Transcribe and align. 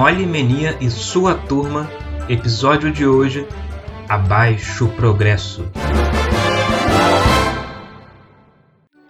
Molly 0.00 0.24
Menia 0.24 0.78
e 0.80 0.88
sua 0.88 1.34
turma, 1.34 1.86
episódio 2.26 2.90
de 2.90 3.06
hoje: 3.06 3.46
Abaixo 4.08 4.88
Progresso. 4.96 5.70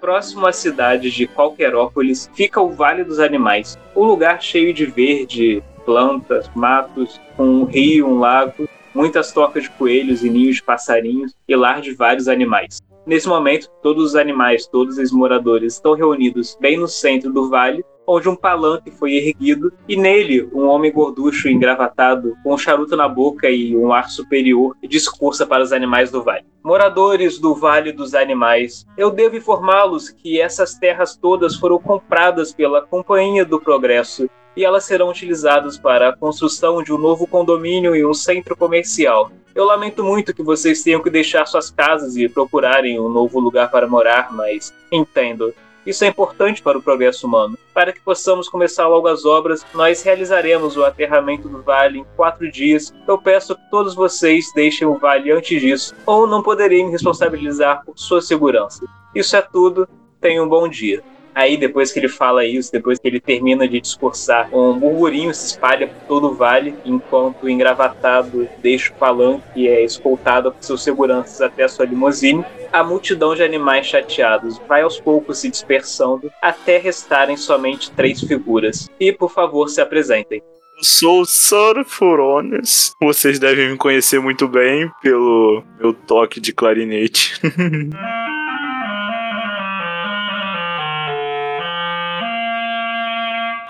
Próximo 0.00 0.48
à 0.48 0.52
cidade 0.52 1.08
de 1.12 1.28
Qualquerópolis 1.28 2.28
fica 2.34 2.60
o 2.60 2.72
Vale 2.72 3.04
dos 3.04 3.20
Animais, 3.20 3.78
um 3.94 4.02
lugar 4.02 4.42
cheio 4.42 4.74
de 4.74 4.84
verde, 4.84 5.62
plantas, 5.86 6.50
matos, 6.56 7.20
com 7.36 7.44
um 7.44 7.64
rio, 7.66 8.08
um 8.08 8.18
lago, 8.18 8.68
muitas 8.92 9.30
tocas 9.30 9.62
de 9.62 9.70
coelhos 9.70 10.24
e 10.24 10.28
ninhos 10.28 10.56
de 10.56 10.64
passarinhos 10.64 11.32
e 11.46 11.54
lar 11.54 11.80
de 11.80 11.94
vários 11.94 12.26
animais. 12.26 12.80
Nesse 13.06 13.28
momento, 13.28 13.70
todos 13.80 14.06
os 14.06 14.16
animais, 14.16 14.66
todos 14.66 14.98
os 14.98 15.12
moradores 15.12 15.74
estão 15.74 15.94
reunidos 15.94 16.58
bem 16.60 16.76
no 16.76 16.88
centro 16.88 17.32
do 17.32 17.48
vale, 17.48 17.84
onde 18.10 18.28
um 18.28 18.34
palanque 18.34 18.90
foi 18.90 19.14
erguido 19.14 19.72
e 19.88 19.96
nele 19.96 20.48
um 20.52 20.66
homem 20.66 20.90
gorducho 20.90 21.48
engravatado, 21.48 22.36
com 22.42 22.52
um 22.52 22.58
charuto 22.58 22.96
na 22.96 23.08
boca 23.08 23.48
e 23.48 23.76
um 23.76 23.92
ar 23.92 24.10
superior, 24.10 24.76
discursa 24.82 25.46
para 25.46 25.62
os 25.62 25.72
animais 25.72 26.10
do 26.10 26.22
vale. 26.22 26.44
Moradores 26.62 27.38
do 27.38 27.54
Vale 27.54 27.92
dos 27.92 28.14
Animais, 28.14 28.84
eu 28.98 29.10
devo 29.10 29.36
informá-los 29.36 30.10
que 30.10 30.40
essas 30.40 30.74
terras 30.74 31.16
todas 31.16 31.56
foram 31.56 31.78
compradas 31.78 32.52
pela 32.52 32.82
Companhia 32.82 33.44
do 33.44 33.60
Progresso 33.60 34.28
e 34.56 34.64
elas 34.64 34.84
serão 34.84 35.08
utilizadas 35.08 35.78
para 35.78 36.08
a 36.08 36.16
construção 36.16 36.82
de 36.82 36.92
um 36.92 36.98
novo 36.98 37.26
condomínio 37.26 37.94
e 37.94 38.04
um 38.04 38.12
centro 38.12 38.56
comercial. 38.56 39.30
Eu 39.54 39.64
lamento 39.64 40.04
muito 40.04 40.34
que 40.34 40.42
vocês 40.42 40.82
tenham 40.82 41.02
que 41.02 41.10
deixar 41.10 41.46
suas 41.46 41.70
casas 41.70 42.16
e 42.16 42.28
procurarem 42.28 43.00
um 43.00 43.08
novo 43.08 43.40
lugar 43.40 43.70
para 43.70 43.86
morar, 43.86 44.32
mas 44.32 44.74
entendo. 44.92 45.54
Isso 45.86 46.04
é 46.04 46.08
importante 46.08 46.62
para 46.62 46.78
o 46.78 46.82
progresso 46.82 47.26
humano. 47.26 47.58
Para 47.72 47.92
que 47.92 48.00
possamos 48.00 48.48
começar 48.48 48.86
logo 48.86 49.08
as 49.08 49.24
obras, 49.24 49.64
nós 49.74 50.02
realizaremos 50.02 50.76
o 50.76 50.84
aterramento 50.84 51.48
do 51.48 51.62
vale 51.62 52.00
em 52.00 52.06
quatro 52.16 52.50
dias. 52.50 52.92
Eu 53.08 53.18
peço 53.18 53.54
que 53.54 53.70
todos 53.70 53.94
vocês 53.94 54.46
deixem 54.54 54.86
o 54.86 54.98
vale 54.98 55.32
antes 55.32 55.60
disso, 55.60 55.94
ou 56.04 56.26
não 56.26 56.42
poderei 56.42 56.84
me 56.84 56.90
responsabilizar 56.90 57.84
por 57.84 57.98
sua 57.98 58.20
segurança. 58.20 58.84
Isso 59.14 59.36
é 59.36 59.42
tudo. 59.42 59.88
Tenha 60.20 60.42
um 60.42 60.48
bom 60.48 60.68
dia. 60.68 61.02
Aí, 61.34 61.56
depois 61.56 61.92
que 61.92 61.98
ele 61.98 62.08
fala 62.08 62.44
isso, 62.44 62.72
depois 62.72 62.98
que 62.98 63.08
ele 63.08 63.20
termina 63.20 63.68
de 63.68 63.80
discursar, 63.80 64.48
um 64.52 64.78
burburinho 64.78 65.32
se 65.32 65.46
espalha 65.46 65.86
por 65.86 66.00
todo 66.06 66.28
o 66.28 66.34
vale, 66.34 66.74
enquanto 66.84 67.44
o 67.44 67.48
engravatado 67.48 68.48
deixa 68.58 68.92
o 68.92 68.96
palanque 68.96 69.42
e 69.56 69.68
é 69.68 69.84
escoltado 69.84 70.52
por 70.52 70.62
seus 70.62 70.82
seguranças 70.82 71.40
até 71.40 71.64
a 71.64 71.68
sua 71.68 71.86
limusine. 71.86 72.44
A 72.72 72.84
multidão 72.84 73.34
de 73.34 73.42
animais 73.42 73.86
chateados 73.86 74.60
vai 74.68 74.82
aos 74.82 75.00
poucos 75.00 75.38
se 75.38 75.50
dispersando 75.50 76.30
até 76.40 76.78
restarem 76.78 77.36
somente 77.36 77.90
três 77.90 78.20
figuras. 78.20 78.88
E, 78.98 79.12
por 79.12 79.30
favor, 79.30 79.68
se 79.68 79.80
apresentem. 79.80 80.42
Sou 80.82 81.26
o. 81.26 82.94
Vocês 83.02 83.38
devem 83.38 83.70
me 83.70 83.76
conhecer 83.76 84.18
muito 84.18 84.48
bem 84.48 84.90
pelo 85.02 85.62
meu 85.78 85.92
toque 85.92 86.40
de 86.40 86.54
clarinete. 86.54 87.38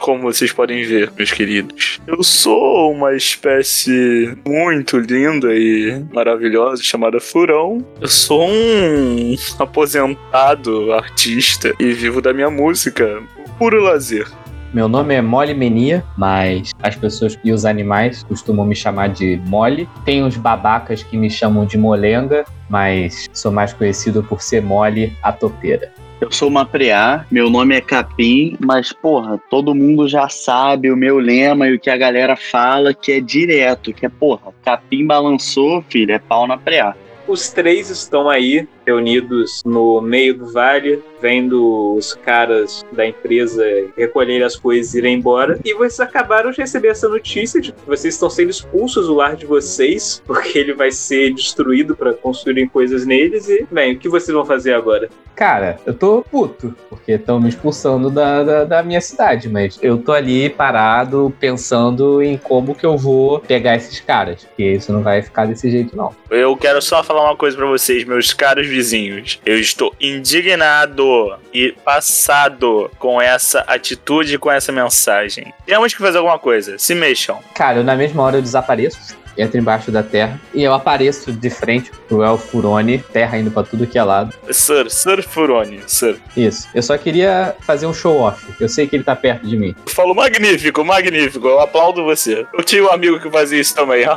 como 0.01 0.23
vocês 0.23 0.53
podem 0.53 0.83
ver, 0.83 1.13
meus 1.17 1.31
queridos. 1.31 2.01
Eu 2.07 2.25
sou 2.25 2.93
uma 2.93 3.15
espécie 3.15 4.37
muito 4.47 4.99
linda 4.99 5.55
e 5.55 6.03
maravilhosa 6.13 6.83
chamada 6.83 7.21
Furão. 7.21 7.85
Eu 8.01 8.09
sou 8.09 8.49
um 8.49 9.37
aposentado 9.59 10.93
artista 10.93 11.73
e 11.79 11.93
vivo 11.93 12.21
da 12.21 12.33
minha 12.33 12.51
música, 12.51 13.23
puro 13.59 13.83
lazer. 13.83 14.27
Meu 14.73 14.89
nome 14.89 15.15
é 15.15 15.21
Molly 15.21 15.53
Menia, 15.53 16.05
mas 16.17 16.71
as 16.81 16.95
pessoas 16.95 17.37
e 17.43 17.53
os 17.53 17.65
animais 17.65 18.23
costumam 18.23 18.65
me 18.65 18.77
chamar 18.77 19.09
de 19.09 19.37
Molly. 19.47 19.89
Tem 20.05 20.23
uns 20.23 20.37
babacas 20.37 21.03
que 21.03 21.17
me 21.17 21.29
chamam 21.29 21.67
de 21.67 21.77
Molenga, 21.77 22.45
mas 22.69 23.29
sou 23.33 23.51
mais 23.51 23.73
conhecido 23.73 24.23
por 24.23 24.41
ser 24.41 24.63
Molly 24.63 25.13
a 25.25 25.33
topeira. 25.33 25.93
Eu 26.21 26.31
sou 26.31 26.49
uma 26.49 26.67
preá, 26.67 27.25
meu 27.31 27.49
nome 27.49 27.75
é 27.75 27.81
Capim, 27.81 28.55
mas 28.61 28.93
porra, 28.93 29.41
todo 29.49 29.75
mundo 29.75 30.07
já 30.07 30.29
sabe 30.29 30.91
o 30.91 30.97
meu 30.97 31.19
lema 31.19 31.67
e 31.67 31.75
o 31.75 31.81
que 31.81 31.89
a 31.89 31.97
galera 31.97 32.37
fala 32.37 32.93
que 32.93 33.13
é 33.13 33.21
direto, 33.21 33.91
que 33.95 34.05
é 34.05 34.09
porra, 34.11 34.53
Capim 34.63 35.07
balançou, 35.07 35.83
filho, 35.89 36.13
é 36.13 36.19
pau 36.19 36.47
na 36.47 36.59
preá. 36.59 36.95
Os 37.27 37.49
três 37.49 37.89
estão 37.89 38.29
aí 38.29 38.69
reunidos 38.91 39.63
no 39.65 40.01
meio 40.01 40.37
do 40.37 40.53
vale, 40.53 41.03
vendo 41.21 41.95
os 41.95 42.15
caras 42.15 42.85
da 42.93 43.07
empresa 43.07 43.65
recolherem 43.97 44.43
as 44.43 44.57
coisas 44.57 44.95
e 44.95 44.99
irem 44.99 45.17
embora. 45.17 45.59
E 45.65 45.73
vocês 45.75 46.01
acabaram 46.01 46.51
de 46.51 46.59
receber 46.59 46.89
essa 46.89 47.09
notícia 47.09 47.61
de 47.61 47.73
que 47.73 47.87
vocês 47.87 48.15
estão 48.15 48.29
sendo 48.29 48.51
expulsos 48.51 49.07
do 49.07 49.15
lar 49.15 49.37
de 49.37 49.47
vocês, 49.47 50.21
porque 50.27 50.59
ele 50.59 50.73
vai 50.73 50.91
ser 50.91 51.33
destruído 51.33 51.95
para 51.95 52.13
construírem 52.13 52.69
coisas 52.69 53.07
neles. 53.07 53.49
E, 53.49 53.67
bem, 53.71 53.95
o 53.95 53.99
que 53.99 54.09
vocês 54.09 54.35
vão 54.35 54.45
fazer 54.45 54.75
agora? 54.75 55.09
Cara, 55.41 55.79
eu 55.87 55.95
tô 55.95 56.23
puto, 56.31 56.77
porque 56.91 57.13
estão 57.13 57.41
me 57.41 57.49
expulsando 57.49 58.11
da, 58.11 58.43
da, 58.45 58.65
da, 58.65 58.83
minha 58.83 59.01
cidade, 59.01 59.49
mas 59.49 59.79
eu 59.81 59.97
tô 59.97 60.13
ali 60.13 60.51
parado 60.51 61.33
pensando 61.41 62.23
em 62.23 62.37
como 62.37 62.75
que 62.75 62.85
eu 62.85 62.99
vou 62.99 63.41
pegar 63.41 63.75
esses 63.75 64.01
caras, 64.01 64.45
porque 64.45 64.65
isso 64.73 64.93
não 64.93 65.03
vai 65.03 65.23
ficar 65.23 65.47
desse 65.47 65.71
jeito, 65.71 65.97
não. 65.97 66.15
Eu 66.29 66.55
quero 66.59 66.83
só 66.83 67.03
falar 67.03 67.25
uma 67.25 67.37
coisa 67.37 67.57
para 67.57 67.67
vocês, 67.67 68.05
meus 68.05 68.35
caros 68.35 68.67
vizinhos. 68.81 69.39
Eu 69.45 69.61
estou 69.61 69.95
indignado 70.01 71.39
e 71.53 71.73
passado 71.85 72.91
com 72.99 73.21
essa 73.21 73.61
atitude 73.67 74.35
e 74.35 74.39
com 74.39 74.51
essa 74.51 74.73
mensagem. 74.73 75.53
Temos 75.67 75.93
que 75.93 76.01
fazer 76.01 76.19
alguma 76.19 76.39
coisa. 76.39 76.79
Se 76.79 76.95
mexam. 76.95 77.39
Cara, 77.55 77.79
eu 77.79 77.85
na 77.85 77.95
mesma 77.95 78.23
hora 78.23 78.39
eu 78.39 78.43
desapareço 78.43 79.20
entra 79.37 79.61
embaixo 79.61 79.91
da 79.91 80.03
terra 80.03 80.41
e 80.55 80.63
eu 80.63 80.73
apareço 80.73 81.33
de 81.33 81.51
frente 81.51 81.91
pro 82.09 82.23
El 82.23 82.39
Furone, 82.39 82.99
terra 82.99 83.39
indo 83.39 83.51
pra 83.51 83.63
tudo 83.63 83.87
que 83.87 83.99
é 83.99 84.03
lado. 84.03 84.35
Sir, 84.51 84.91
Sir 84.91 85.23
Furone, 85.23 85.81
Sir. 85.87 86.17
Isso. 86.37 86.69
Eu 86.75 86.83
só 86.83 86.97
queria 86.97 87.55
fazer 87.61 87.87
um 87.87 87.95
show 87.95 88.21
off. 88.21 88.47
Eu 88.61 88.69
sei 88.69 88.87
que 88.87 88.97
ele 88.97 89.05
tá 89.05 89.17
perto 89.17 89.47
de 89.47 89.57
mim. 89.57 89.75
Falou 89.87 90.15
magnífico, 90.15 90.85
magnífico. 90.85 91.47
Eu 91.47 91.61
aplaudo 91.61 92.05
você. 92.05 92.47
Eu 92.53 92.63
tinha 92.63 92.85
um 92.85 92.91
amigo 92.91 93.21
que 93.21 93.31
fazia 93.31 93.61
isso 93.61 93.75
também. 93.75 94.05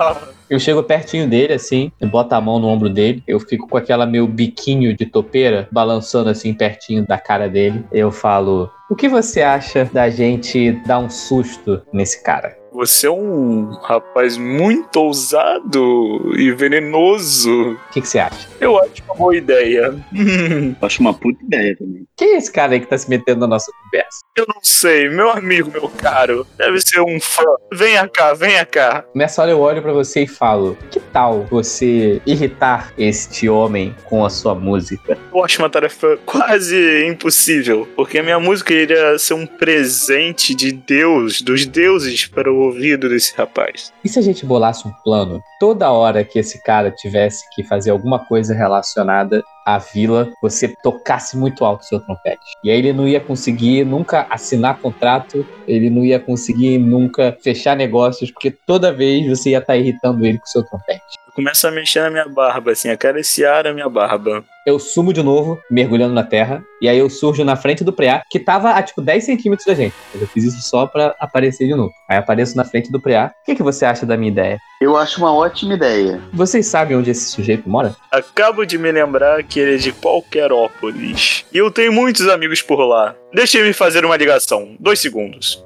Eu 0.49 0.59
chego 0.59 0.83
pertinho 0.83 1.27
dele, 1.27 1.53
assim, 1.53 1.91
eu 1.99 2.07
boto 2.07 2.35
a 2.35 2.41
mão 2.41 2.59
no 2.59 2.67
ombro 2.67 2.87
dele, 2.87 3.23
eu 3.25 3.39
fico 3.39 3.67
com 3.67 3.75
aquela 3.75 4.05
meu 4.05 4.27
biquinho 4.27 4.95
de 4.95 5.05
topeira 5.05 5.67
balançando 5.71 6.29
assim 6.29 6.53
pertinho 6.53 7.07
da 7.07 7.17
cara 7.17 7.49
dele. 7.49 7.83
Eu 7.91 8.11
falo: 8.11 8.69
O 8.87 8.95
que 8.95 9.09
você 9.09 9.41
acha 9.41 9.89
da 9.91 10.09
gente 10.09 10.71
dar 10.85 10.99
um 10.99 11.09
susto 11.09 11.81
nesse 11.91 12.21
cara? 12.21 12.62
Você 12.73 13.05
é 13.05 13.11
um 13.11 13.69
rapaz 13.83 14.35
muito 14.35 14.97
ousado 14.97 16.33
e 16.35 16.51
venenoso. 16.51 17.73
O 17.73 17.91
que, 17.91 18.01
que 18.01 18.07
você 18.07 18.17
acha? 18.17 18.49
Eu 18.63 18.79
acho 18.79 19.03
uma 19.05 19.15
boa 19.15 19.35
ideia. 19.35 19.93
acho 20.81 21.01
uma 21.01 21.13
puta 21.13 21.43
ideia 21.43 21.75
também. 21.75 22.05
Quem 22.15 22.35
é 22.35 22.37
esse 22.37 22.51
cara 22.51 22.73
aí 22.73 22.79
que 22.79 22.87
tá 22.87 22.97
se 22.97 23.09
metendo 23.09 23.41
na 23.41 23.47
nossa 23.47 23.71
conversa? 23.83 24.19
Eu 24.35 24.45
não 24.47 24.61
sei, 24.63 25.09
meu 25.09 25.29
amigo, 25.29 25.69
meu 25.71 25.89
caro. 25.89 26.47
Deve 26.57 26.79
ser 26.81 27.01
um 27.01 27.19
fã. 27.19 27.43
Venha 27.71 28.07
cá, 28.07 28.33
venha 28.33 28.65
cá. 28.65 29.03
Nessa 29.13 29.41
hora 29.41 29.51
eu 29.51 29.59
olho 29.59 29.81
para 29.81 29.93
você 29.93 30.23
e 30.23 30.27
falo: 30.27 30.77
Que 30.89 30.99
tal 30.99 31.43
você 31.43 32.21
irritar 32.25 32.93
este 32.97 33.49
homem 33.49 33.95
com 34.05 34.25
a 34.25 34.29
sua 34.29 34.55
música? 34.55 35.17
Eu 35.33 35.43
acho 35.43 35.61
uma 35.61 35.69
tarefa 35.69 36.17
quase 36.25 37.05
impossível, 37.05 37.87
porque 37.95 38.19
a 38.19 38.23
minha 38.23 38.39
música 38.39 38.73
iria 38.73 39.17
ser 39.19 39.33
um 39.33 39.45
presente 39.45 40.55
de 40.55 40.71
Deus, 40.71 41.41
dos 41.41 41.65
deuses, 41.65 42.25
para 42.25 42.51
o 42.51 42.57
ouvido 42.61 43.09
desse 43.09 43.35
rapaz. 43.35 43.91
E 44.03 44.09
se 44.09 44.17
a 44.19 44.21
gente 44.21 44.45
bolasse 44.45 44.87
um 44.87 44.91
plano? 45.03 45.41
Toda 45.59 45.91
hora 45.91 46.23
que 46.23 46.39
esse 46.39 46.61
cara 46.63 46.91
tivesse 46.91 47.43
que 47.53 47.63
fazer 47.63 47.91
alguma 47.91 48.19
coisa 48.19 48.52
relacionada 48.53 49.43
à 49.65 49.77
vila, 49.77 50.31
você 50.41 50.73
tocasse 50.83 51.37
muito 51.37 51.63
alto 51.63 51.81
o 51.81 51.85
seu 51.85 51.99
trompete. 51.99 52.43
E 52.63 52.69
aí 52.69 52.77
ele 52.77 52.93
não 52.93 53.07
ia 53.07 53.19
conseguir 53.19 53.85
nunca 53.85 54.27
assinar 54.29 54.79
contrato, 54.79 55.45
ele 55.67 55.89
não 55.89 56.03
ia 56.03 56.19
conseguir 56.19 56.77
nunca 56.77 57.37
fechar 57.41 57.75
negócios, 57.75 58.31
porque 58.31 58.51
toda 58.51 58.93
vez 58.93 59.27
você 59.27 59.51
ia 59.51 59.59
estar 59.59 59.77
irritando 59.77 60.25
ele 60.25 60.37
com 60.37 60.45
o 60.45 60.49
seu 60.49 60.63
trompete. 60.63 61.22
Começa 61.35 61.67
a 61.67 61.71
mexer 61.71 62.01
na 62.01 62.11
minha 62.11 62.27
barba, 62.27 62.71
assim, 62.71 62.89
acariciar 62.89 63.65
a 63.65 63.73
minha 63.73 63.89
barba. 63.89 64.45
Eu 64.67 64.77
sumo 64.77 65.11
de 65.11 65.23
novo, 65.23 65.59
mergulhando 65.69 66.13
na 66.13 66.23
terra, 66.23 66.63
e 66.79 66.87
aí 66.87 66.97
eu 66.97 67.09
surjo 67.09 67.43
na 67.43 67.55
frente 67.55 67.83
do 67.83 67.91
preá, 67.91 68.21
que 68.29 68.39
tava 68.39 68.71
a 68.71 68.83
tipo 68.83 69.01
10 69.01 69.23
centímetros 69.23 69.65
da 69.65 69.73
gente. 69.73 69.95
Mas 70.13 70.21
eu 70.21 70.27
fiz 70.27 70.43
isso 70.43 70.61
só 70.61 70.85
pra 70.85 71.15
aparecer 71.19 71.67
de 71.67 71.73
novo. 71.73 71.91
Aí 72.07 72.17
apareço 72.17 72.55
na 72.55 72.63
frente 72.63 72.91
do 72.91 73.01
preá. 73.01 73.31
O 73.41 73.45
que, 73.45 73.55
que 73.55 73.63
você 73.63 73.83
acha 73.83 74.05
da 74.05 74.15
minha 74.15 74.31
ideia? 74.31 74.59
Eu 74.79 74.95
acho 74.95 75.19
uma 75.19 75.33
ótima 75.33 75.73
ideia. 75.73 76.21
Vocês 76.31 76.67
sabem 76.67 76.95
onde 76.95 77.09
esse 77.09 77.25
sujeito 77.25 77.67
mora? 77.67 77.95
Acabo 78.11 78.63
de 78.63 78.77
me 78.77 78.91
lembrar 78.91 79.43
que 79.43 79.59
ele 79.59 79.75
é 79.75 79.77
de 79.77 79.91
Qualquerópolis. 79.91 81.45
E 81.51 81.57
eu 81.57 81.71
tenho 81.71 81.91
muitos 81.91 82.27
amigos 82.29 82.61
por 82.61 82.79
lá. 82.85 83.15
Deixe-me 83.33 83.73
fazer 83.73 84.05
uma 84.05 84.15
ligação. 84.15 84.75
Dois 84.79 84.99
segundos. 84.99 85.63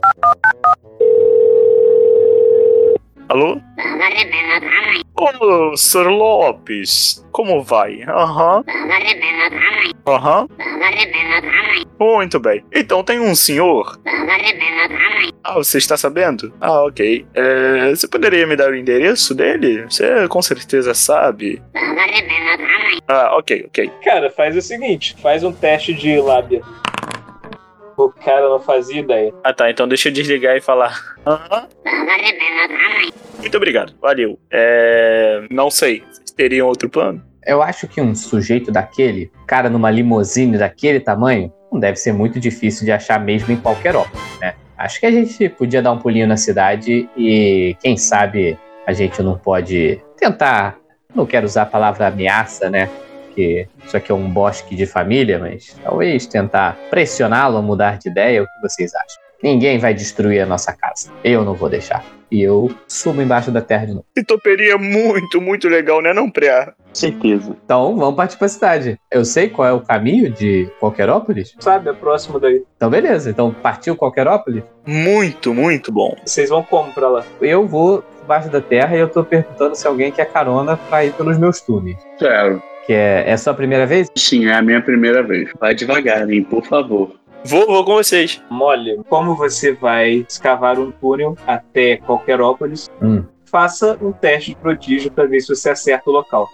Alô? 3.30 3.60
Ô, 5.16 5.76
Sr. 5.76 6.08
Lopes, 6.08 7.26
como 7.32 7.62
vai? 7.62 8.04
Aham. 8.04 8.64
Aham. 10.08 10.48
Muito 12.00 12.40
bem. 12.40 12.64
Então 12.74 13.04
tem 13.04 13.20
um 13.20 13.36
senhor. 13.36 14.00
Ah, 15.44 15.56
você 15.56 15.78
está 15.78 15.98
sabendo? 15.98 16.54
Ah, 16.62 16.84
ok. 16.86 17.26
É, 17.34 17.90
você 17.90 18.08
poderia 18.08 18.48
me 18.48 18.56
dar 18.56 18.70
o 18.72 18.76
endereço 18.76 19.36
dele? 19.36 19.84
Você 19.90 20.28
com 20.28 20.42
certeza 20.42 20.94
sabe. 20.94 21.62
Ah, 23.08 23.36
ok, 23.38 23.66
ok. 23.68 23.92
Cara, 24.04 24.30
faz 24.30 24.56
o 24.56 24.62
seguinte: 24.62 25.16
faz 25.22 25.44
um 25.44 25.52
teste 25.52 25.94
de 25.94 26.20
lábia. 26.22 26.62
O 27.98 28.10
cara 28.10 28.48
não 28.48 28.60
fazia 28.60 29.02
ideia. 29.02 29.34
Ah, 29.44 29.52
tá. 29.52 29.72
Então 29.72 29.88
deixa 29.88 30.10
eu 30.10 30.14
desligar 30.14 30.56
e 30.56 30.62
falar. 30.62 31.16
Muito 33.40 33.58
obrigado. 33.58 33.94
Valeu. 34.00 34.40
É, 34.52 35.48
não 35.50 35.72
sei. 35.72 36.04
Vocês 36.12 36.32
teriam 36.32 36.68
outro 36.68 36.90
plano? 36.90 37.24
Eu 37.44 37.62
acho 37.62 37.88
que 37.88 38.00
um 38.00 38.14
sujeito 38.14 38.72
daquele, 38.72 39.32
cara 39.48 39.70
numa 39.70 39.90
limusine 39.90 40.58
daquele 40.58 41.00
tamanho, 41.00 41.52
não 41.72 41.80
deve 41.80 41.98
ser 41.98 42.12
muito 42.14 42.40
difícil 42.40 42.86
de 42.86 42.92
achar 42.92 43.20
mesmo 43.20 43.52
em 43.52 43.58
qualquer 43.58 43.96
óculos, 43.96 44.40
né? 44.40 44.54
Acho 44.78 45.00
que 45.00 45.06
a 45.06 45.12
gente 45.12 45.50
podia 45.50 45.82
dar 45.82 45.92
um 45.92 45.98
pulinho 45.98 46.28
na 46.28 46.38
cidade 46.38 47.10
e, 47.18 47.76
quem 47.82 47.98
sabe, 47.98 48.58
a 48.86 48.94
gente 48.94 49.24
não 49.24 49.38
pode 49.38 50.00
tentar. 50.18 50.78
Não 51.16 51.26
quero 51.26 51.46
usar 51.46 51.64
a 51.64 51.66
palavra 51.66 52.08
ameaça, 52.08 52.70
né? 52.70 52.90
Porque 53.38 53.68
isso 53.86 53.96
aqui 53.96 54.12
é 54.12 54.16
um 54.16 54.28
bosque 54.28 54.76
de 54.76 54.88
família, 54.88 55.38
mas 55.38 55.80
talvez 55.84 56.26
tentar 56.26 56.76
pressioná-lo 56.90 57.58
a 57.58 57.62
mudar 57.62 58.00
de 58.00 58.10
ideia. 58.10 58.42
O 58.42 58.48
que 58.48 58.62
vocês 58.68 58.96
acham? 58.96 59.22
Ninguém 59.44 59.78
vai 59.78 59.94
destruir 59.94 60.42
a 60.42 60.46
nossa 60.48 60.74
casa. 60.74 61.12
Eu 61.24 61.46
não 61.46 61.54
vou 61.54 61.70
deixar. 61.70 62.04
E 62.32 62.42
eu 62.42 62.72
subo 62.88 63.22
embaixo 63.22 63.52
da 63.52 63.62
terra 63.62 63.86
de 63.86 63.94
novo. 63.94 64.06
E 64.18 64.24
toperia 64.24 64.76
muito, 64.80 65.40
muito 65.40 65.70
legal, 65.70 66.02
né, 66.02 66.14
não, 66.14 66.32
Preá? 66.32 66.74
Certeza. 66.92 67.56
Então, 67.64 67.96
vamos 67.96 68.16
partir 68.16 68.38
pra 68.40 68.48
cidade. 68.48 69.00
Eu 69.12 69.24
sei 69.24 69.50
qual 69.50 69.68
é 69.68 69.72
o 69.72 69.82
caminho 69.82 70.32
de 70.32 70.68
Qualquerópolis? 70.80 71.54
Sabe, 71.60 71.92
é 71.92 71.94
próximo 71.94 72.40
daí. 72.40 72.64
Então, 72.76 72.90
beleza. 72.90 73.30
Então, 73.30 73.54
partiu 73.54 73.96
Qualquerópolis? 73.96 74.64
Muito, 74.84 75.54
muito 75.54 75.92
bom. 75.92 76.16
Vocês 76.26 76.50
vão 76.50 76.64
como 76.64 76.92
pra 76.92 77.08
lá? 77.08 77.24
Eu 77.40 77.68
vou 77.68 78.04
embaixo 78.24 78.50
da 78.50 78.60
terra 78.60 78.98
e 78.98 79.00
eu 79.00 79.08
tô 79.08 79.24
perguntando 79.24 79.76
se 79.76 79.86
alguém 79.86 80.12
quer 80.12 80.26
carona 80.26 80.76
pra 80.76 81.06
ir 81.06 81.14
pelos 81.14 81.38
meus 81.38 81.62
túneis. 81.62 81.98
Quero. 82.18 82.62
Que 82.88 82.94
é, 82.94 83.26
é 83.30 83.34
a 83.34 83.38
sua 83.38 83.54
primeira 83.54 83.86
vez? 83.86 84.08
Sim, 84.16 84.48
é 84.48 84.54
a 84.54 84.62
minha 84.62 84.82
primeira 84.82 85.22
vez. 85.22 85.52
Vai 85.60 85.76
devagar, 85.76 86.28
hein, 86.30 86.42
por 86.44 86.66
favor. 86.66 87.12
Vou, 87.44 87.68
vou 87.68 87.84
com 87.86 87.96
vocês. 87.96 88.42
Mole, 88.50 89.00
como 89.10 89.36
você 89.36 89.74
vai 89.74 90.26
escavar 90.28 90.80
um 90.80 90.90
túnel 90.92 91.36
até 91.46 91.98
Qualquerópolis, 91.98 92.90
Hum. 93.02 93.24
faça 93.46 93.98
um 94.02 94.12
teste 94.14 94.52
de 94.52 94.56
prodígio 94.58 95.12
pra 95.12 95.26
ver 95.26 95.42
se 95.42 95.50
você 95.54 95.70
acerta 95.70 96.10
o 96.10 96.14
local. 96.14 96.48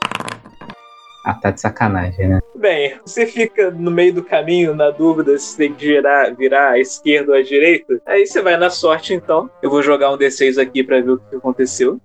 Ah, 1.25 1.35
tá 1.35 1.51
de 1.51 1.61
sacanagem, 1.61 2.27
né? 2.27 2.39
Bem, 2.55 2.95
você 3.05 3.25
fica 3.25 3.71
no 3.71 3.89
meio 3.89 4.13
do 4.13 4.23
caminho, 4.23 4.75
na 4.75 4.89
dúvida 4.89 5.37
se 5.37 5.55
tem 5.55 5.73
que 5.73 5.85
girar, 5.85 6.35
virar 6.35 6.71
à 6.71 6.79
esquerda 6.79 7.31
ou 7.31 7.37
à 7.37 7.41
direita. 7.41 7.97
Aí 8.05 8.25
você 8.25 8.41
vai 8.41 8.57
na 8.57 8.69
sorte, 8.69 9.13
então. 9.13 9.49
Eu 9.61 9.69
vou 9.69 9.81
jogar 9.81 10.11
um 10.11 10.17
D6 10.17 10.57
aqui 10.61 10.83
pra 10.83 10.99
ver 10.99 11.11
o 11.11 11.17
que 11.19 11.35
aconteceu. 11.37 11.97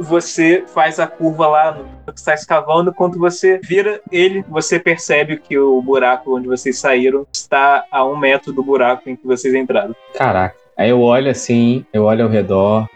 Você 0.00 0.64
faz 0.66 0.98
a 0.98 1.06
curva 1.06 1.46
lá 1.46 1.72
no 2.06 2.12
que 2.12 2.18
está 2.18 2.34
escavando. 2.34 2.92
Quando 2.92 3.18
você 3.18 3.60
vira 3.62 4.00
ele, 4.10 4.44
você 4.48 4.78
percebe 4.78 5.36
que 5.36 5.58
o 5.58 5.80
buraco 5.80 6.36
onde 6.36 6.48
vocês 6.48 6.78
saíram 6.78 7.26
está 7.32 7.84
a 7.90 8.04
um 8.04 8.16
metro 8.16 8.52
do 8.52 8.62
buraco 8.62 9.08
em 9.08 9.16
que 9.16 9.26
vocês 9.26 9.54
entraram. 9.54 9.94
Caraca. 10.14 10.56
Aí 10.76 10.90
eu 10.90 11.00
olho 11.00 11.30
assim, 11.30 11.86
eu 11.92 12.02
olho 12.04 12.24
ao 12.24 12.28
redor, 12.28 12.88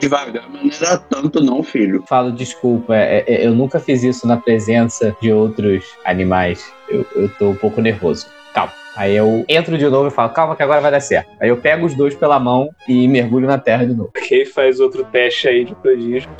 devagar, 0.00 0.42
mas 0.50 0.80
não 0.80 0.88
era 0.88 0.98
tanto 0.98 1.40
não, 1.40 1.62
filho. 1.62 2.02
falo 2.08 2.32
desculpa, 2.32 2.96
é- 2.96 3.24
é- 3.28 3.46
eu 3.46 3.54
nunca 3.54 3.78
fiz 3.78 4.02
isso 4.02 4.26
na 4.26 4.36
presença 4.36 5.16
de 5.20 5.32
outros 5.32 5.84
animais. 6.04 6.72
Eu, 6.88 7.06
eu 7.14 7.28
tô 7.28 7.50
um 7.50 7.54
pouco 7.54 7.80
nervoso. 7.80 8.26
Calma. 8.52 8.72
Aí 8.94 9.14
eu 9.14 9.44
entro 9.48 9.78
de 9.78 9.88
novo 9.88 10.08
e 10.08 10.10
falo, 10.10 10.30
calma 10.30 10.54
que 10.54 10.62
agora 10.62 10.80
vai 10.80 10.90
dar 10.90 11.00
certo. 11.00 11.30
Aí 11.40 11.48
eu 11.48 11.56
pego 11.56 11.86
os 11.86 11.94
dois 11.94 12.14
pela 12.14 12.38
mão 12.38 12.68
e 12.86 13.08
mergulho 13.08 13.46
na 13.46 13.58
terra 13.58 13.86
de 13.86 13.94
novo. 13.94 14.12
Ok, 14.16 14.44
faz 14.46 14.80
outro 14.80 15.04
teste 15.04 15.48
aí 15.48 15.64
de 15.64 15.74
prodígio. 15.74 16.30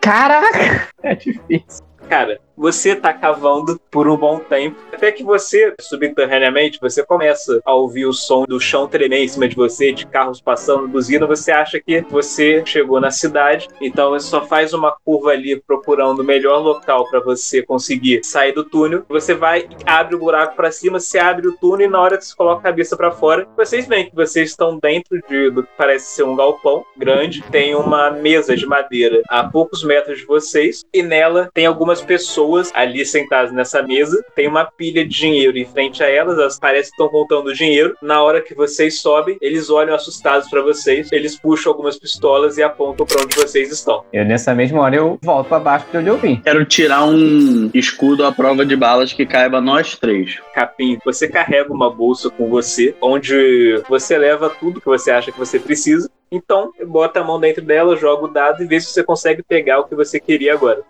Caraca! 0.00 0.88
É 1.02 1.14
difícil. 1.14 1.82
Cara, 2.10 2.38
você 2.60 2.94
tá 2.94 3.10
cavando 3.10 3.80
por 3.90 4.06
um 4.06 4.18
bom 4.18 4.38
tempo, 4.38 4.76
até 4.92 5.10
que 5.10 5.24
você, 5.24 5.74
subterraneamente, 5.80 6.78
você 6.78 7.02
começa 7.02 7.58
a 7.64 7.74
ouvir 7.74 8.04
o 8.04 8.12
som 8.12 8.44
do 8.44 8.60
chão 8.60 8.86
tremer 8.86 9.24
em 9.24 9.28
cima 9.28 9.48
de 9.48 9.56
você, 9.56 9.92
de 9.92 10.06
carros 10.06 10.42
passando, 10.42 10.86
buzina, 10.86 11.26
você 11.26 11.50
acha 11.50 11.80
que 11.80 12.02
você 12.10 12.62
chegou 12.66 13.00
na 13.00 13.10
cidade, 13.10 13.66
então 13.80 14.10
você 14.10 14.26
só 14.26 14.44
faz 14.44 14.74
uma 14.74 14.94
curva 15.02 15.30
ali 15.30 15.58
procurando 15.58 16.20
o 16.20 16.24
melhor 16.24 16.58
local 16.58 17.08
pra 17.08 17.20
você 17.20 17.62
conseguir 17.62 18.22
sair 18.24 18.52
do 18.52 18.62
túnel. 18.62 19.06
Você 19.08 19.32
vai, 19.32 19.66
abre 19.86 20.16
o 20.16 20.18
buraco 20.18 20.54
pra 20.54 20.70
cima, 20.70 21.00
você 21.00 21.18
abre 21.18 21.48
o 21.48 21.56
túnel 21.56 21.86
e 21.86 21.90
na 21.90 21.98
hora 21.98 22.18
que 22.18 22.26
você 22.26 22.36
coloca 22.36 22.60
a 22.60 22.70
cabeça 22.70 22.94
pra 22.94 23.10
fora, 23.10 23.48
vocês 23.56 23.86
veem 23.86 24.10
que 24.10 24.14
vocês 24.14 24.50
estão 24.50 24.78
dentro 24.78 25.18
de, 25.26 25.50
do 25.50 25.62
que 25.62 25.68
parece 25.78 26.14
ser 26.14 26.24
um 26.24 26.36
galpão 26.36 26.84
grande, 26.94 27.42
tem 27.50 27.74
uma 27.74 28.10
mesa 28.10 28.54
de 28.54 28.66
madeira 28.66 29.22
a 29.30 29.44
poucos 29.44 29.82
metros 29.82 30.18
de 30.18 30.26
vocês 30.26 30.84
e 30.92 31.02
nela 31.02 31.50
tem 31.54 31.64
algumas 31.64 32.02
pessoas 32.02 32.49
ali 32.74 33.04
sentadas 33.04 33.52
nessa 33.52 33.82
mesa. 33.82 34.22
Tem 34.34 34.48
uma 34.48 34.64
pilha 34.64 35.04
de 35.04 35.10
dinheiro 35.10 35.58
em 35.58 35.64
frente 35.64 36.02
a 36.02 36.08
elas, 36.08 36.38
elas 36.38 36.58
parecem 36.58 36.90
que 36.90 37.02
estão 37.02 37.08
contando 37.08 37.52
dinheiro. 37.52 37.94
Na 38.02 38.22
hora 38.22 38.40
que 38.40 38.54
vocês 38.54 39.00
sobem, 39.00 39.36
eles 39.40 39.70
olham 39.70 39.94
assustados 39.94 40.48
pra 40.48 40.62
vocês, 40.62 41.10
eles 41.12 41.38
puxam 41.38 41.72
algumas 41.72 41.98
pistolas 41.98 42.58
e 42.58 42.62
apontam 42.62 43.06
pra 43.06 43.22
onde 43.22 43.36
vocês 43.36 43.70
estão. 43.70 44.04
Eu, 44.12 44.24
nessa 44.24 44.54
mesma 44.54 44.80
hora, 44.80 44.96
eu 44.96 45.18
volto 45.22 45.48
pra 45.48 45.58
baixo 45.58 45.86
de 45.90 45.98
onde 45.98 46.08
eu 46.08 46.16
vim. 46.16 46.40
Quero 46.42 46.64
tirar 46.64 47.04
um 47.04 47.70
escudo 47.74 48.24
à 48.24 48.32
prova 48.32 48.64
de 48.64 48.76
balas 48.76 49.12
que 49.12 49.26
caiba 49.26 49.60
nós 49.60 49.96
três. 49.96 50.38
Capim, 50.54 50.98
você 51.04 51.28
carrega 51.28 51.72
uma 51.72 51.90
bolsa 51.90 52.30
com 52.30 52.48
você, 52.48 52.94
onde 53.00 53.82
você 53.88 54.16
leva 54.16 54.50
tudo 54.50 54.80
que 54.80 54.86
você 54.86 55.10
acha 55.10 55.30
que 55.30 55.38
você 55.38 55.58
precisa. 55.58 56.10
Então, 56.32 56.70
bota 56.86 57.20
a 57.20 57.24
mão 57.24 57.40
dentro 57.40 57.62
dela, 57.62 57.96
joga 57.96 58.24
o 58.24 58.32
dado 58.32 58.62
e 58.62 58.66
vê 58.66 58.80
se 58.80 58.86
você 58.86 59.02
consegue 59.02 59.42
pegar 59.42 59.80
o 59.80 59.84
que 59.84 59.96
você 59.96 60.20
queria 60.20 60.54
agora. 60.54 60.82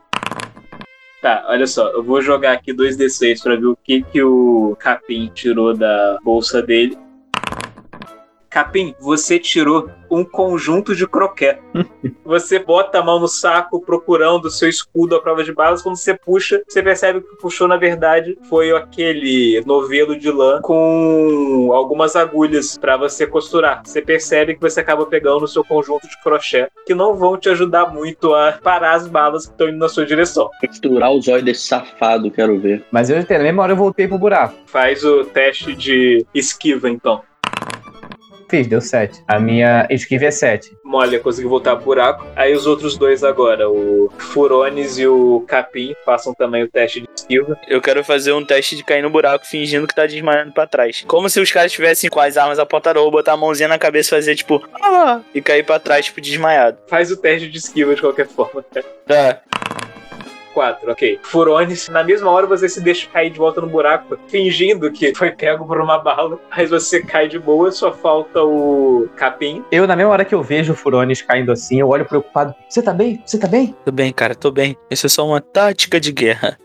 Tá, 1.21 1.45
olha 1.49 1.67
só, 1.67 1.89
eu 1.91 2.03
vou 2.03 2.23
jogar 2.23 2.53
aqui 2.53 2.73
2d6 2.73 3.43
pra 3.43 3.55
ver 3.55 3.67
o 3.67 3.77
que, 3.77 4.03
que 4.03 4.23
o 4.23 4.75
Capim 4.79 5.31
tirou 5.35 5.77
da 5.77 6.19
bolsa 6.25 6.63
dele. 6.63 6.97
Capim, 8.51 8.97
você 8.99 9.39
tirou 9.39 9.89
um 10.11 10.25
conjunto 10.25 10.93
de 10.95 11.07
croquet. 11.07 11.61
você 12.25 12.59
bota 12.59 12.99
a 12.99 13.03
mão 13.03 13.21
no 13.21 13.29
saco 13.29 13.81
procurando 13.81 14.47
o 14.47 14.51
seu 14.51 14.69
escudo 14.69 15.15
à 15.15 15.21
prova 15.21 15.45
de 15.45 15.53
balas. 15.53 15.83
Quando 15.83 15.97
você 15.97 16.15
puxa, 16.15 16.61
você 16.69 16.83
percebe 16.83 17.21
que 17.21 17.27
o 17.27 17.31
que 17.31 17.43
puxou, 17.43 17.69
na 17.69 17.77
verdade, 17.77 18.37
foi 18.49 18.73
aquele 18.73 19.63
novelo 19.65 20.19
de 20.19 20.31
lã 20.33 20.61
com 20.63 21.71
algumas 21.73 22.17
agulhas 22.17 22.77
pra 22.77 22.97
você 22.97 23.25
costurar. 23.25 23.83
Você 23.85 24.03
percebe 24.03 24.55
que 24.57 24.61
você 24.61 24.81
acaba 24.81 25.07
pegando 25.07 25.45
o 25.45 25.49
seu 25.49 25.63
conjunto 25.63 26.09
de 26.09 26.21
crochê, 26.21 26.69
que 26.85 26.95
não 26.95 27.15
vão 27.15 27.37
te 27.37 27.49
ajudar 27.51 27.93
muito 27.93 28.35
a 28.35 28.59
parar 28.61 28.95
as 28.95 29.07
balas 29.07 29.47
que 29.47 29.53
estão 29.53 29.69
indo 29.69 29.79
na 29.79 29.89
sua 29.89 30.05
direção. 30.05 30.51
Costurar 30.67 31.13
os 31.13 31.29
olhos 31.29 31.45
desse 31.45 31.69
safado, 31.69 32.31
quero 32.33 32.59
ver. 32.59 32.85
Mas 32.91 33.11
eu, 33.11 33.17
na 33.17 33.39
mesma 33.39 33.63
hora, 33.63 33.73
eu 33.73 33.77
voltei 33.77 34.09
pro 34.09 34.19
buraco. 34.19 34.57
Faz 34.67 35.05
o 35.05 35.25
teste 35.25 35.73
de 35.73 36.27
esquiva, 36.35 36.91
então. 36.91 37.23
Fiz, 38.51 38.67
deu 38.67 38.81
7. 38.81 39.23
A 39.29 39.39
minha 39.39 39.87
esquiva 39.89 40.25
é 40.25 40.31
7. 40.33 40.77
Molha 40.85 41.21
conseguiu 41.21 41.49
voltar 41.49 41.77
pro 41.77 41.85
buraco. 41.85 42.27
Aí 42.35 42.53
os 42.53 42.67
outros 42.67 42.99
dois 42.99 43.23
agora, 43.23 43.71
o 43.71 44.11
Furones 44.19 44.99
e 44.99 45.07
o 45.07 45.45
Capim, 45.47 45.95
façam 46.05 46.35
também 46.35 46.65
o 46.65 46.69
teste 46.69 47.03
de 47.03 47.09
esquiva. 47.17 47.57
Eu 47.69 47.81
quero 47.81 48.03
fazer 48.03 48.33
um 48.33 48.45
teste 48.45 48.75
de 48.75 48.83
cair 48.83 49.03
no 49.03 49.09
buraco 49.09 49.47
fingindo 49.47 49.87
que 49.87 49.95
tá 49.95 50.05
desmaiando 50.05 50.53
pra 50.53 50.67
trás. 50.67 51.05
Como 51.07 51.31
se 51.31 51.39
os 51.39 51.53
caras 51.53 51.71
estivessem 51.71 52.11
com 52.11 52.19
as 52.19 52.37
armas 52.37 52.59
apontadas 52.59 53.01
ou 53.01 53.09
botar 53.09 53.35
a 53.35 53.37
mãozinha 53.37 53.69
na 53.69 53.79
cabeça 53.79 54.09
e 54.09 54.19
fazer 54.19 54.35
tipo, 54.35 54.61
ah, 54.83 55.21
e 55.33 55.41
cair 55.41 55.65
pra 55.65 55.79
trás, 55.79 56.07
tipo, 56.07 56.21
desmaiado. 56.21 56.79
Faz 56.89 57.13
o 57.13 57.17
teste 57.17 57.49
de 57.49 57.59
esquiva 57.59 57.95
de 57.95 58.01
qualquer 58.01 58.27
forma. 58.27 58.65
Tá. 59.07 59.43
4, 60.53 60.91
ok. 60.91 61.21
Furones, 61.23 61.89
na 61.89 62.03
mesma 62.03 62.31
hora 62.31 62.47
você 62.47 62.69
se 62.69 62.81
deixa 62.81 63.09
cair 63.09 63.31
de 63.31 63.39
volta 63.39 63.61
no 63.61 63.67
buraco, 63.67 64.19
fingindo 64.29 64.91
que 64.91 65.15
foi 65.15 65.31
pego 65.31 65.67
por 65.67 65.81
uma 65.81 65.99
bala, 65.99 66.39
mas 66.51 66.71
você 66.71 67.03
cai 67.03 67.29
de 67.29 67.39
boa, 67.39 67.71
só 67.71 67.93
falta 67.93 68.43
o 68.43 69.09
Capim. 69.17 69.65
Eu, 69.71 69.87
na 69.87 69.97
mesma 69.97 70.13
hora 70.13 70.25
que 70.25 70.35
eu 70.35 70.43
vejo 70.43 70.73
o 70.73 70.77
Furones 70.77 71.23
caindo 71.23 71.53
assim, 71.53 71.81
eu 71.81 71.89
olho 71.89 72.05
preocupado. 72.05 72.55
Você 72.69 72.83
tá 72.83 72.93
bem? 72.93 73.23
Você 73.25 73.39
tá 73.39 73.47
bem? 73.47 73.75
Tô 73.85 73.93
bem, 73.93 74.13
cara, 74.13 74.35
tô 74.35 74.51
bem. 74.51 74.77
Isso 74.91 75.07
é 75.07 75.09
só 75.09 75.27
uma 75.27 75.41
tática 75.41 76.01
de 76.01 76.13
guerra. 76.13 76.59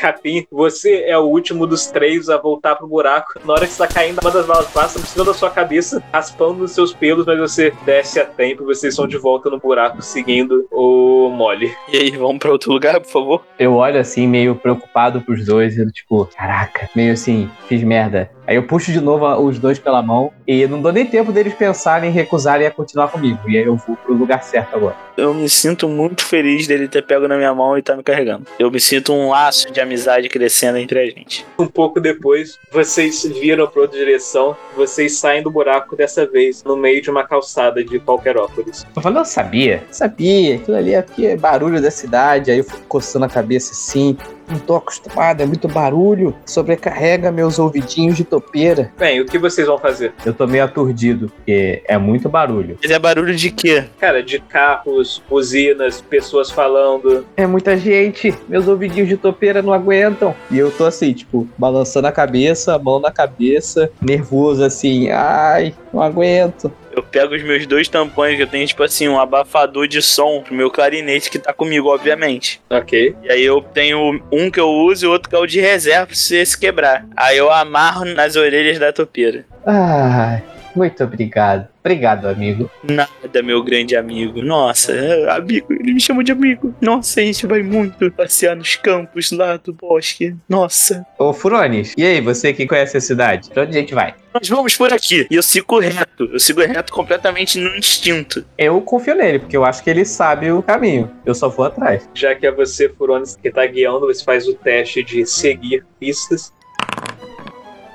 Capim, 0.00 0.46
você 0.50 1.04
é 1.06 1.18
o 1.18 1.24
último 1.24 1.66
dos 1.66 1.88
três 1.88 2.30
a 2.30 2.38
voltar 2.38 2.74
pro 2.74 2.86
buraco. 2.86 3.38
Na 3.44 3.52
hora 3.52 3.66
que 3.66 3.72
você 3.74 3.86
tá 3.86 3.86
caindo, 3.86 4.18
uma 4.22 4.30
das 4.30 4.46
balas 4.46 4.70
passa 4.70 4.98
por 4.98 5.06
cima 5.06 5.26
da 5.26 5.34
sua 5.34 5.50
cabeça, 5.50 6.02
raspando 6.10 6.64
os 6.64 6.72
seus 6.72 6.94
pelos, 6.94 7.26
mas 7.26 7.38
você 7.38 7.70
desce 7.84 8.18
a 8.18 8.24
tempo 8.24 8.62
e 8.62 8.66
vocês 8.66 8.94
estão 8.94 9.06
de 9.06 9.18
volta 9.18 9.50
no 9.50 9.58
buraco, 9.58 10.00
seguindo 10.00 10.66
o 10.70 11.28
Molly. 11.28 11.70
E 11.92 11.98
aí, 11.98 12.10
vamos 12.12 12.38
pra 12.38 12.50
outro 12.50 12.72
lugar, 12.72 12.98
por 12.98 13.10
favor? 13.10 13.44
Eu 13.58 13.74
olho 13.74 14.00
assim, 14.00 14.26
meio 14.26 14.54
preocupado 14.54 15.20
pros 15.20 15.44
dois, 15.44 15.76
e 15.76 15.82
eu, 15.82 15.92
tipo, 15.92 16.24
caraca, 16.34 16.88
meio 16.96 17.12
assim, 17.12 17.50
fiz 17.68 17.82
merda. 17.82 18.30
Aí 18.50 18.56
eu 18.56 18.64
puxo 18.64 18.90
de 18.90 19.00
novo 19.00 19.24
os 19.46 19.60
dois 19.60 19.78
pela 19.78 20.02
mão 20.02 20.32
e 20.44 20.66
não 20.66 20.82
dou 20.82 20.92
nem 20.92 21.06
tempo 21.06 21.30
deles 21.30 21.54
pensarem 21.54 22.10
em 22.10 22.12
recusarem 22.12 22.66
a 22.66 22.70
continuar 22.72 23.06
comigo. 23.06 23.38
E 23.48 23.56
aí 23.56 23.62
eu 23.62 23.76
vou 23.76 23.94
pro 23.94 24.12
lugar 24.12 24.42
certo 24.42 24.74
agora. 24.74 24.96
Eu 25.16 25.32
me 25.32 25.48
sinto 25.48 25.88
muito 25.88 26.24
feliz 26.24 26.66
dele 26.66 26.88
ter 26.88 27.06
pego 27.06 27.28
na 27.28 27.36
minha 27.36 27.54
mão 27.54 27.78
e 27.78 27.82
tá 27.82 27.94
me 27.94 28.02
carregando. 28.02 28.46
Eu 28.58 28.68
me 28.68 28.80
sinto 28.80 29.12
um 29.12 29.28
laço 29.28 29.70
de 29.70 29.80
amizade 29.80 30.28
crescendo 30.28 30.78
entre 30.78 30.98
a 30.98 31.06
gente. 31.06 31.46
Um 31.56 31.68
pouco 31.68 32.00
depois, 32.00 32.58
vocês 32.72 33.22
viram 33.22 33.68
pra 33.68 33.82
outra 33.82 33.96
direção, 33.96 34.56
vocês 34.74 35.16
saem 35.18 35.44
do 35.44 35.50
buraco 35.50 35.94
dessa 35.94 36.26
vez, 36.26 36.64
no 36.64 36.76
meio 36.76 37.00
de 37.00 37.08
uma 37.08 37.22
calçada 37.22 37.84
de 37.84 38.00
Qualquerópolis. 38.00 38.84
Eu 38.96 39.00
falei, 39.00 39.20
eu 39.20 39.24
sabia, 39.24 39.84
sabia, 39.92 40.56
aquilo 40.56 40.76
ali 40.76 40.96
aqui 40.96 41.24
é 41.24 41.36
barulho 41.36 41.80
da 41.80 41.90
cidade. 41.92 42.50
Aí 42.50 42.58
eu 42.58 42.64
fico 42.64 42.82
coçando 42.88 43.26
a 43.26 43.28
cabeça 43.28 43.70
assim, 43.70 44.18
não 44.50 44.58
tô 44.58 44.76
acostumado, 44.76 45.42
é 45.42 45.46
muito 45.46 45.68
barulho, 45.68 46.34
sobrecarrega 46.44 47.30
meus 47.30 47.58
ouvidinhos 47.58 48.16
de 48.16 48.24
topeira. 48.24 48.92
Bem, 48.98 49.20
o 49.20 49.26
que 49.26 49.38
vocês 49.38 49.66
vão 49.66 49.78
fazer? 49.78 50.12
Eu 50.24 50.34
tô 50.34 50.46
meio 50.46 50.64
aturdido, 50.64 51.28
porque 51.28 51.82
é 51.86 51.96
muito 51.98 52.28
barulho. 52.28 52.78
Mas 52.82 52.90
é 52.90 52.98
barulho 52.98 53.34
de 53.34 53.50
quê? 53.50 53.84
Cara, 53.98 54.22
de 54.22 54.38
carros, 54.38 55.22
buzinas, 55.28 56.00
pessoas 56.00 56.50
falando. 56.50 57.24
É 57.36 57.46
muita 57.46 57.76
gente, 57.76 58.34
meus 58.48 58.66
ouvidinhos 58.68 59.08
de 59.08 59.16
topeira 59.16 59.62
não 59.62 59.72
aguentam. 59.72 60.34
E 60.50 60.58
eu 60.58 60.70
tô 60.70 60.84
assim, 60.84 61.12
tipo, 61.12 61.48
balançando 61.56 62.06
a 62.06 62.12
cabeça, 62.12 62.74
a 62.74 62.78
mão 62.78 63.00
na 63.00 63.10
cabeça, 63.10 63.90
nervoso 64.00 64.64
assim, 64.64 65.10
ai, 65.10 65.74
não 65.92 66.02
aguento. 66.02 66.70
Eu 67.00 67.02
pego 67.02 67.34
os 67.34 67.42
meus 67.42 67.66
dois 67.66 67.88
tampões, 67.88 68.36
que 68.36 68.42
eu 68.42 68.46
tenho, 68.46 68.66
tipo 68.66 68.82
assim, 68.82 69.08
um 69.08 69.18
abafador 69.18 69.88
de 69.88 70.02
som 70.02 70.42
pro 70.42 70.54
meu 70.54 70.70
clarinete 70.70 71.30
que 71.30 71.38
tá 71.38 71.50
comigo, 71.50 71.88
obviamente. 71.88 72.60
Ok. 72.68 73.16
E 73.22 73.32
aí 73.32 73.42
eu 73.42 73.62
tenho 73.62 74.22
um 74.30 74.50
que 74.50 74.60
eu 74.60 74.68
uso 74.68 75.06
e 75.06 75.08
outro 75.08 75.30
que 75.30 75.34
é 75.34 75.38
o 75.38 75.46
de 75.46 75.60
reserva 75.60 76.14
se 76.14 76.36
esse 76.36 76.58
quebrar. 76.58 77.06
Aí 77.16 77.38
eu 77.38 77.50
amarro 77.50 78.04
nas 78.04 78.36
orelhas 78.36 78.78
da 78.78 78.92
topeira. 78.92 79.46
Ai, 79.64 80.42
muito 80.74 81.02
obrigado. 81.02 81.68
Obrigado, 81.80 82.26
amigo. 82.26 82.70
Nada, 82.82 83.42
meu 83.42 83.62
grande 83.62 83.96
amigo. 83.96 84.42
Nossa, 84.42 84.92
amigo, 85.30 85.72
ele 85.72 85.94
me 85.94 86.00
chama 86.00 86.22
de 86.22 86.30
amigo. 86.30 86.74
Nossa, 86.80 87.20
a 87.20 87.24
gente 87.24 87.46
vai 87.46 87.62
muito 87.62 88.10
passear 88.12 88.54
nos 88.54 88.76
campos 88.76 89.32
lá 89.32 89.56
do 89.56 89.72
bosque. 89.72 90.36
Nossa. 90.48 91.06
Ô, 91.18 91.32
Furones, 91.32 91.94
e 91.96 92.04
aí, 92.04 92.20
você 92.20 92.52
que 92.52 92.66
conhece 92.66 92.98
a 92.98 93.00
cidade? 93.00 93.48
Pra 93.50 93.62
onde 93.62 93.76
a 93.76 93.80
gente 93.80 93.94
vai? 93.94 94.14
Nós 94.34 94.48
vamos 94.48 94.76
por 94.76 94.92
aqui. 94.92 95.26
E 95.30 95.34
eu 95.34 95.42
sigo 95.42 95.78
reto. 95.78 96.28
Eu 96.32 96.38
sigo 96.38 96.60
reto 96.60 96.92
completamente 96.92 97.58
no 97.58 97.74
instinto. 97.74 98.44
Eu 98.58 98.80
confio 98.82 99.14
nele, 99.14 99.38
porque 99.38 99.56
eu 99.56 99.64
acho 99.64 99.82
que 99.82 99.88
ele 99.88 100.04
sabe 100.04 100.52
o 100.52 100.62
caminho. 100.62 101.10
Eu 101.24 101.34
só 101.34 101.48
vou 101.48 101.64
atrás. 101.64 102.08
Já 102.14 102.34
que 102.34 102.46
é 102.46 102.52
você, 102.52 102.88
Furones, 102.90 103.36
que 103.36 103.50
tá 103.50 103.66
guiando, 103.66 104.00
você 104.00 104.22
faz 104.22 104.46
o 104.46 104.54
teste 104.54 105.02
de 105.02 105.24
seguir 105.24 105.84
pistas. 105.98 106.52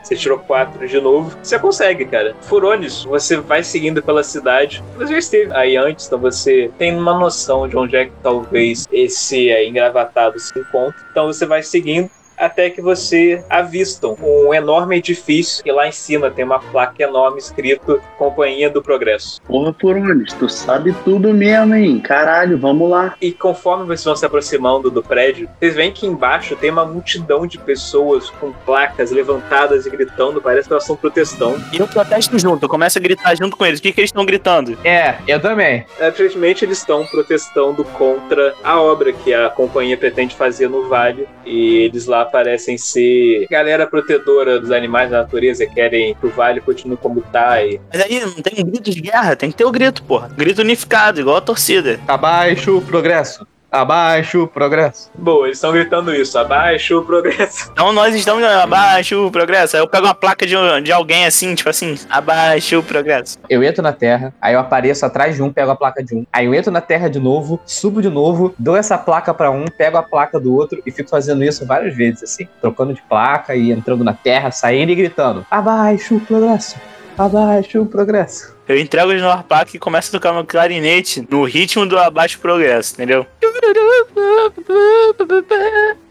Você 0.05 0.15
tirou 0.15 0.38
4 0.38 0.88
de 0.88 1.01
novo. 1.01 1.35
Você 1.41 1.57
consegue, 1.57 2.05
cara. 2.05 2.35
Furones, 2.41 3.03
você 3.03 3.38
vai 3.38 3.63
seguindo 3.63 4.03
pela 4.03 4.24
cidade. 4.24 4.83
Você 4.97 5.13
já 5.13 5.17
esteve 5.17 5.53
aí 5.53 5.75
antes, 5.75 6.05
então 6.05 6.19
você 6.19 6.71
tem 6.77 6.95
uma 6.95 7.17
noção 7.17 7.67
de 7.67 7.75
onde 7.75 7.95
é 7.95 8.05
que 8.05 8.12
talvez 8.21 8.88
esse 8.91 9.50
é, 9.50 9.67
engravatado 9.67 10.39
se 10.39 10.57
encontra. 10.59 10.95
Então 11.09 11.25
você 11.25 11.43
vai 11.47 11.63
seguindo 11.63 12.07
até 12.38 12.70
que 12.70 12.82
você 12.82 13.44
avistam 13.50 14.18
um 14.22 14.54
enorme 14.54 14.98
edifício 14.98 15.63
e 15.65 15.72
lá 15.72 15.88
em 15.88 15.92
cima 15.92 16.30
tem 16.30 16.46
uma 16.46 16.60
placa 16.60 17.04
enorme 17.04 17.39
escrito 17.39 18.01
Companhia 18.18 18.70
do 18.70 18.82
Progresso. 18.82 19.42
Porra, 19.44 19.75
Furones, 19.80 20.34
tu 20.34 20.50
sabe 20.50 20.94
tudo 21.04 21.34
mesmo, 21.34 21.75
hein? 21.75 22.00
Caralho, 22.00 22.58
vamos 22.58 22.89
lá. 22.89 23.15
E 23.22 23.32
conforme 23.32 23.86
vocês 23.86 24.04
vão 24.04 24.15
se 24.15 24.25
aproximando 24.25 24.89
do 24.89 25.04
prédio, 25.04 25.50
vocês 25.60 25.75
veem 25.75 25.92
que 25.92 26.06
embaixo 26.06 26.56
tem 26.56 26.72
uma 26.72 26.86
multidão 26.86 27.46
de 27.46 27.58
pessoas 27.58 28.30
com 28.30 28.51
placas 28.65 29.12
levantadas 29.12 29.86
e 29.86 29.89
gritando, 29.89 30.42
parece 30.42 30.68
que 30.68 30.74
elas 30.74 30.84
estão 30.84 30.96
protestando. 30.96 31.62
E 31.72 31.77
eu 31.77 31.88
protesto 31.88 32.38
junto. 32.38 32.65
Eu 32.65 32.70
começo 32.70 32.98
a 32.98 33.01
gritar 33.01 33.36
junto 33.36 33.56
com 33.56 33.65
eles. 33.65 33.80
O 33.80 33.84
que, 33.84 33.92
que 33.92 34.01
eles 34.01 34.10
estão 34.10 34.25
gritando? 34.25 34.77
É, 34.84 35.15
eu 35.27 35.39
também. 35.39 35.86
Aparentemente 36.00 36.65
eles 36.65 36.80
estão 36.80 37.06
protestando 37.06 37.84
contra 37.84 38.54
a 38.63 38.82
obra 38.82 39.13
que 39.13 39.34
a 39.34 39.50
companhia 39.50 39.98
pretende 39.98 40.36
fazer 40.36 40.70
no 40.70 40.88
vale 40.88 41.27
e 41.46 41.77
eles 41.77 42.06
lá 42.06 42.25
parecem 42.25 42.77
ser 42.77 43.48
galera 43.50 43.88
protetora 43.88 44.60
dos 44.60 44.72
animais 44.72 45.12
da 45.12 45.20
natureza, 45.20 45.65
querem 45.65 46.15
que 46.15 46.25
o 46.25 46.29
vale 46.29 46.62
continue 46.62 46.98
como 46.98 47.22
tá 47.22 47.63
e 47.63 47.79
Mas 47.91 48.01
aí 48.01 48.20
não 48.20 48.34
tem 48.34 48.63
um 48.63 48.70
grito 48.70 48.91
de 48.91 49.01
guerra, 49.01 49.36
tem 49.36 49.51
que 49.51 49.58
ter 49.58 49.65
o 49.65 49.72
grito, 49.72 50.03
porra. 50.03 50.29
Grito 50.36 50.62
unificado, 50.62 51.20
igual 51.20 51.38
a 51.38 51.41
torcida. 51.41 52.00
Abaixo 52.08 52.77
o 52.77 52.82
progresso. 52.82 53.46
Abaixo 53.72 54.43
o 54.43 54.48
progresso. 54.48 55.12
Boa, 55.15 55.48
eles 55.48 55.57
estão 55.57 55.72
gritando 55.72 56.13
isso, 56.13 56.38
abaixo 56.38 57.00
o 57.00 57.03
progresso. 57.03 57.69
Então 57.72 57.91
nós 57.91 58.15
estamos 58.15 58.43
abaixo 58.43 59.25
o 59.25 59.31
progresso. 59.31 59.75
Aí 59.75 59.81
eu 59.81 59.88
pego 59.88 60.05
uma 60.05 60.13
placa 60.13 60.45
de, 60.45 60.55
de 60.84 60.91
alguém 60.91 61.25
assim, 61.25 61.53
tipo 61.55 61.69
assim, 61.69 61.95
abaixo 62.10 62.79
o 62.79 62.84
progresso. 62.84 63.38
Eu 63.50 63.63
entro 63.63 63.84
na 63.84 63.91
terra, 63.91 64.34
aí 64.41 64.53
eu 64.53 64.60
apareço 64.60 65.05
atrás 65.05 65.36
de 65.36 65.43
um, 65.43 65.51
pego 65.51 65.72
a 65.72 65.75
placa 65.75 66.03
de 66.03 66.15
um. 66.15 66.25
Aí 66.31 66.45
eu 66.45 66.53
entro 66.53 66.72
na 66.72 66.81
terra 66.81 67.10
de 67.10 67.19
novo, 67.19 67.60
subo 67.65 68.01
de 68.01 68.10
novo, 68.10 68.53
dou 68.57 68.75
essa 68.75 68.98
placa 68.98 69.34
pra 69.34 69.51
um, 69.51 69.65
pego 69.65 69.98
a 69.98 70.03
placa 70.03 70.39
do 70.39 70.53
outro 70.55 70.81
e 70.86 70.91
fico 70.91 71.10
fazendo 71.10 71.43
isso 71.43 71.65
várias 71.65 71.95
vezes, 71.95 72.24
assim. 72.24 72.48
Trocando 72.62 72.93
de 72.93 73.01
placa 73.01 73.55
e 73.55 73.72
entrando 73.72 74.03
na 74.03 74.13
terra, 74.13 74.51
saindo 74.51 74.91
e 74.91 74.95
gritando: 74.95 75.45
Abaixo 75.51 76.15
o 76.15 76.19
progresso. 76.22 76.75
Abaixo 77.17 77.81
o 77.81 77.86
progresso. 77.86 78.55
Eu 78.67 78.79
entrego 78.79 79.13
de 79.13 79.22
novo 79.22 79.39
a 79.39 79.43
placa 79.43 79.72
e 79.75 79.79
começo 79.79 80.10
a 80.10 80.12
tocar 80.19 80.34
meu 80.34 80.43
clarinete 80.43 81.25
no 81.29 81.43
ritmo 81.43 81.86
do 81.86 81.98
abaixo 82.00 82.39
progresso, 82.39 82.93
entendeu? 82.93 83.25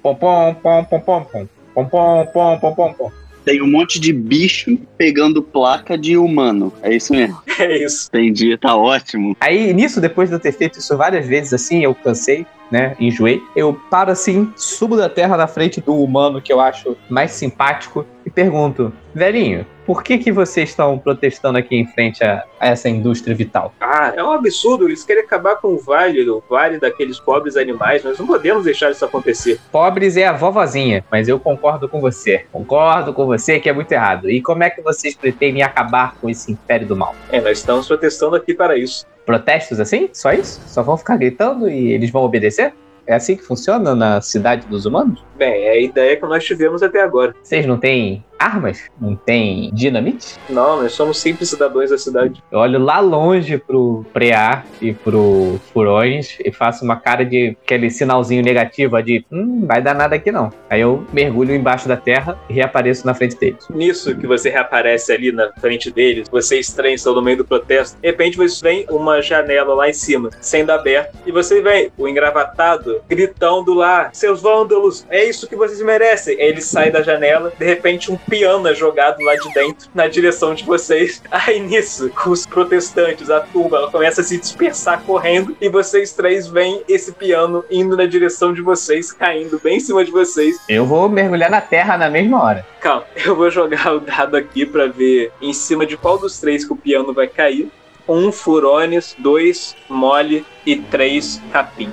Pom 0.03 0.15
pom 0.15 0.55
pom 0.55 0.85
pom 0.85 1.01
pom 1.01 1.25
pom. 1.25 1.49
Pom 1.75 1.87
pom 1.87 2.27
pom 2.27 2.59
pom 2.59 2.75
pom 2.75 2.93
pom. 2.95 3.13
Tem 3.45 3.61
um 3.61 3.71
monte 3.71 4.01
de 4.01 4.13
bicho 4.13 4.79
pegando 4.97 5.43
placa 5.43 5.99
de 5.99 6.17
humano. 6.17 6.73
É 6.83 6.95
isso 6.95 7.13
mesmo. 7.13 7.43
É 7.59 7.85
isso. 7.85 8.09
Entendi, 8.09 8.57
tá 8.57 8.75
ótimo. 8.75 9.37
Aí, 9.39 9.73
nisso, 9.75 10.01
depois 10.01 10.31
de 10.31 10.37
eu 10.37 10.41
ter 10.41 10.53
feito 10.53 10.79
isso 10.79 10.97
várias 10.97 11.27
vezes 11.27 11.53
assim, 11.53 11.85
eu 11.85 11.95
cansei, 11.95 12.47
né? 12.71 12.97
Enjoei. 12.99 13.43
Eu 13.55 13.75
paro 13.91 14.11
assim, 14.11 14.53
subo 14.57 14.97
da 14.97 15.09
terra 15.09 15.37
na 15.37 15.47
frente 15.47 15.81
do 15.81 15.95
humano 15.95 16.41
que 16.41 16.53
eu 16.53 16.61
acho 16.61 16.97
mais 17.09 17.33
simpático 17.33 18.07
e 18.25 18.31
pergunto: 18.31 18.93
velhinho, 19.15 19.67
por 19.87 20.03
que, 20.03 20.19
que 20.19 20.33
vocês 20.33 20.71
estão 20.71 20.99
protestando 20.99 21.59
aqui 21.59 21.77
em 21.77 21.87
frente 21.87 22.25
a, 22.25 22.45
a 22.59 22.69
essa 22.69 22.89
indústria 22.89 23.35
vital? 23.35 23.75
Ah, 23.81 24.13
é 24.17 24.25
um 24.25 24.33
absurdo, 24.33 24.87
eles 24.87 25.05
querem 25.05 25.23
acabar 25.23 25.57
com 25.57 25.69
o 25.69 25.79
vale, 25.79 26.29
o 26.29 26.43
vale 26.49 26.79
daqueles 26.79 27.21
pobres 27.21 27.57
animais, 27.57 28.03
nós 28.03 28.19
não 28.19 28.27
podemos 28.27 28.65
deixar 28.65 28.91
isso 28.91 29.05
acontecer. 29.05 29.61
Pobres 29.71 30.17
é 30.17 30.27
a 30.27 30.33
vovozinha, 30.33 31.05
mas 31.11 31.29
eu 31.29 31.39
concordo 31.39 31.89
com 31.89 32.01
você. 32.01 32.47
Concordo 32.51 33.13
com 33.13 33.27
você 33.27 33.61
que 33.61 33.69
é 33.69 33.73
muito 33.73 33.93
errado. 33.93 34.31
E 34.31 34.41
como 34.41 34.63
é 34.63 34.71
que 34.71 34.81
vocês 34.81 35.15
pretendem 35.15 35.63
acabar 35.63 36.15
com 36.21 36.31
esse 36.31 36.51
império 36.51 36.87
do 36.87 36.97
mal? 36.97 37.15
É, 37.31 37.41
nós 37.41 37.59
estamos 37.59 37.87
protestando 37.87 38.37
aqui 38.37 38.55
para 38.55 38.77
isso. 38.79 39.07
Protestos 39.25 39.81
assim? 39.81 40.09
Só 40.13 40.33
isso? 40.33 40.61
Só 40.67 40.83
vão 40.83 40.97
ficar 40.97 41.17
gritando 41.17 41.69
e 41.69 41.93
eles 41.93 42.11
vão 42.11 42.23
obedecer? 42.23 42.75
É 43.07 43.15
assim 43.15 43.37
que 43.37 43.43
funciona 43.43 43.95
na 43.95 44.21
cidade 44.21 44.67
dos 44.67 44.87
humanos? 44.87 45.23
Bem, 45.37 45.65
é 45.65 45.71
a 45.73 45.81
ideia 45.81 46.17
que 46.17 46.23
nós 46.23 46.45
tivemos 46.45 46.83
até 46.83 47.03
agora. 47.03 47.35
Vocês 47.43 47.67
não 47.67 47.79
têm 47.79 48.25
armas? 48.39 48.83
Não 49.01 49.17
tem 49.17 49.71
dinamite? 49.73 50.37
Não, 50.49 50.83
nós 50.83 50.93
somos 50.93 51.19
simples 51.19 51.51
cidadãos 51.51 51.91
da 51.91 51.99
cidade. 51.99 52.43
Eu 52.51 52.59
olho 52.59 52.79
lá 52.79 53.01
longe 53.01 53.59
pro 53.59 54.05
Preá 54.13 54.65
e 54.81 54.93
pro 54.93 55.61
Furões 55.73 56.39
e 56.45 56.53
faço 56.53 56.85
uma 56.85 56.97
cara 56.97 57.25
de 57.25 57.57
aquele 57.63 57.91
sinalzinho 57.91 58.43
negativo 58.43 59.01
de 59.03 59.25
hum, 59.31 59.65
vai 59.67 59.83
dar 59.83 59.95
nada 59.95 60.17
aqui 60.17 60.31
não. 60.31 60.53
Aí 60.69 60.81
eu 60.81 61.05
mergulho 61.13 61.55
embaixo 61.55 61.89
da 61.89 61.97
terra 61.97 62.39
e 62.49 62.53
reapareço 62.53 63.07
na 63.07 63.15
frente 63.15 63.37
deles. 63.37 63.67
Nisso 63.71 64.17
que 64.17 64.27
você 64.27 64.51
reaparece 64.51 65.13
ali 65.13 65.33
na 65.33 65.53
frente 65.61 65.91
deles, 65.91 66.29
vocês 66.29 66.73
três 66.73 67.01
estão 67.01 67.15
no 67.15 67.23
meio 67.23 67.39
do 67.39 67.45
protesto, 67.45 68.01
de 68.01 68.07
repente 68.07 68.37
você 68.37 68.63
vem 68.63 68.87
uma 68.91 69.21
janela 69.21 69.75
lá 69.75 69.89
em 69.89 69.93
cima, 69.93 70.31
sendo 70.41 70.71
aberta, 70.71 71.17
e 71.27 71.33
você 71.33 71.61
vê 71.61 71.91
o 71.97 72.09
engravatado 72.09 73.01
gritando 73.09 73.75
lá, 73.75 74.11
seus 74.13 74.41
vândalos, 74.41 75.07
é 75.11 75.25
isso 75.25 75.49
que 75.49 75.57
vocês 75.57 75.81
merecem. 75.83 76.37
Aí 76.41 76.49
ele 76.49 76.61
sai 76.61 76.91
da 76.91 77.03
janela, 77.03 77.53
de 77.59 77.65
repente 77.65 78.11
um 78.11 78.17
piano 78.29 78.69
é 78.69 78.75
jogado 78.75 79.23
lá 79.23 79.35
de 79.35 79.53
dentro, 79.53 79.89
na 79.95 80.07
direção 80.07 80.55
de 80.55 80.65
vocês. 80.65 81.23
Aí 81.31 81.61
nisso, 81.61 82.11
os 82.27 82.47
protestantes, 82.47 83.31
a 83.31 83.41
turma, 83.41 83.79
ela 83.79 83.91
começa 83.91 84.21
a 84.21 84.25
se 84.25 84.39
dispersar 84.39 85.03
correndo, 85.03 85.57
e 85.61 85.69
vocês 85.69 86.13
três 86.13 86.47
veem 86.47 86.83
esse 86.89 87.13
piano 87.13 87.65
indo 87.71 87.97
na 87.97 88.07
direção 88.07 88.53
de 88.53 88.63
vocês, 88.63 89.13
caindo 89.13 89.61
bem 89.63 89.77
em 89.77 89.81
cima 89.81 90.05
de 90.05 90.11
vocês. 90.11 90.59
Eu 90.69 90.85
vou 90.85 91.09
mergulhar 91.09 91.51
na 91.51 91.61
terra 91.61 91.97
na 91.97 92.11
mesma 92.11 92.43
hora. 92.43 92.67
Calma, 92.81 93.07
eu 93.25 93.35
vou 93.35 93.51
jogar 93.51 93.95
o 93.95 94.01
dado 94.01 94.37
aqui 94.37 94.67
pra 94.67 94.87
ver 94.87 95.33
em 95.41 95.53
cima 95.53 95.87
de 95.87 95.97
qual 95.97 96.19
dos 96.19 96.39
três 96.39 96.65
que 96.65 96.73
o 96.73 96.77
piano 96.77 97.13
vai 97.13 97.27
cair. 97.27 97.71
Um 98.07 98.31
Furones, 98.31 99.17
dois 99.19 99.75
Mole 99.89 100.45
e 100.67 100.77
três 100.77 101.41
Capim. 101.51 101.91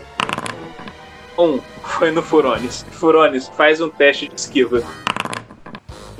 Um 1.37 1.59
foi 1.83 2.11
no 2.11 2.21
Furones. 2.21 2.85
Furones, 2.91 3.47
faz 3.49 3.79
um 3.79 3.89
teste 3.89 4.27
de 4.27 4.35
esquiva. 4.35 4.83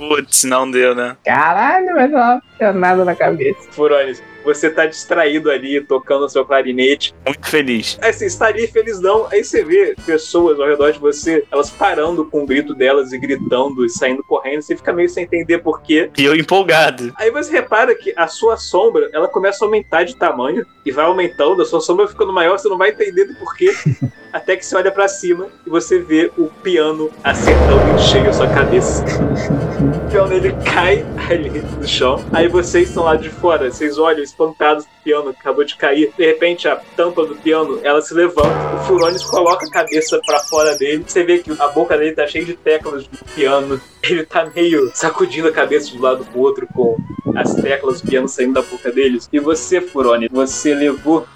Putz, 0.08 0.42
não 0.44 0.68
deu, 0.68 0.94
né? 0.94 1.16
Caralho, 1.24 1.94
mas 1.94 2.10
não 2.10 2.42
tinha 2.56 2.72
nada 2.72 3.04
na 3.04 3.14
cabeça. 3.14 3.70
Furones, 3.70 4.22
você 4.44 4.70
tá 4.70 4.86
distraído 4.86 5.50
ali, 5.50 5.80
tocando 5.80 6.24
o 6.24 6.28
seu 6.28 6.44
clarinete. 6.44 7.14
Muito 7.24 7.48
feliz. 7.48 7.98
Aí 8.00 8.12
você 8.12 8.26
está 8.26 8.46
ali 8.46 8.66
felizão, 8.66 9.26
aí 9.30 9.44
você 9.44 9.64
vê 9.64 9.94
pessoas 10.04 10.58
ao 10.58 10.66
redor 10.66 10.92
de 10.92 10.98
você, 10.98 11.44
elas 11.50 11.70
parando 11.70 12.24
com 12.24 12.42
o 12.42 12.46
grito 12.46 12.74
delas 12.74 13.12
e 13.12 13.18
gritando 13.18 13.84
e 13.84 13.90
saindo 13.90 14.22
correndo, 14.22 14.62
você 14.62 14.76
fica 14.76 14.92
meio 14.92 15.08
sem 15.08 15.24
entender 15.24 15.58
por 15.58 15.82
quê. 15.82 16.10
E 16.16 16.24
eu 16.24 16.34
empolgado. 16.34 17.12
Aí 17.16 17.30
você 17.30 17.50
repara 17.52 17.94
que 17.94 18.12
a 18.16 18.26
sua 18.26 18.56
sombra, 18.56 19.08
ela 19.12 19.28
começa 19.28 19.64
a 19.64 19.66
aumentar 19.66 20.04
de 20.04 20.16
tamanho 20.16 20.66
e 20.84 20.90
vai 20.90 21.04
aumentando, 21.04 21.62
a 21.62 21.64
sua 21.64 21.80
sombra 21.80 22.08
ficando 22.08 22.32
maior, 22.32 22.58
você 22.58 22.68
não 22.68 22.78
vai 22.78 22.90
entender 22.90 23.24
do 23.26 23.34
porquê. 23.36 23.72
até 24.32 24.56
que 24.56 24.64
você 24.64 24.74
olha 24.74 24.90
pra 24.90 25.06
cima 25.06 25.48
e 25.66 25.70
você 25.70 25.98
vê 25.98 26.32
o 26.38 26.46
piano 26.46 27.10
acertando 27.22 27.90
em 27.94 27.98
cheio 27.98 28.30
a 28.30 28.32
sua 28.32 28.48
cabeça. 28.48 29.04
O 29.82 30.10
piano 30.12 30.32
ele 30.32 30.52
cai 30.64 31.04
ali 31.28 31.50
no 31.50 31.88
chão. 31.88 32.22
Aí 32.32 32.46
vocês 32.46 32.88
estão 32.88 33.02
lá 33.02 33.16
de 33.16 33.30
fora, 33.30 33.70
vocês 33.70 33.98
olham 33.98 34.22
espantados 34.32 34.84
o 34.84 35.04
piano 35.04 35.32
que 35.32 35.40
acabou 35.40 35.64
de 35.64 35.76
cair. 35.76 36.12
De 36.16 36.24
repente 36.24 36.66
a 36.66 36.76
tampa 36.96 37.24
do 37.24 37.36
piano 37.36 37.80
ela 37.82 38.00
se 38.02 38.12
levanta, 38.14 38.48
o 38.74 38.84
Furones 38.84 39.22
coloca 39.24 39.64
a 39.66 39.70
cabeça 39.70 40.20
pra 40.26 40.38
fora 40.40 40.74
dele. 40.76 41.04
Você 41.06 41.22
vê 41.22 41.38
que 41.38 41.50
a 41.58 41.68
boca 41.68 41.96
dele 41.96 42.12
tá 42.12 42.26
cheia 42.26 42.44
de 42.44 42.54
teclas 42.54 43.06
do 43.06 43.24
piano. 43.34 43.80
Ele 44.02 44.24
tá 44.24 44.50
meio 44.54 44.90
sacudindo 44.94 45.48
a 45.48 45.52
cabeça 45.52 45.90
de 45.90 45.98
um 45.98 46.02
lado 46.02 46.24
pro 46.24 46.40
outro 46.40 46.66
com 46.74 46.96
as 47.36 47.54
teclas 47.54 48.00
do 48.00 48.08
piano 48.08 48.28
saindo 48.28 48.54
da 48.54 48.62
boca 48.62 48.90
deles. 48.90 49.28
E 49.32 49.38
você, 49.38 49.80
Furone, 49.80 50.28
você 50.28 50.74
levou 50.74 51.26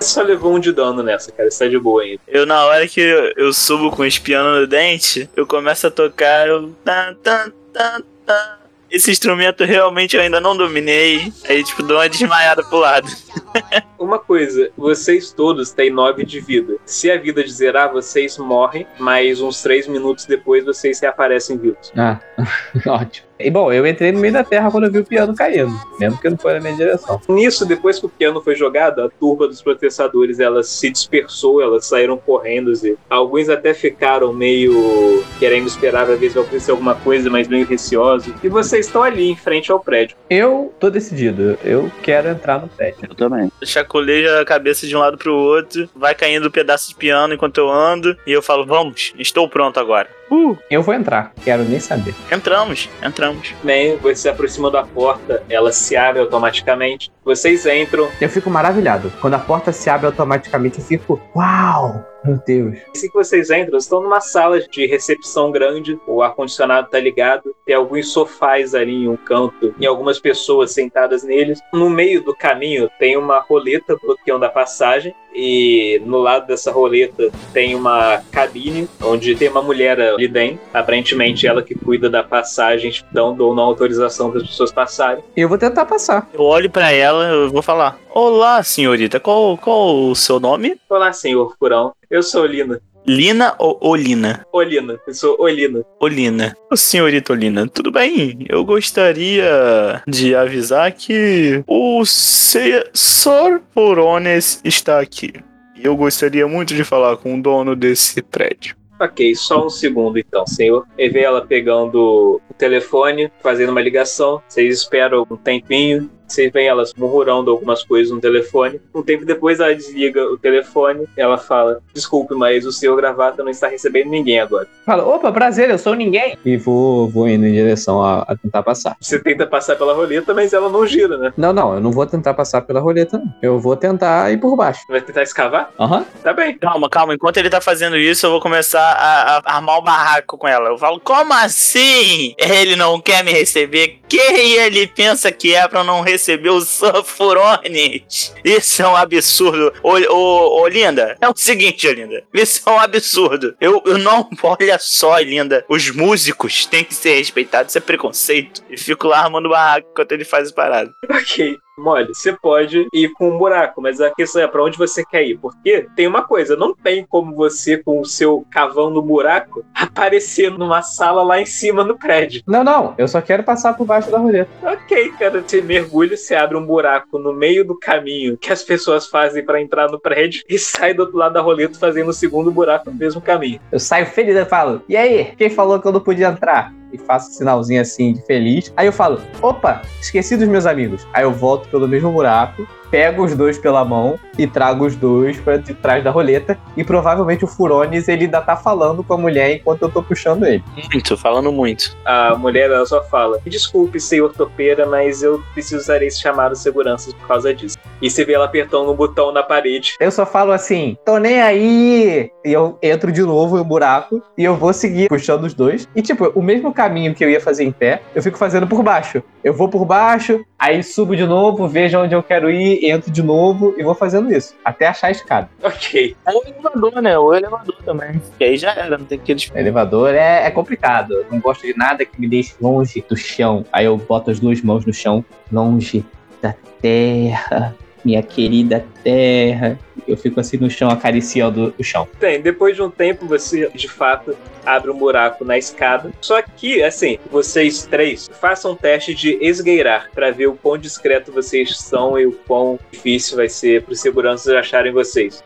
você 0.00 0.14
só 0.14 0.22
levou 0.22 0.52
um 0.52 0.58
de 0.58 0.72
dano 0.72 1.00
nessa, 1.00 1.30
cara. 1.30 1.48
Você 1.48 1.64
tá 1.64 1.70
de 1.70 1.78
boa 1.78 2.02
ainda. 2.02 2.20
Eu, 2.26 2.44
na 2.44 2.64
hora 2.64 2.88
que 2.88 3.00
eu, 3.00 3.32
eu 3.36 3.52
subo 3.52 3.88
com 3.92 4.04
esse 4.04 4.20
piano 4.20 4.60
no 4.60 4.66
dente, 4.66 5.30
eu 5.36 5.46
começo 5.46 5.86
a 5.86 5.90
tocar. 5.92 6.48
Eu... 6.48 6.74
Tan, 6.84 7.14
tan, 7.22 7.52
tan, 7.72 8.02
tan. 8.26 8.61
Esse 8.92 9.10
instrumento 9.10 9.64
realmente 9.64 10.16
eu 10.16 10.22
ainda 10.22 10.38
não 10.38 10.54
dominei. 10.54 11.32
Aí, 11.48 11.64
tipo, 11.64 11.82
dou 11.82 11.96
uma 11.96 12.10
desmaiada 12.10 12.62
pro 12.62 12.76
lado. 12.76 13.08
Uma 13.98 14.18
coisa, 14.18 14.70
vocês 14.76 15.32
todos 15.32 15.70
têm 15.70 15.88
9 15.88 16.26
de 16.26 16.40
vida. 16.40 16.76
Se 16.84 17.08
a 17.08 17.16
vida 17.16 17.42
de 17.44 17.52
zerar, 17.52 17.92
vocês 17.92 18.36
morrem, 18.36 18.84
mas 18.98 19.40
uns 19.40 19.62
3 19.62 19.86
minutos 19.86 20.26
depois 20.26 20.64
vocês 20.64 21.00
reaparecem 21.00 21.56
vivos. 21.56 21.92
Ah, 21.96 22.20
ótimo. 22.86 23.31
E 23.42 23.50
bom, 23.50 23.72
eu 23.72 23.86
entrei 23.86 24.12
no 24.12 24.20
meio 24.20 24.32
da 24.32 24.44
terra 24.44 24.70
quando 24.70 24.84
eu 24.84 24.92
vi 24.92 24.98
o 24.98 25.04
piano 25.04 25.34
caindo, 25.34 25.72
mesmo 25.98 26.18
que 26.20 26.28
não 26.28 26.36
foi 26.36 26.54
na 26.54 26.60
minha 26.60 26.76
direção. 26.76 27.20
Nisso, 27.28 27.66
depois 27.66 27.98
que 27.98 28.06
o 28.06 28.08
piano 28.08 28.40
foi 28.40 28.54
jogado, 28.54 29.02
a 29.02 29.08
turba 29.08 29.48
dos 29.48 29.62
protestadores 29.62 30.40
ela 30.40 30.62
se 30.62 30.90
dispersou, 30.90 31.60
elas 31.60 31.86
saíram 31.86 32.16
correndo. 32.16 32.72
E 32.84 32.96
alguns 33.10 33.48
até 33.48 33.74
ficaram 33.74 34.32
meio 34.32 35.24
querendo 35.38 35.66
esperar 35.66 36.06
pra 36.06 36.14
ver 36.14 36.28
se 36.28 36.34
vai 36.34 36.44
acontecer 36.44 36.70
alguma 36.70 36.94
coisa, 36.94 37.28
mas 37.30 37.48
meio 37.48 37.66
receosos. 37.66 38.32
E 38.42 38.48
vocês 38.48 38.86
estão 38.86 39.02
ali 39.02 39.30
em 39.30 39.36
frente 39.36 39.70
ao 39.70 39.80
prédio. 39.80 40.16
Eu 40.28 40.72
tô 40.78 40.90
decidido, 40.90 41.58
eu 41.64 41.90
quero 42.02 42.28
entrar 42.28 42.60
no 42.60 42.68
prédio. 42.68 43.06
Eu 43.08 43.14
também. 43.14 43.50
Chacoleja 43.64 44.40
a 44.40 44.44
cabeça 44.44 44.86
de 44.86 44.96
um 44.96 45.00
lado 45.00 45.18
pro 45.18 45.34
outro, 45.34 45.88
vai 45.94 46.14
caindo 46.14 46.48
um 46.48 46.50
pedaço 46.50 46.88
de 46.88 46.94
piano 46.94 47.34
enquanto 47.34 47.58
eu 47.58 47.70
ando, 47.70 48.16
e 48.26 48.32
eu 48.32 48.42
falo, 48.42 48.64
vamos, 48.64 49.12
estou 49.18 49.48
pronto 49.48 49.78
agora. 49.78 50.08
Uh, 50.32 50.56
Eu 50.70 50.82
vou 50.82 50.94
entrar, 50.94 51.32
quero 51.44 51.62
nem 51.62 51.78
saber. 51.78 52.14
entramos, 52.32 52.88
entramos. 53.02 53.54
Bem, 53.62 53.98
você 53.98 54.14
se 54.14 54.28
aproxima 54.30 54.70
da 54.70 54.82
porta, 54.82 55.42
ela 55.50 55.70
se 55.70 55.94
abre 55.94 56.20
automaticamente. 56.22 57.12
Vocês 57.22 57.66
entram. 57.66 58.08
Eu 58.18 58.30
fico 58.30 58.48
maravilhado. 58.48 59.12
Quando 59.20 59.34
a 59.34 59.38
porta 59.38 59.72
se 59.72 59.90
abre 59.90 60.06
automaticamente, 60.06 60.78
eu 60.78 60.84
fico, 60.86 61.20
uau, 61.36 62.02
meu 62.24 62.40
Deus. 62.46 62.78
Assim 62.94 63.08
que 63.08 63.14
vocês 63.14 63.50
entram, 63.50 63.72
vocês 63.72 63.84
estão 63.84 64.02
numa 64.02 64.20
sala 64.20 64.60
de 64.60 64.86
recepção 64.86 65.50
grande, 65.50 65.98
o 66.06 66.22
ar-condicionado 66.22 66.88
tá 66.90 66.98
ligado, 66.98 67.54
tem 67.66 67.74
alguns 67.74 68.12
sofás 68.12 68.74
ali 68.74 69.04
em 69.04 69.08
um 69.08 69.16
canto 69.16 69.74
e 69.78 69.86
algumas 69.86 70.18
pessoas 70.18 70.72
sentadas 70.72 71.22
neles. 71.22 71.60
No 71.72 71.90
meio 71.90 72.22
do 72.22 72.34
caminho 72.34 72.88
tem 72.98 73.16
uma 73.16 73.40
roleta 73.40 73.96
bloqueando 74.02 74.44
a 74.44 74.48
passagem 74.48 75.14
e 75.34 76.00
no 76.04 76.18
lado 76.18 76.46
dessa 76.46 76.70
roleta 76.70 77.30
tem 77.52 77.74
uma 77.74 78.22
cabine 78.30 78.88
onde 79.02 79.34
tem 79.34 79.48
uma 79.48 79.62
mulher 79.62 79.98
ali 80.00 80.28
dentro, 80.28 80.60
aparentemente 80.72 81.46
ela 81.46 81.62
que 81.62 81.74
cuida 81.74 82.10
da 82.10 82.22
passagem, 82.22 82.92
dando 83.10 83.46
ou 83.46 83.54
não 83.54 83.64
autorização 83.64 84.30
para 84.30 84.40
as 84.40 84.46
pessoas 84.46 84.70
passarem. 84.70 85.24
Eu 85.36 85.48
vou 85.48 85.58
tentar 85.58 85.86
passar. 85.86 86.28
Eu 86.32 86.42
olho 86.42 86.70
pra 86.70 86.92
ela, 86.92 87.28
eu 87.28 87.50
vou 87.50 87.62
falar: 87.62 87.98
Olá, 88.10 88.62
senhorita, 88.62 89.18
qual, 89.18 89.56
qual 89.56 90.10
o 90.10 90.14
seu 90.14 90.38
nome? 90.38 90.78
Olá, 90.88 91.12
senhor 91.12 91.54
Furão. 91.58 91.92
Eu 92.12 92.22
sou 92.22 92.42
Olina. 92.42 92.78
Lina 93.06 93.54
ou 93.58 93.78
Olina? 93.80 94.46
Olina, 94.52 95.00
eu 95.06 95.14
sou 95.14 95.34
Olina. 95.40 95.82
Olina. 95.98 96.54
Ô, 96.70 96.76
senhorita 96.76 97.32
Olina, 97.32 97.66
tudo 97.66 97.90
bem? 97.90 98.44
Eu 98.50 98.62
gostaria 98.66 100.02
de 100.06 100.34
avisar 100.34 100.92
que 100.92 101.64
o 101.66 102.04
Sr. 102.04 103.62
Porones 103.72 104.60
está 104.62 105.00
aqui. 105.00 105.32
E 105.74 105.86
eu 105.86 105.96
gostaria 105.96 106.46
muito 106.46 106.74
de 106.74 106.84
falar 106.84 107.16
com 107.16 107.34
o 107.34 107.42
dono 107.42 107.74
desse 107.74 108.20
prédio. 108.20 108.76
Ok, 109.00 109.34
só 109.34 109.64
um 109.64 109.70
segundo 109.70 110.18
então, 110.18 110.46
senhor. 110.46 110.86
E 110.98 111.08
vê 111.08 111.20
ela 111.20 111.46
pegando 111.46 112.42
o 112.46 112.54
telefone, 112.58 113.32
fazendo 113.42 113.70
uma 113.70 113.80
ligação. 113.80 114.42
Vocês 114.46 114.82
esperam 114.82 115.26
um 115.30 115.36
tempinho. 115.36 116.10
Vocês 116.32 116.50
veem 116.50 116.66
elas 116.66 116.94
murmurando 116.96 117.50
algumas 117.50 117.84
coisas 117.84 118.10
no 118.12 118.20
telefone. 118.20 118.80
Um 118.94 119.02
tempo 119.02 119.26
depois 119.26 119.60
ela 119.60 119.74
desliga 119.74 120.24
o 120.24 120.38
telefone. 120.38 121.06
Ela 121.14 121.36
fala: 121.36 121.80
Desculpe, 121.92 122.34
mas 122.34 122.64
o 122.64 122.72
senhor 122.72 122.96
gravata 122.96 123.42
não 123.42 123.50
está 123.50 123.68
recebendo 123.68 124.08
ninguém 124.08 124.40
agora. 124.40 124.66
Fala, 124.86 125.04
opa, 125.04 125.30
prazer, 125.30 125.68
eu 125.68 125.78
sou 125.78 125.94
ninguém. 125.94 126.36
E 126.44 126.56
vou, 126.56 127.08
vou 127.08 127.28
indo 127.28 127.46
em 127.46 127.52
direção 127.52 128.02
a, 128.02 128.22
a 128.22 128.36
tentar 128.36 128.62
passar. 128.62 128.96
Você 129.00 129.18
tenta 129.18 129.46
passar 129.46 129.76
pela 129.76 129.92
roleta, 129.92 130.32
mas 130.32 130.52
ela 130.52 130.68
não 130.68 130.86
gira, 130.86 131.18
né? 131.18 131.32
Não, 131.36 131.52
não, 131.52 131.74
eu 131.74 131.80
não 131.80 131.92
vou 131.92 132.06
tentar 132.06 132.34
passar 132.34 132.62
pela 132.62 132.80
roleta, 132.80 133.18
não. 133.18 133.32
Eu 133.42 133.60
vou 133.60 133.76
tentar 133.76 134.32
ir 134.32 134.38
por 134.38 134.56
baixo. 134.56 134.80
Vai 134.88 135.00
tentar 135.00 135.22
escavar? 135.22 135.70
Aham. 135.78 136.04
Tá 136.22 136.32
bem. 136.32 136.56
Calma, 136.58 136.88
calma. 136.88 137.14
Enquanto 137.14 137.36
ele 137.36 137.50
tá 137.50 137.60
fazendo 137.60 137.96
isso, 137.96 138.26
eu 138.26 138.30
vou 138.30 138.40
começar 138.40 138.80
a, 138.80 139.38
a 139.44 139.56
armar 139.56 139.78
o 139.78 139.82
barraco 139.82 140.38
com 140.38 140.48
ela. 140.48 140.70
Eu 140.70 140.78
falo, 140.78 140.98
como 140.98 141.32
assim? 141.34 142.34
Ele 142.38 142.74
não 142.74 143.00
quer 143.00 143.22
me 143.22 143.32
receber? 143.32 144.00
Quem 144.12 144.56
ele 144.58 144.86
pensa 144.86 145.32
que 145.32 145.54
é 145.54 145.66
pra 145.66 145.82
não 145.82 146.02
receber 146.02 146.50
o 146.50 146.60
Sanfurones? 146.60 148.34
Isso 148.44 148.82
é 148.82 148.86
um 148.86 148.94
absurdo. 148.94 149.72
Ô, 149.82 149.94
ô, 150.12 150.60
ô, 150.60 150.68
Linda, 150.68 151.16
é 151.18 151.26
o 151.26 151.32
seguinte, 151.34 151.90
Linda. 151.90 152.22
Isso 152.30 152.60
é 152.66 152.70
um 152.70 152.78
absurdo. 152.78 153.56
Eu, 153.58 153.82
eu 153.86 153.96
não... 153.96 154.28
Olha 154.42 154.78
só, 154.78 155.18
Linda. 155.18 155.64
Os 155.66 155.88
músicos 155.90 156.66
têm 156.66 156.84
que 156.84 156.94
ser 156.94 157.16
respeitados. 157.16 157.72
Isso 157.72 157.78
é 157.78 157.80
preconceito. 157.80 158.62
E 158.68 158.76
fico 158.76 159.08
lá 159.08 159.20
armando 159.20 159.48
barraco 159.48 159.88
enquanto 159.90 160.12
ele 160.12 160.26
faz 160.26 160.48
as 160.48 160.52
paradas. 160.52 160.92
Ok. 161.08 161.56
Mole, 161.78 162.08
você 162.08 162.32
pode 162.32 162.86
ir 162.92 163.12
com 163.14 163.30
um 163.30 163.38
buraco, 163.38 163.80
mas 163.80 164.00
a 164.00 164.10
questão 164.10 164.42
é 164.42 164.46
pra 164.46 164.62
onde 164.62 164.76
você 164.76 165.04
quer 165.04 165.24
ir. 165.24 165.38
Porque 165.38 165.86
tem 165.96 166.06
uma 166.06 166.22
coisa, 166.22 166.54
não 166.54 166.74
tem 166.74 167.04
como 167.04 167.34
você, 167.34 167.78
com 167.78 168.00
o 168.00 168.04
seu 168.04 168.46
cavão 168.50 168.90
no 168.90 169.00
buraco, 169.00 169.64
aparecer 169.74 170.50
numa 170.50 170.82
sala 170.82 171.22
lá 171.22 171.40
em 171.40 171.46
cima 171.46 171.82
no 171.82 171.98
prédio. 171.98 172.42
Não, 172.46 172.62
não, 172.62 172.94
eu 172.98 173.08
só 173.08 173.20
quero 173.22 173.42
passar 173.42 173.74
por 173.74 173.86
baixo 173.86 174.10
da 174.10 174.18
roleta. 174.18 174.50
Ok, 174.62 175.12
cara, 175.18 175.40
você 175.40 175.62
mergulha, 175.62 176.16
você 176.16 176.34
abre 176.34 176.56
um 176.56 176.66
buraco 176.66 177.18
no 177.18 177.32
meio 177.32 177.64
do 177.64 177.78
caminho 177.78 178.36
que 178.36 178.52
as 178.52 178.62
pessoas 178.62 179.06
fazem 179.06 179.44
pra 179.44 179.60
entrar 179.60 179.90
no 179.90 179.98
prédio 179.98 180.42
e 180.48 180.58
sai 180.58 180.92
do 180.92 181.00
outro 181.00 181.16
lado 181.16 181.32
da 181.32 181.40
roleta 181.40 181.78
fazendo 181.78 182.08
o 182.08 182.14
segundo 182.14 182.50
buraco 182.50 182.90
no 182.90 182.96
mesmo 182.96 183.20
caminho. 183.20 183.60
Eu 183.70 183.78
saio 183.78 184.06
feliz 184.06 184.36
e 184.36 184.44
falo, 184.44 184.82
e 184.88 184.96
aí, 184.96 185.32
quem 185.36 185.48
falou 185.48 185.80
que 185.80 185.88
eu 185.88 185.92
não 185.92 186.00
podia 186.00 186.28
entrar? 186.28 186.72
E 186.92 186.98
faço 186.98 187.30
um 187.30 187.32
sinalzinho 187.32 187.80
assim 187.80 188.12
de 188.12 188.22
feliz. 188.22 188.72
Aí 188.76 188.86
eu 188.86 188.92
falo, 188.92 189.20
opa, 189.40 189.82
esqueci 190.00 190.36
dos 190.36 190.48
meus 190.48 190.66
amigos. 190.66 191.06
Aí 191.12 191.24
eu 191.24 191.32
volto 191.32 191.68
pelo 191.68 191.88
mesmo 191.88 192.12
buraco, 192.12 192.66
pego 192.92 193.24
os 193.24 193.34
dois 193.34 193.56
pela 193.56 193.82
mão 193.86 194.18
e 194.38 194.46
trago 194.46 194.84
os 194.84 194.94
dois 194.94 195.40
pra 195.40 195.56
de 195.56 195.72
trás 195.72 196.04
da 196.04 196.10
roleta. 196.10 196.58
E 196.76 196.84
provavelmente 196.84 197.42
o 197.42 197.48
Furones 197.48 198.06
ele 198.06 198.26
ainda 198.26 198.42
tá 198.42 198.54
falando 198.54 199.02
com 199.02 199.14
a 199.14 199.18
mulher 199.18 199.56
enquanto 199.56 199.82
eu 199.82 199.90
tô 199.90 200.02
puxando 200.02 200.44
ele. 200.44 200.62
Muito, 200.92 201.16
falando 201.16 201.50
muito. 201.50 201.96
A 202.04 202.34
mulher 202.36 202.70
ela 202.70 202.84
só 202.84 203.02
fala: 203.02 203.40
Desculpe, 203.46 203.98
senhor 203.98 204.32
topeira, 204.34 204.84
mas 204.84 205.22
eu 205.22 205.42
precisarei 205.54 206.10
chamar 206.10 206.52
os 206.52 206.58
seguranças 206.58 207.14
por 207.14 207.26
causa 207.26 207.54
disso. 207.54 207.78
E 208.02 208.10
você 208.10 208.24
vê 208.24 208.34
ela 208.34 208.44
apertando 208.44 208.90
um 208.90 208.94
botão 208.94 209.32
na 209.32 209.42
parede. 209.42 209.94
Eu 209.98 210.10
só 210.10 210.26
falo 210.26 210.52
assim, 210.52 210.96
tô 211.04 211.18
nem 211.18 211.40
aí! 211.40 212.30
E 212.44 212.52
eu 212.52 212.76
entro 212.82 213.12
de 213.12 213.22
novo 213.22 213.56
no 213.56 213.64
buraco 213.64 214.20
e 214.36 214.44
eu 214.44 214.56
vou 214.56 214.72
seguir 214.72 215.08
puxando 215.08 215.44
os 215.44 215.54
dois. 215.54 215.88
E 215.94 216.02
tipo, 216.02 216.30
o 216.34 216.42
mesmo 216.42 216.74
caminho 216.74 217.14
que 217.14 217.24
eu 217.24 217.30
ia 217.30 217.40
fazer 217.40 217.64
em 217.64 217.72
pé, 217.72 218.02
eu 218.14 218.22
fico 218.22 218.36
fazendo 218.36 218.66
por 218.66 218.82
baixo. 218.82 219.22
Eu 219.44 219.54
vou 219.54 219.68
por 219.68 219.84
baixo, 219.84 220.44
aí 220.62 220.80
subo 220.80 221.16
de 221.16 221.26
novo, 221.26 221.66
vejo 221.66 221.98
onde 221.98 222.14
eu 222.14 222.22
quero 222.22 222.48
ir, 222.48 222.88
entro 222.88 223.10
de 223.10 223.20
novo 223.20 223.74
e 223.76 223.82
vou 223.82 223.96
fazendo 223.96 224.32
isso. 224.32 224.54
Até 224.64 224.86
achar 224.86 225.08
a 225.08 225.10
escada. 225.10 225.50
Ok. 225.72 226.14
Ou 226.26 226.42
o 226.44 226.46
elevador, 226.46 227.02
né? 227.02 227.18
Ou 227.18 227.28
o 227.28 227.34
elevador 227.34 227.76
também. 227.84 228.22
Que 228.38 228.44
aí 228.44 228.56
já 228.56 228.72
era, 228.72 228.96
não 228.96 229.04
tem 229.04 229.18
que 229.18 229.32
eles. 229.32 229.50
O 229.52 229.58
elevador 229.58 230.14
é, 230.14 230.46
é 230.46 230.50
complicado. 230.50 231.14
Eu 231.14 231.26
não 231.30 231.40
gosto 231.40 231.66
de 231.66 231.76
nada 231.76 232.04
que 232.04 232.20
me 232.20 232.28
deixe 232.28 232.54
longe 232.60 233.04
do 233.08 233.16
chão. 233.16 233.64
Aí 233.72 233.86
eu 233.86 233.96
boto 233.96 234.30
as 234.30 234.38
duas 234.38 234.60
mãos 234.62 234.84
no 234.84 234.92
chão, 234.92 235.24
longe 235.50 236.04
da 236.40 236.54
terra, 236.80 237.74
minha 238.04 238.22
querida 238.22 238.84
terra. 239.02 239.78
Eu 240.06 240.16
fico 240.16 240.40
assim 240.40 240.56
no 240.56 240.70
chão, 240.70 240.90
acariciando 240.90 241.74
o 241.78 241.84
chão. 241.84 242.08
Tem, 242.18 242.40
depois 242.40 242.76
de 242.76 242.82
um 242.82 242.90
tempo 242.90 243.26
você, 243.26 243.68
de 243.74 243.88
fato, 243.88 244.36
abre 244.64 244.90
um 244.90 244.96
buraco 244.96 245.44
na 245.44 245.58
escada. 245.58 246.10
Só 246.20 246.40
que, 246.42 246.82
assim, 246.82 247.18
vocês 247.30 247.86
três 247.86 248.28
façam 248.40 248.72
um 248.72 248.76
teste 248.76 249.14
de 249.14 249.38
esgueirar 249.40 250.10
para 250.14 250.30
ver 250.30 250.46
o 250.46 250.54
quão 250.54 250.78
discreto 250.78 251.32
vocês 251.32 251.78
são 251.78 252.18
e 252.18 252.26
o 252.26 252.32
quão 252.32 252.78
difícil 252.90 253.36
vai 253.36 253.48
ser 253.48 253.82
para 253.82 253.92
os 253.92 254.00
seguranças 254.00 254.52
acharem 254.54 254.92
vocês. 254.92 255.42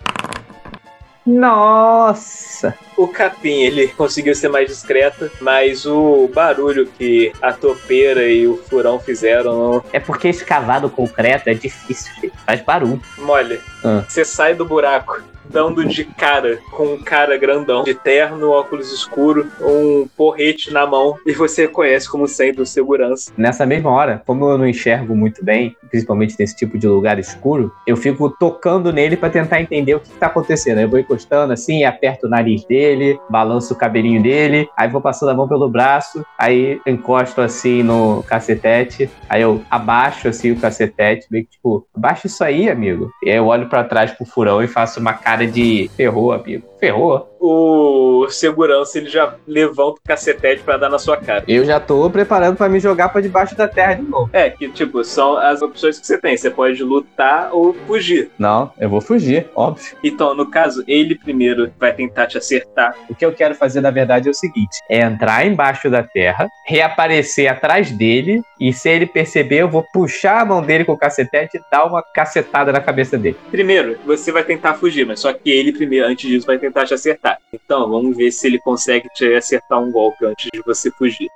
Nossa! 1.27 2.75
O 2.97 3.09
capim, 3.09 3.63
ele 3.63 3.89
conseguiu 3.89 4.35
ser 4.35 4.49
mais 4.49 4.69
discreto, 4.69 5.31
mas 5.41 5.85
o 5.85 6.31
barulho 6.33 6.87
que 6.87 7.33
a 7.43 7.53
topeira 7.53 8.29
e 8.29 8.47
o 8.47 8.57
furão 8.57 8.99
fizeram 8.99 9.53
não... 9.59 9.85
É 9.93 10.01
porque 10.01 10.29
escavado 10.29 10.89
concreto 10.89 11.51
é 11.51 11.55
difícil, 11.55 12.13
filho. 12.21 12.33
faz 12.47 12.61
barulho. 12.63 13.03
Molha, 13.19 13.61
Ah. 13.85 14.05
você 14.09 14.25
sai 14.25 14.55
do 14.55 14.65
buraco 14.65 15.21
dando 15.49 15.85
de 15.85 16.05
cara 16.05 16.59
com 16.73 16.95
um 16.95 16.99
cara 16.99 17.37
grandão, 17.37 17.85
de 17.85 17.95
terno, 17.95 18.51
óculos 18.51 18.93
escuro, 18.93 19.47
um 19.61 20.09
porrete 20.17 20.73
na 20.73 20.87
mão, 20.87 21.17
e 21.25 21.33
você 21.33 21.63
reconhece 21.63 22.09
como 22.11 22.27
sendo 22.27 22.67
segurança. 22.67 23.33
Nessa 23.37 23.65
mesma 23.65 23.91
hora, 23.91 24.23
como 24.27 24.49
eu 24.51 24.59
não 24.59 24.67
enxergo 24.67 25.15
muito 25.15 25.45
bem, 25.45 25.77
principalmente 25.89 26.37
nesse 26.39 26.57
tipo 26.57 26.79
de 26.79 26.87
lugar 26.87 27.19
escuro, 27.19 27.73
eu 27.87 27.97
fico 27.97 28.31
tocando 28.31 28.93
nele 28.93 29.17
pra 29.17 29.31
tentar 29.31 29.61
entender 29.61 29.95
o 29.95 30.01
que, 30.01 30.11
que 30.11 30.19
tá 30.19 30.27
acontecendo. 30.27 30.81
Eu 30.81 30.89
vou 30.89 30.99
encostando 30.99 31.53
assim, 31.53 31.85
aperto 31.85 32.27
o 32.27 32.31
nariz 32.31 32.65
dele, 32.65 33.19
balanço 33.29 33.75
o 33.75 33.77
cabelinho 33.77 34.23
dele, 34.23 34.69
aí 34.77 34.89
vou 34.89 35.01
passando 35.01 35.31
a 35.31 35.35
mão 35.35 35.49
pelo 35.49 35.69
braço, 35.69 36.25
aí 36.39 36.81
encosto 36.87 37.41
assim 37.41 37.83
no 37.83 38.23
cacetete, 38.23 39.11
aí 39.29 39.43
eu 39.43 39.63
abaixo 39.71 40.29
assim 40.29 40.53
o 40.53 40.61
cacetete, 40.61 41.27
meio 41.31 41.45
que 41.45 41.53
tipo, 41.53 41.87
abaixa 41.95 42.27
isso 42.27 42.43
aí, 42.45 42.69
amigo. 42.69 43.11
E 43.23 43.31
aí 43.31 43.37
eu 43.37 43.47
olho 43.47 43.69
pra 43.69 43.85
trás 43.85 44.11
pro 44.13 44.27
furão 44.27 44.63
e 44.63 44.69
faço 44.69 45.01
uma 45.01 45.13
cara 45.13 45.47
de 45.47 45.91
ferrou, 45.97 46.33
amigo. 46.33 46.67
Ferrou. 46.79 47.36
O 47.41 48.27
segurança, 48.29 48.99
ele 48.99 49.09
já 49.09 49.35
levanta 49.47 50.01
o 50.01 50.01
cacetete 50.07 50.63
pra 50.63 50.77
dar 50.77 50.89
na 50.89 50.99
sua 50.99 51.17
cara. 51.17 51.45
Eu 51.47 51.65
já 51.65 51.79
tô 51.79 52.09
preparando 52.11 52.57
pra 52.57 52.69
me 52.69 52.81
jogar 52.81 53.09
pra 53.09 53.21
debaixo 53.21 53.57
da 53.57 53.69
terra 53.69 53.95
de 53.95 54.03
novo. 54.03 54.31
É, 54.33 54.51
que 54.51 54.69
tipo, 54.69 55.03
são 55.05 55.37
as 55.37 55.63
opções 55.63 55.99
que 55.99 56.07
você 56.07 56.19
tem. 56.19 56.37
Você 56.37 56.51
pode 56.51 56.83
lutar 56.83 57.51
ou 57.53 57.75
fugir. 57.87 58.31
Não, 58.39 58.73
eu 58.79 58.89
vou 58.89 59.01
fugir, 59.01 59.49
óbvio. 59.55 59.97
Então, 60.03 60.35
no 60.35 60.51
caso, 60.51 60.83
ele 60.87 61.15
primeiro 61.15 61.71
vai 61.79 61.93
tentar 61.93 62.27
te 62.27 62.39
acertar. 62.39 62.95
O 63.09 63.15
que 63.15 63.25
eu 63.25 63.33
quero 63.33 63.55
fazer, 63.55 63.81
na 63.81 63.91
verdade, 63.91 64.29
é 64.29 64.31
o 64.31 64.35
seguinte: 64.35 64.79
é 64.89 65.01
entrar 65.01 65.47
embaixo 65.47 65.91
da 65.91 66.03
terra, 66.03 66.49
reaparecer 66.67 67.51
atrás 67.51 67.91
dele, 67.91 68.43
e 68.61 68.73
se 68.73 68.89
ele 68.89 69.07
perceber, 69.07 69.63
eu 69.63 69.69
vou 69.69 69.85
puxar 69.93 70.41
a 70.41 70.45
mão 70.45 70.63
dele 70.63 70.85
com 70.85 70.93
o 70.93 70.99
cacetete 70.99 71.59
e 71.59 71.61
dar 71.71 71.85
uma 71.85 72.03
cacetada 72.03 72.73
na 72.73 72.81
cabeça 72.81 73.17
dele. 73.19 73.37
Primeiro, 73.51 73.99
você 74.05 74.33
vai 74.33 74.43
tentar 74.43 74.75
fugir, 74.75 75.07
mas 75.07 75.21
só 75.21 75.33
que 75.33 75.51
ele 75.51 75.73
primeiro, 75.73 76.07
antes 76.07 76.29
disso, 76.29 76.47
vai 76.47 76.59
tentar 76.59 76.85
te 76.85 76.95
acertar. 76.95 77.36
Então, 77.53 77.89
vamos 77.89 78.17
ver 78.17 78.31
se 78.31 78.47
ele 78.47 78.59
consegue 78.59 79.09
te 79.15 79.35
acertar 79.35 79.81
um 79.81 79.91
golpe 79.91 80.25
antes 80.25 80.49
de 80.53 80.63
você 80.63 80.91
fugir. 80.91 81.29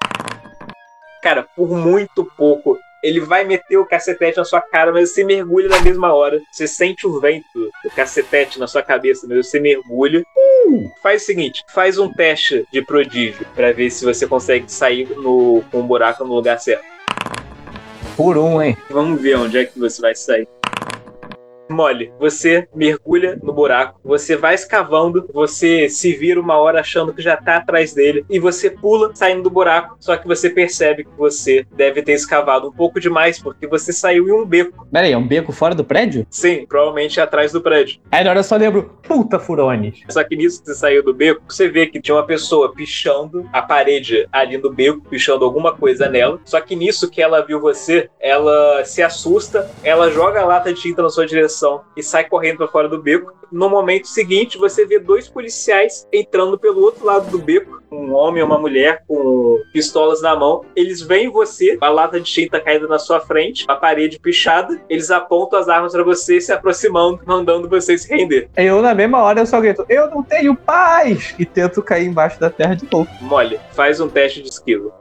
Cara, 1.23 1.47
por 1.55 1.71
muito 1.71 2.25
pouco, 2.25 2.79
ele 3.03 3.21
vai 3.21 3.45
meter 3.45 3.77
o 3.77 3.87
cacetete 3.87 4.37
na 4.37 4.45
sua 4.45 4.61
cara, 4.61 4.93
mas 4.93 5.13
você 5.13 5.25
mergulha 5.25 5.69
na 5.69 5.81
mesma 5.81 6.13
hora. 6.13 6.41
Você 6.51 6.67
sente 6.67 7.07
o 7.07 7.21
vento 7.21 7.71
do 7.83 7.91
cacetete 7.91 8.59
na 8.59 8.67
sua 8.67 8.83
cabeça, 8.83 9.27
mas 9.29 9.47
você 9.47 9.59
mergulha. 9.59 10.23
Faz 11.03 11.23
o 11.23 11.27
seguinte, 11.27 11.65
faz 11.69 11.99
um 11.99 12.13
teste 12.13 12.67
de 12.73 12.83
prodígio 12.83 13.45
pra 13.55 13.73
ver 13.73 13.91
se 13.91 14.05
você 14.05 14.27
consegue 14.27 14.71
sair 14.71 15.09
no, 15.17 15.63
com 15.71 15.81
um 15.81 15.87
buraco 15.87 16.25
no 16.25 16.35
lugar 16.35 16.61
certo. 16.61 16.85
Por 18.17 18.37
um, 18.39 18.63
hein? 18.63 18.77
Vamos 18.91 19.21
ver 19.21 19.37
onde 19.37 19.59
é 19.59 19.65
que 19.65 19.79
você 19.79 20.01
vai 20.01 20.15
sair. 20.15 20.47
Mole, 21.81 22.13
você 22.19 22.69
mergulha 22.75 23.39
no 23.43 23.55
buraco, 23.55 23.99
você 24.05 24.37
vai 24.37 24.55
escavando, 24.55 25.27
você 25.33 25.89
se 25.89 26.13
vira 26.13 26.39
uma 26.39 26.59
hora 26.59 26.81
achando 26.81 27.15
que 27.15 27.23
já 27.23 27.39
tá 27.39 27.57
atrás 27.57 27.95
dele, 27.95 28.23
e 28.29 28.39
você 28.39 28.69
pula 28.69 29.15
saindo 29.15 29.45
do 29.45 29.51
buraco, 29.51 29.97
só 29.99 30.15
que 30.15 30.29
você 30.29 30.51
percebe 30.51 31.05
que 31.05 31.11
você 31.17 31.65
deve 31.73 32.03
ter 32.03 32.13
escavado 32.13 32.69
um 32.69 32.73
pouco 32.73 33.01
demais, 33.01 33.39
porque 33.39 33.67
você 33.67 33.95
saiu 33.95 34.29
em 34.29 34.33
um 34.33 34.45
beco. 34.45 34.87
Pera 34.93 35.07
aí, 35.07 35.13
é 35.13 35.17
um 35.17 35.27
beco 35.27 35.53
fora 35.53 35.75
do 35.75 35.83
prédio? 35.83 36.27
Sim, 36.29 36.67
provavelmente 36.69 37.19
atrás 37.19 37.51
do 37.51 37.63
prédio. 37.63 37.99
Aí 38.13 38.23
na 38.25 38.31
hora 38.31 38.41
eu 38.41 38.45
só 38.45 38.57
lembro, 38.57 38.99
puta 39.03 39.39
furones. 39.39 40.01
Só 40.11 40.23
que 40.23 40.37
nisso 40.37 40.61
que 40.61 40.69
você 40.69 40.75
saiu 40.75 41.03
do 41.03 41.15
beco, 41.15 41.41
você 41.49 41.67
vê 41.67 41.87
que 41.87 41.99
tinha 41.99 42.15
uma 42.15 42.27
pessoa 42.27 42.75
pichando 42.75 43.49
a 43.55 43.63
parede 43.63 44.29
ali 44.31 44.59
no 44.59 44.71
beco, 44.71 45.09
pichando 45.09 45.47
alguma 45.47 45.75
coisa 45.75 46.11
nela. 46.11 46.39
Só 46.45 46.61
que 46.61 46.77
nisso 46.77 47.11
que 47.11 47.23
ela 47.23 47.41
viu 47.41 47.59
você, 47.59 48.11
ela 48.21 48.85
se 48.85 49.03
assusta, 49.03 49.71
ela 49.83 50.11
joga 50.11 50.43
a 50.43 50.45
lata 50.45 50.75
de 50.75 50.79
tinta 50.81 51.03
na 51.03 51.09
sua 51.09 51.25
direção 51.25 51.70
e 51.97 52.03
sai 52.03 52.25
correndo 52.25 52.59
para 52.59 52.69
fora 52.69 52.89
do 52.89 53.01
beco. 53.01 53.33
No 53.51 53.69
momento 53.69 54.07
seguinte, 54.07 54.57
você 54.57 54.87
vê 54.87 54.99
dois 54.99 55.29
policiais 55.29 56.07
entrando 56.13 56.59
pelo 56.59 56.81
outro 56.81 57.05
lado 57.05 57.31
do 57.31 57.39
beco, 57.39 57.83
um 57.91 58.13
homem 58.15 58.41
e 58.41 58.45
uma 58.45 58.59
mulher 58.59 59.03
com 59.09 59.59
pistolas 59.73 60.23
na 60.23 60.37
mão. 60.37 60.65
Eles 60.77 61.03
veem 61.03 61.29
você, 61.29 61.77
a 61.81 61.89
lata 61.89 62.21
de 62.21 62.31
tinta 62.31 62.61
caída 62.61 62.87
na 62.87 62.99
sua 62.99 63.21
frente, 63.21 63.65
a 63.69 63.75
parede 63.75 64.19
pichada. 64.19 64.81
Eles 64.89 65.11
apontam 65.11 65.59
as 65.59 65.69
armas 65.69 65.93
para 65.93 66.05
você, 66.05 66.41
se 66.41 66.53
aproximando, 66.53 67.21
mandando 67.27 67.69
você 67.69 67.99
se 67.99 68.09
render. 68.09 68.49
Eu, 68.57 68.81
na 68.81 68.95
mesma 68.95 69.23
hora, 69.23 69.41
eu 69.41 69.47
só 69.47 69.61
grito, 69.61 69.85
eu 69.89 70.09
não 70.11 70.23
tenho 70.23 70.55
paz! 70.55 71.35
E 71.39 71.45
tento 71.45 71.83
cair 71.83 72.07
embaixo 72.07 72.39
da 72.39 72.51
terra 72.51 72.75
de 72.75 72.87
novo. 72.91 73.09
Mole, 73.21 73.59
faz 73.73 74.01
um 74.01 74.09
teste 74.09 74.43
de 74.43 74.49
esquiva. 74.49 75.00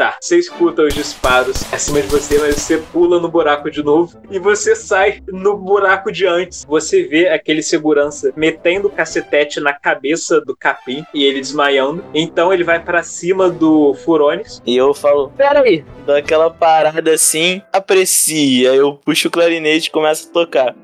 Tá, 0.00 0.16
você 0.18 0.38
escuta 0.38 0.80
os 0.80 0.94
disparos 0.94 1.62
acima 1.70 2.00
de 2.00 2.06
você, 2.06 2.38
mas 2.38 2.54
você 2.54 2.78
pula 2.78 3.20
no 3.20 3.28
buraco 3.28 3.70
de 3.70 3.82
novo 3.82 4.18
e 4.30 4.38
você 4.38 4.74
sai 4.74 5.20
no 5.30 5.58
buraco 5.58 6.10
de 6.10 6.26
antes. 6.26 6.64
Você 6.64 7.02
vê 7.02 7.28
aquele 7.28 7.62
segurança 7.62 8.32
metendo 8.34 8.88
o 8.88 8.90
cacetete 8.90 9.60
na 9.60 9.74
cabeça 9.74 10.40
do 10.40 10.56
capim 10.56 11.04
e 11.12 11.22
ele 11.22 11.40
desmaiando. 11.40 12.02
Então 12.14 12.50
ele 12.50 12.64
vai 12.64 12.82
para 12.82 13.02
cima 13.02 13.50
do 13.50 13.92
Furones. 13.92 14.62
E 14.64 14.74
eu 14.74 14.94
falo, 14.94 15.28
pera 15.36 15.60
aí, 15.60 15.84
dou 16.06 16.16
aquela 16.16 16.48
parada 16.50 17.10
assim, 17.10 17.60
aprecia. 17.70 18.74
Eu 18.74 18.94
puxo 19.04 19.28
o 19.28 19.30
clarinete 19.30 19.88
e 19.88 19.90
começo 19.90 20.30
a 20.30 20.32
tocar. 20.32 20.74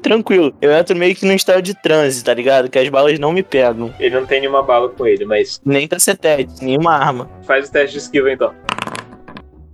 Tranquilo. 0.00 0.54
Eu 0.62 0.72
entro 0.72 0.96
meio 0.96 1.14
que 1.14 1.26
num 1.26 1.34
estado 1.34 1.60
de 1.60 1.74
transe, 1.74 2.24
tá 2.24 2.32
ligado? 2.32 2.70
Que 2.70 2.78
as 2.78 2.88
balas 2.88 3.18
não 3.18 3.34
me 3.34 3.42
pegam. 3.42 3.92
Ele 4.00 4.14
não 4.18 4.24
tem 4.24 4.40
nenhuma 4.40 4.62
bala 4.62 4.88
com 4.88 5.06
ele, 5.06 5.26
mas 5.26 5.60
Nem 5.62 5.86
cacetete, 5.86 6.64
nenhuma 6.64 6.94
arma. 6.94 7.28
faz 7.46 7.68
o 7.68 7.72
teste 7.72 7.92
de 7.92 7.98
esquiva 7.98 8.29
então. 8.32 8.54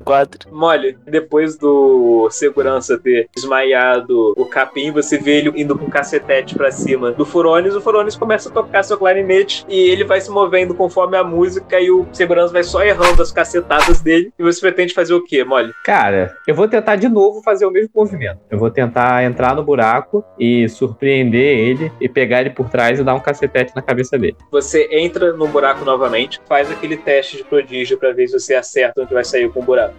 Quatro. 0.07 0.49
Mole, 0.55 0.97
depois 1.05 1.59
do 1.59 2.29
segurança 2.31 2.97
ter 2.97 3.29
desmaiado 3.35 4.35
o 4.37 4.47
capim, 4.47 4.93
você 4.93 5.19
vê 5.19 5.39
ele 5.39 5.53
indo 5.61 5.77
com 5.77 5.87
o 5.87 5.91
cacetete 5.91 6.55
pra 6.55 6.71
cima 6.71 7.11
do 7.11 7.27
Furones. 7.27 7.75
O 7.75 7.81
Furones 7.81 8.15
começa 8.15 8.49
a 8.49 8.53
tocar 8.53 8.85
seu 8.85 8.97
clarinete 8.97 9.67
e 9.69 9.77
ele 9.91 10.05
vai 10.05 10.21
se 10.21 10.31
movendo 10.31 10.77
conforme 10.77 11.17
a 11.17 11.25
música 11.25 11.81
e 11.81 11.91
o 11.91 12.07
segurança 12.13 12.53
vai 12.53 12.63
só 12.63 12.85
errando 12.85 13.21
as 13.21 13.33
cacetadas 13.33 14.01
dele. 14.01 14.33
E 14.39 14.43
você 14.45 14.61
pretende 14.61 14.95
fazer 14.95 15.13
o 15.13 15.25
quê, 15.25 15.43
Mole? 15.43 15.73
Cara, 15.85 16.37
eu 16.47 16.55
vou 16.55 16.69
tentar 16.69 16.95
de 16.95 17.09
novo 17.09 17.43
fazer 17.43 17.67
o 17.67 17.71
mesmo 17.73 17.91
movimento. 17.93 18.39
Eu 18.49 18.61
vou 18.61 18.71
tentar 18.71 19.25
entrar 19.25 19.57
no 19.57 19.65
buraco 19.65 20.25
e 20.39 20.69
surpreender 20.69 21.59
ele 21.59 21.91
e 22.01 22.09
pegar 22.09 22.43
ele 22.43 22.51
por 22.51 22.69
trás 22.69 23.01
e 23.01 23.03
dar 23.03 23.15
um 23.17 23.21
cacetete 23.21 23.73
na 23.75 23.83
cabeça 23.83 24.17
dele. 24.17 24.37
Você 24.53 24.89
entra 24.93 25.33
no 25.33 25.49
buraco 25.49 25.85
novamente, 25.85 26.41
faz 26.49 26.71
aquele 26.71 26.97
teste 26.97 27.39
de 27.39 27.45
prodígio 27.45 27.99
pra 27.99 28.13
ver 28.13 28.29
se 28.29 28.39
você 28.39 28.55
acerta 28.55 29.03
onde 29.03 29.13
vai 29.13 29.25
sair 29.25 29.51
com 29.51 29.59
o 29.59 29.65
buraco. 29.65 29.96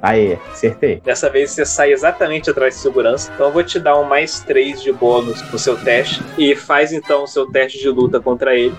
Aê, 0.00 0.38
acertei. 0.52 1.00
Dessa 1.04 1.28
vez 1.28 1.50
você 1.50 1.64
sai 1.66 1.92
exatamente 1.92 2.50
atrás 2.50 2.74
de 2.74 2.80
segurança. 2.80 3.30
Então 3.34 3.46
eu 3.46 3.52
vou 3.52 3.62
te 3.64 3.78
dar 3.80 3.98
um 3.98 4.04
mais 4.04 4.40
3 4.40 4.82
de 4.82 4.92
bônus 4.92 5.42
no 5.50 5.58
seu 5.58 5.76
teste. 5.76 6.22
E 6.36 6.54
faz 6.54 6.92
então 6.92 7.24
o 7.24 7.26
seu 7.26 7.50
teste 7.50 7.78
de 7.78 7.88
luta 7.88 8.20
contra 8.20 8.54
ele. 8.54 8.74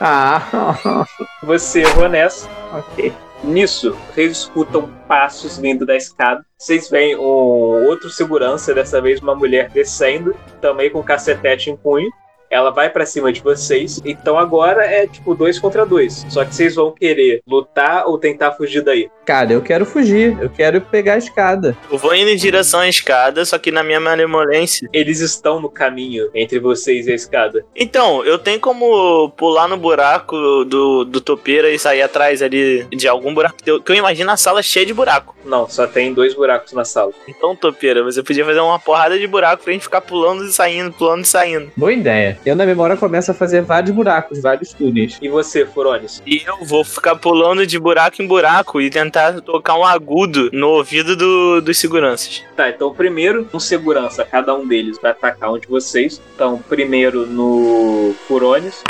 Ah, 0.00 1.06
Você 1.42 1.80
errou 1.80 2.08
nessa. 2.08 2.48
ok. 2.72 3.12
Nisso, 3.42 3.96
vocês 4.12 4.32
escutam 4.32 4.90
passos 5.06 5.58
vindo 5.58 5.86
da 5.86 5.94
escada. 5.96 6.44
Vocês 6.58 6.90
veem 6.90 7.16
um 7.16 7.86
outro 7.86 8.10
segurança, 8.10 8.74
dessa 8.74 9.00
vez 9.00 9.20
uma 9.20 9.34
mulher 9.34 9.70
descendo, 9.70 10.34
também 10.60 10.90
com 10.90 11.02
cacetete 11.04 11.70
em 11.70 11.76
punho. 11.76 12.10
Ela 12.50 12.70
vai 12.70 12.90
pra 12.90 13.06
cima 13.06 13.32
de 13.32 13.40
vocês. 13.40 14.00
Então 14.04 14.38
agora 14.38 14.84
é 14.84 15.06
tipo 15.06 15.34
dois 15.34 15.58
contra 15.58 15.84
dois. 15.84 16.26
Só 16.28 16.44
que 16.44 16.54
vocês 16.54 16.74
vão 16.74 16.92
querer 16.92 17.40
lutar 17.46 18.06
ou 18.06 18.18
tentar 18.18 18.52
fugir 18.52 18.82
daí. 18.82 19.08
Cara, 19.24 19.52
eu 19.52 19.60
quero 19.60 19.84
fugir. 19.84 20.36
Eu 20.40 20.48
quero 20.48 20.80
pegar 20.80 21.14
a 21.14 21.18
escada. 21.18 21.76
Eu 21.90 21.98
vou 21.98 22.14
indo 22.14 22.30
em 22.30 22.36
direção 22.36 22.80
à 22.80 22.88
escada, 22.88 23.44
só 23.44 23.58
que 23.58 23.70
na 23.70 23.82
minha 23.82 24.00
malemolência. 24.00 24.88
Eles 24.92 25.20
estão 25.20 25.60
no 25.60 25.68
caminho 25.68 26.30
entre 26.34 26.58
vocês 26.58 27.06
e 27.06 27.12
a 27.12 27.14
escada. 27.14 27.64
Então, 27.76 28.24
eu 28.24 28.38
tenho 28.38 28.58
como 28.58 29.30
pular 29.30 29.68
no 29.68 29.76
buraco 29.76 30.64
do, 30.64 31.04
do 31.04 31.20
topeira 31.20 31.70
e 31.70 31.78
sair 31.78 32.00
atrás 32.00 32.40
ali 32.42 32.84
de 32.90 33.06
algum 33.06 33.34
buraco. 33.34 33.62
Que 33.62 33.70
eu, 33.70 33.82
que 33.82 33.92
eu 33.92 33.96
imagino 33.96 34.30
a 34.30 34.36
sala 34.36 34.62
cheia 34.62 34.86
de 34.86 34.94
buraco. 34.94 35.36
Não, 35.44 35.68
só 35.68 35.86
tem 35.86 36.14
dois 36.14 36.34
buracos 36.34 36.72
na 36.72 36.84
sala. 36.84 37.12
Então, 37.28 37.54
topeira, 37.54 38.02
você 38.02 38.22
podia 38.22 38.44
fazer 38.44 38.60
uma 38.60 38.78
porrada 38.78 39.18
de 39.18 39.26
buraco 39.26 39.62
pra 39.62 39.72
gente 39.72 39.82
ficar 39.82 40.00
pulando 40.00 40.44
e 40.44 40.52
saindo, 40.52 40.92
pulando 40.92 41.22
e 41.22 41.26
saindo. 41.26 41.70
Boa 41.76 41.92
ideia. 41.92 42.37
Eu, 42.46 42.54
na 42.56 42.64
memória, 42.64 42.96
começo 42.96 43.30
a 43.30 43.34
fazer 43.34 43.62
vários 43.62 43.94
buracos, 43.94 44.40
vários 44.40 44.72
túneis. 44.72 45.18
E 45.20 45.28
você, 45.28 45.66
Furones? 45.66 46.22
E 46.26 46.42
eu 46.46 46.64
vou 46.64 46.84
ficar 46.84 47.16
pulando 47.16 47.66
de 47.66 47.78
buraco 47.78 48.22
em 48.22 48.26
buraco 48.26 48.80
e 48.80 48.88
tentar 48.88 49.40
tocar 49.40 49.76
um 49.76 49.84
agudo 49.84 50.48
no 50.52 50.68
ouvido 50.68 51.16
do, 51.16 51.60
dos 51.60 51.78
seguranças. 51.78 52.44
Tá, 52.56 52.68
então 52.68 52.94
primeiro, 52.94 53.48
um 53.52 53.60
segurança, 53.60 54.24
cada 54.24 54.54
um 54.54 54.66
deles 54.66 54.98
vai 55.00 55.10
atacar 55.10 55.52
um 55.52 55.58
de 55.58 55.68
vocês. 55.68 56.20
Então, 56.34 56.62
primeiro 56.68 57.26
no 57.26 58.14
Furones. 58.26 58.82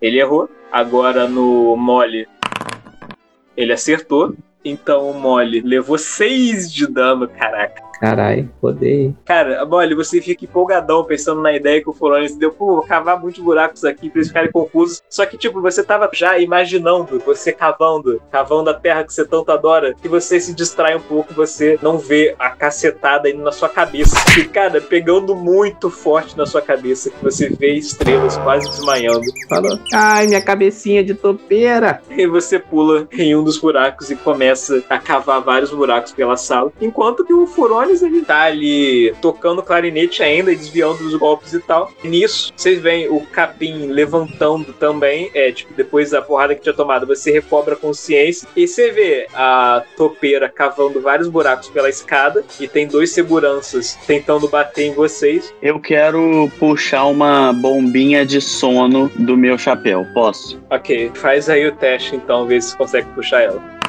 Ele 0.00 0.18
errou. 0.18 0.48
Agora 0.72 1.28
no 1.28 1.76
Mole. 1.76 2.26
Ele 3.56 3.72
acertou. 3.72 4.34
Então 4.64 5.10
o 5.10 5.14
Mole 5.14 5.60
levou 5.60 5.98
6 5.98 6.72
de 6.72 6.86
dano, 6.86 7.28
caraca. 7.28 7.89
Caralho, 8.00 8.50
odeio. 8.62 9.14
Cara, 9.26 9.64
Mole, 9.66 9.94
você 9.94 10.20
fica 10.22 10.44
empolgadão 10.44 11.04
pensando 11.04 11.42
na 11.42 11.52
ideia 11.52 11.82
que 11.82 11.90
o 11.90 11.92
Furones 11.92 12.34
deu. 12.34 12.50
Pô, 12.50 12.76
vou 12.76 12.82
cavar 12.82 13.20
muitos 13.20 13.42
buracos 13.42 13.84
aqui 13.84 14.08
pra 14.08 14.18
eles 14.18 14.28
ficarem 14.28 14.50
confusos. 14.50 15.02
Só 15.08 15.26
que, 15.26 15.36
tipo, 15.36 15.60
você 15.60 15.82
tava 15.84 16.08
já 16.12 16.38
imaginando, 16.38 17.20
você 17.20 17.52
cavando, 17.52 18.20
cavando 18.30 18.70
a 18.70 18.74
terra 18.74 19.04
que 19.04 19.12
você 19.12 19.26
tanto 19.26 19.52
adora, 19.52 19.94
que 20.00 20.08
você 20.08 20.40
se 20.40 20.54
distrai 20.54 20.96
um 20.96 21.00
pouco, 21.00 21.34
você 21.34 21.78
não 21.82 21.98
vê 21.98 22.34
a 22.38 22.50
cacetada 22.50 23.28
indo 23.28 23.42
na 23.42 23.52
sua 23.52 23.68
cabeça. 23.68 24.16
E, 24.38 24.44
cara, 24.44 24.80
pegando 24.80 25.36
muito 25.36 25.90
forte 25.90 26.36
na 26.38 26.46
sua 26.46 26.62
cabeça, 26.62 27.10
que 27.10 27.22
você 27.22 27.50
vê 27.50 27.74
estrelas 27.74 28.38
quase 28.38 28.68
desmaiando. 28.70 29.20
Falou. 29.48 29.78
Ai, 29.92 30.26
minha 30.26 30.42
cabecinha 30.42 31.04
de 31.04 31.14
topeira. 31.14 32.00
E 32.08 32.26
você 32.26 32.58
pula 32.58 33.06
em 33.12 33.36
um 33.36 33.44
dos 33.44 33.58
buracos 33.58 34.10
e 34.10 34.16
começa 34.16 34.82
a 34.88 34.98
cavar 34.98 35.40
vários 35.42 35.70
buracos 35.70 36.12
pela 36.12 36.36
sala. 36.36 36.72
Enquanto 36.80 37.24
que 37.24 37.34
o 37.34 37.46
Furones 37.46 37.89
ele 38.02 38.22
tá 38.22 38.42
ali 38.42 39.14
tocando 39.20 39.62
clarinete 39.62 40.22
ainda 40.22 40.52
e 40.52 40.56
desviando 40.56 40.98
dos 40.98 41.14
golpes 41.14 41.52
e 41.52 41.60
tal. 41.60 41.90
E 42.02 42.08
nisso, 42.08 42.52
vocês 42.56 42.80
veem 42.80 43.08
o 43.08 43.20
Capim 43.20 43.86
levantando 43.86 44.72
também. 44.72 45.30
É, 45.34 45.50
tipo, 45.52 45.74
depois 45.74 46.10
da 46.10 46.22
porrada 46.22 46.54
que 46.54 46.62
tinha 46.62 46.74
tomado, 46.74 47.06
você 47.06 47.30
recobra 47.32 47.74
a 47.74 47.76
consciência. 47.76 48.48
E 48.56 48.66
você 48.66 48.90
vê 48.90 49.26
a 49.34 49.82
topeira 49.96 50.48
cavando 50.48 51.00
vários 51.00 51.28
buracos 51.28 51.68
pela 51.68 51.88
escada. 51.88 52.44
E 52.58 52.68
tem 52.68 52.86
dois 52.86 53.10
seguranças 53.10 53.98
tentando 54.06 54.48
bater 54.48 54.86
em 54.86 54.94
vocês. 54.94 55.52
Eu 55.60 55.80
quero 55.80 56.50
puxar 56.58 57.06
uma 57.06 57.52
bombinha 57.52 58.24
de 58.24 58.40
sono 58.40 59.10
do 59.16 59.36
meu 59.36 59.58
chapéu. 59.58 60.06
Posso? 60.14 60.60
Ok, 60.70 61.10
faz 61.14 61.48
aí 61.48 61.66
o 61.66 61.72
teste 61.72 62.16
então, 62.16 62.46
ver 62.46 62.62
se 62.62 62.76
consegue 62.76 63.08
puxar 63.14 63.42
ela. 63.42 63.80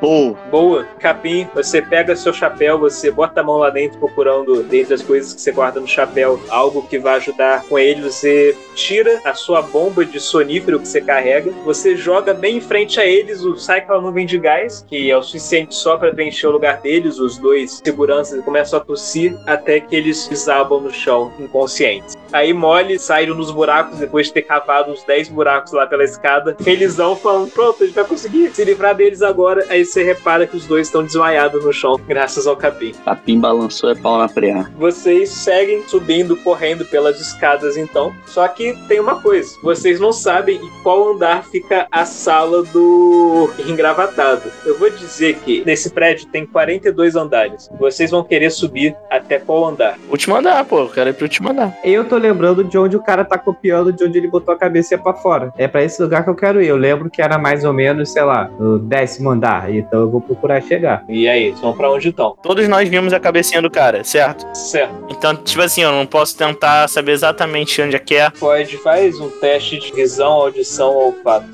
Pô, 0.00 0.36
Boa, 0.50 0.84
capim, 1.00 1.48
você 1.54 1.80
pega 1.80 2.14
seu 2.14 2.32
chapéu, 2.32 2.78
você 2.78 3.10
bota 3.10 3.40
a 3.40 3.42
mão 3.42 3.56
lá 3.56 3.70
dentro 3.70 3.98
procurando, 3.98 4.62
dentre 4.62 4.92
as 4.94 5.02
coisas 5.02 5.32
que 5.32 5.40
você 5.40 5.50
guarda 5.52 5.80
no 5.80 5.86
chapéu, 5.88 6.38
algo 6.50 6.82
que 6.86 6.98
vai 6.98 7.14
ajudar 7.16 7.62
com 7.64 7.78
ele. 7.78 8.02
Você 8.02 8.54
tira 8.74 9.20
a 9.24 9.32
sua 9.32 9.62
bomba 9.62 10.04
de 10.04 10.20
sonífero 10.20 10.78
que 10.78 10.86
você 10.86 11.00
carrega, 11.00 11.50
você 11.64 11.96
joga 11.96 12.34
bem 12.34 12.58
em 12.58 12.60
frente 12.60 13.00
a 13.00 13.06
eles, 13.06 13.42
o- 13.42 13.56
sai 13.56 13.78
aquela 13.78 14.00
nuvem 14.00 14.26
de 14.26 14.38
gás, 14.38 14.84
que 14.86 15.10
é 15.10 15.16
o 15.16 15.22
suficiente 15.22 15.74
só 15.74 15.96
para 15.96 16.12
preencher 16.12 16.46
o 16.46 16.50
lugar 16.52 16.80
deles. 16.82 17.18
Os 17.18 17.38
dois 17.38 17.80
seguranças 17.84 18.44
começam 18.44 18.78
a 18.78 18.84
tossir 18.84 19.34
até 19.46 19.80
que 19.80 19.96
eles 19.96 20.28
desabam 20.28 20.80
no 20.80 20.92
chão, 20.92 21.32
inconscientes. 21.38 22.14
Aí 22.32 22.52
Molly 22.52 22.98
sai 22.98 23.24
nos 23.26 23.50
buracos 23.50 23.98
depois 23.98 24.26
de 24.26 24.34
ter 24.34 24.42
cavado 24.42 24.92
uns 24.92 25.02
10 25.04 25.28
buracos 25.28 25.72
lá 25.72 25.86
pela 25.86 26.04
escada, 26.04 26.54
felizão, 26.60 27.16
falando: 27.16 27.50
Pronto, 27.50 27.82
a 27.82 27.86
gente 27.86 27.94
vai 27.94 28.04
conseguir 28.04 28.50
se 28.50 28.62
livrar 28.64 28.94
deles 28.94 29.22
agora. 29.22 29.64
Aí 29.68 29.84
você 29.96 30.02
repara 30.02 30.46
que 30.46 30.54
os 30.54 30.66
dois 30.66 30.88
estão 30.88 31.02
desmaiados 31.02 31.64
no 31.64 31.72
chão, 31.72 31.98
graças 32.06 32.46
ao 32.46 32.54
capim. 32.54 32.92
capim 33.02 33.40
balançou 33.40 33.88
é 33.88 33.94
pau 33.94 34.18
na 34.18 34.28
preá. 34.28 34.70
Vocês 34.76 35.30
seguem 35.30 35.88
subindo, 35.88 36.36
correndo 36.36 36.84
pelas 36.84 37.18
escadas 37.18 37.78
então. 37.78 38.12
Só 38.26 38.46
que 38.46 38.74
tem 38.88 39.00
uma 39.00 39.22
coisa: 39.22 39.56
vocês 39.62 39.98
não 39.98 40.12
sabem 40.12 40.56
em 40.56 40.82
qual 40.82 41.14
andar 41.14 41.44
fica 41.44 41.86
a 41.90 42.04
sala 42.04 42.62
do 42.64 43.48
engravatado. 43.66 44.42
Eu 44.66 44.78
vou 44.78 44.90
dizer 44.90 45.36
que 45.36 45.62
nesse 45.64 45.88
prédio 45.88 46.26
tem 46.26 46.44
42 46.44 47.16
andares. 47.16 47.70
Vocês 47.78 48.10
vão 48.10 48.22
querer 48.22 48.50
subir 48.50 48.94
até 49.10 49.38
qual 49.38 49.64
andar? 49.64 49.98
Último 50.10 50.36
andar, 50.36 50.62
pô. 50.66 50.80
Eu 50.80 50.88
quero 50.90 51.08
ir 51.08 51.14
pro 51.14 51.24
último 51.24 51.52
andar. 51.52 51.74
Eu 51.82 52.04
tô 52.04 52.18
lembrando 52.18 52.62
de 52.62 52.76
onde 52.76 52.98
o 52.98 53.02
cara 53.02 53.24
tá 53.24 53.38
copiando, 53.38 53.94
de 53.94 54.04
onde 54.04 54.18
ele 54.18 54.28
botou 54.28 54.54
a 54.54 54.58
cabeça 54.58 54.98
pra 54.98 55.14
fora. 55.14 55.54
É 55.56 55.66
pra 55.66 55.82
esse 55.82 56.02
lugar 56.02 56.22
que 56.22 56.28
eu 56.28 56.34
quero 56.34 56.60
ir. 56.60 56.66
Eu 56.66 56.76
lembro 56.76 57.08
que 57.08 57.22
era 57.22 57.38
mais 57.38 57.64
ou 57.64 57.72
menos, 57.72 58.12
sei 58.12 58.22
lá, 58.22 58.50
no 58.58 58.78
décimo 58.78 59.30
andar. 59.30 59.72
Então 59.78 60.00
eu 60.00 60.10
vou 60.10 60.20
procurar 60.20 60.62
chegar. 60.62 61.04
E 61.08 61.28
aí, 61.28 61.50
vocês 61.50 61.60
vão 61.60 61.72
pra 61.72 61.90
onde 61.90 62.08
estão? 62.08 62.36
Todos 62.42 62.66
nós 62.68 62.88
vimos 62.88 63.12
a 63.12 63.20
cabecinha 63.20 63.62
do 63.62 63.70
cara, 63.70 64.02
certo? 64.04 64.46
Certo. 64.56 64.94
Então, 65.10 65.34
tipo 65.36 65.62
assim, 65.62 65.82
eu 65.82 65.92
não 65.92 66.06
posso 66.06 66.36
tentar 66.36 66.88
saber 66.88 67.12
exatamente 67.12 67.80
onde 67.80 67.96
é 67.96 67.98
que 67.98 68.14
é. 68.14 68.30
Pode, 68.30 68.76
faz 68.78 69.18
um 69.20 69.28
teste 69.28 69.78
de 69.78 69.92
visão, 69.92 70.32
audição 70.32 70.90
ou 70.90 71.06
olfato. 71.06 71.46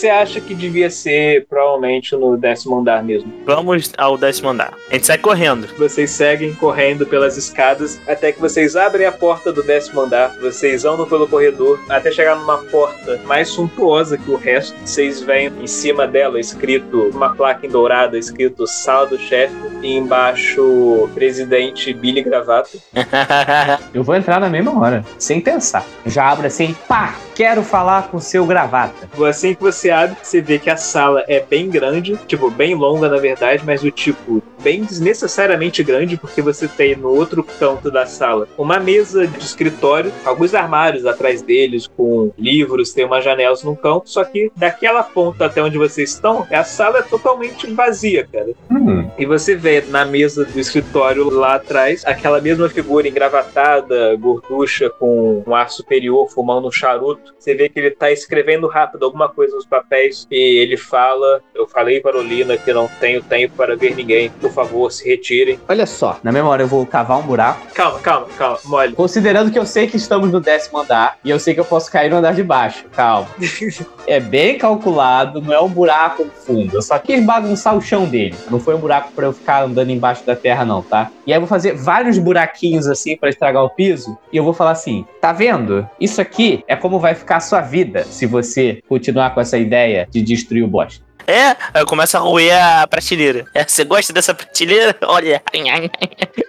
Você 0.00 0.08
acha 0.08 0.40
que 0.40 0.54
devia 0.54 0.88
ser 0.88 1.44
provavelmente 1.46 2.16
no 2.16 2.34
décimo 2.34 2.78
andar 2.78 3.04
mesmo? 3.04 3.30
Vamos 3.44 3.92
ao 3.98 4.16
décimo 4.16 4.48
andar. 4.48 4.72
A 4.88 4.94
gente 4.94 5.04
sai 5.04 5.18
correndo. 5.18 5.68
Vocês 5.76 6.10
seguem 6.12 6.54
correndo 6.54 7.04
pelas 7.04 7.36
escadas 7.36 8.00
até 8.08 8.32
que 8.32 8.40
vocês 8.40 8.76
abrem 8.76 9.04
a 9.04 9.12
porta 9.12 9.52
do 9.52 9.62
décimo 9.62 10.00
andar. 10.00 10.34
Vocês 10.40 10.86
andam 10.86 11.06
pelo 11.06 11.28
corredor 11.28 11.78
até 11.86 12.10
chegar 12.10 12.34
numa 12.34 12.56
porta 12.56 13.20
mais 13.26 13.50
suntuosa 13.50 14.16
que 14.16 14.30
o 14.30 14.36
resto. 14.36 14.74
Vocês 14.82 15.20
veem 15.20 15.52
em 15.60 15.66
cima 15.66 16.08
dela 16.08 16.40
escrito 16.40 17.10
uma 17.12 17.34
placa 17.34 17.66
em 17.66 17.70
dourada 17.70 18.16
escrito 18.16 18.66
sala 18.66 19.06
do 19.06 19.18
chefe 19.18 19.54
e 19.82 19.98
embaixo 19.98 21.10
presidente 21.12 21.92
Billy 21.92 22.22
Gravato. 22.22 22.80
Eu 23.92 24.02
vou 24.02 24.14
entrar 24.14 24.40
na 24.40 24.48
mesma 24.48 24.80
hora, 24.80 25.04
sem 25.18 25.42
pensar. 25.42 25.84
Já 26.06 26.30
abro 26.30 26.46
assim, 26.46 26.74
pá, 26.88 27.16
quero 27.34 27.62
falar 27.62 28.08
com 28.08 28.16
o 28.16 28.20
seu 28.20 28.46
gravata. 28.46 29.10
Assim 29.28 29.54
que 29.54 29.60
você 29.62 29.89
você 30.22 30.40
vê 30.40 30.58
que 30.58 30.70
a 30.70 30.76
sala 30.76 31.24
é 31.28 31.40
bem 31.40 31.68
grande, 31.68 32.16
tipo, 32.26 32.50
bem 32.50 32.74
longa 32.74 33.08
na 33.08 33.18
verdade, 33.18 33.62
mas 33.64 33.82
o 33.82 33.90
tipo 33.90 34.42
bem 34.62 34.84
desnecessariamente 34.84 35.82
grande, 35.82 36.16
porque 36.16 36.42
você 36.42 36.68
tem 36.68 36.94
no 36.94 37.08
outro 37.08 37.42
canto 37.42 37.90
da 37.90 38.04
sala 38.06 38.46
uma 38.58 38.78
mesa 38.78 39.26
de 39.26 39.38
escritório, 39.38 40.12
alguns 40.24 40.54
armários 40.54 41.06
atrás 41.06 41.42
deles 41.42 41.86
com 41.86 42.30
livros, 42.38 42.92
tem 42.92 43.04
umas 43.04 43.24
janelas 43.24 43.62
num 43.62 43.74
canto, 43.74 44.10
só 44.10 44.22
que 44.24 44.52
daquela 44.54 45.02
ponta 45.02 45.46
até 45.46 45.62
onde 45.62 45.78
vocês 45.78 46.10
estão, 46.10 46.46
a 46.50 46.64
sala 46.64 46.98
é 46.98 47.02
totalmente 47.02 47.66
vazia, 47.72 48.26
cara. 48.30 48.50
Hum, 48.70 49.08
E 49.18 49.26
você 49.26 49.54
vê 49.54 49.82
na 49.88 50.04
mesa 50.04 50.44
do 50.44 50.58
escritório 50.58 51.30
lá 51.30 51.54
atrás 51.54 52.04
aquela 52.04 52.40
mesma 52.40 52.68
figura 52.68 53.08
engravatada, 53.08 54.14
gorducha, 54.16 54.90
com 54.90 55.42
um 55.46 55.54
ar 55.54 55.70
superior, 55.70 56.28
fumando 56.30 56.68
um 56.68 56.72
charuto. 56.72 57.34
Você 57.38 57.54
vê 57.54 57.68
que 57.68 57.78
ele 57.78 57.90
tá 57.90 58.10
escrevendo 58.10 58.66
rápido 58.66 59.04
alguma 59.04 59.28
coisa 59.28 59.54
nos 59.54 59.66
papéis 59.70 60.26
e 60.30 60.58
ele 60.60 60.76
fala: 60.76 61.40
Eu 61.54 61.66
falei 61.66 62.00
para 62.00 62.18
o 62.18 62.22
Lina 62.22 62.56
que 62.56 62.72
não 62.72 62.88
tenho 63.00 63.22
tempo 63.22 63.54
para 63.56 63.76
ver 63.76 63.94
ninguém. 63.94 64.30
Por 64.40 64.52
favor, 64.52 64.90
se 64.90 65.08
retirem. 65.08 65.58
olha 65.68 65.86
só, 65.86 66.18
na 66.22 66.32
memória 66.32 66.64
eu 66.64 66.68
vou 66.68 66.84
cavar 66.84 67.18
um 67.18 67.22
buraco. 67.22 67.66
Calma, 67.72 68.00
calma, 68.00 68.26
calma, 68.36 68.58
mole. 68.64 68.92
Considerando 68.94 69.50
que 69.50 69.58
eu 69.58 69.64
sei 69.64 69.86
que 69.86 69.96
estamos 69.96 70.30
no 70.30 70.40
décimo 70.40 70.80
andar 70.80 71.18
e 71.24 71.30
eu 71.30 71.38
sei 71.38 71.54
que 71.54 71.60
eu 71.60 71.64
posso 71.64 71.90
cair 71.90 72.10
no 72.10 72.16
andar 72.16 72.34
de 72.34 72.42
baixo, 72.42 72.84
calma. 72.92 73.28
é 74.06 74.18
bem 74.18 74.58
calculado, 74.58 75.40
não 75.40 75.54
é 75.54 75.60
um 75.60 75.68
buraco 75.68 76.26
fundo. 76.44 76.74
Eu 76.74 76.82
só 76.82 76.98
quis 76.98 77.24
bagunçar 77.24 77.76
o 77.76 77.80
chão 77.80 78.04
dele. 78.04 78.34
Não 78.50 78.58
foi 78.58 78.74
um 78.74 78.78
buraco 78.78 79.12
pra 79.12 79.26
eu 79.26 79.32
ficar 79.32 79.62
andando 79.62 79.90
embaixo 79.90 80.26
da 80.26 80.34
terra, 80.34 80.64
não, 80.64 80.82
tá? 80.82 81.10
E 81.26 81.32
aí 81.32 81.36
eu 81.36 81.40
vou 81.40 81.48
fazer 81.48 81.74
vários 81.74 82.18
buraquinhos 82.18 82.88
assim 82.88 83.16
pra 83.16 83.28
estragar 83.28 83.62
o 83.62 83.70
piso 83.70 84.18
e 84.32 84.36
eu 84.36 84.44
vou 84.44 84.52
falar 84.52 84.72
assim: 84.72 85.06
tá 85.20 85.32
vendo? 85.32 85.88
Isso 86.00 86.20
aqui 86.20 86.64
é 86.66 86.74
como 86.74 86.98
vai 86.98 87.14
ficar 87.14 87.36
a 87.36 87.40
sua 87.40 87.60
vida 87.60 88.04
se 88.04 88.26
você 88.26 88.82
continuar 88.88 89.30
com 89.30 89.40
essa 89.40 89.58
ideia 89.58 90.08
de 90.10 90.22
destruir 90.22 90.64
o 90.64 90.68
bosta. 90.68 91.10
É, 91.30 91.56
aí 91.72 91.84
começa 91.86 92.18
a 92.18 92.20
roer 92.20 92.52
a 92.52 92.86
prateleira. 92.88 93.44
É, 93.54 93.64
você 93.64 93.84
gosta 93.84 94.12
dessa 94.12 94.34
prateleira? 94.34 94.96
Olha, 95.06 95.40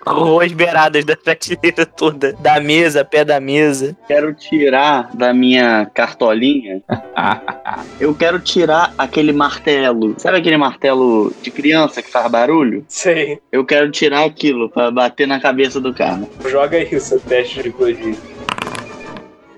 roeu 0.08 0.42
as 0.42 0.52
beiradas 0.52 1.06
da 1.06 1.16
prateleira 1.16 1.86
toda. 1.86 2.34
Da 2.34 2.60
mesa, 2.60 3.06
pé 3.06 3.24
da 3.24 3.40
mesa. 3.40 3.96
Quero 4.08 4.34
tirar 4.34 5.16
da 5.16 5.36
minha 5.36 5.86
cartolinha. 5.94 6.82
Eu 8.00 8.16
quero 8.16 8.40
tirar 8.40 8.92
aquele 8.98 9.32
martelo. 9.32 10.16
Sabe 10.18 10.38
aquele 10.38 10.58
martelo 10.58 11.32
de 11.44 11.52
criança 11.52 12.02
que 12.02 12.10
faz 12.10 12.32
barulho? 12.32 12.84
Sei. 12.88 13.40
Eu 13.52 13.64
quero 13.64 13.92
tirar 13.92 14.26
aquilo 14.26 14.68
pra 14.68 14.90
bater 14.90 15.28
na 15.28 15.40
cabeça 15.40 15.80
do 15.80 15.94
cara. 15.94 16.22
Joga 16.50 16.78
aí 16.78 16.96
o 16.96 17.00
seu 17.00 17.20
teste 17.20 17.62
de 17.62 17.72
clodir. 17.72 18.16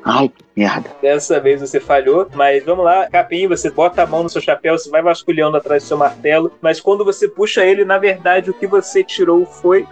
Ai, 0.05 0.29
merda. 0.55 0.89
Dessa 1.01 1.39
vez 1.39 1.61
você 1.61 1.79
falhou, 1.79 2.27
mas 2.33 2.63
vamos 2.65 2.83
lá, 2.83 3.07
Capim, 3.09 3.47
você 3.47 3.69
bota 3.69 4.03
a 4.03 4.07
mão 4.07 4.23
no 4.23 4.29
seu 4.29 4.41
chapéu, 4.41 4.77
você 4.77 4.89
vai 4.89 5.01
vasculhando 5.01 5.55
atrás 5.55 5.83
do 5.83 5.87
seu 5.87 5.97
martelo, 5.97 6.51
mas 6.61 6.81
quando 6.81 7.05
você 7.05 7.27
puxa 7.27 7.65
ele, 7.65 7.85
na 7.85 7.97
verdade, 7.97 8.49
o 8.49 8.53
que 8.53 8.67
você 8.67 9.03
tirou 9.03 9.45
foi. 9.45 9.87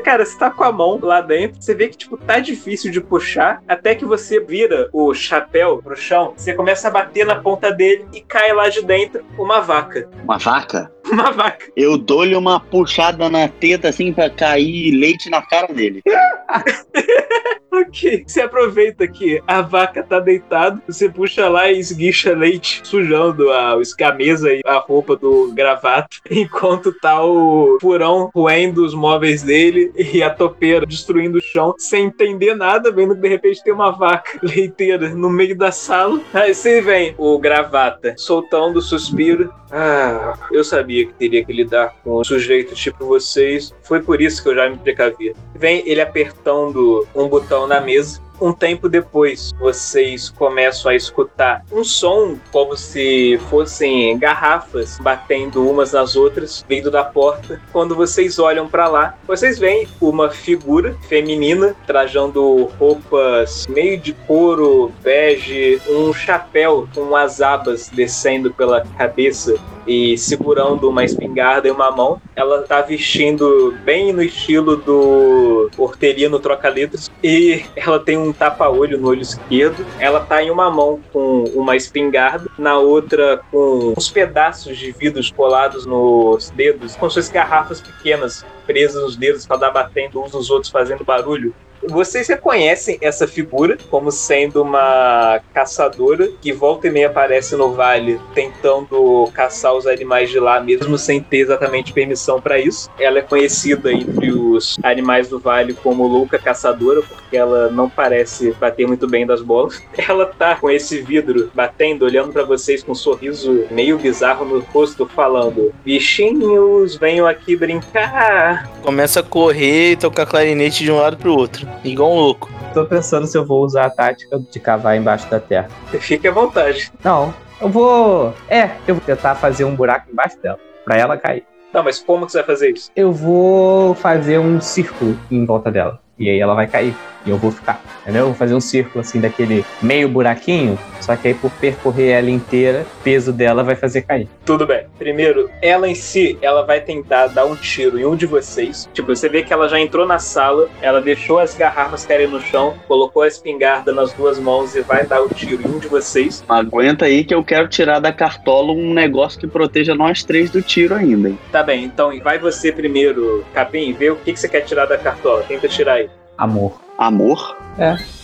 Cara, 0.00 0.24
você 0.24 0.38
tá 0.38 0.50
com 0.50 0.64
a 0.64 0.72
mão 0.72 0.98
lá 1.02 1.20
dentro, 1.20 1.60
você 1.60 1.74
vê 1.74 1.88
que, 1.88 1.96
tipo, 1.96 2.16
tá 2.16 2.38
difícil 2.38 2.90
de 2.90 3.00
puxar, 3.00 3.62
até 3.68 3.94
que 3.94 4.04
você 4.04 4.40
vira 4.40 4.88
o 4.92 5.12
chapéu 5.14 5.80
pro 5.82 5.96
chão, 5.96 6.34
você 6.36 6.52
começa 6.54 6.88
a 6.88 6.90
bater 6.90 7.24
na 7.24 7.36
ponta 7.36 7.70
dele 7.70 8.06
e 8.12 8.20
cai 8.20 8.52
lá 8.52 8.68
de 8.68 8.82
dentro 8.82 9.24
uma 9.38 9.60
vaca. 9.60 10.08
Uma 10.24 10.38
vaca? 10.38 10.90
Uma 11.10 11.32
vaca. 11.32 11.66
Eu 11.74 11.98
dou-lhe 11.98 12.36
uma 12.36 12.60
puxada 12.60 13.28
na 13.28 13.48
teta 13.48 13.88
assim 13.88 14.12
pra 14.12 14.30
cair 14.30 14.92
leite 14.92 15.28
na 15.28 15.42
cara 15.42 15.72
dele. 15.72 16.02
Ok. 17.72 18.24
Você 18.26 18.40
aproveita 18.40 19.06
que 19.06 19.40
a 19.46 19.62
vaca 19.62 20.02
tá 20.02 20.18
deitada, 20.18 20.82
você 20.86 21.08
puxa 21.08 21.48
lá 21.48 21.70
e 21.70 21.78
esguicha 21.78 22.34
leite, 22.34 22.80
sujando 22.84 23.50
a, 23.50 23.74
a 23.74 24.12
mesa 24.12 24.52
e 24.52 24.60
a 24.66 24.78
roupa 24.78 25.16
do 25.16 25.52
gravata, 25.52 26.08
enquanto 26.30 26.92
tá 26.92 27.24
o 27.24 27.78
furão 27.80 28.28
roendo 28.34 28.84
os 28.84 28.92
móveis 28.92 29.42
dele 29.42 29.89
e 29.96 30.22
a 30.22 30.30
topeira 30.30 30.86
destruindo 30.86 31.38
o 31.38 31.42
chão, 31.42 31.74
sem 31.78 32.06
entender 32.06 32.54
nada, 32.54 32.90
vendo 32.90 33.14
que 33.14 33.20
de 33.20 33.28
repente 33.28 33.62
tem 33.62 33.72
uma 33.72 33.90
vaca 33.90 34.38
leiteira 34.42 35.10
no 35.10 35.30
meio 35.30 35.56
da 35.56 35.72
sala. 35.72 36.20
Aí 36.32 36.54
você 36.54 36.80
vem 36.80 37.14
o 37.18 37.38
gravata 37.38 38.14
soltando 38.16 38.78
o 38.78 38.82
suspiro. 38.82 39.52
Ah, 39.70 40.36
eu 40.50 40.64
sabia 40.64 41.06
que 41.06 41.12
teria 41.14 41.44
que 41.44 41.52
lidar 41.52 41.94
com 42.02 42.20
um 42.20 42.24
sujeito 42.24 42.74
tipo 42.74 43.06
vocês. 43.06 43.74
Foi 43.82 44.00
por 44.00 44.20
isso 44.20 44.42
que 44.42 44.48
eu 44.48 44.54
já 44.54 44.68
me 44.68 44.76
precavia. 44.76 45.34
Vem 45.54 45.82
ele 45.86 46.00
apertando 46.00 47.06
um 47.14 47.28
botão 47.28 47.66
na 47.66 47.80
mesa. 47.80 48.20
Um 48.40 48.54
tempo 48.54 48.88
depois, 48.88 49.52
vocês 49.60 50.30
começam 50.30 50.90
a 50.90 50.94
escutar 50.94 51.62
um 51.70 51.84
som 51.84 52.38
como 52.50 52.74
se 52.74 53.38
fossem 53.50 54.18
garrafas 54.18 54.98
batendo 54.98 55.68
umas 55.68 55.92
nas 55.92 56.16
outras, 56.16 56.64
vindo 56.66 56.90
da 56.90 57.04
porta. 57.04 57.60
Quando 57.70 57.94
vocês 57.94 58.38
olham 58.38 58.66
para 58.66 58.88
lá, 58.88 59.14
vocês 59.26 59.58
veem 59.58 59.86
uma 60.00 60.30
figura 60.30 60.96
feminina 61.06 61.76
trajando 61.86 62.64
roupas 62.78 63.66
meio 63.66 63.98
de 63.98 64.14
couro 64.26 64.90
bege, 65.02 65.78
um 65.86 66.12
chapéu 66.14 66.88
com 66.94 67.14
as 67.14 67.42
abas 67.42 67.90
descendo 67.90 68.50
pela 68.54 68.86
cabeça 68.96 69.54
e 69.86 70.16
segurando 70.16 70.88
uma 70.88 71.04
espingarda 71.04 71.68
em 71.68 71.72
uma 71.72 71.90
mão. 71.90 72.20
Ela 72.34 72.62
tá 72.62 72.80
vestindo 72.80 73.74
bem 73.84 74.12
no 74.12 74.22
estilo 74.22 74.76
do 74.76 75.70
Hortelino 75.76 76.38
Troca-Letras 76.38 77.10
e 77.22 77.64
ela 77.76 77.98
tem 77.98 78.16
um 78.16 78.29
tapa-olho 78.32 78.98
no 78.98 79.08
olho 79.08 79.22
esquerdo. 79.22 79.84
Ela 79.98 80.20
tá 80.20 80.42
em 80.42 80.50
uma 80.50 80.70
mão 80.70 81.00
com 81.12 81.44
uma 81.54 81.76
espingarda, 81.76 82.48
na 82.58 82.78
outra 82.78 83.40
com 83.50 83.94
uns 83.96 84.10
pedaços 84.10 84.76
de 84.76 84.92
vidros 84.92 85.30
colados 85.30 85.86
nos 85.86 86.50
dedos, 86.50 86.92
se 86.92 86.98
fossem 86.98 87.32
garrafas 87.32 87.80
pequenas 87.80 88.44
presas 88.66 89.02
nos 89.02 89.16
dedos 89.16 89.46
para 89.46 89.56
dar 89.56 89.70
batendo 89.70 90.22
uns 90.22 90.32
nos 90.32 90.50
outros 90.50 90.70
fazendo 90.70 91.04
barulho. 91.04 91.54
Vocês 91.88 92.28
reconhecem 92.28 92.98
essa 93.00 93.26
figura 93.26 93.78
como 93.90 94.10
sendo 94.10 94.62
uma 94.62 95.40
caçadora 95.54 96.28
que 96.40 96.52
volta 96.52 96.88
e 96.88 96.90
meia 96.90 97.06
aparece 97.08 97.56
no 97.56 97.72
vale 97.72 98.20
tentando 98.34 99.28
caçar 99.32 99.74
os 99.74 99.86
animais 99.86 100.30
de 100.30 100.38
lá, 100.38 100.60
mesmo 100.60 100.98
sem 100.98 101.20
ter 101.20 101.38
exatamente 101.38 101.92
permissão 101.92 102.40
para 102.40 102.58
isso. 102.58 102.90
Ela 102.98 103.20
é 103.20 103.22
conhecida 103.22 103.92
entre 103.92 104.30
os 104.30 104.78
animais 104.82 105.28
do 105.28 105.38
vale 105.38 105.72
como 105.72 106.06
louca 106.06 106.38
caçadora, 106.38 107.02
porque 107.02 107.36
ela 107.36 107.70
não 107.70 107.88
parece 107.88 108.52
bater 108.52 108.86
muito 108.86 109.08
bem 109.08 109.26
das 109.26 109.40
bolas. 109.40 109.82
Ela 110.10 110.26
tá 110.26 110.56
com 110.56 110.70
esse 110.70 111.00
vidro 111.00 111.50
batendo, 111.54 112.04
olhando 112.04 112.32
para 112.32 112.42
vocês 112.42 112.82
com 112.82 112.92
um 112.92 112.94
sorriso 112.94 113.66
meio 113.70 113.98
bizarro 113.98 114.44
no 114.44 114.60
rosto, 114.60 115.06
falando: 115.06 115.72
Bichinhos, 115.84 116.96
venham 116.96 117.26
aqui 117.26 117.54
brincar. 117.54 118.68
Começa 118.82 119.20
a 119.20 119.22
correr 119.22 119.92
e 119.92 119.96
tocar 119.96 120.26
clarinete 120.26 120.82
de 120.82 120.90
um 120.90 120.96
lado 120.96 121.16
pro 121.16 121.32
outro. 121.32 121.69
Igual 121.84 122.12
um 122.12 122.20
louco. 122.20 122.50
Tô 122.74 122.84
pensando 122.84 123.26
se 123.26 123.36
eu 123.36 123.44
vou 123.44 123.64
usar 123.64 123.86
a 123.86 123.90
tática 123.90 124.38
de 124.38 124.60
cavar 124.60 124.96
embaixo 124.96 125.28
da 125.30 125.40
terra. 125.40 125.68
Fique 125.98 126.28
à 126.28 126.32
vontade. 126.32 126.92
Não, 127.02 127.34
eu 127.60 127.68
vou. 127.68 128.34
É, 128.48 128.70
eu 128.86 128.94
vou 128.94 129.04
tentar 129.04 129.34
fazer 129.34 129.64
um 129.64 129.74
buraco 129.74 130.10
embaixo 130.10 130.40
dela, 130.40 130.58
pra 130.84 130.96
ela 130.96 131.16
cair. 131.16 131.44
Não, 131.72 131.84
mas 131.84 132.00
como 132.00 132.26
que 132.26 132.32
você 132.32 132.38
vai 132.38 132.46
fazer 132.46 132.70
isso? 132.72 132.90
Eu 132.96 133.12
vou 133.12 133.94
fazer 133.94 134.38
um 134.38 134.60
círculo 134.60 135.16
em 135.30 135.44
volta 135.44 135.70
dela. 135.70 136.00
E 136.18 136.28
aí 136.28 136.38
ela 136.38 136.54
vai 136.54 136.66
cair. 136.66 136.94
E 137.26 137.30
eu 137.30 137.36
vou 137.36 137.50
ficar. 137.50 137.82
Entendeu? 138.02 138.22
Eu 138.22 138.26
vou 138.26 138.34
fazer 138.34 138.54
um 138.54 138.60
círculo 138.60 139.00
assim 139.00 139.20
daquele 139.20 139.64
meio 139.82 140.08
buraquinho. 140.08 140.78
Só 141.00 141.16
que 141.16 141.28
aí 141.28 141.34
por 141.34 141.50
percorrer 141.52 142.10
ela 142.10 142.30
inteira, 142.30 142.86
o 143.00 143.02
peso 143.02 143.32
dela 143.32 143.62
vai 143.62 143.74
fazer 143.74 144.02
cair. 144.02 144.28
Tudo 144.44 144.66
bem. 144.66 144.86
Primeiro, 144.98 145.50
ela 145.62 145.88
em 145.88 145.94
si, 145.94 146.38
ela 146.40 146.62
vai 146.64 146.80
tentar 146.80 147.28
dar 147.28 147.44
um 147.44 147.56
tiro 147.56 147.98
em 147.98 148.04
um 148.04 148.16
de 148.16 148.26
vocês. 148.26 148.88
Tipo, 148.92 149.14
você 149.14 149.28
vê 149.28 149.42
que 149.42 149.52
ela 149.52 149.68
já 149.68 149.78
entrou 149.80 150.06
na 150.06 150.18
sala, 150.18 150.68
ela 150.80 151.00
deixou 151.00 151.38
as 151.38 151.54
garrafas 151.54 152.04
caírem 152.04 152.28
no 152.28 152.40
chão, 152.40 152.74
colocou 152.86 153.22
a 153.22 153.28
espingarda 153.28 153.92
nas 153.92 154.12
duas 154.12 154.38
mãos 154.38 154.74
e 154.74 154.80
vai 154.80 155.04
dar 155.04 155.22
o 155.22 155.28
tiro 155.28 155.62
em 155.62 155.70
um 155.74 155.78
de 155.78 155.88
vocês. 155.88 156.44
Aguenta 156.48 157.06
aí 157.06 157.24
que 157.24 157.34
eu 157.34 157.44
quero 157.44 157.68
tirar 157.68 157.98
da 158.00 158.12
cartola 158.12 158.72
um 158.72 158.92
negócio 158.92 159.40
que 159.40 159.46
proteja 159.46 159.94
nós 159.94 160.22
três 160.22 160.50
do 160.50 160.62
tiro 160.62 160.94
ainda. 160.94 161.28
hein? 161.30 161.38
Tá 161.50 161.62
bem, 161.62 161.84
então 161.84 162.18
vai 162.20 162.38
você 162.38 162.72
primeiro, 162.72 163.44
Capim, 163.54 163.92
vê 163.92 164.10
o 164.10 164.16
que, 164.16 164.32
que 164.32 164.40
você 164.40 164.48
quer 164.48 164.60
tirar 164.62 164.86
da 164.86 164.98
cartola. 164.98 165.42
Tenta 165.46 165.68
tirar 165.68 165.94
aí. 165.94 166.10
Amor. 166.36 166.89
Amor? 167.00 167.56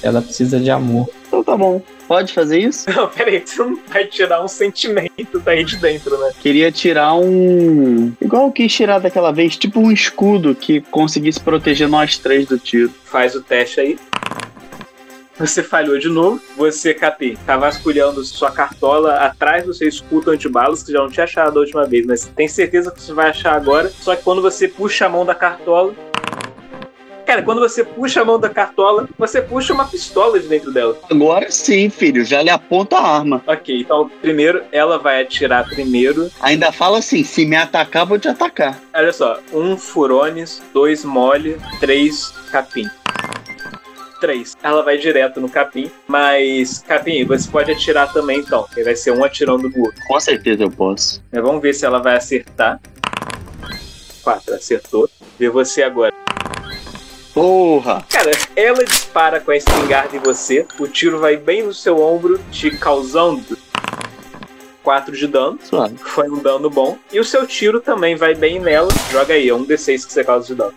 Ela 0.02 0.20
precisa 0.20 0.60
de 0.60 0.70
amor. 0.70 1.08
Então 1.26 1.42
tá 1.42 1.56
bom. 1.56 1.80
Pode 2.06 2.34
fazer 2.34 2.58
isso? 2.58 2.84
Não, 2.94 3.08
peraí, 3.08 3.42
você 3.44 3.64
não 3.64 3.80
vai 3.88 4.04
tirar 4.04 4.44
um 4.44 4.46
sentimento 4.46 5.40
daí 5.40 5.64
de 5.64 5.76
dentro, 5.76 6.16
né? 6.18 6.30
Queria 6.40 6.70
tirar 6.70 7.14
um. 7.14 8.12
Igual 8.20 8.44
eu 8.44 8.52
quis 8.52 8.72
tirar 8.72 8.98
daquela 8.98 9.32
vez, 9.32 9.56
tipo 9.56 9.80
um 9.80 9.90
escudo 9.90 10.54
que 10.54 10.82
conseguisse 10.82 11.40
proteger 11.40 11.88
nós 11.88 12.18
três 12.18 12.46
do 12.46 12.58
tiro. 12.58 12.92
Faz 13.04 13.34
o 13.34 13.40
teste 13.40 13.80
aí. 13.80 13.98
Você 15.38 15.62
falhou 15.62 15.98
de 15.98 16.10
novo. 16.10 16.38
Você, 16.56 16.92
Capim, 16.92 17.34
tá 17.46 17.56
vasculhando 17.56 18.22
sua 18.24 18.50
cartola. 18.50 19.14
Atrás 19.16 19.66
você 19.66 19.88
escuta 19.88 20.32
antibalas, 20.32 20.82
que 20.82 20.92
já 20.92 20.98
não 20.98 21.08
tinha 21.08 21.24
achado 21.24 21.54
da 21.54 21.60
última 21.60 21.86
vez, 21.86 22.04
mas 22.04 22.26
tem 22.26 22.46
certeza 22.46 22.90
que 22.90 23.00
você 23.00 23.14
vai 23.14 23.30
achar 23.30 23.54
agora. 23.54 23.88
Só 23.88 24.14
que 24.14 24.22
quando 24.22 24.42
você 24.42 24.68
puxa 24.68 25.06
a 25.06 25.08
mão 25.08 25.24
da 25.24 25.34
cartola. 25.34 25.94
Cara, 27.26 27.42
quando 27.42 27.60
você 27.60 27.82
puxa 27.82 28.22
a 28.22 28.24
mão 28.24 28.38
da 28.38 28.48
cartola, 28.48 29.08
você 29.18 29.42
puxa 29.42 29.74
uma 29.74 29.84
pistola 29.84 30.38
de 30.38 30.46
dentro 30.46 30.72
dela. 30.72 30.96
Agora 31.10 31.50
sim, 31.50 31.90
filho, 31.90 32.24
já 32.24 32.40
lhe 32.40 32.50
aponta 32.50 32.96
a 32.96 33.16
arma. 33.18 33.42
Ok, 33.48 33.80
então 33.80 34.08
primeiro 34.22 34.62
ela 34.70 34.96
vai 34.96 35.22
atirar 35.22 35.68
primeiro. 35.68 36.30
Ainda 36.40 36.70
fala 36.70 36.98
assim: 36.98 37.24
se 37.24 37.44
me 37.44 37.56
atacar, 37.56 38.06
vou 38.06 38.16
te 38.16 38.28
atacar. 38.28 38.78
Olha 38.94 39.12
só, 39.12 39.40
um 39.52 39.76
furones, 39.76 40.62
dois 40.72 41.04
mole, 41.04 41.58
três 41.80 42.30
capim. 42.52 42.88
Três. 44.20 44.56
Ela 44.62 44.82
vai 44.82 44.96
direto 44.96 45.40
no 45.40 45.48
capim, 45.48 45.90
mas 46.06 46.78
capim, 46.86 47.24
você 47.24 47.50
pode 47.50 47.72
atirar 47.72 48.12
também 48.12 48.38
então. 48.38 48.66
que 48.72 48.84
Vai 48.84 48.94
ser 48.94 49.10
um 49.10 49.24
atirando 49.24 49.68
no 49.68 49.78
outro. 49.80 50.00
Com 50.06 50.20
certeza 50.20 50.62
eu 50.62 50.70
posso. 50.70 51.20
Mas 51.32 51.42
Vamos 51.42 51.60
ver 51.60 51.74
se 51.74 51.84
ela 51.84 51.98
vai 51.98 52.16
acertar. 52.16 52.80
Quatro, 54.22 54.54
acertou. 54.54 55.10
Vê 55.38 55.50
você 55.50 55.82
agora. 55.82 56.14
Porra! 57.36 58.02
Cara, 58.08 58.30
ela 58.56 58.82
dispara 58.82 59.40
com 59.40 59.50
a 59.50 59.56
espingarda 59.56 60.16
em 60.16 60.20
você, 60.20 60.66
o 60.78 60.88
tiro 60.88 61.18
vai 61.18 61.36
bem 61.36 61.62
no 61.62 61.74
seu 61.74 62.00
ombro, 62.00 62.40
te 62.50 62.70
causando 62.70 63.58
4 64.82 65.14
de 65.14 65.26
dano. 65.26 65.58
Foi 65.98 66.30
um 66.30 66.38
dano 66.38 66.70
bom. 66.70 66.96
E 67.12 67.20
o 67.20 67.24
seu 67.24 67.46
tiro 67.46 67.78
também 67.78 68.16
vai 68.16 68.34
bem 68.34 68.58
nela. 68.58 68.88
Joga 69.12 69.34
aí, 69.34 69.50
é 69.50 69.54
um 69.54 69.66
D6 69.66 70.06
que 70.06 70.12
você 70.14 70.24
causa 70.24 70.46
de 70.46 70.54
dano. 70.54 70.72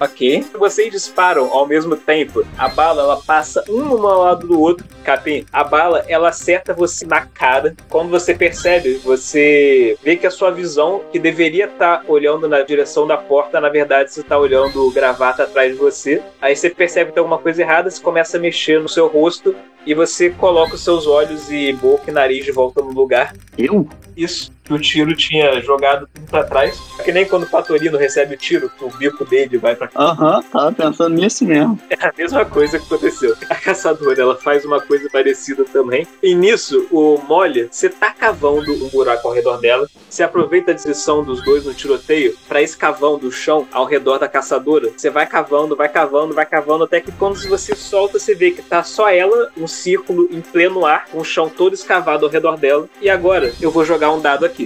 Ok. 0.00 0.46
Vocês 0.58 0.90
disparam 0.90 1.52
ao 1.52 1.66
mesmo 1.66 1.94
tempo. 1.94 2.42
A 2.56 2.68
bala, 2.68 3.02
ela 3.02 3.20
passa 3.20 3.62
um 3.68 4.06
ao 4.06 4.22
lado 4.22 4.46
do 4.46 4.58
outro. 4.58 4.86
Capim, 5.04 5.44
a 5.52 5.62
bala, 5.62 6.02
ela 6.08 6.30
acerta 6.30 6.72
você 6.72 7.04
na 7.04 7.26
cara. 7.26 7.76
Quando 7.88 8.08
você 8.08 8.34
percebe, 8.34 8.94
você 8.94 9.98
vê 10.02 10.16
que 10.16 10.26
a 10.26 10.30
sua 10.30 10.50
visão, 10.50 11.02
que 11.12 11.18
deveria 11.18 11.66
estar 11.66 12.02
olhando 12.08 12.48
na 12.48 12.62
direção 12.62 13.06
da 13.06 13.18
porta, 13.18 13.60
na 13.60 13.68
verdade 13.68 14.10
você 14.10 14.20
está 14.20 14.38
olhando 14.38 14.86
o 14.86 14.90
gravata 14.90 15.42
atrás 15.42 15.72
de 15.72 15.78
você. 15.78 16.22
Aí 16.40 16.56
você 16.56 16.70
percebe 16.70 17.10
que 17.10 17.14
tem 17.14 17.20
alguma 17.20 17.38
coisa 17.38 17.60
errada, 17.60 17.90
você 17.90 18.00
começa 18.00 18.38
a 18.38 18.40
mexer 18.40 18.80
no 18.80 18.88
seu 18.88 19.06
rosto 19.06 19.54
e 19.84 19.92
você 19.92 20.30
coloca 20.30 20.74
os 20.74 20.84
seus 20.84 21.06
olhos 21.06 21.50
e 21.50 21.72
boca 21.74 22.10
e 22.10 22.12
nariz 22.12 22.44
de 22.44 22.52
volta 22.52 22.82
no 22.82 22.90
lugar. 22.90 23.34
Eu? 23.58 23.86
Isso, 24.16 24.50
que 24.70 24.74
o 24.74 24.78
tiro 24.78 25.16
tinha 25.16 25.60
jogado 25.60 26.08
tudo 26.14 26.26
pra 26.30 26.44
trás. 26.44 26.78
Que 27.04 27.10
nem 27.10 27.26
quando 27.26 27.42
o 27.42 27.46
Patorino 27.46 27.98
recebe 27.98 28.34
o 28.34 28.38
tiro, 28.38 28.70
que 28.70 28.84
o 28.84 28.90
bico 28.90 29.24
dele 29.24 29.58
vai 29.58 29.74
pra 29.74 29.90
Aham, 29.96 30.42
tava 30.44 30.72
pensando 30.72 31.16
nisso 31.16 31.44
mesmo. 31.44 31.78
É 31.90 32.06
a 32.06 32.12
mesma 32.16 32.44
coisa 32.44 32.78
que 32.78 32.84
aconteceu. 32.84 33.34
A 33.48 33.54
caçadora, 33.56 34.20
ela 34.20 34.36
faz 34.36 34.64
uma 34.64 34.80
coisa 34.80 35.08
parecida 35.10 35.64
também. 35.64 36.06
E 36.22 36.34
nisso, 36.34 36.86
o 36.92 37.18
Molha, 37.26 37.68
você 37.70 37.88
tá 37.88 38.10
cavando 38.10 38.72
um 38.72 38.88
buraco 38.88 39.26
ao 39.26 39.34
redor 39.34 39.56
dela. 39.58 39.88
Você 40.08 40.22
aproveita 40.22 40.70
a 40.70 40.74
descrição 40.74 41.24
dos 41.24 41.42
dois 41.42 41.64
no 41.64 41.74
tiroteio 41.74 42.36
pra 42.48 42.62
esse 42.62 42.76
cavão 42.76 43.18
do 43.18 43.32
chão 43.32 43.66
ao 43.72 43.86
redor 43.86 44.18
da 44.18 44.28
caçadora. 44.28 44.90
Você 44.96 45.10
vai 45.10 45.26
cavando, 45.26 45.74
vai 45.74 45.88
cavando, 45.88 46.34
vai 46.34 46.46
cavando, 46.46 46.84
até 46.84 47.00
que 47.00 47.10
quando 47.12 47.40
você 47.48 47.74
solta, 47.74 48.18
você 48.18 48.34
vê 48.34 48.50
que 48.50 48.62
tá 48.62 48.82
só 48.82 49.08
ela, 49.08 49.50
um 49.56 49.66
círculo 49.66 50.28
em 50.30 50.40
pleno 50.40 50.84
ar, 50.84 51.06
com 51.06 51.18
o 51.18 51.24
chão 51.24 51.48
todo 51.48 51.74
escavado 51.74 52.24
ao 52.24 52.30
redor 52.30 52.56
dela. 52.56 52.88
E 53.00 53.08
agora, 53.08 53.52
eu 53.60 53.70
vou 53.70 53.84
jogar 53.84 54.12
um 54.12 54.20
dado 54.20 54.44
aqui. 54.44 54.59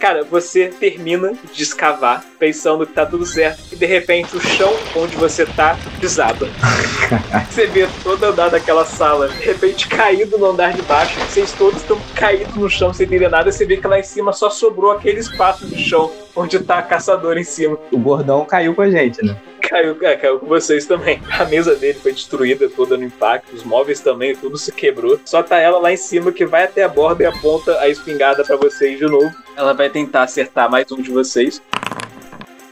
Cara, 0.00 0.24
você 0.24 0.68
termina 0.68 1.34
de 1.52 1.62
escavar, 1.62 2.24
pensando 2.38 2.86
que 2.86 2.92
tá 2.94 3.04
tudo 3.04 3.26
certo, 3.26 3.62
e 3.70 3.76
de 3.76 3.84
repente 3.84 4.34
o 4.34 4.40
chão 4.40 4.74
onde 4.96 5.14
você 5.14 5.44
tá 5.44 5.76
desaba. 6.00 6.48
você 7.50 7.66
vê 7.66 7.86
todo 8.02 8.24
andar 8.24 8.48
daquela 8.48 8.86
sala, 8.86 9.28
de 9.28 9.44
repente 9.44 9.86
caído 9.88 10.38
no 10.38 10.46
andar 10.46 10.72
de 10.72 10.80
baixo, 10.82 11.20
vocês 11.20 11.52
todos 11.52 11.82
estão 11.82 12.00
caídos 12.14 12.54
no 12.54 12.70
chão 12.70 12.94
sem 12.94 13.04
entender 13.04 13.28
nada, 13.28 13.52
você 13.52 13.66
vê 13.66 13.76
que 13.76 13.86
lá 13.86 13.98
em 13.98 14.02
cima 14.02 14.32
só 14.32 14.48
sobrou 14.48 14.92
aquele 14.92 15.20
espaço 15.20 15.66
de 15.66 15.76
chão 15.76 16.10
onde 16.34 16.58
tá 16.60 16.78
a 16.78 16.82
caçadora 16.82 17.38
em 17.38 17.44
cima. 17.44 17.76
O 17.92 17.98
gordão 17.98 18.46
caiu 18.46 18.74
com 18.74 18.80
a 18.80 18.90
gente, 18.90 19.22
né? 19.22 19.36
Caiu, 19.62 19.96
é, 20.02 20.16
caiu 20.16 20.38
com 20.38 20.46
vocês 20.46 20.86
também. 20.86 21.22
A 21.38 21.44
mesa 21.44 21.74
dele 21.74 21.98
foi 21.98 22.12
destruída 22.12 22.68
toda 22.68 22.96
no 22.96 23.04
impacto, 23.04 23.54
os 23.54 23.62
móveis 23.62 24.00
também, 24.00 24.34
tudo 24.34 24.56
se 24.58 24.72
quebrou. 24.72 25.20
Só 25.24 25.42
tá 25.42 25.58
ela 25.58 25.78
lá 25.78 25.92
em 25.92 25.96
cima 25.96 26.32
que 26.32 26.44
vai 26.44 26.64
até 26.64 26.82
a 26.82 26.88
borda 26.88 27.22
e 27.22 27.26
aponta 27.26 27.78
a 27.80 27.88
espingarda 27.88 28.44
pra 28.44 28.56
vocês 28.56 28.98
de 28.98 29.06
novo. 29.06 29.32
Ela 29.56 29.72
vai 29.72 29.88
tentar 29.90 30.22
acertar 30.22 30.70
mais 30.70 30.90
um 30.90 31.00
de 31.00 31.10
vocês. 31.10 31.62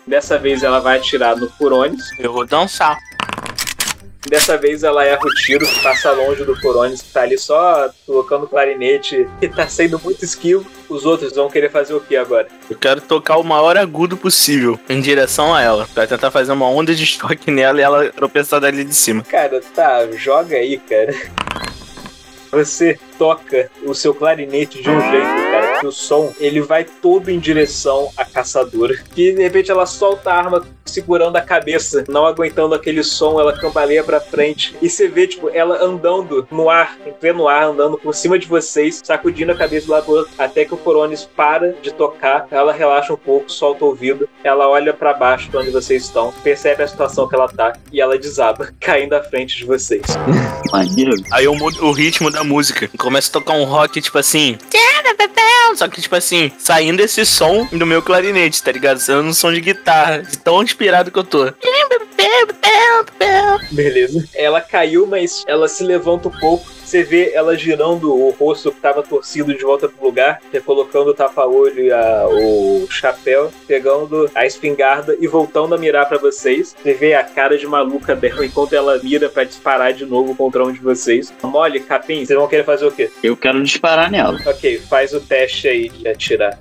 Dessa 0.07 0.39
vez 0.39 0.63
ela 0.63 0.81
vai 0.81 0.99
atirar 0.99 1.37
no 1.37 1.51
Furones. 1.51 2.11
Eu 2.19 2.33
vou 2.33 2.47
dançar. 2.47 2.97
Dessa 4.29 4.59
vez 4.59 4.83
ela 4.83 5.05
erra 5.05 5.25
o 5.25 5.35
tiro, 5.35 5.67
passa 5.83 6.13
longe 6.13 6.45
do 6.45 6.55
Furones, 6.57 7.01
que 7.01 7.11
tá 7.11 7.23
ali 7.23 7.39
só 7.39 7.89
tocando 8.07 8.47
clarinete 8.47 9.27
e 9.41 9.49
tá 9.49 9.67
sendo 9.67 9.99
muito 9.99 10.25
esquivo. 10.25 10.67
Os 10.89 11.07
outros 11.07 11.35
vão 11.35 11.49
querer 11.49 11.71
fazer 11.71 11.95
o 11.95 12.01
que 12.01 12.17
agora? 12.17 12.47
Eu 12.69 12.77
quero 12.77 13.01
tocar 13.01 13.39
o 13.39 13.45
maior 13.45 13.77
agudo 13.77 14.17
possível 14.17 14.79
em 14.89 15.01
direção 15.01 15.55
a 15.55 15.63
ela. 15.63 15.89
Pra 15.95 16.07
tentar 16.07 16.31
fazer 16.31 16.53
uma 16.53 16.69
onda 16.69 16.95
de 16.95 17.05
choque 17.07 17.51
nela 17.51 17.81
e 17.81 17.83
ela 17.83 18.11
tropeçar 18.11 18.61
dali 18.61 18.85
de 18.85 18.95
cima. 18.95 19.23
Cara, 19.23 19.61
tá, 19.75 20.07
joga 20.13 20.57
aí, 20.57 20.79
cara. 20.79 21.15
Você 22.51 22.99
toca 23.19 23.71
o 23.85 23.95
seu 23.95 24.15
clarinete 24.15 24.83
de 24.83 24.89
um 24.89 25.01
jeito, 25.11 25.51
cara, 25.51 25.68
que 25.81 25.87
o 25.87 25.93
som 25.93 26.33
ele 26.39 26.61
vai 26.61 26.85
todo 26.85 27.31
em 27.31 27.39
direção 27.39 28.11
à 28.17 28.25
caçadora. 28.25 28.97
Que 29.15 29.33
de 29.33 29.43
repente 29.43 29.71
ela 29.71 29.87
solta 29.87 30.31
a 30.31 30.37
arma 30.37 30.67
segurando 30.89 31.37
a 31.37 31.41
cabeça, 31.41 32.05
não 32.09 32.27
aguentando 32.27 32.75
aquele 32.75 33.03
som, 33.05 33.39
ela 33.39 33.53
cambaleia 33.53 34.03
pra 34.03 34.21
frente. 34.21 34.75
E 34.81 34.89
você 34.89 35.07
vê, 35.07 35.27
tipo, 35.27 35.49
ela 35.51 35.85
andando 35.85 36.49
no 36.51 36.71
ar, 36.71 36.97
em 37.07 37.13
pleno 37.13 37.47
ar, 37.47 37.65
andando 37.65 37.99
por 37.99 38.15
cima 38.15 38.39
de 38.39 38.47
vocês, 38.47 39.01
sacudindo 39.05 39.53
a 39.53 39.55
cabeça 39.55 39.87
do 39.87 39.93
lado 39.93 40.05
pro 40.05 40.15
outro, 40.15 40.33
até 40.39 40.65
que 40.65 40.75
o 40.75 40.79
Coronis 40.79 41.29
para 41.37 41.75
de 41.83 41.93
tocar, 41.93 42.47
ela 42.51 42.73
relaxa 42.73 43.13
um 43.13 43.17
pouco, 43.17 43.51
solta 43.51 43.85
o 43.85 43.89
ouvido, 43.89 44.29
ela 44.43 44.69
olha 44.69 44.93
para 44.93 45.13
baixo 45.13 45.51
de 45.51 45.57
onde 45.57 45.71
vocês 45.71 46.05
estão, 46.05 46.33
percebe 46.43 46.83
a 46.83 46.89
situação 46.89 47.29
que 47.29 47.35
ela 47.35 47.49
tá 47.49 47.75
e 47.93 48.01
ela 48.01 48.19
desaba, 48.19 48.73
caindo 48.81 49.15
à 49.15 49.23
frente 49.23 49.57
de 49.59 49.65
vocês. 49.65 50.03
Maneiro. 50.73 51.13
Aí 51.33 51.45
eu 51.45 51.55
mudo 51.55 51.85
o 51.85 51.93
ritmo 51.93 52.31
da 52.31 52.43
música. 52.43 52.91
Começa 52.99 53.29
a 53.29 53.33
tocar 53.33 53.55
um 53.55 53.65
rock, 53.65 54.01
tipo 54.01 54.19
assim. 54.19 54.57
Só 55.77 55.89
que, 55.89 56.01
tipo 56.01 56.15
assim, 56.15 56.51
saindo 56.59 57.01
esse 57.01 57.25
som 57.25 57.67
do 57.67 57.87
meu 57.87 58.03
clarinete, 58.03 58.63
tá 58.63 58.73
ligado? 58.73 58.99
Saindo 58.99 59.29
um 59.29 59.35
som 59.35 59.53
de 59.53 59.61
guitarra, 59.61 60.23
de 60.23 60.39
tão 60.39 60.63
inspirado 60.63 61.11
que 61.11 61.19
eu 61.19 61.25
tô. 61.25 61.53
Beleza. 63.71 64.29
Ela 64.35 64.61
caiu, 64.61 65.07
mas 65.07 65.45
ela 65.47 65.69
se 65.69 65.83
levanta 65.85 66.29
um 66.29 66.39
pouco. 66.39 66.78
Você 66.89 67.03
vê 67.03 67.33
ela 67.35 67.55
girando 67.55 68.17
o 68.17 68.31
rosto 68.31 68.73
que 68.73 68.81
tava 68.81 69.03
torcido 69.03 69.53
de 69.53 69.63
volta 69.63 69.87
pro 69.91 70.07
lugar, 70.07 70.41
recolocando 70.51 71.11
o 71.11 71.15
tapa-olho 71.15 71.83
e 71.85 71.93
a- 71.93 72.27
o 72.27 72.87
chapéu, 72.89 73.53
pegando 73.67 74.31
a 74.35 74.47
espingarda 74.47 75.15
e 75.21 75.27
voltando 75.27 75.75
a 75.75 75.79
mirar 75.79 76.09
pra 76.09 76.17
vocês. 76.17 76.75
Você 76.83 76.95
vê 76.95 77.13
a 77.13 77.23
cara 77.23 77.59
de 77.59 77.67
maluca 77.67 78.17
dela 78.17 78.43
enquanto 78.43 78.73
ela 78.73 78.99
mira 79.03 79.29
pra 79.29 79.45
disparar 79.45 79.93
de 79.93 80.07
novo 80.07 80.35
contra 80.35 80.65
um 80.65 80.73
de 80.73 80.81
vocês. 80.81 81.31
Mole, 81.43 81.81
capim, 81.81 82.25
vocês 82.25 82.39
vão 82.39 82.49
querer 82.49 82.65
fazer 82.65 82.87
o 82.87 82.91
quê? 82.91 83.11
Eu 83.23 83.37
quero 83.37 83.63
disparar 83.63 84.11
nela. 84.11 84.39
Ok, 84.47 84.79
faz 84.89 85.13
o 85.13 85.21
teste 85.21 85.69
aí 85.69 85.91
de 85.91 86.09
atirar. 86.09 86.59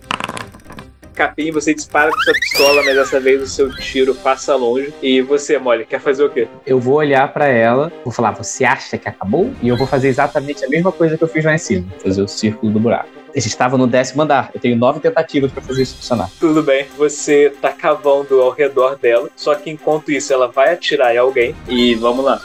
Capim, 1.18 1.50
você 1.50 1.74
dispara 1.74 2.12
com 2.12 2.20
sua 2.20 2.34
pistola, 2.34 2.84
mas 2.84 2.96
dessa 2.96 3.20
vez 3.20 3.42
o 3.42 3.48
seu 3.48 3.76
tiro 3.76 4.14
passa 4.14 4.56
longe. 4.56 4.94
E 5.02 5.20
você, 5.20 5.58
Molly, 5.58 5.84
quer 5.84 6.00
fazer 6.00 6.24
o 6.24 6.30
quê? 6.30 6.48
Eu 6.64 6.80
vou 6.80 6.94
olhar 6.94 7.34
pra 7.34 7.48
ela, 7.48 7.92
vou 8.06 8.14
falar, 8.14 8.34
você 8.34 8.64
acha 8.64 9.00
que 9.00 9.10
acabou? 9.10 9.52
E 9.60 9.68
eu 9.68 9.76
vou 9.76 9.88
fazer 9.88 10.10
exatamente 10.10 10.64
a 10.64 10.70
mesma 10.70 10.92
coisa 10.92 11.18
que 11.18 11.24
eu 11.24 11.28
fiz 11.28 11.44
lá 11.44 11.56
em 11.56 11.58
cima, 11.58 11.88
fazer 11.98 12.22
o 12.22 12.28
círculo 12.28 12.72
do 12.72 12.80
buraco. 12.80 13.10
A 13.36 13.40
gente 13.40 13.48
estava 13.48 13.80
no 13.80 13.88
décimo 13.88 14.22
andar, 14.22 14.52
eu 14.54 14.60
tenho 14.60 14.76
nove 14.78 15.00
tentativas 15.00 15.52
pra 15.52 15.60
fazer 15.60 15.82
isso 15.82 15.96
funcionar. 15.96 16.30
Tudo 16.40 16.62
bem, 16.62 16.86
você 16.96 17.52
tá 17.60 17.72
cavando 17.72 18.40
ao 18.40 18.52
redor 18.52 18.96
dela, 18.96 19.28
só 19.36 19.56
que 19.56 19.72
enquanto 19.72 20.12
isso 20.12 20.32
ela 20.32 20.48
vai 20.48 20.72
atirar 20.72 21.16
em 21.16 21.18
alguém. 21.18 21.56
E 21.68 21.96
vamos 21.96 22.24
lá. 22.24 22.40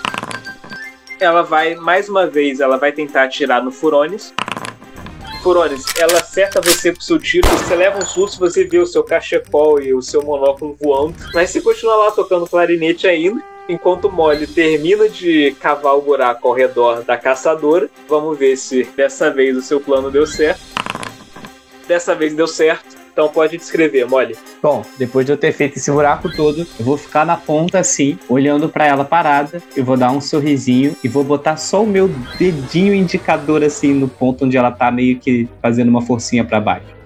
Ela 1.21 1.43
vai, 1.43 1.75
mais 1.75 2.09
uma 2.09 2.27
vez, 2.27 2.59
ela 2.59 2.79
vai 2.79 2.91
tentar 2.91 3.25
atirar 3.25 3.63
no 3.63 3.71
Furones. 3.71 4.33
Furones, 5.43 5.85
ela 5.99 6.21
acerta 6.21 6.61
você 6.61 6.95
com 6.95 7.01
seu 7.01 7.19
tiro, 7.19 7.49
você 7.49 7.75
leva 7.75 7.99
um 7.99 8.07
susto, 8.07 8.39
você 8.39 8.65
vê 8.65 8.79
o 8.79 8.87
seu 8.87 9.03
cachecol 9.03 9.83
e 9.83 9.93
o 9.93 10.01
seu 10.01 10.23
monóculo 10.23 10.77
voando, 10.81 11.17
mas 11.35 11.51
você 11.51 11.61
continua 11.61 11.97
lá 11.97 12.11
tocando 12.13 12.47
clarinete 12.47 13.09
ainda. 13.09 13.43
Enquanto 13.69 14.11
Molly 14.11 14.47
termina 14.47 15.09
de 15.09 15.57
cavar 15.61 15.97
o 15.97 16.01
buraco 16.01 16.47
ao 16.47 16.55
redor 16.55 17.03
da 17.03 17.17
caçadora, 17.17 17.91
vamos 18.09 18.39
ver 18.39 18.57
se 18.57 18.85
dessa 18.97 19.31
vez 19.31 19.57
o 19.57 19.63
seu 19.63 19.81
plano 19.81 20.11
deu 20.13 20.27
certo. 20.27 20.61
Dessa 21.89 22.15
vez 22.15 22.35
deu 22.35 22.47
certo, 22.47 22.97
então 23.13 23.29
pode 23.29 23.57
descrever, 23.57 24.07
Molly. 24.07 24.37
Bom, 24.63 24.83
depois 24.99 25.27
de 25.27 25.33
eu 25.33 25.37
ter 25.37 25.53
feito 25.53 25.77
esse 25.77 25.91
buraco 25.91 26.35
todo, 26.35 26.67
eu 26.79 26.85
vou 26.85 26.97
ficar 26.97 27.27
na 27.27 27.37
ponta 27.37 27.79
assim, 27.79 28.19
olhando 28.29 28.69
pra 28.69 28.87
ela 28.87 29.05
parada, 29.05 29.63
eu 29.77 29.85
vou 29.85 29.97
dar 29.97 30.11
um 30.11 30.21
sorrisinho 30.21 30.97
e 31.05 31.09
vou 31.09 31.23
botar 31.23 31.57
só 31.57 31.83
o 31.83 31.87
meu 31.87 32.09
dedinho 32.39 32.95
indicador 32.95 33.63
assim 33.63 33.93
no 33.93 34.09
ponto 34.09 34.47
onde 34.47 34.57
ela 34.57 34.71
tá 34.71 34.91
meio 34.91 35.19
que 35.19 35.49
fazendo 35.61 35.89
uma 35.89 36.01
forcinha 36.01 36.45
pra 36.45 36.61
baixo. 36.61 37.03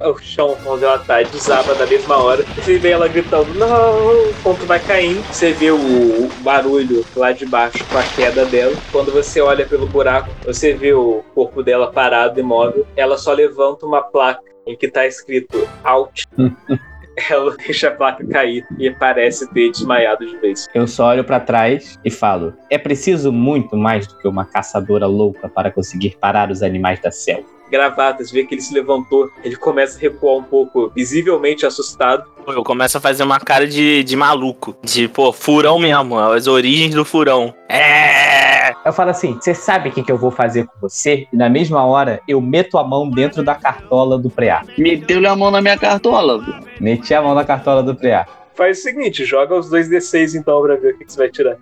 O 0.00 0.16
chão 0.16 0.56
onde 0.66 0.84
ela 0.84 0.98
tá 0.98 1.22
desaba 1.22 1.74
na 1.74 1.86
mesma 1.86 2.16
hora. 2.16 2.42
Você 2.56 2.78
vê 2.78 2.92
ela 2.92 3.06
gritando, 3.06 3.52
não, 3.54 4.30
enquanto 4.30 4.64
vai 4.66 4.80
caindo. 4.80 5.22
Você 5.30 5.52
vê 5.52 5.70
o, 5.70 5.76
o 5.76 6.30
barulho 6.40 7.04
lá 7.14 7.32
de 7.32 7.44
baixo 7.44 7.84
com 7.84 7.98
a 7.98 8.02
queda 8.02 8.46
dela. 8.46 8.74
Quando 8.90 9.12
você 9.12 9.42
olha 9.42 9.66
pelo 9.66 9.86
buraco, 9.86 10.30
você 10.46 10.72
vê 10.72 10.94
o 10.94 11.22
corpo 11.34 11.62
dela 11.62 11.92
parado, 11.92 12.40
imóvel. 12.40 12.86
Ela 12.96 13.18
só 13.18 13.34
levanta 13.34 13.84
uma 13.84 14.00
placa 14.00 14.50
em 14.70 14.76
que 14.76 14.88
tá 14.88 15.06
escrito 15.06 15.68
out. 15.84 16.26
ela 17.28 17.56
deixa 17.56 17.88
a 17.88 17.90
placa 17.90 18.24
cair 18.26 18.64
e 18.78 18.90
parece 18.90 19.50
ter 19.52 19.70
desmaiado 19.70 20.24
de 20.26 20.36
vez. 20.38 20.66
Eu 20.74 20.86
só 20.86 21.08
olho 21.08 21.24
pra 21.24 21.40
trás 21.40 21.98
e 22.04 22.10
falo: 22.10 22.54
é 22.70 22.78
preciso 22.78 23.32
muito 23.32 23.76
mais 23.76 24.06
do 24.06 24.16
que 24.18 24.28
uma 24.28 24.44
caçadora 24.44 25.06
louca 25.06 25.48
para 25.48 25.70
conseguir 25.70 26.16
parar 26.18 26.50
os 26.50 26.62
animais 26.62 27.00
da 27.00 27.10
selva. 27.10 27.59
Gravatas, 27.70 28.30
vê 28.30 28.44
que 28.44 28.54
ele 28.54 28.62
se 28.62 28.74
levantou, 28.74 29.30
ele 29.44 29.56
começa 29.56 29.96
a 29.96 30.00
recuar 30.00 30.36
um 30.36 30.42
pouco, 30.42 30.90
visivelmente 30.94 31.64
assustado. 31.64 32.24
Eu 32.46 32.64
começo 32.64 32.98
a 32.98 33.00
fazer 33.00 33.22
uma 33.22 33.38
cara 33.38 33.66
de, 33.66 34.02
de 34.02 34.16
maluco. 34.16 34.76
De, 34.82 35.06
pô, 35.08 35.32
furão 35.32 35.78
mesmo. 35.78 36.18
As 36.18 36.46
origens 36.46 36.94
do 36.94 37.04
furão. 37.04 37.54
É. 37.68 38.74
Eu 38.84 38.92
falo 38.92 39.10
assim: 39.10 39.34
você 39.34 39.54
sabe 39.54 39.88
o 39.88 39.92
que, 39.92 40.02
que 40.02 40.10
eu 40.10 40.18
vou 40.18 40.30
fazer 40.30 40.66
com 40.66 40.80
você? 40.80 41.26
E 41.32 41.36
na 41.36 41.48
mesma 41.48 41.84
hora 41.84 42.20
eu 42.26 42.40
meto 42.40 42.78
a 42.78 42.84
mão 42.84 43.08
dentro 43.08 43.42
da 43.42 43.54
cartola 43.54 44.18
do 44.18 44.30
preá. 44.30 44.64
Meteu-lhe 44.76 45.26
a 45.26 45.36
mão 45.36 45.50
na 45.50 45.60
minha 45.60 45.78
cartola. 45.78 46.42
Meti 46.80 47.14
a 47.14 47.22
mão 47.22 47.34
na 47.34 47.44
cartola 47.44 47.82
do 47.82 47.94
preá. 47.94 48.26
Faz 48.54 48.78
o 48.78 48.82
seguinte, 48.82 49.24
joga 49.24 49.54
os 49.54 49.70
dois 49.70 49.88
D6 49.88 50.38
então 50.38 50.60
pra 50.62 50.76
ver 50.76 50.94
o 50.94 50.98
que 50.98 51.04
que 51.04 51.12
você 51.12 51.18
vai 51.18 51.30
tirar. 51.30 51.56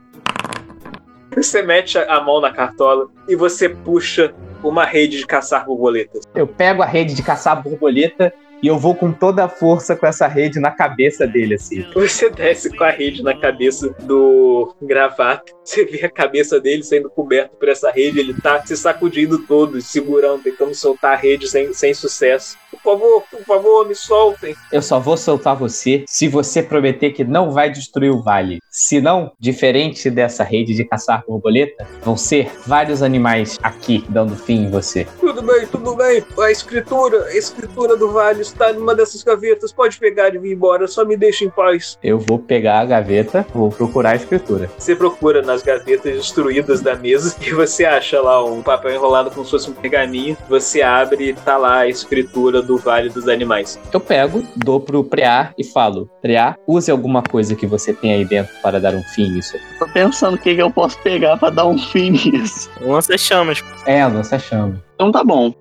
Você 1.34 1.62
mete 1.62 1.98
a 1.98 2.20
mão 2.20 2.40
na 2.40 2.50
cartola 2.50 3.08
e 3.28 3.36
você 3.36 3.68
puxa 3.68 4.34
uma 4.62 4.84
rede 4.84 5.18
de 5.18 5.26
caçar 5.26 5.64
borboletas. 5.64 6.22
Eu 6.34 6.46
pego 6.46 6.82
a 6.82 6.86
rede 6.86 7.14
de 7.14 7.22
caçar 7.22 7.62
borboleta 7.62 8.32
e 8.62 8.66
eu 8.66 8.76
vou 8.76 8.94
com 8.94 9.12
toda 9.12 9.44
a 9.44 9.48
força 9.48 9.94
com 9.94 10.06
essa 10.06 10.26
rede 10.26 10.58
na 10.58 10.70
cabeça 10.70 11.26
dele, 11.26 11.54
assim. 11.54 11.86
Você 11.94 12.28
desce 12.28 12.76
com 12.76 12.82
a 12.82 12.90
rede 12.90 13.22
na 13.22 13.38
cabeça 13.38 13.94
do 14.02 14.74
gravata. 14.82 15.52
Você 15.62 15.84
vê 15.84 16.06
a 16.06 16.10
cabeça 16.10 16.58
dele 16.58 16.82
sendo 16.82 17.10
coberto 17.10 17.54
por 17.56 17.68
essa 17.68 17.90
rede. 17.90 18.18
Ele 18.18 18.34
tá 18.34 18.64
se 18.64 18.76
sacudindo 18.76 19.38
todo, 19.46 19.80
segurando, 19.80 20.42
tentando 20.42 20.74
soltar 20.74 21.12
a 21.12 21.16
rede 21.16 21.46
sem, 21.46 21.72
sem 21.74 21.92
sucesso. 21.92 22.56
Por 22.70 22.80
favor, 22.80 23.22
por 23.30 23.44
favor, 23.44 23.88
me 23.88 23.94
soltem. 23.94 24.54
Eu 24.70 24.82
só 24.82 25.00
vou 25.00 25.16
soltar 25.16 25.56
você 25.56 26.04
se 26.06 26.28
você 26.28 26.62
prometer 26.62 27.12
que 27.12 27.24
não 27.24 27.50
vai 27.50 27.70
destruir 27.70 28.10
o 28.10 28.22
vale. 28.22 28.60
Se 28.70 29.00
não, 29.00 29.32
diferente 29.38 30.10
dessa 30.10 30.44
rede 30.44 30.74
de 30.74 30.84
caçar 30.84 31.24
borboleta, 31.26 31.86
vão 32.02 32.16
ser 32.16 32.50
vários 32.66 33.02
animais 33.02 33.58
aqui 33.62 34.04
dando 34.08 34.36
fim 34.36 34.64
em 34.64 34.70
você. 34.70 35.06
Tudo 35.18 35.42
bem, 35.42 35.66
tudo 35.66 35.94
bem. 35.96 36.24
A 36.40 36.50
escritura, 36.50 37.24
a 37.24 37.36
escritura 37.36 37.96
do 37.96 38.12
vale 38.12 38.42
está 38.42 38.72
numa 38.72 38.94
dessas 38.94 39.22
gavetas. 39.22 39.72
Pode 39.72 39.98
pegar 39.98 40.34
e 40.34 40.38
vir 40.38 40.52
embora, 40.52 40.86
só 40.86 41.04
me 41.04 41.16
deixe 41.16 41.44
em 41.44 41.50
paz. 41.50 41.98
Eu 42.02 42.18
vou 42.18 42.38
pegar 42.38 42.80
a 42.80 42.84
gaveta, 42.84 43.46
vou 43.54 43.70
procurar 43.70 44.10
a 44.10 44.16
escritura. 44.16 44.70
Você 44.78 44.94
procura 44.94 45.42
nas 45.42 45.62
gavetas 45.62 46.12
destruídas 46.12 46.80
da 46.80 46.94
mesa 46.94 47.34
e 47.40 47.52
você 47.52 47.84
acha 47.84 48.20
lá 48.20 48.44
um 48.44 48.62
papel 48.62 48.94
enrolado 48.94 49.30
como 49.30 49.44
se 49.44 49.50
fosse 49.50 49.70
um 49.70 49.74
pergaminho. 49.74 50.36
Você 50.48 50.82
abre 50.82 51.30
e 51.30 51.32
tá 51.34 51.56
lá 51.56 51.78
a 51.78 51.88
escritura 51.88 52.57
do 52.62 52.76
Vale 52.78 53.08
dos 53.08 53.28
Animais. 53.28 53.78
Eu 53.92 54.00
pego, 54.00 54.42
dou 54.56 54.80
pro 54.80 55.04
Preá 55.04 55.52
e 55.56 55.64
falo: 55.64 56.08
Preá, 56.20 56.56
use 56.66 56.90
alguma 56.90 57.22
coisa 57.22 57.54
que 57.54 57.66
você 57.66 57.92
tem 57.92 58.12
aí 58.12 58.24
dentro 58.24 58.52
para 58.62 58.80
dar 58.80 58.94
um 58.94 59.02
fim 59.02 59.30
nisso. 59.30 59.56
Tô 59.78 59.88
pensando 59.88 60.34
o 60.34 60.38
que, 60.38 60.54
que 60.54 60.62
eu 60.62 60.70
posso 60.70 60.98
pegar 61.00 61.36
pra 61.36 61.50
dar 61.50 61.66
um 61.66 61.78
fim 61.78 62.10
nisso. 62.10 62.70
Lança 62.80 63.16
chamas. 63.18 63.62
É, 63.86 64.06
lança 64.06 64.38
chama. 64.38 64.82
Então 64.94 65.12
tá 65.12 65.22
bom. 65.22 65.52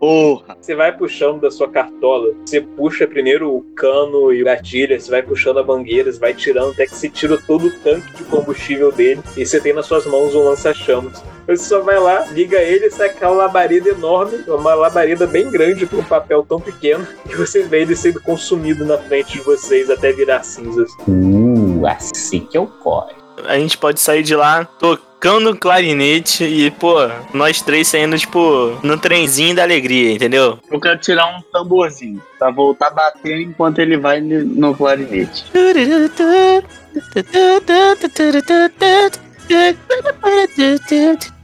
Porra! 0.00 0.56
Você 0.58 0.74
vai 0.74 0.96
puxando 0.96 1.42
da 1.42 1.50
sua 1.50 1.68
cartola, 1.68 2.32
você 2.42 2.62
puxa 2.62 3.06
primeiro 3.06 3.54
o 3.54 3.60
cano 3.76 4.32
e 4.32 4.40
o 4.40 4.44
gatilho, 4.46 4.98
você 4.98 5.10
vai 5.10 5.22
puxando 5.22 5.58
a 5.58 5.62
mangueira, 5.62 6.10
você 6.10 6.18
vai 6.18 6.32
tirando 6.32 6.70
até 6.70 6.86
que 6.86 6.94
você 6.94 7.10
tira 7.10 7.36
todo 7.46 7.66
o 7.66 7.70
tanque 7.80 8.10
de 8.14 8.24
combustível 8.24 8.90
dele 8.90 9.20
e 9.36 9.44
você 9.44 9.60
tem 9.60 9.74
nas 9.74 9.84
suas 9.84 10.06
mãos 10.06 10.34
um 10.34 10.42
lança-chamas. 10.42 11.22
Você 11.46 11.64
só 11.64 11.80
vai 11.80 11.98
lá, 11.98 12.24
liga 12.30 12.58
ele 12.58 12.86
e 12.86 12.90
sai 12.90 13.08
aquela 13.08 13.32
labareda 13.32 13.90
enorme, 13.90 14.38
uma 14.48 14.72
labareda 14.72 15.26
bem 15.26 15.50
grande 15.50 15.84
para 15.84 15.98
um 15.98 16.04
papel 16.04 16.46
tão 16.48 16.58
pequeno, 16.58 17.06
que 17.28 17.36
você 17.36 17.62
vê 17.62 17.82
ele 17.82 17.94
sendo 17.94 18.22
consumido 18.22 18.86
na 18.86 18.96
frente 18.96 19.34
de 19.34 19.40
vocês 19.40 19.90
até 19.90 20.12
virar 20.12 20.42
cinzas. 20.42 20.90
Uh, 21.06 21.86
assim 21.86 22.40
que 22.40 22.56
eu 22.56 22.66
corre. 22.66 23.12
A 23.44 23.58
gente 23.58 23.76
pode 23.76 24.00
sair 24.00 24.22
de 24.22 24.34
lá 24.34 24.64
tocando 24.64 25.09
clarinete 25.54 26.44
e, 26.44 26.70
pô, 26.70 26.96
nós 27.34 27.60
três 27.60 27.88
saindo, 27.88 28.18
tipo, 28.18 28.78
no 28.82 28.98
trenzinho 28.98 29.54
da 29.54 29.62
alegria, 29.62 30.12
entendeu? 30.12 30.58
Eu 30.70 30.80
quero 30.80 30.98
tirar 30.98 31.26
um 31.26 31.42
tamborzinho 31.52 32.22
pra 32.38 32.50
voltar 32.50 32.88
a 32.88 32.90
bater 32.90 33.40
enquanto 33.40 33.78
ele 33.78 33.98
vai 33.98 34.20
no 34.20 34.74
clarinete. 34.74 35.44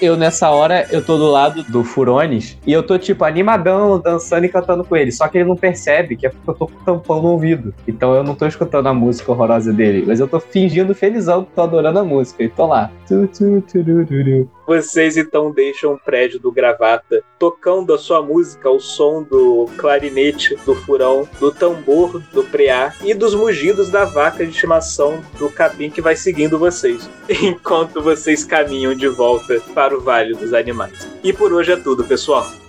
Eu, 0.00 0.16
nessa 0.16 0.50
hora, 0.50 0.86
eu 0.90 1.04
tô 1.04 1.16
do 1.16 1.30
lado 1.30 1.62
do 1.64 1.84
Furones 1.84 2.58
e 2.66 2.72
eu 2.72 2.82
tô, 2.82 2.98
tipo, 2.98 3.24
animadão, 3.24 3.98
dançando 3.98 4.46
e 4.46 4.48
cantando 4.48 4.84
com 4.84 4.96
ele. 4.96 5.10
Só 5.12 5.28
que 5.28 5.38
ele 5.38 5.48
não 5.48 5.56
percebe 5.56 6.16
que 6.16 6.26
é 6.26 6.30
porque 6.30 6.50
eu 6.50 6.54
tô 6.54 6.66
com 6.66 6.74
o 6.74 6.84
tampão 6.84 7.22
no 7.22 7.28
ouvido. 7.28 7.74
Então 7.86 8.14
eu 8.14 8.22
não 8.22 8.34
tô 8.34 8.46
escutando 8.46 8.86
a 8.88 8.94
música 8.94 9.30
horrorosa 9.32 9.72
dele. 9.72 10.04
Mas 10.06 10.20
eu 10.20 10.28
tô 10.28 10.40
fingindo 10.40 10.94
felizão 10.94 11.44
que 11.44 11.52
tô 11.52 11.62
adorando 11.62 11.98
a 11.98 12.04
música. 12.04 12.42
E 12.42 12.48
tô 12.48 12.66
lá. 12.66 12.90
Tu, 13.06 13.26
tu, 13.28 13.60
turururu. 13.62 14.48
Vocês 14.66 15.16
então 15.16 15.50
deixam 15.50 15.94
o 15.94 15.98
prédio 15.98 16.40
do 16.40 16.50
Gravata, 16.50 17.22
tocando 17.38 17.92
a 17.92 17.98
sua 17.98 18.22
música 18.22 18.68
ao 18.68 18.80
som 18.80 19.22
do 19.22 19.66
clarinete, 19.76 20.56
do 20.64 20.74
furão, 20.74 21.28
do 21.38 21.52
tambor, 21.52 22.22
do 22.32 22.42
preá 22.44 22.94
e 23.02 23.12
dos 23.12 23.34
mugidos 23.34 23.90
da 23.90 24.04
vaca 24.04 24.44
de 24.44 24.50
estimação 24.50 25.22
do 25.38 25.50
capim 25.50 25.90
que 25.90 26.00
vai 26.00 26.16
seguindo 26.16 26.58
vocês, 26.58 27.08
enquanto 27.28 28.00
vocês 28.00 28.44
caminham 28.44 28.94
de 28.94 29.08
volta 29.08 29.60
para 29.74 29.96
o 29.96 30.00
Vale 30.00 30.34
dos 30.34 30.54
Animais. 30.54 31.06
E 31.22 31.32
por 31.32 31.52
hoje 31.52 31.72
é 31.72 31.76
tudo, 31.76 32.04
pessoal. 32.04 32.63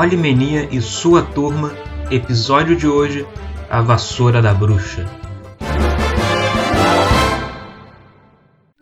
Molly 0.00 0.16
Menia 0.16 0.66
e 0.72 0.80
sua 0.80 1.22
turma, 1.22 1.76
episódio 2.10 2.74
de 2.74 2.88
hoje: 2.88 3.26
A 3.68 3.82
Vassoura 3.82 4.40
da 4.40 4.54
Bruxa. 4.54 5.04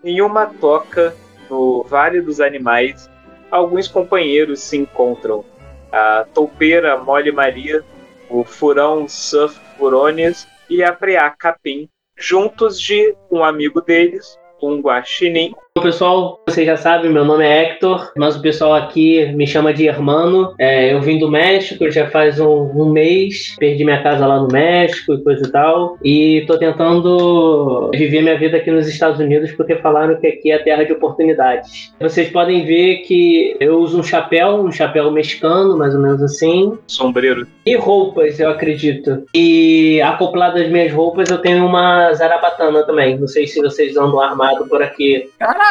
Em 0.05 0.23
uma 0.23 0.47
toca 0.47 1.13
no 1.51 1.83
Vale 1.83 2.21
dos 2.21 2.41
Animais, 2.41 3.11
alguns 3.51 3.89
companheiros 3.89 4.61
se 4.61 4.77
encontram. 4.77 5.45
A 5.91 6.25
toupeira 6.33 6.97
Molly 6.97 7.33
Maria, 7.33 7.85
o 8.31 8.45
furão 8.45 9.09
Surf 9.09 9.59
Furones 9.77 10.47
e 10.71 10.85
a 10.85 10.93
preá 10.93 11.29
Capim, 11.31 11.89
juntos 12.17 12.81
de 12.81 13.13
um 13.29 13.43
amigo 13.43 13.81
deles, 13.81 14.39
um 14.63 14.81
guaxinim, 14.81 15.53
pessoal, 15.81 16.41
vocês 16.47 16.67
já 16.67 16.77
sabem, 16.77 17.11
meu 17.11 17.25
nome 17.25 17.45
é 17.45 17.63
Hector, 17.63 18.13
mas 18.17 18.37
o 18.37 18.43
pessoal 18.43 18.75
aqui 18.75 19.33
me 19.33 19.47
chama 19.47 19.73
de 19.73 19.87
Hermano. 19.87 20.55
É, 20.59 20.93
eu 20.93 21.01
vim 21.01 21.19
do 21.19 21.31
México 21.31 21.91
já 21.91 22.09
faz 22.11 22.39
um, 22.41 22.71
um, 22.75 22.91
mês, 22.91 23.55
perdi 23.59 23.85
minha 23.85 24.03
casa 24.03 24.27
lá 24.27 24.41
no 24.41 24.49
México 24.49 25.15
e 25.15 25.23
coisa 25.23 25.47
e 25.47 25.51
tal, 25.51 25.99
e 26.03 26.45
tô 26.47 26.59
tentando 26.59 27.91
viver 27.95 28.23
minha 28.23 28.39
vida 28.39 28.57
aqui 28.57 28.71
nos 28.71 28.89
Estados 28.89 29.21
Unidos 29.21 29.53
porque 29.53 29.77
falaram 29.77 30.17
que 30.17 30.27
aqui 30.27 30.51
é 30.51 30.57
a 30.57 30.63
terra 30.63 30.85
de 30.85 30.93
oportunidades. 30.93 31.93
Vocês 32.01 32.31
podem 32.31 32.65
ver 32.65 32.99
que 32.99 33.57
eu 33.61 33.79
uso 33.79 33.99
um 33.99 34.03
chapéu, 34.03 34.63
um 34.63 34.73
chapéu 34.73 35.11
mexicano, 35.11 35.77
mais 35.77 35.95
ou 35.95 36.01
menos 36.01 36.23
assim. 36.23 36.79
Sombreiro. 36.87 37.47
E 37.65 37.77
roupas, 37.77 38.41
eu 38.41 38.51
acredito. 38.51 39.25
E 39.35 40.01
acoplado 40.03 40.59
às 40.59 40.69
minhas 40.69 40.93
roupas, 40.93 41.31
eu 41.31 41.39
tenho 41.39 41.67
uma 41.67 42.13
zarabatana 42.15 42.85
também. 42.85 43.19
Não 43.19 43.29
sei 43.29 43.47
se 43.47 43.61
vocês 43.61 43.97
andam 43.97 44.21
armado 44.21 44.67
por 44.67 44.83
aqui. 44.83 45.29
Caralho! 45.39 45.68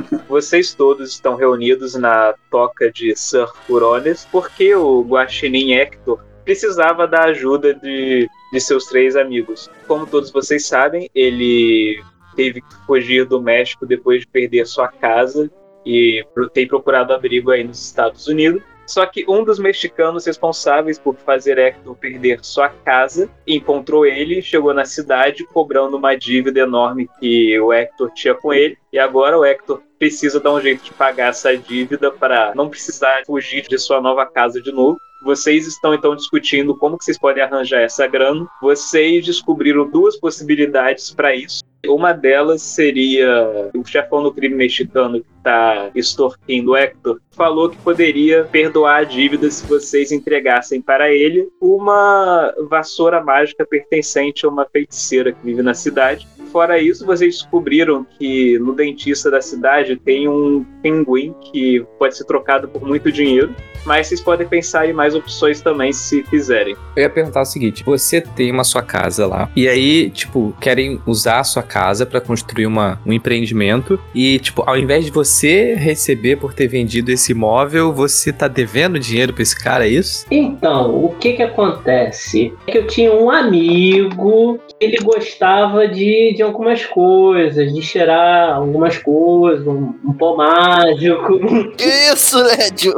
Vocês 0.28 0.74
todos 0.74 1.10
estão 1.10 1.34
reunidos 1.34 1.94
na 1.94 2.34
toca 2.50 2.90
de 2.90 3.14
Sir 3.16 3.48
Furones 3.66 4.26
porque 4.30 4.74
o 4.74 5.02
Guaxinim 5.02 5.72
Hector 5.72 6.20
precisava 6.44 7.06
da 7.06 7.24
ajuda 7.24 7.74
de, 7.74 8.28
de 8.52 8.60
seus 8.60 8.86
três 8.86 9.16
amigos. 9.16 9.70
Como 9.86 10.06
todos 10.06 10.30
vocês 10.30 10.66
sabem, 10.66 11.10
ele 11.14 12.02
teve 12.34 12.60
que 12.60 12.74
fugir 12.86 13.26
do 13.26 13.40
México 13.40 13.86
depois 13.86 14.20
de 14.20 14.26
perder 14.26 14.66
sua 14.66 14.88
casa 14.88 15.50
e 15.84 16.24
tem 16.52 16.66
procurado 16.66 17.12
abrigo 17.12 17.50
aí 17.50 17.64
nos 17.64 17.84
Estados 17.84 18.26
Unidos. 18.26 18.62
Só 18.90 19.06
que 19.06 19.24
um 19.28 19.44
dos 19.44 19.60
mexicanos 19.60 20.26
responsáveis 20.26 20.98
por 20.98 21.14
fazer 21.14 21.58
Hector 21.58 21.94
perder 21.94 22.40
sua 22.42 22.68
casa 22.68 23.30
encontrou 23.46 24.04
ele, 24.04 24.42
chegou 24.42 24.74
na 24.74 24.84
cidade 24.84 25.46
cobrando 25.46 25.96
uma 25.96 26.16
dívida 26.16 26.58
enorme 26.58 27.08
que 27.20 27.56
o 27.60 27.72
Hector 27.72 28.10
tinha 28.12 28.34
com 28.34 28.52
ele. 28.52 28.76
E 28.92 28.98
agora 28.98 29.38
o 29.38 29.44
Hector 29.44 29.80
precisa 29.96 30.40
dar 30.40 30.52
um 30.52 30.60
jeito 30.60 30.82
de 30.82 30.92
pagar 30.92 31.28
essa 31.28 31.56
dívida 31.56 32.10
para 32.10 32.52
não 32.56 32.68
precisar 32.68 33.22
fugir 33.24 33.62
de 33.68 33.78
sua 33.78 34.00
nova 34.00 34.26
casa 34.26 34.60
de 34.60 34.72
novo. 34.72 34.98
Vocês 35.22 35.68
estão 35.68 35.94
então 35.94 36.16
discutindo 36.16 36.76
como 36.76 36.98
que 36.98 37.04
vocês 37.04 37.18
podem 37.18 37.44
arranjar 37.44 37.82
essa 37.82 38.08
grana. 38.08 38.44
Vocês 38.60 39.24
descobriram 39.24 39.88
duas 39.88 40.16
possibilidades 40.16 41.12
para 41.14 41.32
isso. 41.32 41.62
Uma 41.86 42.12
delas 42.12 42.62
seria 42.62 43.70
o 43.74 43.84
chefão 43.84 44.22
do 44.22 44.32
crime 44.32 44.54
mexicano 44.54 45.20
que 45.20 45.26
está 45.38 45.90
extorquindo 45.94 46.76
Hector, 46.76 47.18
falou 47.32 47.70
que 47.70 47.78
poderia 47.78 48.44
perdoar 48.44 48.98
a 48.98 49.04
dívida 49.04 49.50
se 49.50 49.66
vocês 49.66 50.12
entregassem 50.12 50.82
para 50.82 51.10
ele 51.10 51.48
uma 51.60 52.52
vassoura 52.68 53.22
mágica 53.22 53.64
pertencente 53.64 54.44
a 54.44 54.48
uma 54.48 54.66
feiticeira 54.66 55.32
que 55.32 55.42
vive 55.42 55.62
na 55.62 55.72
cidade. 55.72 56.28
Fora 56.52 56.78
isso, 56.78 57.06
vocês 57.06 57.36
descobriram 57.36 58.04
que 58.18 58.58
no 58.58 58.74
dentista 58.74 59.30
da 59.30 59.40
cidade 59.40 59.96
tem 59.96 60.28
um 60.28 60.64
pinguim 60.82 61.32
que 61.40 61.86
pode 61.98 62.16
ser 62.16 62.24
trocado 62.24 62.68
por 62.68 62.82
muito 62.82 63.10
dinheiro, 63.12 63.54
mas 63.86 64.08
vocês 64.08 64.20
podem 64.20 64.46
pensar 64.46 64.88
em 64.88 64.92
mais 64.92 65.14
opções 65.14 65.60
também 65.60 65.92
se 65.92 66.22
quiserem. 66.24 66.76
Eu 66.96 67.04
ia 67.04 67.10
perguntar 67.10 67.42
o 67.42 67.44
seguinte: 67.44 67.84
você 67.84 68.20
tem 68.20 68.50
uma 68.50 68.64
sua 68.64 68.82
casa 68.82 69.26
lá, 69.26 69.48
e 69.54 69.68
aí, 69.68 70.10
tipo, 70.10 70.54
querem 70.60 71.00
usar 71.06 71.38
a 71.38 71.44
sua 71.44 71.62
casa 71.70 72.04
para 72.04 72.20
construir 72.20 72.66
uma, 72.66 73.00
um 73.06 73.12
empreendimento, 73.12 73.98
e, 74.14 74.38
tipo, 74.38 74.62
ao 74.66 74.76
invés 74.76 75.04
de 75.04 75.10
você 75.10 75.74
receber 75.74 76.36
por 76.36 76.52
ter 76.52 76.66
vendido 76.66 77.12
esse 77.12 77.32
imóvel, 77.32 77.92
você 77.92 78.32
tá 78.32 78.48
devendo 78.48 78.98
dinheiro 78.98 79.32
pra 79.32 79.42
esse 79.42 79.58
cara, 79.58 79.86
é 79.86 79.90
isso? 79.90 80.26
Então, 80.30 81.04
o 81.04 81.14
que 81.14 81.34
que 81.34 81.42
acontece? 81.42 82.52
É 82.66 82.72
que 82.72 82.78
eu 82.78 82.86
tinha 82.86 83.12
um 83.12 83.30
amigo 83.30 84.58
que 84.68 84.74
ele 84.84 84.98
gostava 84.98 85.86
de, 85.86 86.34
de 86.34 86.42
algumas 86.42 86.84
coisas, 86.84 87.72
de 87.72 87.82
cheirar 87.82 88.56
algumas 88.56 88.98
coisas, 88.98 89.66
um, 89.66 89.94
um 90.04 90.12
pó 90.12 90.36
mágico. 90.36 91.38
Que 91.76 91.84
isso, 92.12 92.42
Lédio? 92.42 92.94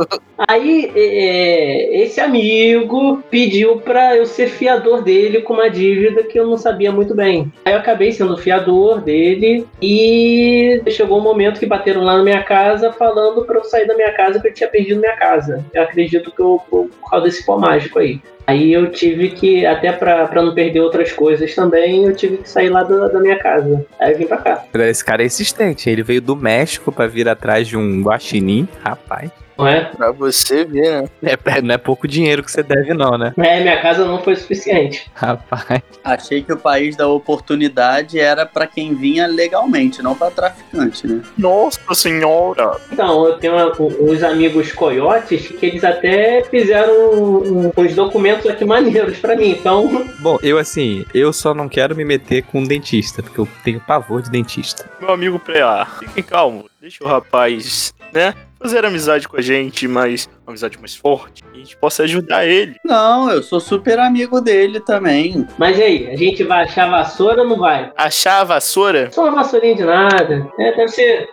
Aí, 0.48 0.90
é, 0.94 2.02
esse 2.02 2.20
amigo 2.20 3.22
pediu 3.30 3.78
pra 3.78 4.16
eu 4.16 4.26
ser 4.26 4.48
fiador 4.48 5.02
dele 5.02 5.42
com 5.42 5.54
uma 5.54 5.70
dívida 5.70 6.22
que 6.22 6.38
eu 6.38 6.46
não 6.46 6.56
sabia 6.56 6.92
muito 6.92 7.14
bem. 7.14 7.52
Aí 7.64 7.72
eu 7.72 7.78
acabei 7.78 8.12
sendo 8.12 8.36
fiador 8.36 9.00
dele 9.00 9.66
e 9.80 10.82
chegou 10.88 11.18
um 11.18 11.22
momento 11.22 11.60
que 11.60 11.66
bateram 11.66 12.02
lá 12.02 12.16
na 12.16 12.22
minha 12.22 12.42
casa 12.42 12.92
falando 12.92 13.44
pra 13.44 13.58
eu 13.58 13.64
sair 13.64 13.86
da 13.86 13.94
minha 13.94 14.12
casa 14.12 14.40
que 14.40 14.48
eu 14.48 14.54
tinha 14.54 14.68
perdido 14.68 15.00
minha 15.00 15.16
casa. 15.16 15.64
Eu 15.72 15.82
acredito 15.82 16.30
que 16.30 16.40
eu, 16.40 16.60
por 16.68 16.88
causa 17.10 17.26
desse 17.26 17.44
pó 17.44 17.58
mágico 17.58 17.98
aí. 17.98 18.20
Aí 18.46 18.72
eu 18.72 18.90
tive 18.90 19.30
que, 19.30 19.64
até 19.64 19.92
pra 19.92 20.42
não 20.42 20.54
perder 20.54 20.80
outras 20.80 21.12
coisas 21.12 21.54
também, 21.54 22.04
eu 22.04 22.14
tive 22.14 22.38
que 22.38 22.50
sair 22.50 22.68
lá 22.68 22.82
da, 22.82 23.08
da 23.08 23.20
minha 23.20 23.38
casa. 23.38 23.86
Aí 24.00 24.12
eu 24.12 24.18
vim 24.18 24.26
pra 24.26 24.36
cá. 24.38 24.64
Esse 24.74 25.04
cara 25.04 25.22
é 25.22 25.26
insistente. 25.26 25.88
Ele 25.88 26.02
veio 26.02 26.20
do 26.20 26.34
México 26.34 26.90
pra 26.90 27.06
vir 27.06 27.28
atrás 27.28 27.68
de 27.68 27.76
um 27.76 28.02
guaxinim, 28.02 28.68
rapaz. 28.82 29.30
Não 29.58 29.66
é? 29.66 29.84
Pra 29.84 30.10
você 30.12 30.64
ver, 30.64 31.02
né? 31.02 31.08
É, 31.52 31.60
não 31.60 31.74
é 31.74 31.78
pouco 31.78 32.06
dinheiro 32.08 32.42
que 32.42 32.50
você 32.50 32.62
deve, 32.62 32.94
não, 32.94 33.16
né? 33.18 33.32
É, 33.38 33.60
minha 33.60 33.80
casa 33.80 34.04
não 34.04 34.22
foi 34.22 34.36
suficiente. 34.36 35.10
Rapaz. 35.14 35.82
Achei 36.04 36.42
que 36.42 36.52
o 36.52 36.56
país 36.56 36.96
da 36.96 37.06
oportunidade 37.08 38.18
era 38.18 38.46
pra 38.46 38.66
quem 38.66 38.94
vinha 38.94 39.26
legalmente, 39.26 40.02
não 40.02 40.14
pra 40.14 40.30
traficante, 40.30 41.06
né? 41.06 41.20
Nossa 41.36 41.80
senhora! 41.94 42.76
Então, 42.90 43.26
eu 43.26 43.38
tenho 43.38 43.54
uma- 43.54 43.72
uns 44.00 44.22
amigos 44.22 44.72
coiotes 44.72 45.48
que 45.48 45.66
eles 45.66 45.84
até 45.84 46.42
fizeram 46.44 47.72
uns 47.76 47.94
documentos 47.94 48.46
aqui 48.50 48.64
maneiros 48.64 49.18
pra 49.18 49.36
mim, 49.36 49.50
então. 49.50 50.06
Bom, 50.20 50.38
eu 50.42 50.58
assim, 50.58 51.04
eu 51.14 51.32
só 51.32 51.52
não 51.54 51.68
quero 51.68 51.94
me 51.96 52.04
meter 52.04 52.42
com 52.44 52.60
um 52.60 52.64
dentista, 52.64 53.22
porque 53.22 53.40
eu 53.40 53.48
tenho 53.64 53.80
pavor 53.80 54.22
de 54.22 54.30
dentista. 54.30 54.88
Meu 55.00 55.10
amigo 55.10 55.38
Preá, 55.38 55.86
fique 55.98 56.22
calmo. 56.22 56.64
Deixa 56.80 57.04
o 57.04 57.06
rapaz, 57.08 57.92
né? 58.12 58.34
Fazer 58.62 58.84
amizade 58.84 59.28
com 59.28 59.36
a 59.36 59.42
gente, 59.42 59.88
mas 59.88 60.28
uma 60.44 60.52
amizade 60.52 60.78
mais 60.78 60.94
forte. 60.94 61.42
E 61.52 61.56
a 61.56 61.58
gente 61.58 61.76
possa 61.76 62.04
ajudar 62.04 62.46
ele. 62.46 62.76
Não, 62.84 63.28
eu 63.30 63.42
sou 63.42 63.58
super 63.58 63.98
amigo 63.98 64.40
dele 64.40 64.78
também. 64.80 65.46
Mas 65.58 65.76
e 65.78 65.82
aí, 65.82 66.10
a 66.10 66.16
gente 66.16 66.44
vai 66.44 66.64
achar 66.64 66.86
a 66.86 66.90
vassoura 66.90 67.42
ou 67.42 67.48
não 67.48 67.58
vai? 67.58 67.92
Achar 67.96 68.40
a 68.40 68.44
vassoura? 68.44 69.10
Só 69.10 69.22
uma 69.22 69.42
vassourinha 69.42 69.74
de 69.74 69.84
nada. 69.84 70.48
É, 70.58 70.76
deve 70.76 70.88
ser 70.88 71.28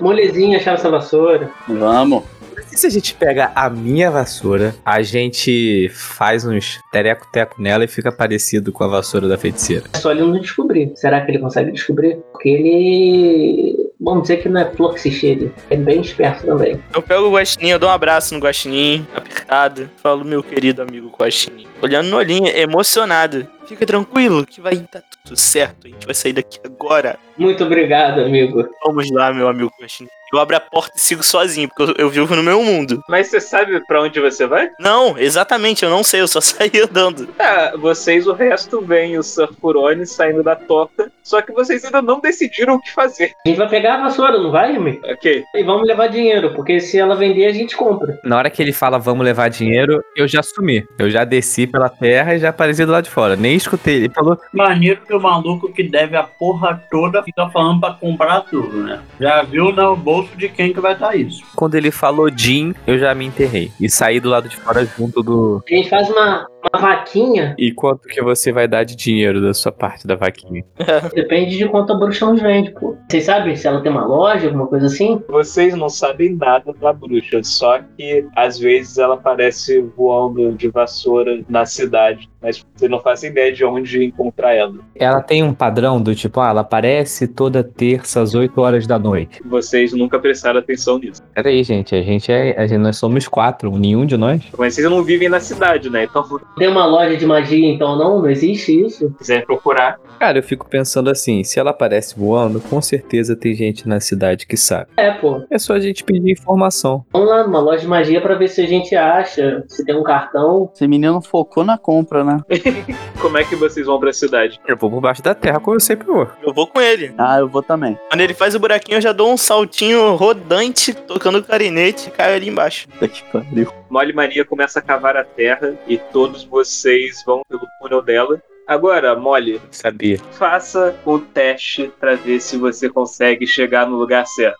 molezinha 0.00 0.56
achar 0.56 0.74
essa 0.74 0.90
vassoura. 0.90 1.50
Vamos. 1.68 2.24
E 2.72 2.76
se 2.76 2.86
a 2.86 2.90
gente 2.90 3.14
pega 3.14 3.52
a 3.54 3.70
minha 3.70 4.10
vassoura, 4.10 4.74
a 4.84 5.00
gente 5.02 5.88
faz 5.90 6.44
uns 6.44 6.80
tereco-teco 6.90 7.60
nela 7.60 7.84
e 7.84 7.88
fica 7.88 8.10
parecido 8.10 8.72
com 8.72 8.82
a 8.82 8.88
vassoura 8.88 9.28
da 9.28 9.38
feiticeira? 9.38 9.84
É 9.92 9.98
só 9.98 10.10
ele 10.10 10.22
não 10.22 10.40
descobrir. 10.40 10.92
Será 10.96 11.20
que 11.20 11.30
ele 11.30 11.38
consegue 11.38 11.70
descobrir? 11.70 12.16
Porque 12.32 12.48
ele. 12.48 13.92
Vamos 14.04 14.22
dizer 14.22 14.42
que 14.42 14.48
não 14.50 14.60
é 14.60 14.70
flor 14.70 14.94
que 14.94 15.00
se 15.00 15.10
cheire. 15.10 15.50
É 15.70 15.76
bem 15.76 16.02
esperto 16.02 16.44
também. 16.44 16.78
Eu 16.94 17.00
pego 17.00 17.26
o 17.26 17.32
Guaxinim, 17.32 17.70
eu 17.70 17.78
dou 17.78 17.88
um 17.88 17.92
abraço 17.92 18.34
no 18.34 18.40
Guaxinim, 18.40 19.06
apertado. 19.14 19.90
Falo, 19.96 20.24
meu 20.24 20.42
querido 20.42 20.82
amigo 20.82 21.10
Guaxinim. 21.18 21.66
Olhando 21.80 22.08
no 22.08 22.18
olhinho, 22.18 22.46
emocionado. 22.48 23.46
Fica 23.66 23.86
tranquilo 23.86 24.44
que 24.44 24.60
vai 24.60 24.76
dar 24.76 25.02
tudo 25.24 25.38
certo. 25.38 25.86
A 25.86 25.88
gente 25.88 26.04
vai 26.04 26.14
sair 26.14 26.34
daqui 26.34 26.60
agora. 26.62 27.18
Muito 27.38 27.64
obrigado, 27.64 28.20
amigo. 28.20 28.68
Vamos 28.84 29.10
lá, 29.10 29.32
meu 29.32 29.48
amigo 29.48 29.70
Guaxinim. 29.80 30.10
Eu 30.34 30.40
abro 30.40 30.56
a 30.56 30.60
porta 30.60 30.92
e 30.96 31.00
sigo 31.00 31.22
sozinho, 31.22 31.68
porque 31.68 31.92
eu, 31.92 32.06
eu 32.06 32.10
vivo 32.10 32.34
no 32.34 32.42
meu 32.42 32.62
mundo. 32.62 33.02
Mas 33.08 33.28
você 33.28 33.40
sabe 33.40 33.80
pra 33.86 34.02
onde 34.02 34.20
você 34.20 34.46
vai? 34.46 34.70
Não, 34.80 35.16
exatamente, 35.16 35.84
eu 35.84 35.90
não 35.90 36.02
sei, 36.02 36.20
eu 36.20 36.28
só 36.28 36.40
saí 36.42 36.72
andando. 36.82 37.26
Tá, 37.28 37.74
vocês, 37.76 38.26
o 38.26 38.32
resto, 38.32 38.80
veem 38.80 39.16
o 39.18 39.22
Surfurone 39.22 40.06
saindo 40.06 40.42
da 40.42 40.56
toca, 40.56 41.10
só 41.22 41.40
que 41.40 41.52
vocês 41.52 41.84
ainda 41.84 42.02
não 42.02 42.20
decidiram 42.20 42.74
o 42.74 42.80
que 42.80 42.92
fazer. 42.92 43.32
A 43.46 43.48
gente 43.48 43.58
vai 43.58 43.68
pegar 43.68 43.94
a 43.94 44.02
vassoura, 44.02 44.38
não 44.38 44.50
vai, 44.50 44.74
amigo? 44.74 45.00
Ok. 45.04 45.44
E 45.54 45.62
vamos 45.62 45.86
levar 45.86 46.08
dinheiro, 46.08 46.52
porque 46.54 46.80
se 46.80 46.98
ela 46.98 47.14
vender, 47.14 47.46
a 47.46 47.52
gente 47.52 47.76
compra. 47.76 48.18
Na 48.24 48.36
hora 48.36 48.50
que 48.50 48.62
ele 48.62 48.72
fala 48.72 48.98
vamos 48.98 49.24
levar 49.24 49.48
dinheiro, 49.48 50.02
eu 50.16 50.26
já 50.26 50.42
sumi. 50.42 50.84
Eu 50.98 51.10
já 51.10 51.24
desci 51.24 51.66
pela 51.66 51.88
terra 51.88 52.34
e 52.34 52.38
já 52.38 52.48
apareci 52.48 52.84
do 52.84 52.92
lado 52.92 53.04
de 53.04 53.10
fora. 53.10 53.36
Nem 53.36 53.54
escutei. 53.54 54.04
Ele 54.04 54.14
falou, 54.14 54.38
Maneiro 54.52 55.02
que 55.02 55.14
o 55.14 55.20
maluco 55.20 55.72
que 55.72 55.82
deve 55.82 56.16
a 56.16 56.22
porra 56.22 56.82
toda 56.90 57.22
fica 57.22 57.48
falando 57.50 57.80
pra 57.80 57.92
comprar 57.94 58.40
tudo, 58.42 58.82
né? 58.82 59.00
Já 59.20 59.42
viu 59.42 59.72
no 59.72 59.96
bolso 60.24 60.36
de 60.36 60.48
quem 60.48 60.72
que 60.72 60.80
vai 60.80 60.94
estar 60.94 61.14
isso. 61.14 61.44
quando 61.54 61.74
ele 61.74 61.90
falou 61.90 62.30
Jim, 62.34 62.74
eu 62.86 62.98
já 62.98 63.14
me 63.14 63.24
enterrei. 63.24 63.70
E 63.80 63.88
saí 63.88 64.18
do 64.18 64.28
lado 64.28 64.48
de 64.48 64.56
fora 64.56 64.84
junto 64.84 65.22
do. 65.22 65.62
A 65.70 65.74
gente 65.74 65.88
faz 65.88 66.08
uma, 66.08 66.48
uma 66.72 66.80
vaquinha, 66.80 67.54
E 67.58 67.72
quanto 67.72 68.08
que 68.08 68.22
você 68.22 68.52
vai 68.52 68.66
dar 68.66 68.84
de 68.84 68.96
dinheiro 68.96 69.40
da 69.40 69.52
sua 69.52 69.72
parte 69.72 70.06
da 70.06 70.14
vaquinha? 70.14 70.64
depende 71.14 71.56
de 71.56 71.68
quanto 71.68 71.92
a 71.92 71.96
bruxa 71.96 72.26
nos 72.26 72.40
vende, 72.40 72.70
pô. 72.72 72.96
Vocês 73.08 73.24
sabem 73.24 73.54
se 73.56 73.66
ela 73.66 73.80
tem 73.80 73.90
uma 73.90 74.04
loja, 74.04 74.46
alguma 74.46 74.66
coisa 74.66 74.86
assim? 74.86 75.22
Vocês 75.28 75.74
não 75.74 75.88
sabem 75.88 76.34
nada 76.34 76.72
da 76.72 76.92
bruxa, 76.92 77.42
só 77.42 77.80
que 77.96 78.26
às 78.36 78.58
vezes 78.58 78.98
ela 78.98 79.14
aparece 79.14 79.80
voando 79.96 80.52
de 80.52 80.68
vassoura 80.68 81.42
na 81.48 81.66
cidade, 81.66 82.28
mas 82.40 82.64
vocês 82.74 82.90
não 82.90 83.00
fazem 83.00 83.30
ideia 83.30 83.52
de 83.52 83.64
onde 83.64 84.04
encontrar 84.04 84.54
ela. 84.54 84.74
Ela 84.94 85.20
tem 85.20 85.42
um 85.42 85.54
padrão 85.54 86.00
do 86.00 86.14
tipo, 86.14 86.40
ah, 86.40 86.50
ela 86.50 86.60
aparece 86.60 87.26
toda 87.26 87.64
terça 87.64 88.20
às 88.20 88.34
8 88.34 88.60
horas 88.60 88.86
da 88.86 88.98
noite. 88.98 89.40
Vocês 89.44 89.92
nunca 89.92 90.18
prestaram 90.18 90.60
atenção 90.60 90.98
nisso. 90.98 91.22
Pera 91.34 91.48
aí, 91.48 91.62
gente, 91.62 91.94
a 91.94 92.02
gente 92.02 92.30
é. 92.30 92.58
A 92.58 92.66
gente, 92.66 92.78
nós 92.78 92.96
somos 92.96 93.26
quatro, 93.28 93.70
nenhum 93.76 94.06
de 94.06 94.16
nós. 94.16 94.42
Mas 94.58 94.74
vocês 94.74 94.88
não 94.88 95.02
vivem 95.02 95.28
na 95.28 95.40
cidade, 95.40 95.90
né? 95.90 96.04
Então, 96.04 96.24
Tem 96.56 96.68
uma 96.68 96.86
loja 96.86 97.16
de 97.16 97.26
magia, 97.26 97.68
então 97.68 97.96
não? 97.96 98.20
Não 98.20 98.30
existe 98.30 98.84
isso? 98.84 99.14
quiser 99.18 99.44
procurar, 99.44 99.98
Cara, 100.18 100.38
eu 100.38 100.42
fico 100.42 100.66
pensando 100.68 101.10
assim, 101.10 101.44
se 101.44 101.58
ela 101.58 101.70
aparece 101.70 102.18
voando, 102.18 102.60
com 102.60 102.80
certeza 102.80 103.36
tem 103.36 103.54
gente 103.54 103.88
na 103.88 104.00
cidade 104.00 104.46
que 104.46 104.56
sabe. 104.56 104.86
É, 104.96 105.10
pô. 105.10 105.44
É 105.50 105.58
só 105.58 105.74
a 105.74 105.80
gente 105.80 106.04
pedir 106.04 106.32
informação. 106.32 107.04
Vamos 107.12 107.28
lá 107.28 107.44
numa 107.44 107.60
loja 107.60 107.80
de 107.80 107.86
magia 107.86 108.20
pra 108.20 108.34
ver 108.34 108.48
se 108.48 108.60
a 108.62 108.66
gente 108.66 108.94
acha, 108.96 109.64
se 109.68 109.84
tem 109.84 109.94
um 109.94 110.02
cartão. 110.02 110.70
Esse 110.74 110.86
menino 110.86 111.20
focou 111.20 111.64
na 111.64 111.76
compra, 111.76 112.24
né? 112.24 112.38
como 113.20 113.36
é 113.36 113.44
que 113.44 113.56
vocês 113.56 113.86
vão 113.86 113.98
pra 113.98 114.12
cidade? 114.12 114.60
Eu 114.66 114.76
vou 114.76 114.90
por 114.90 115.00
baixo 115.00 115.22
da 115.22 115.34
terra, 115.34 115.60
como 115.60 115.76
eu 115.76 115.80
sempre 115.80 116.06
vou. 116.06 116.26
Eu 116.42 116.54
vou 116.54 116.66
com 116.66 116.80
ele. 116.80 117.12
Ah, 117.18 117.38
eu 117.38 117.48
vou 117.48 117.62
também. 117.62 117.98
Quando 118.08 118.20
ele 118.20 118.34
faz 118.34 118.54
o 118.54 118.60
buraquinho, 118.60 118.96
eu 118.96 119.02
já 119.02 119.12
dou 119.12 119.32
um 119.32 119.36
saltinho 119.36 120.14
rodante, 120.14 120.94
tocando 120.94 121.38
o 121.38 121.42
clarinete 121.42 122.08
e 122.08 122.12
caio 122.12 122.36
ali 122.36 122.48
embaixo. 122.48 122.88
Puta 122.88 123.08
que 123.08 123.22
pariu. 123.24 123.83
Mole 123.94 124.12
Mania 124.12 124.44
começa 124.44 124.80
a 124.80 124.82
cavar 124.82 125.16
a 125.16 125.22
terra 125.22 125.72
e 125.86 125.96
todos 125.96 126.42
vocês 126.42 127.22
vão 127.24 127.42
pelo 127.48 127.64
túnel 127.80 128.02
dela. 128.02 128.42
Agora, 128.66 129.14
Mole, 129.14 129.62
Sabia. 129.70 130.18
faça 130.32 130.96
o 131.06 131.20
teste 131.20 131.92
pra 132.00 132.16
ver 132.16 132.40
se 132.40 132.56
você 132.56 132.90
consegue 132.90 133.46
chegar 133.46 133.86
no 133.88 133.94
lugar 133.94 134.26
certo. 134.26 134.58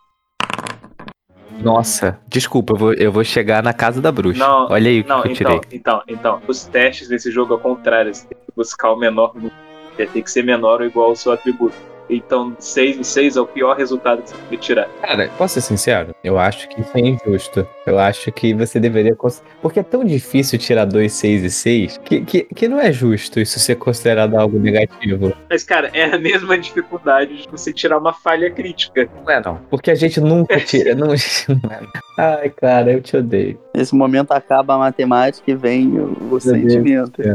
Nossa, 1.59 2.20
desculpa, 2.28 2.74
eu 2.74 2.78
vou, 2.78 2.95
eu 2.95 3.11
vou 3.11 3.24
chegar 3.24 3.61
na 3.61 3.72
casa 3.72 4.01
da 4.01 4.12
bruxa. 4.12 4.39
Não, 4.39 4.68
Olha 4.70 4.89
aí 4.89 5.01
o 5.01 5.03
que 5.03 5.09
Não, 5.09 5.24
eu 5.24 5.32
tirei. 5.32 5.57
então, 5.57 5.70
então, 5.72 6.03
então. 6.07 6.43
Os 6.47 6.64
testes 6.66 7.09
desse 7.09 7.28
jogo 7.32 7.55
ao 7.55 7.59
contrário, 7.59 8.14
você 8.14 8.24
tem 8.28 8.39
que 8.39 8.53
buscar 8.55 8.93
o 8.93 8.97
menor 8.97 9.35
número. 9.35 9.53
Tem 9.97 10.22
que 10.22 10.30
ser 10.30 10.45
menor 10.45 10.80
ou 10.80 10.87
igual 10.87 11.09
ao 11.09 11.16
seu 11.16 11.32
atributo. 11.32 11.74
Então, 12.09 12.55
6 12.59 12.98
e 12.98 13.05
6 13.05 13.36
é 13.36 13.40
o 13.40 13.46
pior 13.46 13.76
resultado 13.76 14.22
que 14.22 14.30
você 14.30 14.36
pode 14.36 14.57
tirar. 14.59 14.88
Cara, 15.00 15.30
posso 15.38 15.55
ser 15.55 15.61
sincero? 15.62 16.14
Eu 16.22 16.38
acho 16.38 16.68
que 16.68 16.80
isso 16.80 16.90
é 16.94 17.00
injusto. 17.00 17.66
Eu 17.86 17.98
acho 17.98 18.30
que 18.32 18.52
você 18.55 18.78
deveria. 18.78 19.14
cons- 19.14 19.42
Porque 19.62 19.80
é 19.80 19.82
tão 19.82 20.05
difícil 20.05 20.59
tirar 20.59 20.84
2, 20.84 21.12
6 21.12 21.44
e 21.44 21.50
6 21.50 21.98
que, 22.05 22.20
que, 22.22 22.42
que 22.44 22.68
não 22.68 22.78
é 22.80 22.92
justo 22.92 23.40
isso 23.40 23.59
ser 23.59 23.76
considerado 23.76 24.34
algo 24.36 24.59
negativo. 24.59 25.32
Mas, 25.48 25.64
cara, 25.64 25.90
é 25.94 26.05
a 26.05 26.18
mesma 26.18 26.59
dificuldade 26.59 27.42
de 27.42 27.48
você 27.48 27.72
tirar 27.72 27.98
uma 27.98 28.12
falha 28.12 28.50
crítica. 28.50 29.09
Não 29.24 29.30
é, 29.30 29.42
não. 29.42 29.57
Porque 29.70 29.90
a 29.90 29.94
gente 29.94 30.20
nunca 30.20 30.59
tira. 30.61 30.94
não, 30.96 31.09
não 31.48 31.70
é. 31.70 31.80
Ai, 32.18 32.50
cara, 32.50 32.92
eu 32.92 33.00
te 33.00 33.16
odeio. 33.16 33.59
Nesse 33.74 33.94
momento 33.94 34.32
acaba 34.32 34.74
a 34.74 34.78
matemática 34.78 35.50
e 35.50 35.55
vem 35.55 35.88
o, 35.98 36.34
o 36.34 36.40
sentimento. 36.40 37.20
É 37.22 37.32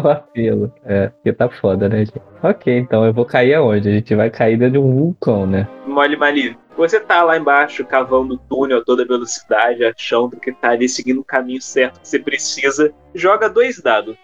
um 0.00 0.08
apelo. 0.08 0.72
É, 0.84 1.08
porque 1.08 1.32
tá 1.32 1.48
foda, 1.48 1.88
né, 1.88 1.98
gente? 1.98 2.20
Ok, 2.42 2.78
então 2.78 3.04
eu 3.04 3.12
vou 3.12 3.24
cair 3.24 3.54
aonde? 3.54 3.88
A 3.88 3.92
gente 3.92 4.14
vai 4.14 4.30
cair 4.30 4.56
dentro 4.56 4.72
de 4.72 4.78
um 4.78 4.94
vulcão, 4.94 5.46
né? 5.46 5.68
Mole 5.86 6.16
Mali, 6.16 6.56
você 6.76 6.98
tá 6.98 7.22
lá 7.22 7.36
embaixo 7.36 7.84
cavando 7.84 8.34
o 8.34 8.38
túnel 8.38 8.78
a 8.78 8.84
toda 8.84 9.04
velocidade, 9.04 9.84
achando 9.84 10.38
que 10.38 10.52
tá 10.52 10.70
ali 10.70 10.88
seguindo 10.88 11.20
o 11.20 11.24
caminho 11.24 11.60
certo 11.60 12.00
que 12.00 12.08
você 12.08 12.18
precisa. 12.18 12.92
Joga 13.14 13.48
dois 13.48 13.80
dados. 13.80 14.16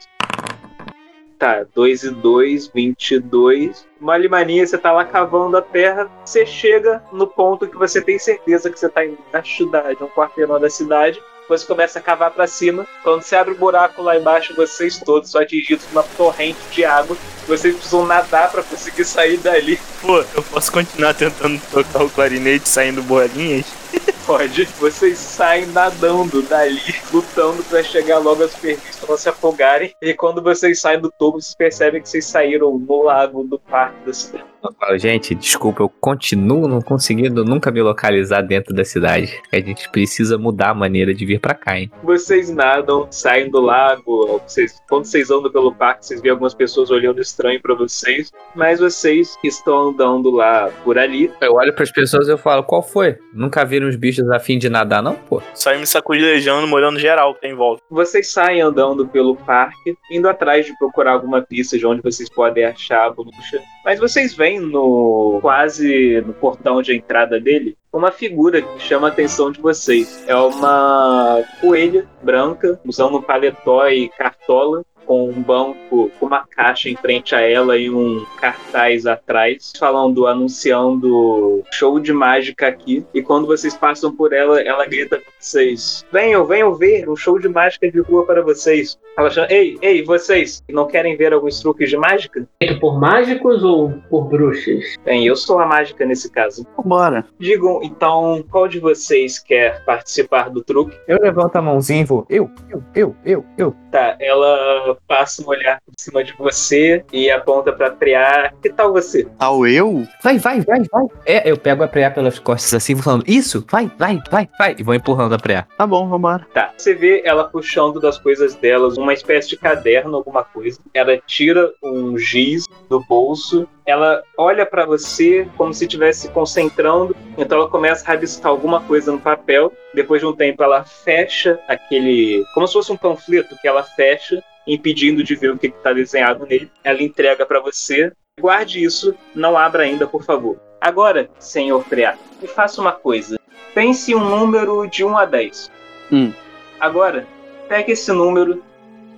Tá, 1.39 1.65
2 1.73 2.03
e 2.03 2.11
2, 2.11 2.69
22. 2.75 3.87
Mole 4.01 4.29
Mania, 4.29 4.67
você 4.67 4.77
tá 4.77 4.91
lá 4.91 5.05
cavando 5.05 5.57
a 5.57 5.63
terra, 5.63 6.11
você 6.25 6.45
chega 6.45 7.01
no 7.13 7.29
ponto 7.29 7.69
que 7.69 7.77
você 7.77 8.03
tem 8.03 8.19
certeza 8.19 8.69
que 8.69 8.79
você 8.79 8.89
tá 8.89 9.07
embaixo 9.07 9.67
da, 9.67 9.93
de 9.93 10.03
um 10.03 10.09
quarteirão 10.09 10.59
da 10.59 10.69
cidade. 10.69 11.23
Você 11.49 11.67
começa 11.67 11.99
a 11.99 12.03
cavar 12.03 12.31
pra 12.31 12.47
cima. 12.47 12.87
Quando 13.03 13.23
você 13.23 13.37
abre 13.37 13.55
o 13.55 13.57
buraco 13.57 14.03
lá 14.03 14.17
embaixo, 14.17 14.55
vocês 14.55 14.99
todos 14.99 15.31
são 15.31 15.41
atingidos 15.41 15.85
por 15.87 15.93
uma 15.93 16.03
torrente 16.03 16.59
de 16.71 16.85
água. 16.85 17.17
Vocês 17.47 17.75
precisam 17.75 18.07
nadar 18.07 18.51
pra 18.51 18.63
conseguir 18.63 19.05
sair 19.05 19.39
dali. 19.39 19.81
Pô, 20.03 20.19
eu 20.19 20.43
posso 20.43 20.71
continuar 20.71 21.15
tentando 21.15 21.61
tocar 21.71 22.05
o 22.05 22.11
clarinete 22.11 22.69
saindo 22.69 23.03
bolinhas? 23.03 23.67
Pode. 24.27 24.67
Vocês 24.79 25.17
saem 25.17 25.65
nadando 25.67 26.43
dali, 26.43 26.95
lutando 27.11 27.65
pra 27.65 27.83
chegar 27.83 28.19
logo 28.19 28.45
à 28.45 28.49
superfície 28.49 29.01
pra 29.01 29.09
não 29.09 29.17
se 29.17 29.29
afogarem. 29.31 29.95
E 30.03 30.13
quando 30.13 30.43
vocês 30.43 30.79
saem 30.81 31.01
do 31.01 31.11
topo, 31.11 31.41
vocês 31.41 31.55
percebem 31.55 32.03
que 32.03 32.09
vocês 32.11 32.27
saíram 32.27 32.79
no 32.79 33.03
lago 33.03 33.43
do 33.45 33.59
parque 33.59 34.05
da 34.05 34.13
cidade. 34.13 34.45
Eu 34.63 34.73
falo, 34.73 34.99
Gente, 34.99 35.35
desculpa, 35.35 35.83
eu 35.83 35.89
continuo 35.89 36.67
não 36.67 36.81
conseguindo 36.81 37.45
nunca 37.45 37.71
me 37.71 37.81
localizar 37.81 38.43
dentro 38.43 38.75
da 38.75 38.85
cidade. 38.85 39.41
A 39.53 39.57
gente 39.57 39.89
precisa 39.91 40.37
mudar 40.37 40.71
a 40.71 40.75
maneira 40.75 41.15
de 41.15 41.25
vir 41.25 41.41
pra 41.41 41.55
cá, 41.55 41.79
hein? 41.79 41.91
Vocês 42.03 42.51
nadam, 42.51 43.07
saem 43.11 43.51
do 43.51 43.61
lago. 43.61 44.41
Vocês, 44.47 44.81
quando 44.89 45.05
vocês 45.05 45.31
andam 45.31 45.51
pelo 45.51 45.75
parque, 45.75 46.07
vocês 46.07 46.21
veem 46.21 46.33
algumas 46.33 46.55
pessoas 46.55 46.91
olhando 46.91 47.21
estranho 47.21 47.61
pra 47.63 47.75
vocês. 47.75 48.33
Mas 48.55 48.81
vocês 48.81 49.37
que 49.41 49.49
estão 49.49 49.91
andando 49.91 50.31
lá 50.31 50.71
por 50.83 50.99
ali, 50.99 51.31
Eu 51.41 51.55
olho 51.55 51.73
pras 51.73 51.93
pessoas 51.93 52.27
e 52.27 52.31
eu 52.31 52.39
falo, 52.39 52.65
qual 52.65 52.83
foi? 52.83 53.17
Nunca 53.33 53.65
viram 53.65 53.89
os 53.89 53.97
bichos 53.97 54.29
a 54.31 54.41
fim 54.41 54.59
de 54.59 54.69
nadar, 54.69 55.03
não, 55.03 55.15
pô? 55.15 55.41
Saí 55.55 55.79
me 55.79 55.87
sacudilejando, 55.87 56.67
molhando 56.67 56.99
geral 56.99 57.35
que 57.35 57.43
tem 57.43 57.53
em 57.53 57.57
volta. 57.57 57.83
Vocês 57.91 58.31
saem 58.33 58.61
andando 58.61 59.07
pelo 59.07 59.37
parque, 59.37 59.97
indo 60.11 60.29
atrás 60.29 60.67
de 60.67 60.77
procurar 60.79 61.13
alguma 61.13 61.43
pista 61.43 61.79
de 61.79 61.87
onde 61.87 62.03
vocês 62.03 62.29
podem 62.29 62.65
achar 62.65 63.07
a 63.07 63.11
bruxa. 63.11 63.61
Mas 63.85 63.99
vocês 64.01 64.35
veem 64.49 64.61
no 64.61 65.39
quase 65.43 66.21
no 66.23 66.33
portão 66.33 66.81
de 66.81 66.97
entrada 66.97 67.39
dele 67.39 67.77
uma 67.93 68.11
figura 68.11 68.63
que 68.63 68.81
chama 68.81 69.09
a 69.09 69.11
atenção 69.11 69.51
de 69.51 69.61
vocês. 69.61 70.25
É 70.27 70.35
uma 70.37 71.43
coelha 71.61 72.07
branca, 72.23 72.79
usando 72.85 73.19
um 73.19 73.23
paletó 73.23 73.89
e 73.89 74.09
cartola, 74.11 74.85
com 75.09 75.31
um 75.31 75.43
banco, 75.43 76.11
com 76.21 76.27
uma 76.27 76.47
caixa 76.47 76.91
em 76.91 76.95
frente 76.97 77.35
a 77.35 77.41
ela 77.41 77.79
e 77.79 77.89
um 77.89 78.27
cartaz 78.39 79.07
atrás, 79.07 79.73
falando, 79.79 80.27
anunciando 80.27 81.65
show 81.73 81.99
de 81.99 82.13
mágica 82.13 82.69
aqui. 82.69 83.05
E 83.15 83.23
quando 83.23 83.47
vocês 83.47 83.75
passam 83.75 84.15
por 84.15 84.35
ela, 84.35 84.61
ela 84.61 84.85
grita 84.85 85.17
pra 85.17 85.33
vocês: 85.41 86.05
Venham, 86.13 86.45
venham 86.45 86.75
ver 86.75 87.09
um 87.09 87.17
show 87.17 87.39
de 87.39 87.49
mágica 87.49 87.91
de 87.91 88.01
rua 88.01 88.27
para 88.27 88.43
vocês. 88.43 88.99
Ela 89.17 89.31
chama: 89.31 89.49
Ei, 89.51 89.79
ei, 89.81 90.05
vocês, 90.05 90.63
não 90.69 90.87
querem 90.87 91.17
ver 91.17 91.33
alguns 91.33 91.59
truques 91.61 91.89
de 91.89 91.97
mágica? 91.97 92.47
Feito 92.63 92.79
por 92.79 93.01
mágicos 93.01 93.65
ou 93.65 93.95
por 94.11 94.29
bruxas? 94.29 94.85
Bem, 95.05 95.27
eu 95.27 95.35
sou 95.35 95.59
a 95.59 95.67
mágica 95.67 96.05
nesse 96.05 96.31
caso. 96.31 96.67
Bora. 96.85 97.25
Digam, 97.39 97.81
então, 97.83 98.45
qual 98.51 98.69
de 98.69 98.79
vocês 98.79 99.39
quer 99.39 99.83
participar 99.85 100.51
do 100.51 100.63
truque? 100.63 100.99
Eu 101.09 101.19
levanto 101.19 101.57
a 101.57 101.63
mãozinha 101.63 102.03
e 102.03 102.05
vou. 102.05 102.27
Eu, 102.29 102.51
eu, 102.69 102.83
eu, 102.95 103.17
eu, 103.25 103.45
eu. 103.57 103.75
Tá, 103.91 104.17
ela 104.21 104.98
passa 105.07 105.43
um 105.43 105.49
olhar 105.49 105.81
por 105.85 105.95
cima 105.99 106.25
de 106.25 106.33
você 106.35 107.05
e 107.13 107.31
aponta 107.31 107.73
pra 107.73 107.91
Priá. 107.91 108.53
Que 108.63 108.71
tal 108.71 108.93
você? 108.93 109.27
Ao 109.39 109.67
eu? 109.67 110.07
Vai, 110.23 110.39
vai, 110.39 110.61
vai, 110.61 110.83
vai. 110.91 111.07
É, 111.27 111.51
eu 111.51 111.57
pego 111.57 111.83
a 111.83 111.89
preá 111.89 112.11
pelas 112.11 112.39
costas 112.39 112.75
assim, 112.75 112.95
vou 112.95 113.03
falando, 113.03 113.25
isso, 113.27 113.65
vai, 113.71 113.91
vai, 113.99 114.21
vai, 114.31 114.49
vai. 114.59 114.77
E 114.79 114.83
vou 114.83 114.95
empurrando 114.95 115.35
a 115.35 115.39
preá. 115.39 115.67
Tá 115.77 115.87
bom, 115.87 116.09
vambora. 116.09 116.47
Tá, 116.53 116.73
você 116.77 116.95
vê 116.95 117.23
ela 117.25 117.45
puxando 117.45 118.01
das 118.01 118.19
coisas 118.19 118.55
delas 118.55 118.97
uma 118.97 119.13
espécie 119.13 119.49
de 119.49 119.57
caderno, 119.57 120.17
alguma 120.17 120.45
coisa. 120.45 120.79
Ela 120.93 121.19
tira 121.27 121.73
um 121.83 122.17
giz 122.19 122.67
do 122.89 123.01
bolso. 123.05 123.69
Ela 123.87 124.23
olha 124.37 124.67
pra 124.67 124.85
você 124.85 125.49
como 125.57 125.73
se 125.73 125.85
estivesse 125.85 126.23
se 126.23 126.29
concentrando. 126.29 127.17
Então 127.37 127.59
ela 127.59 127.71
começa 127.71 128.05
a 128.05 128.09
rabiscar 128.09 128.51
alguma 128.51 128.81
coisa 128.83 129.13
no 129.13 129.21
papel. 129.21 129.73
Depois 129.95 130.21
de 130.21 130.27
um 130.27 130.35
tempo 130.35 130.63
ela 130.63 130.85
fecha 130.85 131.59
aquele. 131.69 132.45
como 132.55 132.67
se 132.67 132.73
fosse 132.75 132.93
um 132.93 132.97
panfleto 132.97 133.57
que 133.61 133.69
ela 133.69 133.83
fecha, 133.83 134.43
impedindo 134.69 135.25
de 135.25 135.35
ver 135.35 135.51
o 135.51 135.59
que 135.59 135.69
está 135.69 135.93
desenhado 135.93 136.47
nele. 136.47 136.71
Ela 136.85 137.03
entrega 137.03 137.45
pra 137.47 137.61
você. 137.61 138.13
Guarde 138.41 138.85
isso, 138.85 139.15
não 139.35 139.57
abra 139.59 139.83
ainda, 139.83 140.07
por 140.07 140.23
favor. 140.23 140.61
Agora, 140.81 141.29
senhor 141.41 141.83
Freá, 141.85 142.17
me 142.41 142.47
faça 142.47 142.81
uma 142.81 142.93
coisa. 142.93 143.39
Pense 143.75 144.15
um 144.15 144.21
número 144.25 144.87
de 144.87 145.05
1 145.05 145.17
a 145.19 145.25
10. 145.25 145.71
Hum. 146.13 146.33
Agora, 146.79 147.27
pegue 147.69 147.93
esse 147.93 148.13
número 148.13 148.63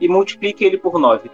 e 0.00 0.08
multiplique 0.08 0.64
ele 0.64 0.78
por 0.78 0.98
9. 0.98 1.30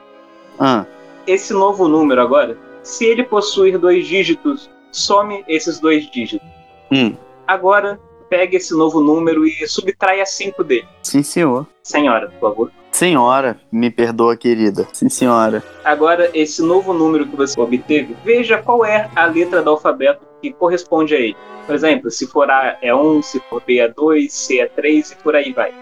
Ah, 0.59 0.85
Esse 1.27 1.53
novo 1.53 1.87
número 1.87 2.21
agora, 2.21 2.57
se 2.83 3.05
ele 3.05 3.23
possuir 3.23 3.79
dois 3.79 4.07
dígitos, 4.07 4.71
some 4.91 5.45
esses 5.47 5.79
dois 5.79 6.11
dígitos. 6.11 6.49
hum. 6.91 7.15
Agora, 7.47 8.01
pegue 8.29 8.57
esse 8.57 8.75
novo 8.75 9.01
número 9.01 9.47
e 9.47 9.69
subtraia 9.69 10.27
5 10.27 10.65
dele. 10.65 10.89
Sim, 11.03 11.23
senhor. 11.23 11.67
Senhora, 11.85 12.29
por 12.31 12.41
favor. 12.51 12.73
Senhora, 12.97 13.61
me 13.71 13.91
perdoa, 13.91 14.35
querida. 14.39 14.89
Sim, 14.91 15.11
senhora. 15.11 15.63
Agora, 15.85 16.31
esse 16.33 16.63
novo 16.63 16.95
número 16.95 17.27
que 17.27 17.37
você 17.37 17.61
obteve, 17.61 18.17
veja 18.25 18.57
qual 18.57 18.87
é 18.87 19.11
a 19.15 19.27
letra 19.27 19.61
do 19.61 19.69
alfabeto 19.69 20.27
que 20.41 20.51
corresponde 20.51 21.15
a 21.15 21.19
ele. 21.19 21.37
Por 21.67 21.75
exemplo, 21.75 22.11
se 22.11 22.27
for 22.27 22.51
A 22.51 22.79
é 22.81 22.95
1, 22.95 23.21
se 23.21 23.39
for 23.51 23.63
B 23.67 23.81
é 23.81 23.89
2, 23.89 24.33
C 24.33 24.61
é 24.61 24.67
3 24.67 25.11
e 25.11 25.17
por 25.17 25.37
aí 25.37 25.53
vai. 25.53 25.75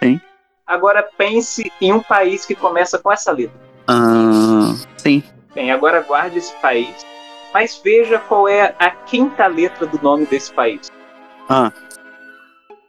Sim. 0.00 0.20
Agora 0.64 1.02
pense 1.18 1.72
em 1.80 1.92
um 1.92 2.00
país 2.00 2.46
que 2.46 2.54
começa 2.54 3.00
com 3.00 3.10
essa 3.10 3.32
letra. 3.32 3.60
Ah, 3.88 4.76
sim. 4.96 5.24
Bem, 5.56 5.72
agora 5.72 6.02
guarde 6.02 6.38
esse 6.38 6.54
país, 6.58 7.04
mas 7.52 7.80
veja 7.82 8.20
qual 8.20 8.46
é 8.46 8.76
a 8.78 8.90
quinta 8.90 9.48
letra 9.48 9.88
do 9.88 10.00
nome 10.00 10.24
desse 10.26 10.52
país. 10.52 10.88
Ah. 11.48 11.72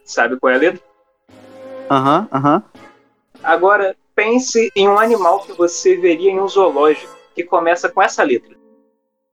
Sabe 0.04 0.38
qual 0.40 0.54
é 0.54 0.56
a 0.56 0.60
letra? 0.60 0.82
Aham, 1.90 2.28
aham. 2.32 2.64
Agora 3.46 3.96
pense 4.16 4.72
em 4.76 4.90
um 4.90 4.98
animal 4.98 5.42
que 5.42 5.54
você 5.54 5.96
veria 5.96 6.32
em 6.32 6.40
um 6.40 6.48
zoológico 6.48 7.16
que 7.36 7.44
começa 7.44 7.88
com 7.88 8.02
essa 8.02 8.24
letra. 8.24 8.56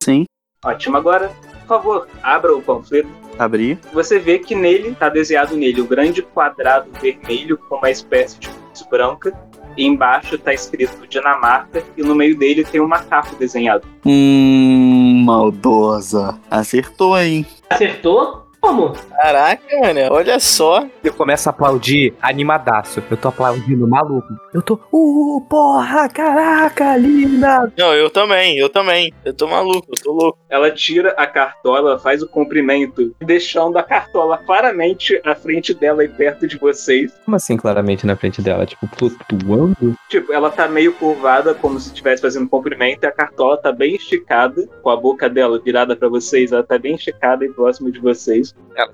Sim. 0.03 0.27
Ótimo. 0.65 0.97
Agora, 0.99 1.31
por 1.61 1.67
favor, 1.67 2.09
abra 2.23 2.55
o 2.55 2.61
panfleto. 2.61 3.09
Abri. 3.39 3.79
Você 3.93 4.19
vê 4.19 4.39
que 4.39 4.55
nele, 4.55 4.91
está 4.91 5.09
desenhado 5.09 5.57
nele, 5.57 5.81
um 5.81 5.87
grande 5.87 6.21
quadrado 6.21 6.91
vermelho 7.01 7.57
com 7.57 7.77
uma 7.77 7.91
espécie 7.91 8.39
de 8.39 8.49
luz 8.49 8.87
branca. 8.91 9.33
E 9.75 9.87
embaixo 9.87 10.35
está 10.35 10.53
escrito 10.53 11.07
Dinamarca 11.07 11.83
e 11.97 12.03
no 12.03 12.15
meio 12.15 12.39
dele 12.39 12.63
tem 12.63 12.79
um 12.79 12.87
macaco 12.87 13.35
desenhado. 13.37 13.89
Hum, 14.05 15.23
maldosa. 15.25 16.39
Acertou, 16.51 17.19
hein? 17.19 17.47
Acertou? 17.71 18.42
Como? 18.63 18.93
Caraca, 18.93 19.61
mano, 19.81 20.01
olha 20.13 20.39
só. 20.39 20.87
Eu 21.03 21.13
começo 21.13 21.49
a 21.49 21.51
aplaudir 21.51 22.15
animadaço. 22.23 23.03
Eu 23.11 23.17
tô 23.17 23.27
aplaudindo 23.27 23.89
maluco. 23.89 24.29
Eu 24.55 24.63
tô, 24.63 24.79
uh, 24.93 25.41
porra, 25.51 26.09
caraca, 26.09 26.97
linda. 26.97 27.73
Não, 27.77 27.93
eu 27.93 28.09
também, 28.09 28.57
eu 28.57 28.69
também. 28.69 29.13
Eu 29.25 29.35
tô 29.35 29.49
maluco, 29.49 29.89
eu 29.89 30.01
tô 30.01 30.13
louco. 30.13 30.39
Ela 30.49 30.71
tira 30.71 31.11
a 31.19 31.27
cartola, 31.27 31.99
faz 31.99 32.23
o 32.23 32.29
comprimento, 32.29 33.13
deixando 33.21 33.77
a 33.79 33.83
cartola 33.83 34.39
claramente 34.39 35.21
à 35.25 35.35
frente 35.35 35.75
dela 35.75 36.05
e 36.05 36.09
perto 36.09 36.47
de 36.47 36.57
vocês. 36.57 37.13
Como 37.25 37.37
assim, 37.37 37.57
claramente 37.57 38.07
na 38.07 38.15
frente 38.15 38.41
dela? 38.41 38.65
Tipo, 38.65 38.87
flutuando? 38.97 39.97
Tipo, 40.09 40.33
ela 40.33 40.51
tá 40.51 40.69
meio 40.69 40.93
curvada, 40.93 41.53
como 41.53 41.81
se 41.81 41.89
estivesse 41.89 42.23
fazendo 42.23 42.45
um 42.45 42.49
comprimento, 42.49 43.05
e 43.05 43.07
a 43.07 43.13
cartola 43.13 43.57
tá 43.57 43.73
bem 43.73 43.97
esticada, 43.97 44.69
com 44.83 44.91
a 44.91 44.97
boca 44.97 45.29
dela 45.29 45.59
virada 45.59 45.97
pra 45.97 46.09
vocês, 46.09 46.53
ela 46.53 46.63
tá 46.63 46.79
bem 46.79 46.95
esticada 46.95 47.45
e 47.45 47.49
próxima 47.49 47.91
de 47.91 47.99
vocês. 47.99 48.52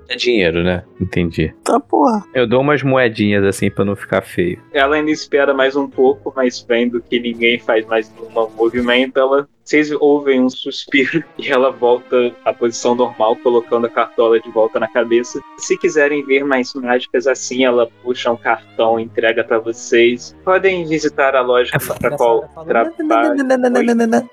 É 0.09 0.15
dinheiro, 0.15 0.63
né? 0.63 0.83
Entendi. 0.99 1.53
Tá, 1.63 1.79
porra. 1.79 2.23
Eu 2.33 2.45
dou 2.47 2.61
umas 2.61 2.83
moedinhas 2.83 3.43
assim 3.43 3.69
pra 3.69 3.85
não 3.85 3.95
ficar 3.95 4.21
feio. 4.21 4.61
Ela 4.73 4.97
ainda 4.97 5.11
espera 5.11 5.53
mais 5.53 5.75
um 5.75 5.87
pouco, 5.87 6.33
mas 6.35 6.65
vendo 6.67 7.01
que 7.01 7.19
ninguém 7.19 7.59
faz 7.59 7.85
mais 7.85 8.11
nenhum 8.13 8.49
movimento, 8.51 9.17
ela. 9.17 9.47
Vocês 9.63 9.91
ouvem 9.91 10.41
um 10.41 10.49
suspiro 10.49 11.23
e 11.37 11.47
ela 11.47 11.69
volta 11.69 12.33
à 12.43 12.51
posição 12.51 12.95
normal, 12.95 13.35
colocando 13.35 13.85
a 13.85 13.89
cartola 13.89 14.39
de 14.39 14.49
volta 14.49 14.79
na 14.79 14.87
cabeça. 14.87 15.39
Se 15.59 15.77
quiserem 15.77 16.25
ver 16.25 16.43
mais 16.43 16.73
mágicas 16.73 17.27
assim, 17.27 17.65
ela 17.65 17.87
puxa 18.01 18.31
um 18.31 18.35
cartão 18.35 18.99
e 18.99 19.03
entrega 19.03 19.43
pra 19.43 19.59
vocês. 19.59 20.35
Podem 20.43 20.87
visitar 20.87 21.35
a 21.35 21.41
loja 21.41 21.71
pra 21.99 22.17
qual 22.17 22.49
trabalha. 22.65 23.35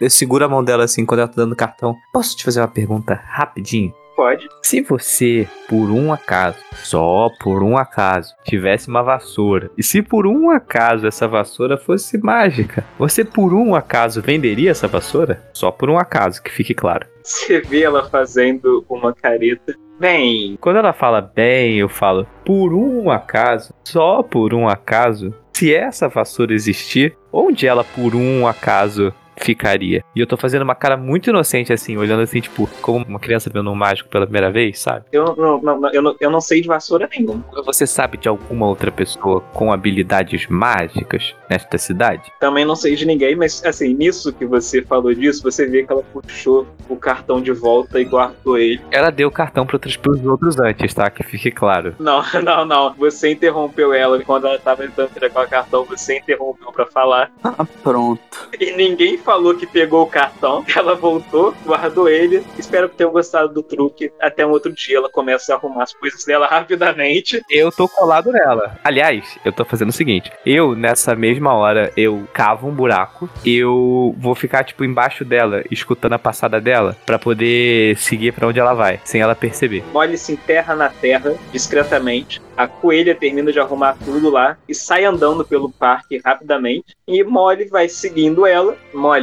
Eu 0.01 0.09
seguro 0.09 0.47
a 0.47 0.49
mão 0.49 0.65
dela 0.65 0.85
assim 0.85 1.05
quando 1.05 1.21
ela 1.21 1.29
tá 1.29 1.37
dando 1.37 1.55
cartão. 1.55 1.95
Posso 2.15 2.35
te 2.35 2.43
fazer 2.43 2.61
uma 2.61 2.69
pergunta 2.69 3.13
rapidinho? 3.13 3.93
Pode. 4.17 4.49
Se 4.63 4.81
você, 4.81 5.47
por 5.69 5.91
um 5.91 6.11
acaso, 6.11 6.57
só 6.73 7.29
por 7.39 7.63
um 7.63 7.77
acaso, 7.77 8.35
tivesse 8.45 8.89
uma 8.89 9.03
vassoura, 9.03 9.71
e 9.77 9.83
se 9.83 10.01
por 10.01 10.27
um 10.27 10.49
acaso 10.49 11.07
essa 11.07 11.29
vassoura 11.29 11.77
fosse 11.77 12.17
mágica, 12.17 12.83
você 12.99 13.23
por 13.23 13.53
um 13.53 13.75
acaso 13.75 14.23
venderia 14.23 14.71
essa 14.71 14.89
vassoura? 14.89 15.43
Só 15.53 15.71
por 15.71 15.91
um 15.91 15.99
acaso, 15.99 16.43
que 16.43 16.51
fique 16.51 16.73
claro. 16.73 17.07
Você 17.23 17.61
vê 17.61 17.83
ela 17.83 18.09
fazendo 18.09 18.85
uma 18.89 19.13
careta. 19.13 19.75
Bem, 20.01 20.57
Quando 20.61 20.77
ela 20.77 20.93
fala 20.93 21.21
bem, 21.21 21.79
eu 21.79 21.89
falo 21.89 22.27
por 22.45 22.73
um 22.73 23.11
acaso, 23.11 23.75
só 23.85 24.23
por 24.23 24.55
um 24.55 24.69
acaso, 24.69 25.35
se 25.53 25.75
essa 25.75 26.09
vassoura 26.09 26.55
existir, 26.55 27.17
onde 27.33 27.67
ela 27.67 27.83
por 27.85 28.15
um 28.15 28.47
acaso 28.47 29.13
ficaria? 29.37 30.03
E 30.15 30.21
eu 30.21 30.27
tô 30.27 30.37
fazendo 30.37 30.63
uma 30.63 30.75
cara 30.75 30.97
muito 30.97 31.31
inocente 31.31 31.73
assim, 31.73 31.97
olhando 31.97 32.23
assim, 32.23 32.41
tipo, 32.41 32.69
como 32.81 33.05
uma 33.05 33.19
criança 33.21 33.51
vendo 33.53 33.71
um 33.71 33.75
mágico 33.75 34.09
pela 34.09 34.27
primeira 34.27 34.51
vez, 34.51 34.79
sabe? 34.79 35.05
eu 35.13 35.35
não, 35.37 35.61
não- 35.61 35.81
não- 35.81 35.91
eu 35.93 36.03
não, 36.03 36.17
eu 36.21 36.31
não 36.31 36.41
sei 36.41 36.61
de 36.61 36.69
vassoura 36.69 37.09
nenhuma. 37.11 37.45
Você 37.65 37.87
sabe 37.87 38.17
de 38.19 38.29
alguma 38.29 38.67
outra 38.67 38.91
pessoa 38.91 39.41
com 39.53 39.73
habilidades 39.73 40.47
mágicas 40.49 41.35
nesta 41.49 41.79
cidade? 41.79 42.33
Também 42.41 42.65
não 42.65 42.77
sei 42.77 42.95
de 42.97 43.07
ninguém, 43.07 43.35
mas 43.37 43.65
assim, 43.65 43.95
nisso 43.95 44.33
que 44.33 44.45
você 44.47 44.83
falou 44.83 45.15
disso, 45.15 45.43
você 45.43 45.67
vê 45.67 45.83
que 45.85 45.93
ela 45.93 46.03
puxou 46.03 46.67
o 46.89 46.97
cartão 46.97 47.41
de 47.41 47.53
volta 47.53 48.01
e 48.01 48.05
guardou 48.05 48.59
ele. 48.59 48.81
Ela 48.91 49.11
deu 49.11 49.29
o 49.29 49.33
cartão 49.33 49.67
para 49.67 49.77
outros, 49.77 49.97
pros 49.97 50.25
outros 50.25 50.59
antes, 50.59 50.93
tá? 50.95 51.09
Que 51.11 51.23
fique 51.23 51.51
claro. 51.51 51.95
Não, 51.99 52.23
não, 52.43 52.65
não. 52.65 52.95
Você 52.95 53.33
interrompeu 53.33 53.93
ela 53.93 54.23
quando 54.23 54.47
ela 54.47 54.59
tava 54.59 54.83
tentando 54.83 55.11
entregar 55.11 55.45
o 55.45 55.49
cartão, 55.49 55.85
você 55.85 56.19
interrompeu 56.19 56.73
pra 56.73 56.87
falar. 56.87 57.31
Ah, 57.43 57.65
pronto. 57.83 58.21
E 58.59 58.73
ninguém 58.73 59.17
falou 59.27 59.57
que 59.57 59.67
pegou 59.67 60.05
o 60.05 60.07
cartão. 60.07 60.65
Ela 60.75 60.95
voltou, 60.95 61.53
guardou 61.65 62.09
ele. 62.09 62.45
Espero 62.57 62.89
que 62.89 62.95
tenham 62.95 63.11
gostado 63.11 63.53
do 63.53 63.63
truque. 63.63 64.13
Até 64.21 64.47
um 64.47 64.51
outro 64.51 64.73
dia 64.73 64.99
ela 64.99 65.11
começa 65.11 65.53
a 65.53 65.57
arrumar 65.57 65.83
as 65.83 65.93
coisas 65.93 66.25
dela 66.25 66.47
rapidamente. 66.51 67.43
Eu 67.51 67.73
tô 67.73 67.89
colado 67.89 68.31
nela. 68.31 68.79
Aliás, 68.85 69.37
eu 69.45 69.53
tô 69.53 69.65
fazendo 69.65 69.89
o 69.89 69.93
seguinte: 69.93 70.31
eu, 70.45 70.77
nessa 70.77 71.17
mesma 71.17 71.55
hora, 71.55 71.93
eu 71.97 72.27
cavo 72.33 72.69
um 72.69 72.75
buraco, 72.75 73.29
eu 73.45 74.15
vou 74.19 74.35
ficar, 74.35 74.63
tipo, 74.63 74.85
embaixo 74.85 75.25
dela, 75.25 75.65
escutando 75.71 76.13
a 76.13 76.19
passada 76.19 76.61
dela, 76.61 76.97
pra 77.05 77.19
poder 77.19 77.97
seguir 77.97 78.33
pra 78.33 78.47
onde 78.47 78.61
ela 78.61 78.75
vai, 78.75 79.01
sem 79.05 79.21
ela 79.21 79.35
perceber. 79.35 79.83
Molly 79.93 80.17
se 80.17 80.33
enterra 80.33 80.77
na 80.77 80.89
terra 80.89 81.35
discretamente. 81.51 82.41
A 82.57 82.67
coelha 82.67 83.15
termina 83.15 83.53
de 83.53 83.61
arrumar 83.61 83.97
tudo 84.03 84.31
lá 84.31 84.57
e 84.67 84.75
sai 84.75 85.05
andando 85.05 85.45
pelo 85.45 85.71
parque 85.71 86.21
rapidamente. 86.25 86.97
E 87.07 87.23
Molly 87.23 87.67
vai 87.67 87.89
seguindo 87.89 88.47
ela. 88.47 88.77
Molly, 88.95 89.16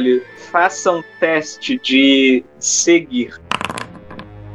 faça 0.50 0.92
um 0.92 1.02
teste 1.18 1.78
de 1.78 2.44
seguir. 2.58 3.34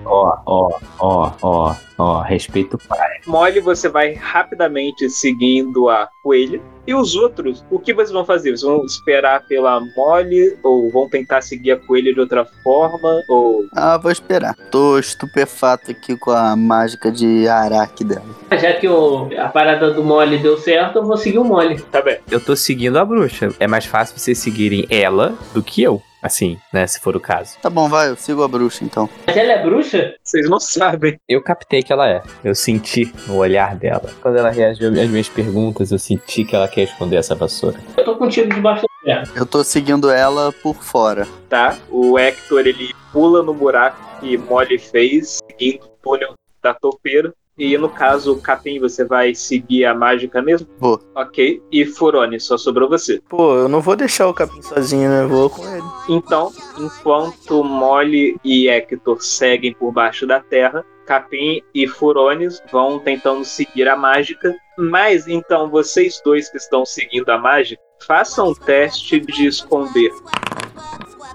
Ó, 0.05 0.37
ó, 0.45 0.79
ó, 0.99 1.31
ó, 1.41 1.75
ó, 1.97 2.21
respeito 2.21 2.75
o 2.75 2.87
pai. 2.87 3.19
Molly, 3.27 3.59
você 3.59 3.87
vai 3.87 4.13
rapidamente 4.13 5.09
seguindo 5.09 5.89
a 5.89 6.09
coelha. 6.23 6.59
E 6.89 6.93
os 6.95 7.13
outros, 7.13 7.63
o 7.69 7.77
que 7.77 7.93
vocês 7.93 8.09
vão 8.09 8.25
fazer? 8.25 8.49
Vocês 8.49 8.63
vão 8.63 8.83
esperar 8.83 9.43
pela 9.45 9.79
Molly? 9.95 10.57
Ou 10.63 10.89
vão 10.89 11.07
tentar 11.07 11.39
seguir 11.41 11.73
a 11.73 11.77
coelha 11.77 12.11
de 12.11 12.19
outra 12.19 12.43
forma? 12.63 13.21
Ou. 13.29 13.67
Ah, 13.75 13.95
vou 13.99 14.11
esperar. 14.11 14.55
Tô 14.71 14.97
estupefato 14.97 15.91
aqui 15.91 16.17
com 16.17 16.31
a 16.31 16.55
mágica 16.55 17.11
de 17.11 17.47
Araque 17.47 18.03
dela. 18.03 18.25
Já 18.59 18.73
que 18.73 18.87
o, 18.87 19.29
a 19.37 19.49
parada 19.49 19.93
do 19.93 20.03
mole 20.03 20.39
deu 20.39 20.57
certo, 20.57 20.95
eu 20.95 21.05
vou 21.05 21.15
seguir 21.15 21.37
o 21.37 21.43
mole. 21.43 21.79
Tá 21.91 22.01
bem. 22.01 22.17
Eu 22.31 22.43
tô 22.43 22.55
seguindo 22.55 22.97
a 22.97 23.05
bruxa. 23.05 23.53
É 23.59 23.67
mais 23.67 23.85
fácil 23.85 24.17
vocês 24.17 24.39
seguirem 24.39 24.87
ela 24.89 25.35
do 25.53 25.61
que 25.61 25.83
eu. 25.83 26.01
Assim, 26.21 26.57
né? 26.73 26.85
Se 26.85 26.99
for 26.99 27.15
o 27.15 27.19
caso. 27.19 27.57
Tá 27.61 27.69
bom, 27.69 27.87
vai, 27.87 28.09
eu 28.09 28.15
sigo 28.15 28.43
a 28.43 28.47
bruxa 28.47 28.83
então. 28.83 29.09
Mas 29.25 29.37
ela 29.37 29.53
é 29.53 29.63
bruxa? 29.63 30.15
Vocês 30.23 30.49
não 30.49 30.59
sabem. 30.59 31.19
Eu 31.27 31.41
captei 31.41 31.81
que 31.81 31.93
ela 31.93 32.09
é. 32.09 32.21
Eu 32.43 32.53
senti 32.53 33.11
no 33.27 33.37
olhar 33.37 33.75
dela. 33.75 34.09
Quando 34.21 34.37
ela 34.37 34.49
reagiu 34.49 34.89
às 34.89 35.09
minhas 35.09 35.29
perguntas, 35.29 35.91
eu 35.91 35.99
senti 35.99 36.43
que 36.43 36.55
ela 36.55 36.67
quer 36.67 36.83
esconder 36.83 37.17
essa 37.17 37.35
vassoura. 37.35 37.79
Eu 37.95 38.03
tô 38.03 38.15
contigo 38.17 38.53
debaixo 38.53 38.83
da 38.83 39.05
terra. 39.05 39.31
Eu 39.35 39.45
tô 39.45 39.63
seguindo 39.63 40.09
ela 40.09 40.51
por 40.51 40.75
fora. 40.75 41.27
Tá? 41.47 41.77
O 41.89 42.19
Hector 42.19 42.67
ele 42.67 42.93
pula 43.11 43.41
no 43.41 43.53
buraco 43.53 43.97
que 44.19 44.37
Molly 44.37 44.77
fez, 44.77 45.39
seguindo 45.49 45.85
o 45.85 45.89
túnel 46.01 46.33
da 46.61 46.73
topeira. 46.73 47.33
E 47.59 47.77
no 47.77 47.89
caso, 47.89 48.37
Capim, 48.37 48.79
você 48.79 49.03
vai 49.03 49.35
seguir 49.35 49.83
a 49.83 49.93
mágica 49.93 50.41
mesmo? 50.41 50.65
Vou. 50.79 50.97
Ok. 51.13 51.61
E 51.69 51.85
Furone, 51.85 52.39
só 52.39 52.57
sobrou 52.57 52.87
você. 52.87 53.21
Pô, 53.27 53.53
eu 53.55 53.67
não 53.67 53.81
vou 53.81 53.97
deixar 53.97 54.29
o 54.29 54.33
capim 54.33 54.61
sozinho, 54.61 55.09
né? 55.09 55.23
Eu 55.23 55.27
vou 55.27 55.49
com 55.49 55.67
ele. 55.67 55.83
Então, 56.07 56.53
enquanto 56.77 57.61
Molly 57.61 58.37
e 58.45 58.69
Hector 58.69 59.21
seguem 59.21 59.73
por 59.73 59.91
baixo 59.91 60.25
da 60.25 60.39
terra, 60.39 60.85
Capim 61.05 61.61
e 61.73 61.87
Furones 61.87 62.61
vão 62.71 62.99
tentando 62.99 63.43
seguir 63.43 63.89
a 63.89 63.97
mágica. 63.97 64.55
Mas 64.77 65.27
então, 65.27 65.69
vocês 65.69 66.21
dois 66.23 66.49
que 66.49 66.57
estão 66.57 66.85
seguindo 66.85 67.29
a 67.29 67.37
mágica, 67.37 67.81
façam 68.07 68.51
um 68.51 68.53
teste 68.53 69.19
de 69.19 69.47
esconder. 69.47 70.11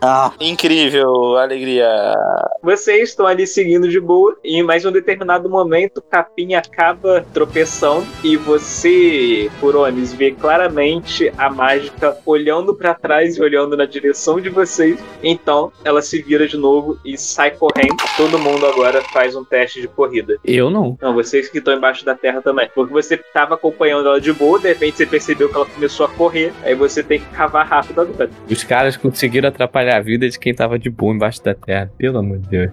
Ah, 0.07 0.35
Incrível, 0.39 1.39
alegria. 1.39 1.89
Vocês 2.63 3.09
estão 3.09 3.27
ali 3.27 3.47
seguindo 3.47 3.89
de 3.89 3.99
boa, 3.99 4.37
e 4.45 4.63
mais 4.63 4.85
um 4.85 4.93
determinado 4.93 5.49
momento, 5.49 6.03
Capim 6.03 6.53
acaba 6.53 7.25
tropeçando 7.33 8.07
e 8.23 8.37
você, 8.37 9.51
Furones, 9.59 10.13
vê 10.13 10.33
claramente 10.33 11.33
a 11.39 11.49
mágica 11.49 12.19
olhando 12.27 12.75
pra 12.75 12.93
trás 12.93 13.39
e 13.39 13.43
olhando 13.43 13.79
na 13.79 13.87
direção 13.87 14.39
de 14.39 14.51
vocês. 14.51 15.03
Então, 15.23 15.73
ela 15.83 16.03
se 16.03 16.21
vira 16.21 16.47
de 16.47 16.59
novo 16.59 16.99
e 17.03 17.17
sai 17.17 17.53
correndo. 17.53 17.97
Todo 18.15 18.39
mundo 18.39 18.67
agora 18.67 19.01
faz 19.11 19.35
um 19.35 19.43
teste 19.43 19.81
de 19.81 19.89
corrida. 19.89 20.37
Eu 20.45 20.69
não. 20.69 20.99
Não, 21.01 21.15
vocês 21.15 21.49
que 21.49 21.57
estão 21.57 21.73
embaixo 21.73 22.05
da 22.05 22.15
terra 22.15 22.43
também. 22.43 22.69
Porque 22.75 22.93
você 22.93 23.15
estava 23.15 23.55
acompanhando 23.55 24.09
ela 24.09 24.21
de 24.21 24.35
boa, 24.35 24.59
de 24.59 24.69
repente 24.69 24.99
você 24.99 25.07
percebeu 25.07 25.49
que 25.49 25.57
ela 25.57 25.65
começou 25.65 26.05
a 26.05 26.11
correr, 26.11 26.53
aí 26.63 26.75
você 26.75 27.03
tem 27.03 27.21
que 27.21 27.27
cavar 27.31 27.67
rápido 27.67 28.03
agora. 28.03 28.29
Os 28.51 28.63
caras 28.65 28.99
conseguiram 28.99 29.49
atrapalhar 29.49 29.94
a 29.95 30.01
vida 30.01 30.29
de 30.29 30.39
quem 30.39 30.55
tava 30.55 30.79
de 30.79 30.91
boa 30.91 31.15
embaixo 31.15 31.43
da 31.43 31.55
terra. 31.55 31.91
Pelo 31.97 32.19
amor 32.19 32.39
de 32.39 32.49
Deus. 32.49 32.73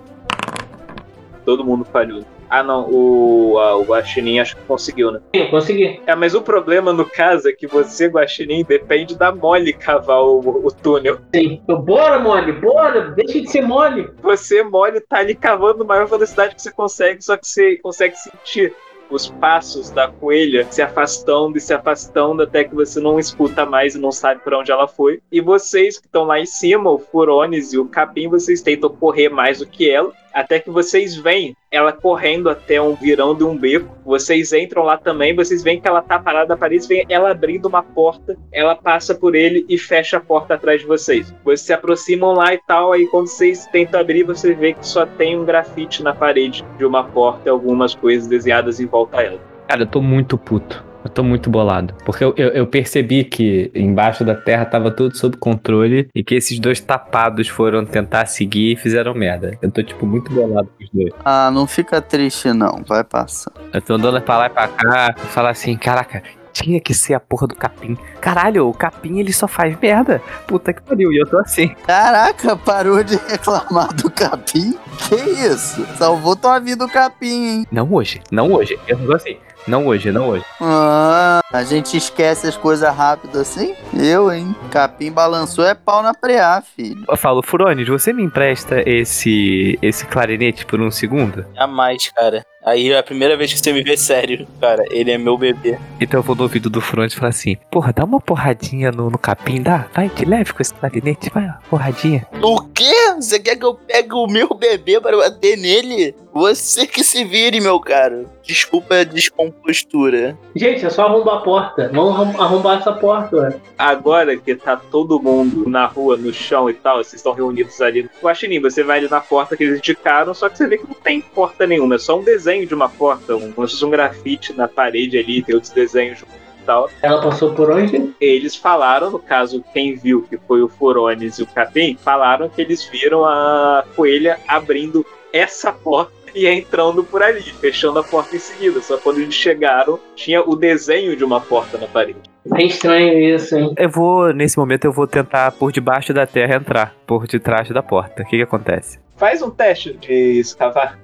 Todo 1.46 1.64
mundo 1.64 1.86
falhou. 1.86 2.24
Ah, 2.52 2.64
não, 2.64 2.90
o, 2.92 3.58
a, 3.60 3.78
o 3.78 3.84
Guaxinim 3.84 4.40
acho 4.40 4.58
que 4.58 4.64
conseguiu, 4.64 5.10
né? 5.10 5.22
Sim, 5.34 5.44
eu 5.44 5.50
consegui. 5.50 6.02
É, 6.06 6.14
mas 6.14 6.36
o 6.36 6.42
problema 6.42 6.92
no 6.92 7.06
caso 7.06 7.48
é 7.48 7.54
que 7.54 7.66
você, 7.66 8.08
Guaxinim, 8.08 8.66
depende 8.66 9.18
da 9.18 9.34
mole 9.34 9.72
cavar 9.72 10.22
o, 10.22 10.40
o 10.40 10.70
túnel. 10.70 11.18
Sim. 11.34 11.62
Eu, 11.66 11.80
bora, 11.80 12.20
mole, 12.20 12.52
bora! 12.52 13.12
Deixa 13.12 13.40
de 13.40 13.50
ser 13.50 13.62
mole. 13.62 14.10
Você, 14.22 14.64
mole, 14.64 15.00
tá 15.00 15.20
ali 15.20 15.34
cavando 15.34 15.80
na 15.80 15.86
maior 15.86 16.08
velocidade 16.08 16.56
que 16.56 16.62
você 16.62 16.74
consegue, 16.74 17.24
só 17.24 17.38
que 17.38 17.48
você 17.48 17.78
consegue 17.78 18.18
sentir 18.18 18.76
os 19.12 19.30
passos 19.30 19.90
da 19.90 20.08
coelha 20.08 20.66
se 20.70 20.82
afastando 20.82 21.58
e 21.58 21.62
se 21.62 21.74
afastando 21.74 22.44
até 22.44 22.64
que 22.64 22.74
você 22.74 23.00
não 23.00 23.20
escuta 23.20 23.66
mais 23.66 23.96
e 23.96 24.00
não 24.00 24.12
sabe 24.12 24.42
para 24.42 24.58
onde 24.58 24.72
ela 24.72 24.88
foi. 24.88 25.22
E 25.32 25.42
vocês 25.42 26.00
que 26.00 26.06
estão 26.06 26.24
lá 26.24 26.40
em 26.40 26.46
cima, 26.46 26.90
o 26.90 27.00
Furones 27.00 27.74
e 27.74 27.78
o 27.78 27.86
Capim, 27.86 28.28
vocês 28.28 28.62
tentam 28.62 28.90
correr 28.90 29.30
mais 29.30 29.60
do 29.60 29.66
que 29.66 29.90
ela, 29.90 30.14
até 30.34 30.60
que 30.60 30.70
vocês 30.70 31.16
veem 31.16 31.56
ela 31.70 31.92
correndo 31.94 32.50
até 32.50 32.82
um 32.82 32.96
virão 32.96 33.34
de 33.34 33.44
um 33.44 33.58
beco. 33.58 33.96
Vocês 34.06 34.52
entram 34.52 34.84
lá 34.84 34.98
também, 34.98 35.36
vocês 35.36 35.64
veem 35.64 35.80
que 35.80 35.88
ela 35.88 36.02
tá 36.02 36.20
parada 36.20 36.50
na 36.50 36.58
parede, 36.58 36.88
vem 36.88 37.06
ela 37.10 37.32
abrindo 37.32 37.68
uma 37.68 37.82
porta, 37.82 38.38
ela 38.52 38.76
passa 38.76 39.16
por 39.16 39.36
ele 39.36 39.66
e 39.70 39.78
fecha 39.78 40.18
a 40.18 40.20
porta 40.20 40.56
atrás 40.56 40.82
de 40.82 40.88
vocês. 40.88 41.34
Vocês 41.44 41.62
se 41.62 41.74
aproximam 41.74 42.34
lá 42.34 42.54
e 42.54 42.60
tal, 42.68 42.92
aí 42.92 43.08
quando 43.08 43.28
vocês 43.28 43.66
tentam 43.68 44.00
abrir, 44.00 44.24
você 44.24 44.54
vê 44.54 44.74
que 44.74 44.86
só 44.86 45.06
tem 45.06 45.40
um 45.40 45.46
grafite 45.46 46.04
na 46.04 46.14
parede 46.14 46.66
de 46.78 46.86
uma 46.86 47.04
porta 47.04 47.44
e 47.46 47.50
algumas 47.50 47.96
coisas 47.96 48.28
desenhadas 48.28 48.80
em 48.80 48.86
volta 48.86 49.18
a 49.18 49.24
ela. 49.24 49.40
Cara, 49.68 49.84
eu 49.84 49.88
tô 49.88 50.02
muito 50.02 50.38
puto. 50.38 50.91
Eu 51.04 51.10
tô 51.10 51.24
muito 51.24 51.50
bolado. 51.50 51.94
Porque 52.06 52.24
eu, 52.24 52.34
eu, 52.38 52.50
eu 52.50 52.68
percebi 52.68 53.24
que 53.24 53.72
embaixo 53.74 54.24
da 54.24 54.36
terra 54.36 54.66
tava 54.66 54.92
tudo 54.92 55.18
sob 55.18 55.36
controle 55.38 56.10
e 56.14 56.24
que 56.24 56.36
esses 56.36 56.60
dois 56.60 56.80
tapados 56.80 57.48
foram 57.48 57.86
tentar 57.86 58.26
seguir 58.28 58.74
e 58.74 58.76
fizeram 58.76 59.14
merda. 59.14 59.58
Eu 59.62 59.72
tô, 59.72 59.82
tipo, 59.82 60.06
muito 60.06 60.32
bolado 60.32 60.70
com 60.78 60.84
os 60.84 60.90
dois. 60.94 61.14
ah, 61.26 61.50
não 61.52 61.66
fica 61.66 62.02
triste 62.02 62.52
não, 62.54 62.84
vai 62.88 63.04
passar. 63.04 63.52
Eu 63.74 63.82
tô 63.82 63.94
andando 63.96 64.22
pra 64.22 64.38
lá 64.38 64.46
e 64.48 64.50
pra 64.50 64.68
cá 64.68 65.16
e 65.18 65.28
falar 65.28 65.50
assim, 65.52 65.76
caraca, 65.76 66.22
tinha 66.54 66.80
que 66.80 66.94
ser 66.94 67.14
a 67.14 67.20
porra 67.20 67.48
do 67.48 67.56
capim. 67.56 67.98
Caralho, 68.20 68.68
o 68.68 68.74
capim 68.74 69.20
ele 69.20 69.32
só 69.34 69.48
faz 69.48 69.76
merda. 69.80 70.22
Puta 70.46 70.74
que 70.74 70.82
pariu, 70.82 71.12
e 71.12 71.18
eu 71.18 71.26
tô 71.26 71.38
assim. 71.40 71.70
Caraca, 71.88 72.56
parou 72.58 73.04
de 73.04 73.16
reclamar 73.28 73.94
do 73.96 74.12
capim? 74.12 74.78
Que 75.08 75.16
isso? 75.16 75.86
Salvou 75.98 76.36
tua 76.36 76.60
vida 76.60 76.86
o 76.86 76.90
capim, 76.90 77.48
hein? 77.48 77.68
Não 77.72 77.92
hoje, 77.92 78.22
não 78.32 78.52
hoje. 78.52 78.78
Eu 78.88 78.98
tô 78.98 79.14
assim. 79.14 79.38
Não 79.68 79.88
hoje, 79.88 80.12
não 80.12 80.30
hoje. 80.30 80.46
Ah, 80.60 81.42
a 81.52 81.64
gente 81.64 81.96
esquece 81.96 82.48
as 82.48 82.58
coisas 82.58 82.94
rápido 82.94 83.40
assim? 83.40 83.76
Eu, 83.94 84.32
hein? 84.32 84.56
Capim 84.72 85.12
balançou 85.12 85.66
é 85.66 85.74
pau 85.74 86.02
na 86.02 86.14
preá, 86.14 86.62
filho. 86.62 87.04
Eu 87.08 87.18
falo, 87.18 87.42
Furones, 87.44 87.88
você 87.88 88.12
me 88.12 88.24
empresta 88.24 88.82
esse 88.90 89.78
esse 89.82 90.06
clarinete 90.06 90.66
por 90.66 90.82
um 90.82 90.90
segundo? 90.90 91.46
Jamais, 91.56 92.10
cara. 92.10 92.46
Aí 92.64 92.92
é 92.92 92.98
a 92.98 93.04
primeira 93.04 93.36
vez 93.36 93.52
que 93.52 93.60
você 93.60 93.74
me 93.74 93.82
vê 93.82 93.98
sério, 93.98 94.48
cara. 94.60 94.84
Ele 94.92 95.10
é 95.12 95.18
meu 95.18 95.38
bebê. 95.38 95.80
Então 96.00 96.20
eu 96.20 96.24
vou 96.24 96.36
no 96.36 96.44
ouvido 96.44 96.70
do 96.70 96.80
Furones 96.80 97.14
e 97.14 97.16
falar 97.16 97.30
assim: 97.30 97.58
Porra, 97.72 97.92
dá 97.92 98.04
uma 98.04 98.20
porradinha 98.22 98.92
no, 98.92 99.10
no 99.10 99.18
capim, 99.18 99.62
dá? 99.62 99.88
Vai, 99.94 100.10
te 100.10 100.26
leve 100.26 100.54
com 100.54 100.62
esse 100.62 100.74
clarinete, 100.74 101.32
vai, 101.34 101.46
uma 101.46 101.60
porradinha. 101.70 102.28
O 102.42 102.62
quê? 102.62 102.94
Você 103.20 103.40
quer 103.40 103.56
que 103.56 103.66
eu 103.66 103.74
pegue 103.74 104.14
o 104.14 104.28
meu 104.28 104.50
bebê 104.54 105.00
para 105.02 105.18
bater 105.18 105.58
nele? 105.58 106.16
Você 106.34 106.88
que 106.88 107.04
se 107.04 107.24
vire, 107.26 107.60
meu 107.60 107.80
caro. 107.80 108.28
Desculpa 108.42 108.96
a 108.96 109.04
descompostura. 109.04 110.38
Gente, 110.56 110.86
é 110.86 110.90
só 110.90 111.04
arrombar 111.06 111.36
a 111.36 111.42
porta. 111.42 111.90
Vamos 111.94 112.14
arrom- 112.16 112.42
arrombar 112.42 112.78
essa 112.80 112.94
porta, 112.94 113.36
ué. 113.36 113.56
Agora 113.78 114.36
que 114.38 114.56
tá 114.56 114.78
todo 114.78 115.22
mundo 115.22 115.68
na 115.70 115.86
rua, 115.86 116.16
no 116.16 116.34
chão 116.34 116.70
e 116.70 116.74
tal, 116.74 116.98
vocês 116.98 117.16
estão 117.16 117.34
reunidos 117.34 117.82
ali. 117.82 118.10
Guaxinim, 118.24 118.62
você 118.62 118.84
vai 118.84 119.00
ali 119.00 119.10
na 119.10 119.20
porta 119.20 119.58
que 119.58 119.64
eles 119.64 119.80
indicaram, 119.80 120.34
só 120.34 120.48
que 120.48 120.58
você 120.58 120.68
vê 120.68 120.78
que 120.78 120.88
não 120.88 120.96
tem 120.96 121.20
porta 121.22 121.68
nenhuma, 121.68 121.96
é 121.96 122.00
só 122.00 122.18
um 122.20 122.24
desenho 122.24 122.66
de 122.66 122.74
uma 122.74 122.88
porta, 122.90 123.36
um, 123.36 123.54
um 123.58 123.90
grafite 123.90 124.54
na 124.54 124.68
parede 124.68 125.18
ali, 125.18 125.42
tem 125.44 125.54
outros 125.56 125.74
desenhos 125.74 126.22
e 126.22 126.64
tal. 126.66 126.90
Ela 127.02 127.22
passou 127.22 127.54
por 127.54 127.70
onde? 127.72 128.14
Eles 128.22 128.56
falaram, 128.56 129.12
no 129.12 129.20
caso, 129.20 129.64
quem 129.74 129.96
viu 129.96 130.22
que 130.24 130.38
foi 130.48 130.62
o 130.62 130.70
Forones 130.70 131.40
e 131.40 131.44
o 131.44 131.48
Capim, 131.48 131.98
falaram 132.02 132.48
que 132.48 132.62
eles 132.62 132.86
viram 132.86 133.26
a 133.26 133.84
coelha 133.96 134.40
abrindo 134.48 135.06
essa 135.34 135.72
porta 135.72 136.21
e 136.34 136.48
entrando 136.48 137.04
por 137.04 137.22
ali, 137.22 137.42
fechando 137.42 138.00
a 138.00 138.04
porta 138.04 138.36
em 138.36 138.40
seguida. 138.40 138.82
Só 138.82 138.98
quando 138.98 139.20
eles 139.20 139.36
chegaram, 139.36 140.00
tinha 140.16 140.42
o 140.42 140.56
desenho 140.56 141.16
de 141.16 141.24
uma 141.24 141.40
porta 141.40 141.78
na 141.78 141.88
parede. 141.88 142.20
É 142.58 142.64
estranho 142.64 143.36
isso, 143.36 143.56
hein? 143.56 143.74
Eu 143.78 143.90
vou, 143.90 144.34
nesse 144.34 144.58
momento, 144.58 144.86
eu 144.86 144.92
vou 144.92 145.08
tentar 145.08 145.52
por 145.52 145.72
debaixo 145.72 146.14
da 146.14 146.26
terra 146.26 146.56
entrar, 146.56 146.96
por 147.06 147.28
detrás 147.28 147.70
da 147.70 147.84
porta. 147.84 148.24
O 148.24 148.26
que 148.26 148.38
que 148.38 148.44
acontece? 148.44 149.00
Faz 149.16 149.42
um 149.42 149.52
teste 149.52 149.94
de 149.94 150.40
escavar. 150.40 150.98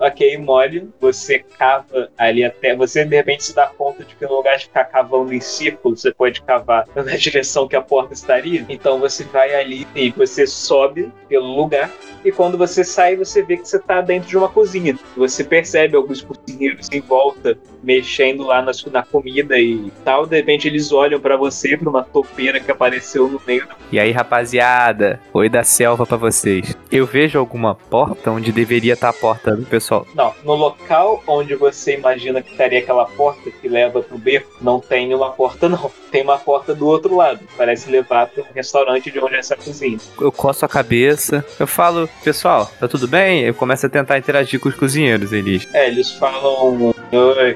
Ok, 0.00 0.38
mole, 0.38 0.88
você 0.98 1.40
cava 1.58 2.08
ali 2.16 2.42
até. 2.42 2.74
Você 2.74 3.04
de 3.04 3.14
repente 3.14 3.44
se 3.44 3.54
dá 3.54 3.66
conta 3.66 4.02
de 4.02 4.14
que 4.14 4.24
no 4.24 4.36
lugar 4.36 4.56
de 4.56 4.64
ficar 4.64 4.84
cavando 4.86 5.34
em 5.34 5.40
círculo, 5.40 5.94
você 5.94 6.10
pode 6.10 6.40
cavar 6.40 6.88
na 6.96 7.16
direção 7.16 7.68
que 7.68 7.76
a 7.76 7.82
porta 7.82 8.14
estaria. 8.14 8.64
Então 8.66 8.98
você 8.98 9.24
vai 9.24 9.54
ali 9.54 9.86
e 9.94 10.10
você 10.10 10.46
sobe 10.46 11.12
pelo 11.28 11.54
lugar. 11.54 11.90
E 12.24 12.32
quando 12.32 12.56
você 12.56 12.82
sai, 12.82 13.14
você 13.14 13.42
vê 13.42 13.58
que 13.58 13.68
você 13.68 13.76
está 13.76 14.00
dentro 14.00 14.28
de 14.28 14.38
uma 14.38 14.48
cozinha. 14.48 14.98
Você 15.16 15.44
percebe 15.44 15.96
alguns 15.96 16.22
cozinheiros 16.22 16.88
em 16.90 17.00
volta 17.00 17.58
mexendo 17.82 18.44
lá 18.44 18.62
na, 18.62 18.72
na 18.90 19.02
comida 19.02 19.58
e 19.58 19.90
tal. 20.04 20.26
De 20.26 20.36
repente 20.36 20.66
eles 20.66 20.92
olham 20.92 21.20
para 21.20 21.36
você, 21.36 21.76
para 21.76 21.88
uma 21.88 22.02
topeira 22.02 22.60
que 22.60 22.70
apareceu 22.70 23.28
no 23.28 23.40
meio 23.46 23.66
E 23.90 23.98
aí, 23.98 24.12
rapaziada, 24.12 25.20
oi 25.32 25.48
da 25.48 25.62
selva 25.62 26.06
pra 26.06 26.16
vocês. 26.16 26.76
Eu 26.90 27.06
vejo 27.06 27.38
alguma 27.38 27.74
porta 27.74 28.30
onde 28.30 28.52
deveria 28.52 28.94
estar 28.94 29.10
a 29.10 29.12
porta 29.12 29.56
do 29.56 29.64
pessoal 29.64 29.89
Não, 30.14 30.34
no 30.44 30.54
local 30.54 31.22
onde 31.26 31.54
você 31.54 31.96
imagina 31.96 32.42
que 32.42 32.52
estaria 32.52 32.78
aquela 32.78 33.04
porta 33.06 33.50
que 33.50 33.68
leva 33.68 34.02
pro 34.02 34.18
beco, 34.18 34.50
não 34.60 34.80
tem 34.80 35.06
nenhuma 35.06 35.30
porta, 35.30 35.68
não. 35.68 35.90
Tem 36.10 36.22
uma 36.22 36.38
porta 36.38 36.74
do 36.74 36.86
outro 36.86 37.16
lado. 37.16 37.40
Parece 37.56 37.90
levar 37.90 38.26
pro 38.26 38.44
restaurante 38.54 39.10
de 39.10 39.18
onde 39.18 39.34
é 39.34 39.38
essa 39.38 39.56
cozinha. 39.56 39.98
Eu 40.20 40.32
coço 40.32 40.64
a 40.64 40.68
cabeça. 40.68 41.44
Eu 41.58 41.66
falo, 41.66 42.08
pessoal, 42.22 42.70
tá 42.78 42.88
tudo 42.88 43.06
bem? 43.06 43.42
Eu 43.42 43.54
começo 43.54 43.86
a 43.86 43.88
tentar 43.88 44.18
interagir 44.18 44.58
com 44.60 44.68
os 44.68 44.74
cozinheiros, 44.74 45.32
eles. 45.32 45.68
É, 45.72 45.88
eles 45.88 46.10
falam, 46.12 46.94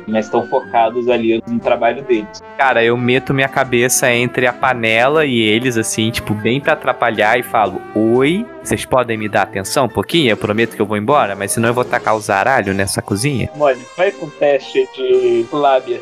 mas 0.07 0.27
estão 0.27 0.47
focados 0.49 1.09
ali 1.09 1.43
no 1.47 1.59
trabalho 1.61 2.03
deles. 2.03 2.43
Cara, 2.57 2.85
eu 2.85 2.97
meto 2.97 3.35
minha 3.35 3.49
cabeça 3.49 4.13
entre 4.13 4.47
a 4.47 4.53
panela 4.53 5.25
e 5.25 5.41
eles, 5.41 5.77
assim, 5.77 6.11
tipo, 6.11 6.35
bem 6.35 6.61
pra 6.61 6.73
atrapalhar 6.73 7.39
e 7.39 7.43
falo: 7.43 7.81
Oi, 7.95 8.47
vocês 8.65 8.85
podem 8.87 9.19
me 9.19 9.29
dar 9.29 9.43
atenção 9.43 9.85
um 9.85 9.89
pouquinho? 9.89 10.31
Eu 10.31 10.37
prometo 10.37 10.75
que 10.75 10.81
eu 10.81 10.87
vou 10.87 10.97
embora, 10.97 11.37
mas 11.37 11.53
senão 11.53 11.69
eu 11.69 11.75
vou 11.75 11.85
tacar 11.85 12.17
o 12.17 12.21
zaralho 12.21 12.73
nessa 12.73 13.03
cozinha. 13.03 13.51
Molly, 13.55 13.81
vai 13.97 14.11
com 14.11 14.29
teste 14.31 14.89
de 14.97 15.47
lábia. 15.53 16.01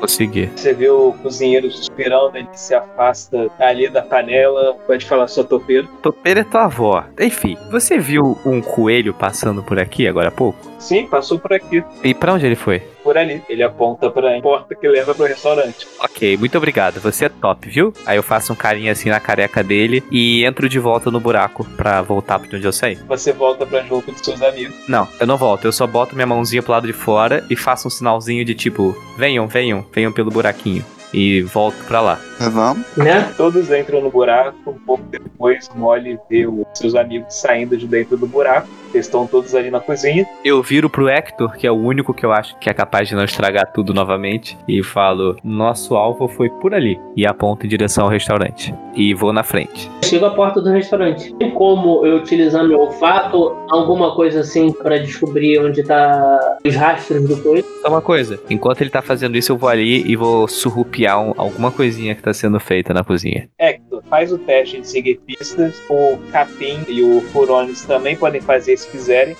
Consegui. 0.00 0.50
Você 0.56 0.72
vê 0.72 0.88
o 0.88 1.12
cozinheiro 1.22 1.70
suspirando, 1.70 2.36
ele 2.36 2.48
se 2.52 2.74
afasta 2.74 3.50
ali 3.58 3.88
da 3.88 4.00
panela. 4.00 4.74
Pode 4.86 5.04
falar 5.04 5.28
sua 5.28 5.44
topeiro. 5.44 5.88
Topeira 6.02 6.40
é 6.40 6.44
tua 6.44 6.64
avó. 6.64 7.04
Enfim, 7.18 7.56
você 7.70 7.98
viu 7.98 8.38
um 8.44 8.62
coelho 8.62 9.12
passando 9.12 9.62
por 9.62 9.78
aqui 9.78 10.08
agora 10.08 10.28
há 10.28 10.32
pouco? 10.32 10.58
Sim, 10.78 11.06
passou 11.06 11.38
por 11.38 11.52
aqui, 11.52 11.84
E 12.02 12.14
pra 12.14 12.32
onde 12.32 12.46
ele 12.46 12.56
foi? 12.56 12.82
Por 13.02 13.16
ali. 13.16 13.42
Ele 13.48 13.62
aponta 13.62 14.10
pra 14.10 14.40
porta 14.40 14.74
que 14.74 14.88
leva 14.88 15.14
pro 15.14 15.26
restaurante. 15.26 15.86
Ok, 16.00 16.36
muito 16.36 16.56
obrigado. 16.56 17.00
Você 17.00 17.26
é 17.26 17.28
top, 17.28 17.68
viu? 17.68 17.92
Aí 18.06 18.16
eu 18.16 18.22
faço 18.22 18.52
um 18.52 18.56
carinho 18.56 18.92
assim 18.92 19.10
na 19.10 19.20
careca 19.20 19.62
dele 19.62 20.02
e 20.10 20.44
entro 20.44 20.68
de 20.68 20.78
volta 20.78 21.10
no 21.10 21.20
buraco 21.20 21.64
pra 21.76 22.02
voltar 22.02 22.38
pra 22.38 22.56
onde 22.56 22.66
eu 22.66 22.72
saí. 22.72 22.96
Você 23.08 23.32
volta 23.32 23.66
pra 23.66 23.82
junto 23.82 24.12
de 24.12 24.24
seus 24.24 24.42
amigos. 24.42 24.74
Não, 24.88 25.08
eu 25.18 25.26
não 25.26 25.36
volto. 25.36 25.64
Eu 25.64 25.72
só 25.72 25.86
boto 25.86 26.14
minha 26.14 26.26
mãozinha 26.26 26.62
pro 26.62 26.72
lado 26.72 26.86
de 26.86 26.92
fora 26.92 27.44
e 27.50 27.56
faço 27.56 27.88
um 27.88 27.90
sinalzinho 27.90 28.44
de 28.44 28.54
tipo: 28.54 28.96
venham, 29.16 29.46
venham, 29.46 29.84
venham 29.92 30.12
pelo 30.12 30.30
buraquinho. 30.30 30.84
E 31.12 31.42
volto 31.42 31.76
pra 31.86 32.00
lá. 32.00 32.20
Vamos. 32.38 32.86
Né? 32.96 33.32
Todos 33.36 33.70
entram 33.70 34.00
no 34.00 34.10
buraco. 34.10 34.70
Um 34.70 34.78
pouco 34.78 35.02
depois, 35.10 35.68
Molly 35.74 36.18
vê 36.30 36.46
os 36.46 36.66
seus 36.74 36.94
amigos 36.94 37.34
saindo 37.34 37.76
de 37.76 37.86
dentro 37.86 38.16
do 38.16 38.26
buraco. 38.26 38.68
Eles 38.92 39.06
estão 39.06 39.26
todos 39.26 39.54
ali 39.54 39.70
na 39.70 39.80
cozinha. 39.80 40.26
Eu 40.44 40.62
viro 40.62 40.88
pro 40.90 41.08
Hector, 41.08 41.52
que 41.56 41.66
é 41.66 41.70
o 41.70 41.74
único 41.76 42.12
que 42.14 42.24
eu 42.24 42.32
acho 42.32 42.56
que 42.58 42.68
é 42.68 42.74
capaz 42.74 43.08
de 43.08 43.14
não 43.14 43.24
estragar 43.24 43.72
tudo 43.72 43.94
novamente, 43.94 44.56
e 44.68 44.82
falo: 44.82 45.36
nosso 45.44 45.94
alvo 45.96 46.28
foi 46.28 46.48
por 46.50 46.74
ali. 46.74 46.98
E 47.16 47.26
aponto 47.26 47.66
em 47.66 47.68
direção 47.68 48.04
ao 48.04 48.10
restaurante. 48.10 48.74
E 48.94 49.14
vou 49.14 49.32
na 49.32 49.42
frente. 49.42 49.90
Chego 50.04 50.26
à 50.26 50.30
porta 50.30 50.60
do 50.60 50.70
restaurante. 50.70 51.32
Tem 51.36 51.50
como 51.52 52.04
eu 52.04 52.16
utilizar 52.16 52.66
meu 52.66 52.80
olfato, 52.80 53.56
alguma 53.68 54.14
coisa 54.14 54.40
assim, 54.40 54.72
pra 54.72 54.98
descobrir 54.98 55.58
onde 55.60 55.82
tá 55.84 56.58
os 56.64 56.74
rastros 56.74 57.26
do 57.28 57.36
coelho? 57.42 57.64
Só 57.82 57.88
uma 57.88 58.02
coisa: 58.02 58.40
enquanto 58.50 58.80
ele 58.80 58.90
tá 58.90 59.00
fazendo 59.02 59.36
isso, 59.36 59.52
eu 59.52 59.56
vou 59.56 59.68
ali 59.68 60.02
e 60.10 60.16
vou 60.16 60.48
surrupiar 60.48 61.20
um- 61.20 61.32
alguma 61.36 61.70
coisinha 61.70 62.14
que 62.14 62.22
tá 62.22 62.32
sendo 62.34 62.58
feita 62.58 62.92
na 62.92 63.04
cozinha. 63.04 63.48
Hector, 63.58 64.02
faz 64.10 64.32
o 64.32 64.38
teste 64.38 64.80
de 64.80 64.88
seguir 64.88 65.20
pistas. 65.26 65.80
O 65.88 66.18
Capim 66.32 66.80
e 66.88 67.02
o 67.02 67.20
Furones 67.32 67.84
também 67.84 68.16
podem 68.16 68.40
fazer 68.40 68.72
se 68.80 68.88
quiserem. 68.88 69.36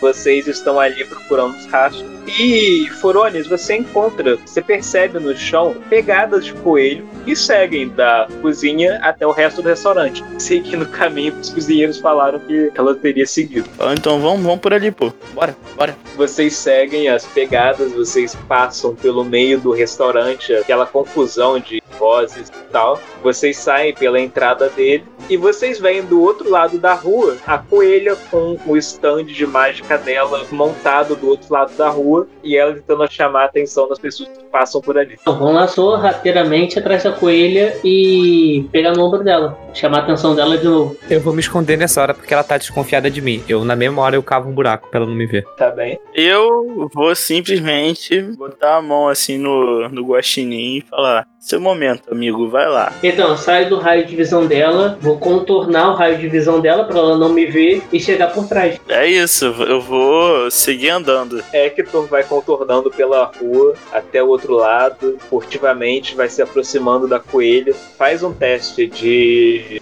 Vocês 0.00 0.46
estão 0.46 0.78
ali 0.78 1.04
procurando 1.04 1.56
os 1.56 1.66
rastros. 1.66 2.19
E, 2.26 2.88
Furones, 3.00 3.46
você 3.46 3.76
encontra, 3.76 4.36
você 4.36 4.62
percebe 4.62 5.18
no 5.18 5.36
chão 5.36 5.74
pegadas 5.88 6.44
de 6.44 6.52
coelho 6.54 7.06
que 7.24 7.34
seguem 7.34 7.88
da 7.88 8.28
cozinha 8.40 8.98
até 9.02 9.26
o 9.26 9.30
resto 9.30 9.62
do 9.62 9.68
restaurante. 9.68 10.24
Seguindo 10.38 10.82
o 10.82 10.88
caminho 10.88 11.32
que 11.32 11.40
os 11.40 11.50
cozinheiros 11.50 11.98
falaram 11.98 12.38
que 12.40 12.70
ela 12.74 12.94
teria 12.94 13.26
seguido. 13.26 13.68
Ah, 13.78 13.94
Então 13.94 14.20
vamos, 14.20 14.42
vamos 14.42 14.60
por 14.60 14.72
ali, 14.72 14.90
pô. 14.90 15.12
Bora, 15.34 15.56
bora. 15.76 15.96
Vocês 16.16 16.54
seguem 16.56 17.08
as 17.08 17.24
pegadas, 17.26 17.92
vocês 17.92 18.34
passam 18.48 18.94
pelo 18.94 19.24
meio 19.24 19.60
do 19.60 19.72
restaurante, 19.72 20.52
aquela 20.54 20.86
confusão 20.86 21.58
de 21.58 21.82
vozes 21.98 22.48
e 22.48 22.72
tal. 22.72 23.00
Vocês 23.22 23.58
saem 23.58 23.94
pela 23.94 24.18
entrada 24.18 24.68
dele 24.70 25.04
e 25.28 25.36
vocês 25.36 25.78
veem 25.78 26.02
do 26.02 26.20
outro 26.22 26.50
lado 26.50 26.78
da 26.78 26.94
rua 26.94 27.36
a 27.46 27.58
coelha 27.58 28.16
com 28.30 28.58
o 28.66 28.76
stand 28.76 29.26
de 29.26 29.46
mágica 29.46 29.98
dela 29.98 30.46
montado 30.50 31.14
do 31.14 31.28
outro 31.28 31.52
lado 31.52 31.72
da 31.76 31.88
rua 31.90 32.09
e 32.42 32.56
ela 32.56 32.74
tentando 32.74 33.10
chamar 33.10 33.42
a 33.42 33.44
atenção 33.46 33.88
das 33.88 33.98
pessoas 33.98 34.28
que 34.28 34.44
passam 34.44 34.80
por 34.80 34.98
ali. 34.98 35.16
Então, 35.20 35.38
vamos 35.38 35.54
lá 35.54 35.68
sorrateiramente 35.68 36.78
atrás 36.78 37.04
da 37.04 37.12
coelha 37.12 37.76
e 37.84 38.66
pegar 38.72 38.92
no 38.92 39.04
ombro 39.04 39.22
dela. 39.22 39.58
Chamar 39.74 39.98
a 39.98 40.02
atenção 40.02 40.34
dela 40.34 40.58
de 40.58 40.64
novo. 40.64 40.96
Eu 41.08 41.20
vou 41.20 41.32
me 41.32 41.40
esconder 41.40 41.76
nessa 41.76 42.00
hora 42.02 42.14
porque 42.14 42.32
ela 42.32 42.44
tá 42.44 42.58
desconfiada 42.58 43.10
de 43.10 43.20
mim. 43.20 43.42
Eu, 43.48 43.64
na 43.64 43.76
mesma 43.76 44.02
hora, 44.02 44.16
eu 44.16 44.22
cavo 44.22 44.48
um 44.48 44.52
buraco 44.52 44.88
pra 44.88 45.00
ela 45.00 45.08
não 45.08 45.14
me 45.14 45.26
ver. 45.26 45.44
Tá 45.56 45.70
bem? 45.70 45.98
Eu 46.14 46.88
vou 46.92 47.14
simplesmente 47.14 48.20
botar 48.36 48.76
a 48.76 48.82
mão 48.82 49.08
assim 49.08 49.38
no, 49.38 49.88
no 49.88 50.04
guaxinim 50.04 50.78
e 50.78 50.80
falar: 50.82 51.26
Seu 51.40 51.58
momento, 51.58 52.12
amigo, 52.12 52.50
vai 52.50 52.68
lá. 52.68 52.92
Então, 53.02 53.30
eu 53.30 53.36
saio 53.36 53.70
do 53.70 53.78
raio 53.78 54.04
de 54.06 54.14
visão 54.14 54.46
dela, 54.46 54.98
vou 55.00 55.18
contornar 55.18 55.90
o 55.90 55.94
raio 55.94 56.18
de 56.18 56.28
visão 56.28 56.60
dela 56.60 56.84
pra 56.84 56.98
ela 56.98 57.16
não 57.16 57.30
me 57.30 57.46
ver 57.46 57.82
e 57.90 57.98
chegar 57.98 58.26
por 58.28 58.46
trás. 58.46 58.78
É 58.86 59.06
isso, 59.06 59.46
eu 59.46 59.80
vou 59.80 60.50
seguir 60.50 60.90
andando. 60.90 61.42
Hector 61.50 62.06
vai 62.06 62.24
contornando 62.24 62.90
pela 62.90 63.24
rua 63.24 63.74
até 63.90 64.22
o 64.22 64.28
outro 64.28 64.52
lado, 64.52 65.16
furtivamente 65.30 66.14
vai 66.14 66.28
se 66.28 66.42
aproximando 66.42 67.08
da 67.08 67.18
coelha. 67.18 67.74
Faz 67.96 68.22
um 68.22 68.34
teste 68.34 68.86
de 68.86 69.80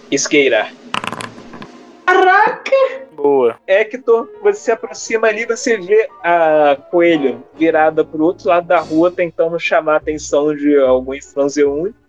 esqueirar. 2.09 2.63
Boa. 3.13 3.59
Hector, 3.67 4.29
você 4.41 4.59
se 4.59 4.71
aproxima 4.71 5.27
ali, 5.27 5.45
você 5.45 5.77
vê 5.77 6.09
a 6.23 6.77
coelha 6.89 7.37
virada 7.55 8.03
pro 8.03 8.23
outro 8.23 8.49
lado 8.49 8.67
da 8.67 8.79
rua, 8.79 9.11
tentando 9.11 9.59
chamar 9.59 9.93
a 9.93 9.97
atenção 9.97 10.55
de 10.55 10.77
alguns 10.79 11.25
transeuntes. 11.33 11.99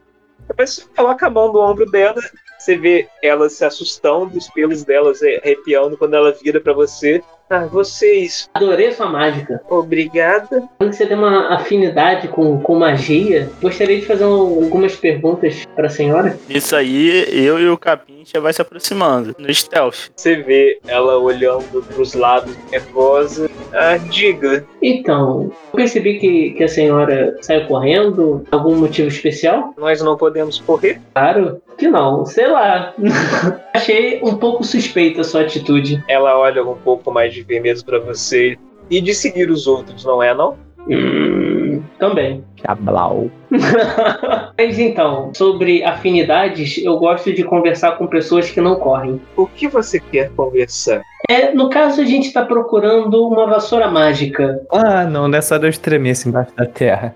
Depois 0.46 0.74
você 0.74 0.84
coloca 0.96 1.26
a 1.26 1.30
mão 1.30 1.52
no 1.52 1.60
ombro 1.60 1.86
dela, 1.90 2.20
você 2.58 2.76
vê 2.76 3.08
ela 3.22 3.48
se 3.48 3.64
assustando, 3.64 4.36
os 4.36 4.48
pelos 4.48 4.84
dela 4.84 5.12
arrepiando 5.42 5.96
quando 5.96 6.14
ela 6.14 6.32
vira 6.32 6.60
pra 6.60 6.72
você. 6.72 7.22
Ah, 7.52 7.66
vocês, 7.66 8.48
Adorei 8.54 8.92
sua 8.92 9.06
mágica. 9.06 9.60
obrigada. 9.68 10.62
Quando 10.78 10.92
você 10.92 11.04
tem 11.04 11.16
uma 11.16 11.52
afinidade 11.56 12.28
com, 12.28 12.60
com 12.60 12.78
magia, 12.78 13.50
gostaria 13.60 13.98
de 13.98 14.06
fazer 14.06 14.24
um- 14.24 14.62
algumas 14.64 14.94
perguntas 14.94 15.66
para 15.74 15.88
a 15.88 15.90
senhora. 15.90 16.38
Isso 16.48 16.76
aí, 16.76 17.26
eu 17.44 17.58
e 17.58 17.68
o 17.68 17.76
Capim 17.76 18.22
já 18.24 18.38
vai 18.38 18.52
se 18.52 18.62
aproximando. 18.62 19.34
No 19.36 19.52
stealth. 19.52 20.10
Você 20.14 20.36
vê 20.36 20.78
ela 20.86 21.18
olhando 21.18 21.82
pros 21.92 22.14
lados, 22.14 22.54
nervosa. 22.70 23.50
Ah, 23.72 23.96
diga, 23.96 24.64
Então, 24.80 25.50
eu 25.72 25.76
percebi 25.76 26.18
que, 26.20 26.50
que 26.52 26.62
a 26.64 26.68
senhora 26.68 27.36
saiu 27.42 27.66
correndo. 27.66 28.44
Algum 28.50 28.76
motivo 28.76 29.08
especial? 29.08 29.74
nós 29.76 30.00
não 30.00 30.16
podemos 30.16 30.58
correr? 30.60 31.00
Claro 31.14 31.60
que 31.80 31.88
não, 31.88 32.26
sei 32.26 32.46
lá. 32.46 32.92
Achei 33.74 34.20
um 34.22 34.36
pouco 34.36 34.62
suspeita 34.62 35.22
a 35.22 35.24
sua 35.24 35.40
atitude. 35.40 36.04
Ela 36.06 36.38
olha 36.38 36.62
um 36.62 36.76
pouco 36.76 37.10
mais 37.10 37.32
de 37.32 37.42
firmeza 37.42 37.82
pra 37.82 37.98
você. 37.98 38.58
E 38.90 39.00
de 39.00 39.14
seguir 39.14 39.50
os 39.50 39.66
outros, 39.66 40.04
não 40.04 40.22
é 40.22 40.34
não? 40.34 40.58
Hum, 40.88 41.82
também. 41.98 42.44
Cablau. 42.62 43.30
Mas 44.58 44.78
então, 44.78 45.32
sobre 45.34 45.82
afinidades, 45.84 46.76
eu 46.78 46.98
gosto 46.98 47.32
de 47.32 47.44
conversar 47.44 47.92
com 47.92 48.06
pessoas 48.06 48.50
que 48.50 48.60
não 48.60 48.76
correm. 48.76 49.20
O 49.36 49.46
que 49.46 49.66
você 49.68 50.00
quer 50.00 50.30
conversar? 50.32 51.02
É, 51.30 51.54
no 51.54 51.70
caso, 51.70 52.00
a 52.00 52.04
gente 52.04 52.26
está 52.26 52.44
procurando 52.44 53.24
uma 53.24 53.46
vassoura 53.46 53.86
mágica. 53.86 54.60
Ah, 54.68 55.04
não, 55.04 55.28
nessa 55.28 55.54
hora 55.54 55.66
eu 55.66 55.70
estremeci 55.70 56.28
embaixo 56.28 56.52
da 56.56 56.66
terra. 56.66 57.14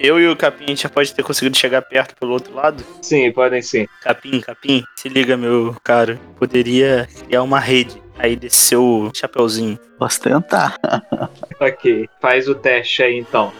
Eu 0.00 0.18
e 0.18 0.26
o 0.26 0.34
Capim 0.34 0.74
já 0.74 0.88
pode 0.88 1.12
ter 1.12 1.22
conseguido 1.22 1.58
chegar 1.58 1.82
perto 1.82 2.16
pelo 2.18 2.32
outro 2.32 2.54
lado. 2.54 2.82
Sim, 3.02 3.30
podem 3.32 3.60
sim. 3.60 3.86
Capim, 4.00 4.40
Capim, 4.40 4.82
se 4.96 5.10
liga, 5.10 5.36
meu 5.36 5.76
caro. 5.84 6.18
Poderia 6.38 7.06
criar 7.26 7.42
uma 7.42 7.60
rede 7.60 8.00
aí 8.18 8.34
desse 8.34 8.56
seu 8.56 9.10
chapeuzinho. 9.12 9.78
Posso 9.98 10.22
tentar. 10.22 10.76
Ok, 11.60 12.08
faz 12.20 12.48
o 12.48 12.54
teste 12.54 13.02
aí 13.02 13.18
então. 13.18 13.52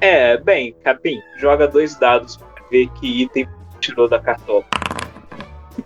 É, 0.00 0.36
bem, 0.38 0.74
Capim, 0.84 1.20
joga 1.38 1.66
dois 1.66 1.94
dados 1.98 2.36
pra 2.36 2.48
ver 2.70 2.86
que 3.00 3.22
item 3.22 3.46
tirou 3.80 4.08
da 4.08 4.18
cartola. 4.18 4.64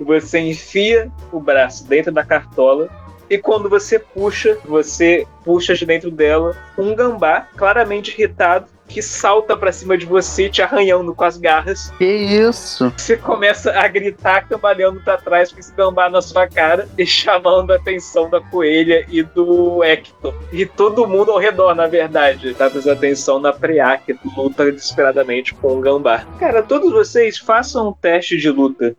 Você 0.01 0.39
enfia 0.39 1.11
o 1.31 1.41
braço 1.41 1.87
dentro 1.87 2.13
da 2.13 2.25
cartola 2.25 2.89
e 3.29 3.39
quando 3.39 3.69
você 3.69 3.99
puxa, 3.99 4.59
você 4.65 5.27
puxa 5.45 5.75
de 5.75 5.87
dentro 5.87 6.11
dela 6.11 6.57
um 6.77 6.95
gambá 6.95 7.47
claramente 7.57 8.11
irritado 8.11 8.67
que 8.89 9.03
salta 9.03 9.57
pra 9.57 9.73
cima 9.73 9.97
de 9.97 10.07
você, 10.07 10.49
te 10.49 10.63
arranhando 10.63 11.15
com 11.15 11.25
as 11.25 11.37
garras. 11.37 11.91
Que 11.99 12.05
isso? 12.05 12.93
Você 12.97 13.17
começa 13.17 13.73
a 13.73 13.89
gritar, 13.89 14.47
cambaleando 14.47 15.01
pra 15.01 15.17
trás 15.17 15.53
com 15.53 15.59
esse 15.59 15.75
gambá 15.75 16.09
na 16.09 16.21
sua 16.21 16.47
cara 16.47 16.89
e 16.97 17.07
chamando 17.07 17.73
a 17.73 17.77
atenção 17.77 18.29
da 18.29 18.41
coelha 18.41 19.05
e 19.09 19.23
do 19.23 19.83
Hector. 19.83 20.35
E 20.53 20.67
todo 20.67 21.07
mundo 21.07 21.31
ao 21.33 21.39
redor, 21.39 21.75
na 21.75 21.87
verdade, 21.87 22.55
tá 22.55 22.69
prestando 22.71 22.97
atenção 22.97 23.39
na 23.39 23.53
Preá, 23.53 23.97
que 23.97 24.17
luta 24.37 24.71
desesperadamente 24.71 25.55
com 25.55 25.79
o 25.79 25.81
gambá. 25.81 26.25
Cara, 26.39 26.63
todos 26.63 26.93
vocês 26.93 27.39
façam 27.39 27.89
um 27.89 27.93
teste 27.93 28.37
de 28.37 28.51
luta. 28.51 28.95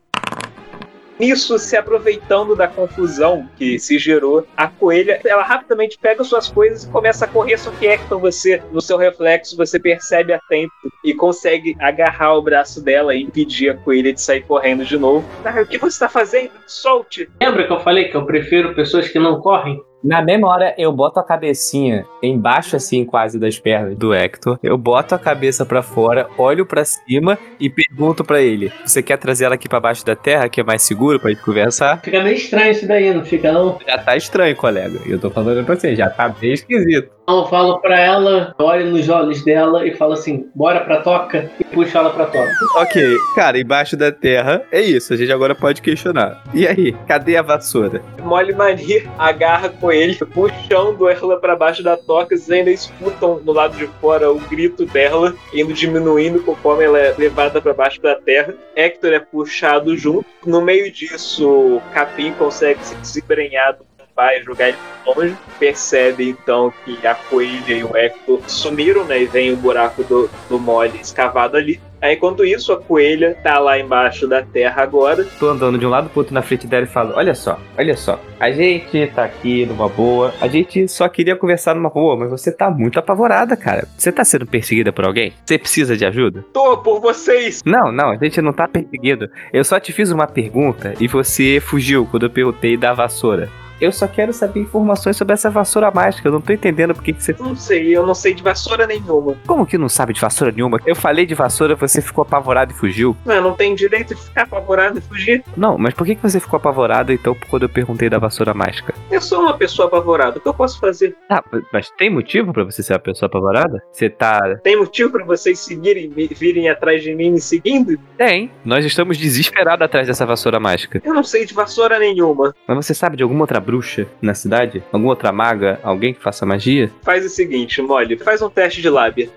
Nisso, 1.20 1.58
se 1.58 1.78
aproveitando 1.78 2.56
da 2.56 2.68
confusão 2.68 3.48
que 3.58 3.80
se 3.80 3.98
gerou, 3.98 4.46
a 4.56 4.68
coelha, 4.68 5.20
ela 5.26 5.44
rapidamente 5.44 5.98
pega 5.98 6.24
suas 6.24 6.50
coisas 6.50 6.84
e 6.84 6.90
começa 6.90 7.24
a 7.26 7.28
correr, 7.28 7.58
só 7.58 7.72
que 7.72 7.88
Hector, 7.88 8.20
você, 8.20 8.62
no 8.72 8.82
seu 8.82 8.98
reflexo, 8.98 9.56
você 9.56 9.80
percebe 9.80 10.34
a 10.34 10.40
tempo 10.50 10.74
e 11.04 11.14
consegue 11.14 11.76
agarrar 11.80 12.36
o 12.36 12.42
braço 12.42 12.84
dela 12.84 13.16
e 13.16 13.24
impedir 13.24 13.70
a 13.70 13.78
coelha 13.78 14.12
de 14.12 14.22
sair 14.22 14.42
correndo 14.42 14.84
de 14.84 14.98
novo. 14.98 15.26
Ah, 15.46 15.62
o 15.62 15.66
que 15.66 15.78
você 15.78 15.96
está 15.96 16.10
fazendo? 16.10 16.52
Solte! 16.68 17.30
Lembra 17.42 17.66
que 17.66 17.72
eu 17.72 17.80
falei 17.80 18.10
que 18.10 18.18
eu 18.18 18.26
prefiro 18.26 18.76
pessoas 18.76 19.08
que 19.08 19.20
não 19.20 19.40
correm? 19.40 19.82
Na 20.06 20.22
mesma 20.22 20.48
hora, 20.48 20.76
eu 20.78 20.92
boto 20.92 21.20
a 21.20 21.24
cabecinha 21.24 22.06
embaixo, 22.22 22.76
assim, 22.76 23.04
quase 23.04 23.40
das 23.40 23.58
pernas 23.58 23.98
do 23.98 24.14
Hector. 24.14 24.60
Eu 24.62 24.78
boto 24.78 25.16
a 25.16 25.20
cabeça 25.20 25.66
pra 25.66 25.82
fora, 25.82 26.30
olho 26.38 26.64
pra 26.64 26.86
cima 26.86 27.40
e 27.60 27.72
pergunto 27.72 28.24
pra 28.24 28.40
ele: 28.40 28.72
Você 28.86 29.02
quer 29.02 29.18
trazer 29.18 29.46
ela 29.46 29.56
aqui 29.56 29.68
pra 29.68 29.80
baixo 29.80 30.06
da 30.06 30.16
terra, 30.16 30.48
que 30.48 30.62
é 30.62 30.64
mais 30.64 30.84
seguro 30.84 31.20
pra 31.20 31.32
gente 31.32 31.42
conversar? 31.42 32.02
Fica 32.04 32.22
meio 32.22 32.36
estranho 32.36 32.70
isso 32.70 32.88
daí, 32.88 33.12
não 33.12 33.26
fica 33.26 33.52
não? 33.52 33.80
Já 33.88 33.98
tá 33.98 34.16
estranho, 34.16 34.56
colega. 34.56 35.00
Eu 35.08 35.18
tô 35.18 35.32
falando 35.32 35.66
pra 35.66 35.76
você, 35.76 35.96
já 35.96 36.08
tá 36.08 36.30
bem 36.30 36.54
esquisito. 36.54 37.15
Então 37.26 37.40
eu 37.40 37.46
falo 37.48 37.80
pra 37.80 38.00
ela, 38.00 38.54
olho 38.60 38.92
nos 38.92 39.10
olhos 39.10 39.44
dela 39.44 39.84
e 39.88 39.96
falo 39.96 40.14
assim, 40.14 40.48
bora 40.54 40.82
pra 40.82 41.02
toca, 41.02 41.50
e 41.60 41.64
puxo 41.64 41.98
ela 41.98 42.12
pra 42.12 42.28
toca. 42.28 42.52
Ok, 42.76 43.02
cara, 43.36 43.60
embaixo 43.60 43.98
da 43.98 44.12
terra 44.12 44.62
é 44.72 44.80
isso. 44.80 45.12
A 45.12 45.18
gente 45.18 45.32
agora 45.32 45.56
pode 45.56 45.82
questionar. 45.82 46.44
E 46.54 46.68
aí, 46.68 46.94
cadê 47.08 47.36
a 47.36 47.42
vassoura? 47.42 48.00
Molly 48.22 48.54
Mania 48.54 49.10
agarra 49.18 49.70
com 49.70 49.92
ele, 49.92 50.16
puxando 50.16 51.10
ela 51.10 51.40
pra 51.40 51.56
baixo 51.56 51.82
da 51.82 51.98
toca. 51.98 52.38
Vocês 52.38 52.52
ainda 52.52 52.70
escutam 52.70 53.42
no 53.44 53.54
lado 53.54 53.76
de 53.76 53.88
fora 54.00 54.32
o 54.32 54.40
grito 54.42 54.86
dela, 54.86 55.34
indo 55.52 55.74
diminuindo 55.74 56.44
conforme 56.44 56.84
ela 56.84 57.00
é 57.00 57.16
levada 57.18 57.60
pra 57.60 57.74
baixo 57.74 58.00
da 58.04 58.14
terra. 58.14 58.54
Hector 58.76 59.14
é 59.14 59.20
puxado 59.20 59.98
junto. 59.98 60.28
No 60.46 60.62
meio 60.62 60.92
disso, 60.92 61.82
Capim 61.92 62.34
consegue 62.34 62.86
se 62.86 62.94
desembrenhar 62.98 63.76
do 63.78 63.95
vai 64.16 64.42
jogar 64.42 64.70
ele 64.70 64.78
longe. 65.06 65.36
Percebe 65.60 66.30
então 66.30 66.74
que 66.84 67.06
a 67.06 67.16
coelha 67.16 67.74
e 67.74 67.84
o 67.84 67.96
Hector 67.96 68.40
sumiram, 68.48 69.04
né? 69.06 69.22
E 69.22 69.26
vem 69.26 69.52
o 69.52 69.58
buraco 69.58 70.04
do, 70.04 70.30
do 70.50 70.60
mole 70.60 71.00
escavado 71.02 71.58
ali. 71.58 71.80
Aí, 72.02 72.16
enquanto 72.16 72.46
isso, 72.46 72.72
a 72.72 72.80
coelha 72.80 73.36
tá 73.42 73.58
lá 73.58 73.80
embaixo 73.80 74.28
da 74.28 74.42
terra 74.44 74.84
agora. 74.84 75.26
Tô 75.40 75.50
andando 75.50 75.78
de 75.78 75.86
um 75.86 75.90
lado 75.90 76.10
pro 76.10 76.20
outro 76.20 76.34
na 76.34 76.42
frente 76.42 76.68
dela 76.68 76.86
e 76.86 76.90
falo: 76.90 77.14
Olha 77.16 77.34
só, 77.34 77.60
olha 77.78 77.96
só. 77.96 78.20
A 78.40 78.52
gente 78.52 79.08
tá 79.08 79.24
aqui 79.24 79.66
numa 79.66 79.90
boa. 79.90 80.34
A 80.40 80.48
gente 80.48 80.88
só 80.88 81.08
queria 81.08 81.36
conversar 81.36 81.74
numa 81.74 81.90
boa, 81.90 82.16
mas 82.16 82.30
você 82.30 82.52
tá 82.52 82.70
muito 82.70 83.00
apavorada, 83.00 83.56
cara. 83.56 83.88
Você 83.98 84.12
tá 84.12 84.24
sendo 84.24 84.46
perseguida 84.46 84.94
por 84.94 85.06
alguém? 85.06 85.34
Você 85.44 85.58
precisa 85.58 85.98
de 85.98 86.06
ajuda? 86.06 86.46
Tô 86.54 86.78
por 86.78 87.00
vocês! 87.00 87.64
Não, 87.66 87.92
não, 87.92 88.12
a 88.12 88.18
gente 88.18 88.42
não 88.42 88.54
tá 88.54 88.68
perseguido. 88.68 89.30
Eu 89.52 89.64
só 89.64 89.80
te 89.80 89.92
fiz 89.92 90.12
uma 90.12 90.28
pergunta 90.28 90.94
e 91.00 91.08
você 91.08 91.60
fugiu 91.60 92.06
quando 92.06 92.24
eu 92.24 92.30
perguntei 92.30 92.78
da 92.78 92.94
vassoura. 92.94 93.50
Eu 93.80 93.92
só 93.92 94.08
quero 94.08 94.32
saber 94.34 94.62
informações 94.62 95.18
sobre 95.18 95.34
essa 95.34 95.50
vassoura 95.50 95.92
mágica. 95.92 96.28
Eu 96.28 96.32
não 96.34 96.42
tô 96.42 96.54
entendendo 96.54 96.94
por 96.94 97.04
que 97.04 97.14
você. 97.14 97.36
Não 97.40 97.56
sei, 97.56 97.96
eu 97.96 98.06
não 98.06 98.16
sei 98.16 98.34
de 98.34 98.42
vassoura 98.42 98.88
nenhuma. 98.88 99.36
Como 99.46 99.66
que 99.66 99.78
não 99.78 99.90
sabe 99.90 100.14
de 100.14 100.22
vassoura 100.22 100.52
nenhuma? 100.54 100.80
Eu 100.86 100.96
falei 100.96 101.26
de 101.26 101.36
vassoura, 101.36 101.76
você 101.76 102.02
ficou 102.02 102.22
apavorado 102.22 102.72
e 102.72 102.76
fugiu. 102.76 103.16
Eu 103.26 103.42
não 103.42 103.54
tenho 103.54 103.76
direito 103.76 104.16
de 104.16 104.22
ficar 104.22 104.44
apavorado 104.44 105.00
e 105.00 105.02
fugir. 105.02 105.44
Não, 105.58 105.78
mas 105.78 105.94
por 105.94 106.06
que 106.06 106.16
que 106.16 106.22
você 106.22 106.40
ficou 106.40 106.58
apavorado 106.58 107.12
então 107.12 107.36
quando 107.50 107.64
eu 107.64 107.70
perguntei 107.70 108.10
da 108.10 108.18
vassoura 108.18 108.54
mágica? 108.54 108.94
Eu 109.12 109.22
sou 109.22 109.42
uma 109.42 109.58
pessoa 109.58 109.88
apavorada. 109.88 110.38
O 110.38 110.42
que 110.42 110.48
eu 110.48 110.54
posso 110.54 110.80
fazer? 110.80 111.16
Ah, 111.30 111.44
mas 111.72 111.90
tem 111.92 112.10
motivo 112.10 112.54
pra 112.54 112.64
você 112.64 112.82
ser 112.82 112.94
uma 112.94 113.00
pessoa 113.00 113.28
apavorada? 113.28 113.82
Você 113.92 114.10
tá. 114.10 114.40
Tem 114.64 114.78
motivo 114.78 115.12
pra 115.12 115.26
vocês 115.26 115.60
seguirem, 115.60 116.10
virem 116.10 116.70
atrás 116.70 117.04
de 117.04 117.14
mim 117.14 117.32
me 117.32 117.42
seguindo? 117.42 118.00
Tem. 118.18 118.52
Nós 118.64 118.86
estamos 118.86 119.18
desesperados 119.18 119.86
atrás 119.86 120.08
dessa 120.08 120.26
vassoura 120.26 120.60
mágica. 120.60 121.02
Eu 121.04 121.14
não 121.14 121.24
sei 121.24 121.46
de 121.46 121.54
vassoura 121.54 122.00
nenhuma. 122.00 122.54
Mas 122.68 122.86
você 122.86 122.94
sabe 122.94 123.18
de 123.18 123.24
alguma 123.24 123.42
outra 123.42 123.60
bruxa 123.66 124.08
na 124.22 124.34
cidade? 124.34 124.84
Alguma 124.92 125.12
outra 125.12 125.32
maga? 125.32 125.80
Alguém 125.84 126.14
que 126.14 126.22
faça 126.22 126.46
magia? 126.46 126.92
Faz 127.04 127.26
o 127.26 127.30
seguinte, 127.30 127.82
Molly, 127.82 128.18
faz 128.18 128.42
um 128.42 128.50
teste 128.50 128.82
de 128.82 128.90
lábia. 128.90 129.30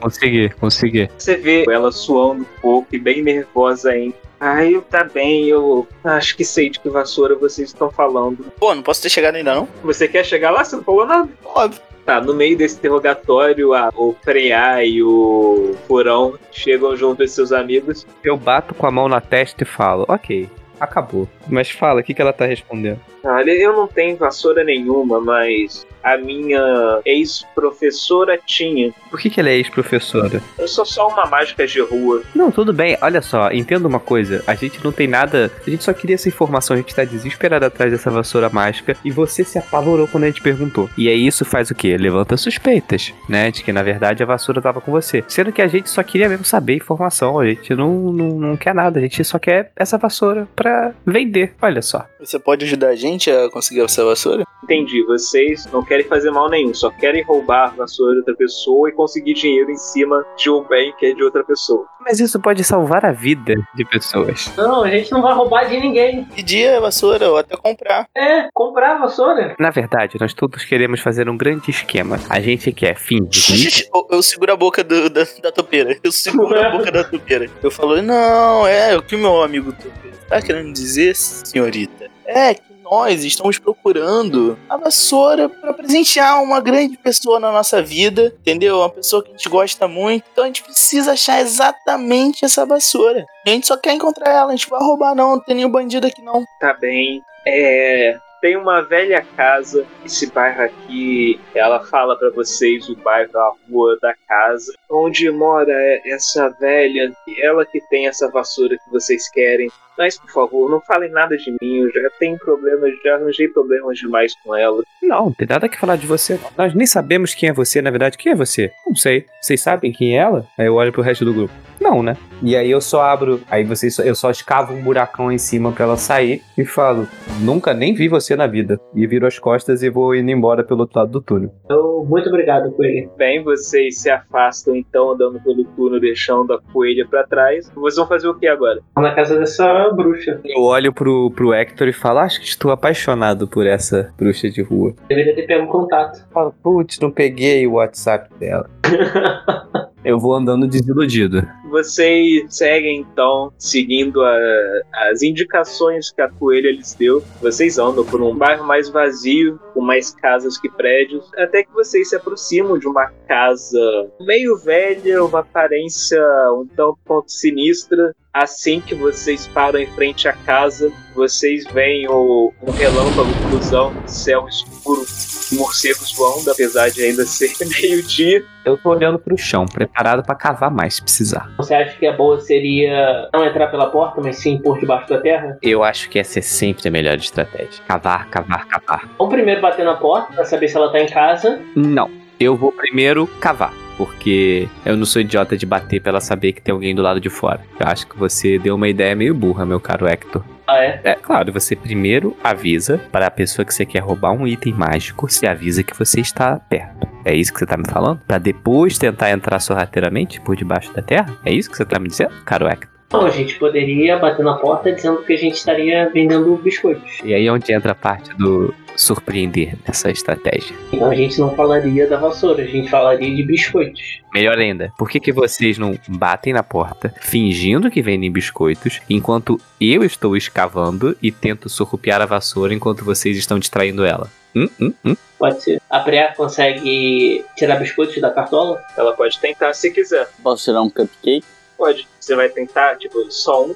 Consegui, 0.00 0.50
consegui. 0.60 1.08
Você 1.16 1.36
vê 1.36 1.64
ela 1.70 1.90
suando 1.90 2.42
um 2.42 2.60
pouco 2.60 2.88
e 2.94 2.98
bem 2.98 3.22
nervosa 3.22 3.90
ainda. 3.90 4.14
Ah, 4.38 4.62
eu 4.64 4.82
tá 4.82 5.04
bem, 5.04 5.46
eu 5.46 5.86
acho 6.02 6.36
que 6.36 6.44
sei 6.44 6.68
de 6.68 6.78
que 6.78 6.90
vassoura 6.90 7.34
vocês 7.34 7.68
estão 7.70 7.90
falando. 7.90 8.44
Pô, 8.58 8.74
não 8.74 8.82
posso 8.82 9.00
ter 9.00 9.08
chegado 9.08 9.36
ainda 9.36 9.54
não? 9.54 9.68
Você 9.82 10.06
quer 10.06 10.24
chegar 10.24 10.50
lá? 10.50 10.62
Você 10.62 10.76
não 10.76 10.84
falou 10.84 11.06
nada? 11.06 11.28
Óbvio. 11.44 11.80
Tá, 12.04 12.20
no 12.20 12.34
meio 12.34 12.54
desse 12.54 12.76
interrogatório, 12.76 13.72
a- 13.72 13.88
o 13.96 14.14
Freya 14.22 14.84
e 14.84 15.02
o 15.02 15.74
Furão 15.86 16.34
chegam 16.52 16.94
junto 16.94 17.22
aos 17.22 17.30
seus 17.30 17.50
amigos. 17.50 18.06
Eu 18.22 18.36
bato 18.36 18.74
com 18.74 18.86
a 18.86 18.90
mão 18.90 19.08
na 19.08 19.22
testa 19.22 19.62
e 19.62 19.66
falo, 19.66 20.04
ok, 20.06 20.50
acabou. 20.84 21.28
Mas 21.48 21.70
fala, 21.70 22.00
o 22.00 22.04
que, 22.04 22.14
que 22.14 22.22
ela 22.22 22.32
tá 22.32 22.46
respondendo? 22.46 23.00
Olha, 23.22 23.50
eu 23.50 23.72
não 23.72 23.86
tenho 23.86 24.16
vassoura 24.16 24.62
nenhuma, 24.62 25.20
mas 25.20 25.86
a 26.04 26.18
minha 26.18 27.00
ex-professora 27.04 28.38
tinha. 28.44 28.92
Por 29.10 29.18
que, 29.18 29.30
que 29.30 29.40
ela 29.40 29.48
é 29.48 29.56
ex-professora? 29.56 30.42
Eu 30.58 30.68
sou 30.68 30.84
só 30.84 31.08
uma 31.08 31.24
mágica 31.24 31.66
de 31.66 31.80
rua. 31.80 32.22
Não, 32.34 32.50
tudo 32.50 32.72
bem, 32.72 32.98
olha 33.00 33.22
só, 33.22 33.50
entenda 33.50 33.88
uma 33.88 33.98
coisa. 33.98 34.44
A 34.46 34.54
gente 34.54 34.84
não 34.84 34.92
tem 34.92 35.08
nada. 35.08 35.50
A 35.66 35.70
gente 35.70 35.82
só 35.82 35.92
queria 35.92 36.14
essa 36.14 36.28
informação, 36.28 36.74
a 36.74 36.78
gente 36.78 36.94
tá 36.94 37.04
desesperado 37.04 37.64
atrás 37.64 37.90
dessa 37.90 38.10
vassoura 38.10 38.50
mágica 38.50 38.96
e 39.04 39.10
você 39.10 39.42
se 39.42 39.58
apavorou 39.58 40.06
quando 40.06 40.24
a 40.24 40.26
gente 40.26 40.42
perguntou. 40.42 40.90
E 40.96 41.08
aí 41.08 41.26
isso 41.26 41.44
faz 41.44 41.70
o 41.70 41.74
quê? 41.74 41.96
Levanta 41.96 42.36
suspeitas, 42.36 43.12
né? 43.28 43.50
De 43.50 43.62
que 43.62 43.72
na 43.72 43.82
verdade 43.82 44.22
a 44.22 44.26
vassoura 44.26 44.60
tava 44.60 44.80
com 44.80 44.92
você. 44.92 45.24
Sendo 45.28 45.52
que 45.52 45.62
a 45.62 45.66
gente 45.66 45.88
só 45.88 46.02
queria 46.02 46.28
mesmo 46.28 46.44
saber 46.44 46.76
informação, 46.76 47.38
a 47.38 47.46
gente 47.46 47.74
não, 47.74 48.12
não, 48.12 48.28
não 48.38 48.56
quer 48.56 48.74
nada, 48.74 48.98
a 48.98 49.02
gente 49.02 49.24
só 49.24 49.38
quer 49.38 49.72
essa 49.76 49.96
vassoura 49.96 50.46
pra 50.54 50.92
vender. 51.06 51.54
Olha 51.62 51.80
só. 51.80 52.06
Você 52.18 52.38
pode 52.38 52.64
ajudar 52.64 52.88
a 52.88 52.96
gente 52.96 53.30
a 53.30 53.48
conseguir 53.50 53.80
essa 53.80 54.04
vassoura? 54.04 54.44
Entendi, 54.64 55.02
vocês 55.04 55.66
não 55.70 55.84
querem 55.84 55.93
fazer 56.02 56.32
mal 56.32 56.50
nenhum, 56.50 56.74
só 56.74 56.90
querem 56.90 57.22
roubar 57.22 57.66
a 57.66 57.76
vassoura 57.76 58.14
de 58.14 58.18
outra 58.18 58.34
pessoa 58.34 58.88
e 58.88 58.92
conseguir 58.92 59.34
dinheiro 59.34 59.70
em 59.70 59.76
cima 59.76 60.24
de 60.36 60.50
um 60.50 60.64
bem 60.64 60.92
que 60.98 61.06
é 61.06 61.14
de 61.14 61.22
outra 61.22 61.44
pessoa. 61.44 61.86
Mas 62.00 62.18
isso 62.18 62.40
pode 62.40 62.64
salvar 62.64 63.04
a 63.06 63.12
vida 63.12 63.54
de 63.76 63.84
pessoas. 63.84 64.52
Não, 64.56 64.82
a 64.82 64.90
gente 64.90 65.12
não 65.12 65.22
vai 65.22 65.32
roubar 65.32 65.68
de 65.68 65.78
ninguém. 65.78 66.24
Pedir 66.24 66.68
a 66.74 66.80
vassoura 66.80 67.30
ou 67.30 67.36
até 67.38 67.56
comprar. 67.56 68.08
É, 68.16 68.48
comprar 68.52 68.96
a 68.96 68.98
vassoura. 68.98 69.54
Na 69.60 69.70
verdade, 69.70 70.18
nós 70.20 70.34
todos 70.34 70.64
queremos 70.64 70.98
fazer 71.00 71.28
um 71.28 71.36
grande 71.36 71.70
esquema. 71.70 72.18
A 72.28 72.40
gente 72.40 72.72
quer 72.72 72.96
fingir. 72.96 73.86
Eu, 73.94 74.08
eu 74.10 74.22
seguro 74.22 74.52
a 74.52 74.56
boca 74.56 74.82
do- 74.82 75.08
da, 75.08 75.24
da 75.42 75.52
topeira. 75.52 75.96
Eu 76.02 76.10
seguro 76.10 76.58
a 76.60 76.70
boca 76.70 76.90
da 76.90 77.04
topeira. 77.04 77.48
Eu 77.62 77.70
falo, 77.70 78.02
não, 78.02 78.66
é 78.66 78.96
o 78.96 79.02
que 79.02 79.16
meu 79.16 79.42
amigo 79.42 79.72
topeira 79.72 80.14
tá 80.28 80.40
querendo 80.40 80.72
dizer, 80.72 81.14
senhorita, 81.14 82.08
é 82.26 82.54
que 82.54 82.62
nós 82.84 83.24
estamos 83.24 83.58
procurando 83.58 84.58
a 84.68 84.76
vassoura 84.76 85.48
para 85.48 85.72
presentear 85.72 86.42
uma 86.42 86.60
grande 86.60 86.98
pessoa 86.98 87.40
na 87.40 87.50
nossa 87.50 87.82
vida, 87.82 88.34
entendeu? 88.40 88.78
Uma 88.78 88.90
pessoa 88.90 89.22
que 89.22 89.30
a 89.30 89.32
gente 89.32 89.48
gosta 89.48 89.88
muito. 89.88 90.24
Então 90.30 90.44
a 90.44 90.46
gente 90.46 90.62
precisa 90.62 91.12
achar 91.12 91.40
exatamente 91.40 92.44
essa 92.44 92.66
vassoura. 92.66 93.24
A 93.46 93.50
gente 93.50 93.66
só 93.66 93.76
quer 93.76 93.94
encontrar 93.94 94.30
ela, 94.30 94.52
a 94.52 94.56
gente 94.56 94.68
vai 94.68 94.80
roubar 94.80 95.14
não, 95.14 95.30
não 95.30 95.40
tem 95.40 95.56
nenhum 95.56 95.70
bandido 95.70 96.06
aqui 96.06 96.22
não. 96.22 96.44
Tá 96.60 96.74
bem. 96.74 97.22
É. 97.46 98.18
Tem 98.44 98.58
uma 98.58 98.82
velha 98.82 99.24
casa, 99.38 99.86
esse 100.04 100.30
bairro 100.30 100.64
aqui, 100.64 101.40
ela 101.54 101.80
fala 101.80 102.14
pra 102.14 102.28
vocês 102.28 102.90
o 102.90 102.96
bairro, 102.96 103.30
a 103.38 103.54
rua 103.70 103.96
da 104.02 104.14
casa, 104.28 104.74
onde 104.90 105.30
mora 105.30 105.72
essa 106.04 106.50
velha, 106.60 107.10
ela 107.38 107.64
que 107.64 107.80
tem 107.88 108.06
essa 108.06 108.30
vassoura 108.30 108.76
que 108.76 108.90
vocês 108.90 109.30
querem. 109.30 109.70
Mas, 109.96 110.18
por 110.18 110.30
favor, 110.30 110.70
não 110.70 110.78
falem 110.82 111.10
nada 111.10 111.34
de 111.38 111.52
mim, 111.52 111.78
eu 111.78 111.90
já 111.90 112.10
tenho 112.18 112.36
problemas, 112.36 112.92
já 113.02 113.14
arranjei 113.14 113.48
problemas 113.48 113.96
demais 113.96 114.34
com 114.44 114.54
ela. 114.54 114.82
Não, 115.02 115.26
não 115.26 115.32
tem 115.32 115.48
nada 115.48 115.66
que 115.66 115.78
falar 115.78 115.96
de 115.96 116.06
você. 116.06 116.38
Nós 116.58 116.74
nem 116.74 116.86
sabemos 116.86 117.34
quem 117.34 117.48
é 117.48 117.52
você, 117.52 117.80
na 117.80 117.90
verdade. 117.90 118.18
Quem 118.18 118.32
é 118.32 118.36
você? 118.36 118.70
Não 118.86 118.94
sei. 118.94 119.24
Vocês 119.40 119.62
sabem 119.62 119.90
quem 119.90 120.18
é 120.18 120.20
ela? 120.20 120.46
Aí 120.58 120.66
eu 120.66 120.74
olho 120.74 120.92
pro 120.92 121.00
resto 121.00 121.24
do 121.24 121.32
grupo. 121.32 121.54
Não, 121.84 122.02
né? 122.02 122.16
E 122.42 122.56
aí 122.56 122.70
eu 122.70 122.80
só 122.80 123.02
abro. 123.02 123.40
Aí 123.50 123.62
vocês 123.62 123.94
só- 123.94 124.02
eu 124.02 124.14
só 124.14 124.30
escavo 124.30 124.72
um 124.72 124.82
buracão 124.82 125.30
em 125.30 125.36
cima 125.38 125.70
pra 125.70 125.84
ela 125.84 125.96
sair 125.98 126.40
e 126.56 126.64
falo: 126.64 127.06
Nunca 127.42 127.74
nem 127.74 127.92
vi 127.94 128.08
você 128.08 128.34
na 128.34 128.46
vida. 128.46 128.80
E 128.94 129.06
viro 129.06 129.26
as 129.26 129.38
costas 129.38 129.82
e 129.82 129.90
vou 129.90 130.14
indo 130.14 130.30
embora 130.30 130.64
pelo 130.64 130.80
outro 130.80 130.98
lado 130.98 131.10
do 131.12 131.20
túnel. 131.20 131.50
Então, 131.66 132.04
muito 132.08 132.28
obrigado, 132.30 132.72
Coelho. 132.72 133.10
Bem, 133.18 133.44
vocês 133.44 133.98
se 134.00 134.10
afastam 134.10 134.74
então, 134.74 135.10
andando 135.12 135.38
pelo 135.42 135.62
túnel, 135.76 136.00
deixando 136.00 136.54
a 136.54 136.60
coelha 136.72 137.06
pra 137.08 137.24
trás. 137.24 137.70
Vocês 137.74 137.96
vão 137.96 138.06
fazer 138.08 138.28
o 138.28 138.34
que 138.34 138.46
agora? 138.46 138.80
Na 138.96 139.14
casa 139.14 139.38
dessa 139.38 139.90
bruxa. 139.90 140.40
Eu 140.44 140.62
olho 140.62 140.92
pro, 140.92 141.30
pro 141.32 141.52
Hector 141.52 141.86
e 141.88 141.92
falo: 141.92 142.20
Acho 142.20 142.40
que 142.40 142.46
estou 142.46 142.70
apaixonado 142.70 143.46
por 143.46 143.66
essa 143.66 144.10
bruxa 144.16 144.48
de 144.48 144.62
rua. 144.62 144.94
Deveria 145.08 145.34
ter 145.34 145.46
pego 145.46 145.64
um 145.64 145.68
contato. 145.68 146.26
Falo: 146.32 146.54
Putz, 146.62 146.98
não 146.98 147.10
peguei 147.10 147.66
o 147.66 147.72
WhatsApp 147.74 148.30
dela. 148.40 148.68
eu 150.04 150.18
vou 150.18 150.34
andando 150.34 150.66
desiludido. 150.66 151.46
Vocês 151.70 152.54
seguem 152.54 153.00
então, 153.00 153.52
seguindo 153.58 154.22
a- 154.22 154.80
as 155.10 155.22
indicações 155.22 156.12
que 156.12 156.20
a 156.22 156.28
coelha 156.28 156.70
lhes 156.70 156.94
deu. 156.94 157.22
Vocês 157.42 157.78
andam 157.78 158.04
por 158.04 158.22
um 158.22 158.34
bairro 158.34 158.64
mais 158.66 158.88
vazio, 158.88 159.58
com 159.72 159.80
mais 159.80 160.10
casas 160.14 160.56
que 160.58 160.68
prédios, 160.68 161.28
até 161.36 161.64
que 161.64 161.72
vocês 161.72 162.10
se 162.10 162.16
aproximam 162.16 162.78
de 162.78 162.86
uma 162.86 163.06
casa 163.26 163.80
meio 164.20 164.56
velha, 164.58 165.24
uma 165.24 165.40
aparência 165.40 166.20
um 166.52 166.66
tanto 166.76 166.98
quanto 167.04 167.32
sinistra. 167.32 168.14
Assim 168.34 168.80
que 168.80 168.96
vocês 168.96 169.46
param 169.46 169.78
em 169.78 169.86
frente 169.86 170.26
à 170.26 170.32
casa, 170.32 170.92
vocês 171.14 171.64
veem 171.72 172.08
o, 172.08 172.52
um 172.66 172.70
relâmpago 172.72 173.30
cruzão, 173.48 173.94
céu 174.08 174.48
escuro, 174.48 175.04
morcegos 175.52 176.12
voando, 176.16 176.50
apesar 176.50 176.90
de 176.90 177.00
ainda 177.00 177.24
ser 177.26 177.52
meio-dia. 177.80 178.44
Eu 178.64 178.76
tô 178.76 178.90
olhando 178.90 179.20
pro 179.20 179.38
chão, 179.38 179.66
preparado 179.66 180.24
pra 180.24 180.34
cavar 180.34 180.68
mais, 180.68 180.94
se 180.96 181.02
precisar. 181.02 181.48
Você 181.58 181.74
acha 181.74 181.96
que 181.96 182.08
a 182.08 182.12
boa 182.12 182.40
seria 182.40 183.28
não 183.32 183.46
entrar 183.46 183.68
pela 183.68 183.88
porta, 183.88 184.20
mas 184.20 184.34
sim 184.38 184.58
por 184.58 184.80
debaixo 184.80 185.08
da 185.08 185.20
terra? 185.20 185.56
Eu 185.62 185.84
acho 185.84 186.10
que 186.10 186.18
essa 186.18 186.40
é 186.40 186.42
sempre 186.42 186.88
a 186.88 186.90
melhor 186.90 187.14
estratégia. 187.14 187.84
Cavar, 187.86 188.28
cavar, 188.30 188.66
cavar. 188.66 189.08
Vamos 189.16 189.32
primeiro 189.32 189.60
bater 189.60 189.84
na 189.84 189.94
porta 189.94 190.32
pra 190.32 190.44
saber 190.44 190.66
se 190.66 190.76
ela 190.76 190.90
tá 190.90 190.98
em 190.98 191.06
casa. 191.06 191.60
Não. 191.76 192.10
Eu 192.40 192.56
vou 192.56 192.72
primeiro 192.72 193.28
cavar. 193.38 193.83
Porque 193.96 194.68
eu 194.84 194.96
não 194.96 195.06
sou 195.06 195.22
idiota 195.22 195.56
de 195.56 195.66
bater 195.66 196.00
pra 196.00 196.10
ela 196.10 196.20
saber 196.20 196.52
que 196.52 196.60
tem 196.60 196.72
alguém 196.72 196.94
do 196.94 197.02
lado 197.02 197.20
de 197.20 197.30
fora. 197.30 197.60
Eu 197.78 197.86
acho 197.86 198.06
que 198.06 198.18
você 198.18 198.58
deu 198.58 198.74
uma 198.74 198.88
ideia 198.88 199.14
meio 199.14 199.34
burra, 199.34 199.64
meu 199.64 199.80
caro 199.80 200.06
Hector. 200.06 200.42
Ah, 200.66 200.78
é? 200.78 201.00
É 201.04 201.14
claro, 201.14 201.52
você 201.52 201.76
primeiro 201.76 202.36
avisa 202.42 202.98
para 203.12 203.26
a 203.26 203.30
pessoa 203.30 203.64
que 203.64 203.74
você 203.74 203.84
quer 203.84 204.00
roubar 204.00 204.32
um 204.32 204.46
item 204.46 204.72
mágico, 204.72 205.30
se 205.30 205.46
avisa 205.46 205.82
que 205.82 205.96
você 205.96 206.20
está 206.20 206.58
perto. 206.58 207.06
É 207.24 207.34
isso 207.34 207.52
que 207.52 207.58
você 207.58 207.66
tá 207.66 207.76
me 207.76 207.88
falando? 207.88 208.20
Pra 208.26 208.38
depois 208.38 208.98
tentar 208.98 209.30
entrar 209.30 209.60
sorrateiramente 209.60 210.40
por 210.40 210.56
debaixo 210.56 210.92
da 210.92 211.02
terra? 211.02 211.36
É 211.44 211.52
isso 211.52 211.70
que 211.70 211.76
você 211.76 211.84
tá 211.84 211.98
me 211.98 212.08
dizendo, 212.08 212.32
caro 212.44 212.66
Hector? 212.66 212.94
Não, 213.12 213.26
a 213.26 213.30
gente 213.30 213.56
poderia 213.58 214.18
bater 214.18 214.44
na 214.44 214.54
porta 214.54 214.90
dizendo 214.90 215.22
que 215.22 215.32
a 215.32 215.36
gente 215.36 215.54
estaria 215.54 216.10
vendendo 216.12 216.56
biscoitos. 216.56 217.20
E 217.22 217.32
aí 217.32 217.46
é 217.46 217.52
onde 217.52 217.72
entra 217.72 217.92
a 217.92 217.94
parte 217.94 218.34
do 218.36 218.74
surpreender 218.96 219.76
nessa 219.86 220.10
estratégia. 220.10 220.76
Então 220.92 221.10
a 221.10 221.14
gente 221.14 221.38
não 221.38 221.54
falaria 221.54 222.06
da 222.08 222.16
vassoura, 222.16 222.62
a 222.62 222.66
gente 222.66 222.90
falaria 222.90 223.34
de 223.34 223.42
biscoitos. 223.42 224.20
Melhor 224.32 224.58
ainda, 224.58 224.92
por 224.98 225.08
que, 225.08 225.20
que 225.20 225.32
vocês 225.32 225.78
não 225.78 225.98
batem 226.08 226.52
na 226.52 226.62
porta, 226.62 227.14
fingindo 227.20 227.90
que 227.90 228.02
vendem 228.02 228.30
biscoitos, 228.30 229.00
enquanto 229.08 229.60
eu 229.80 230.02
estou 230.02 230.36
escavando 230.36 231.16
e 231.22 231.30
tento 231.30 231.68
surrupiar 231.68 232.20
a 232.20 232.26
vassoura 232.26 232.74
enquanto 232.74 233.04
vocês 233.04 233.36
estão 233.36 233.58
distraindo 233.58 234.04
ela? 234.04 234.30
Hum, 234.56 234.68
hum, 234.80 234.94
hum. 235.04 235.16
Pode 235.38 235.62
ser. 235.62 235.82
A 235.90 236.00
Preá 236.00 236.32
consegue 236.32 237.44
tirar 237.56 237.76
biscoitos 237.76 238.20
da 238.20 238.30
cartola? 238.30 238.82
Ela 238.96 239.12
pode 239.12 239.38
tentar 239.40 239.74
se 239.74 239.90
quiser. 239.90 240.28
Posso 240.42 240.64
tirar 240.64 240.80
um 240.80 240.88
cupcake? 240.88 241.44
Pode. 241.76 242.06
Você 242.20 242.36
vai 242.36 242.48
tentar, 242.48 242.96
tipo, 242.96 243.30
só 243.30 243.66
um 243.66 243.74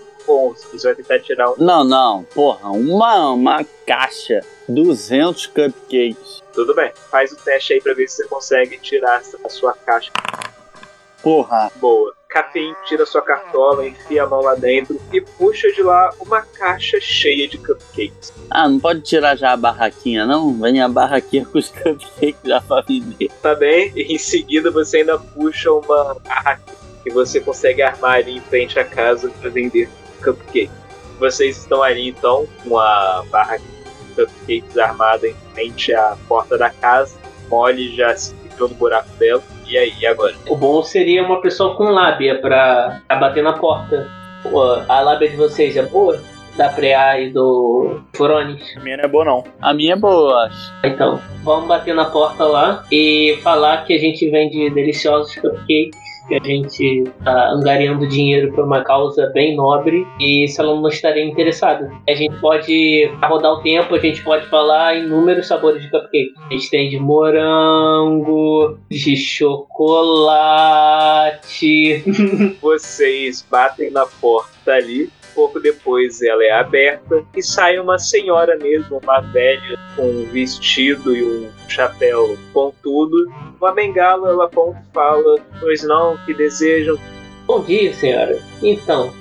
você 0.72 0.88
vai 0.88 0.94
tentar 0.94 1.20
tirar 1.20 1.50
um. 1.50 1.54
Não, 1.58 1.84
não, 1.84 2.24
porra, 2.34 2.70
uma, 2.70 3.30
uma 3.30 3.64
caixa, 3.86 4.40
200 4.68 5.46
cupcakes. 5.46 6.42
Tudo 6.52 6.74
bem. 6.74 6.92
Faz 7.10 7.32
o 7.32 7.36
teste 7.36 7.74
aí 7.74 7.80
pra 7.80 7.94
ver 7.94 8.08
se 8.08 8.16
você 8.16 8.28
consegue 8.28 8.78
tirar 8.78 9.22
a 9.44 9.48
sua 9.48 9.72
caixa. 9.72 10.10
Porra, 11.22 11.70
Boa. 11.76 12.14
Capim 12.28 12.74
tira 12.84 13.06
sua 13.06 13.22
cartola, 13.22 13.86
enfia 13.86 14.24
a 14.24 14.26
mão 14.26 14.42
lá 14.42 14.54
dentro 14.54 15.00
e 15.10 15.18
puxa 15.18 15.72
de 15.72 15.82
lá 15.82 16.10
uma 16.20 16.42
caixa 16.42 17.00
cheia 17.00 17.48
de 17.48 17.56
cupcakes. 17.56 18.32
ah, 18.50 18.68
não 18.68 18.78
pode 18.78 19.00
tirar 19.00 19.34
já 19.34 19.52
a 19.52 19.56
barraquinha, 19.56 20.26
não? 20.26 20.52
Vem 20.60 20.78
a 20.82 20.88
barraquinha 20.90 21.46
com 21.46 21.56
os 21.56 21.70
cupcakes 21.72 22.36
já 22.44 22.60
pra 22.60 22.82
vender. 22.82 23.30
Tá 23.40 23.54
bem? 23.54 23.90
E 23.96 24.14
em 24.14 24.18
seguida 24.18 24.70
você 24.70 24.98
ainda 24.98 25.18
puxa 25.18 25.72
uma 25.72 26.16
barraca 26.16 26.62
que 27.02 27.10
você 27.10 27.40
consegue 27.40 27.80
armar 27.80 28.16
ali 28.16 28.36
em 28.36 28.40
frente 28.42 28.78
à 28.78 28.84
casa 28.84 29.30
para 29.40 29.48
vender 29.48 29.88
cupcake. 30.18 30.70
Vocês 31.18 31.58
estão 31.58 31.82
ali 31.82 32.08
então 32.08 32.46
com 32.62 32.78
a 32.78 33.24
barraca 33.30 33.62
de 33.62 34.14
cupcakes 34.14 34.78
armada 34.78 35.26
em 35.26 35.34
frente 35.52 35.92
à 35.92 36.16
porta 36.28 36.56
da 36.56 36.70
casa. 36.70 37.16
Molly 37.48 37.96
já 37.96 38.14
se 38.16 38.34
entrou 38.44 38.68
no 38.68 38.74
buraco 38.74 39.08
dela. 39.18 39.42
E 39.66 39.76
aí, 39.76 39.92
e 40.00 40.06
agora? 40.06 40.34
O 40.48 40.56
bom 40.56 40.82
seria 40.82 41.22
uma 41.22 41.40
pessoa 41.40 41.76
com 41.76 41.84
lábia 41.84 42.40
pra, 42.40 43.00
pra 43.06 43.16
bater 43.16 43.42
na 43.42 43.52
porta. 43.52 44.08
Pô, 44.42 44.62
a 44.88 45.00
lábia 45.00 45.28
de 45.28 45.36
vocês 45.36 45.76
é 45.76 45.82
boa? 45.82 46.20
Da 46.56 46.70
Preá 46.70 47.20
e 47.20 47.30
do 47.30 48.00
Furones? 48.14 48.76
A 48.76 48.80
minha 48.80 48.96
não 48.96 49.04
é 49.04 49.08
boa, 49.08 49.24
não. 49.24 49.44
A 49.60 49.74
minha 49.74 49.92
é 49.92 49.96
boa, 49.96 50.30
eu 50.32 50.38
acho. 50.38 50.72
Então, 50.84 51.20
vamos 51.44 51.68
bater 51.68 51.94
na 51.94 52.06
porta 52.06 52.44
lá 52.44 52.84
e 52.90 53.38
falar 53.42 53.84
que 53.84 53.92
a 53.94 53.98
gente 53.98 54.28
vende 54.28 54.68
deliciosos 54.70 55.34
cupcakes, 55.36 56.07
que 56.28 56.34
a 56.34 56.44
gente 56.44 57.04
tá 57.24 57.50
angariando 57.50 58.06
dinheiro 58.06 58.52
para 58.52 58.64
uma 58.64 58.84
causa 58.84 59.26
bem 59.28 59.56
nobre 59.56 60.06
e 60.20 60.46
se 60.46 60.60
ela 60.60 60.78
não 60.78 60.88
estaria 60.88 61.24
interessada. 61.24 61.90
A 62.08 62.14
gente 62.14 62.38
pode, 62.40 63.10
rodar 63.24 63.52
o 63.52 63.62
tempo, 63.62 63.94
a 63.94 63.98
gente 63.98 64.22
pode 64.22 64.46
falar 64.46 64.96
inúmeros 64.96 65.48
sabores 65.48 65.82
de 65.82 65.90
cupcake. 65.90 66.34
A 66.50 66.52
gente 66.52 66.70
tem 66.70 66.90
de 66.90 66.98
morango, 66.98 68.78
de 68.90 69.16
chocolate. 69.16 69.64
Vocês 72.60 73.46
batem 73.50 73.90
na 73.90 74.04
porta 74.06 74.72
ali. 74.72 75.10
Pouco 75.38 75.60
depois 75.60 76.20
ela 76.20 76.42
é 76.42 76.50
aberta 76.50 77.22
e 77.36 77.40
sai 77.40 77.78
uma 77.78 77.96
senhora 77.96 78.56
mesmo, 78.56 78.98
uma 79.00 79.20
velha, 79.20 79.78
com 79.94 80.02
um 80.02 80.24
vestido 80.24 81.14
e 81.14 81.22
um 81.22 81.48
chapéu 81.68 82.36
pontudo. 82.52 83.14
Uma 83.60 83.70
bengala, 83.72 84.30
ela 84.30 84.46
aponta 84.46 84.82
e 84.90 84.92
fala: 84.92 85.36
Pois 85.60 85.84
não, 85.84 86.16
que 86.26 86.34
desejam. 86.34 86.98
Bom 87.46 87.60
dia, 87.62 87.94
senhora. 87.94 88.36
Então, 88.60 89.12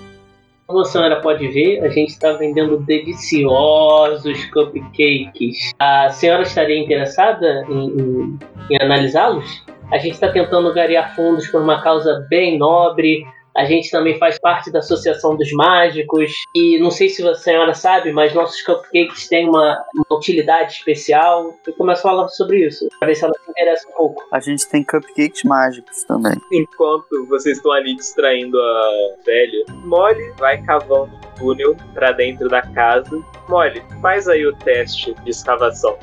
como 0.66 0.80
a 0.80 0.86
senhora 0.86 1.22
pode 1.22 1.48
ver, 1.50 1.84
a 1.84 1.90
gente 1.90 2.10
está 2.10 2.34
vendendo 2.34 2.78
deliciosos 2.80 4.44
cupcakes. 4.46 5.72
A 5.78 6.10
senhora 6.10 6.42
estaria 6.42 6.80
interessada 6.80 7.64
em, 7.70 7.90
em- 7.90 8.40
em 8.72 8.82
analisá-los? 8.82 9.64
A 9.92 10.00
gente 10.00 10.14
está 10.16 10.30
tentando 10.32 10.68
angariar 10.68 11.16
fundos 11.16 11.48
por 11.50 11.62
uma 11.62 11.80
causa 11.84 12.26
bem 12.28 12.58
nobre. 12.58 13.24
A 13.58 13.66
gente 13.66 13.90
também 13.90 14.20
faz 14.20 14.38
parte 14.38 14.72
da 14.72 14.80
Associação 14.80 15.36
dos 15.36 15.52
Mágicos. 15.52 16.46
E 16.54 16.78
não 16.80 16.92
sei 16.92 17.10
se 17.10 17.28
a 17.28 17.34
senhora 17.34 17.74
sabe, 17.74 18.12
mas 18.12 18.32
nossos 18.32 18.62
cupcakes 18.62 19.28
têm 19.28 19.50
uma, 19.50 19.84
uma 19.96 20.18
utilidade 20.18 20.74
especial. 20.74 21.56
Eu 21.66 21.74
começo 21.74 22.08
a 22.08 22.12
falar 22.12 22.28
sobre 22.28 22.68
isso, 22.68 22.88
para 23.00 23.08
ver 23.08 23.16
se 23.16 23.26
ela 23.26 23.34
se 23.44 23.50
interessa 23.50 23.90
um 23.90 23.94
pouco. 23.94 24.24
A 24.32 24.40
gente 24.40 24.70
tem 24.70 24.84
cupcakes 24.84 25.44
mágicos 25.44 26.04
também. 26.04 26.40
Enquanto 26.52 27.26
vocês 27.28 27.58
estão 27.58 27.72
ali 27.72 27.96
distraindo 27.96 28.60
a 28.62 29.16
velha, 29.26 29.66
Molly 29.86 30.32
vai 30.38 30.62
cavando 30.62 31.16
um 31.16 31.40
túnel 31.40 31.76
pra 31.96 32.12
dentro 32.12 32.48
da 32.48 32.62
casa. 32.62 33.20
Molly, 33.50 33.82
faz 34.04 34.28
aí 34.28 34.46
o 34.46 34.56
teste 34.58 35.16
de 35.24 35.32
escavação. 35.32 35.98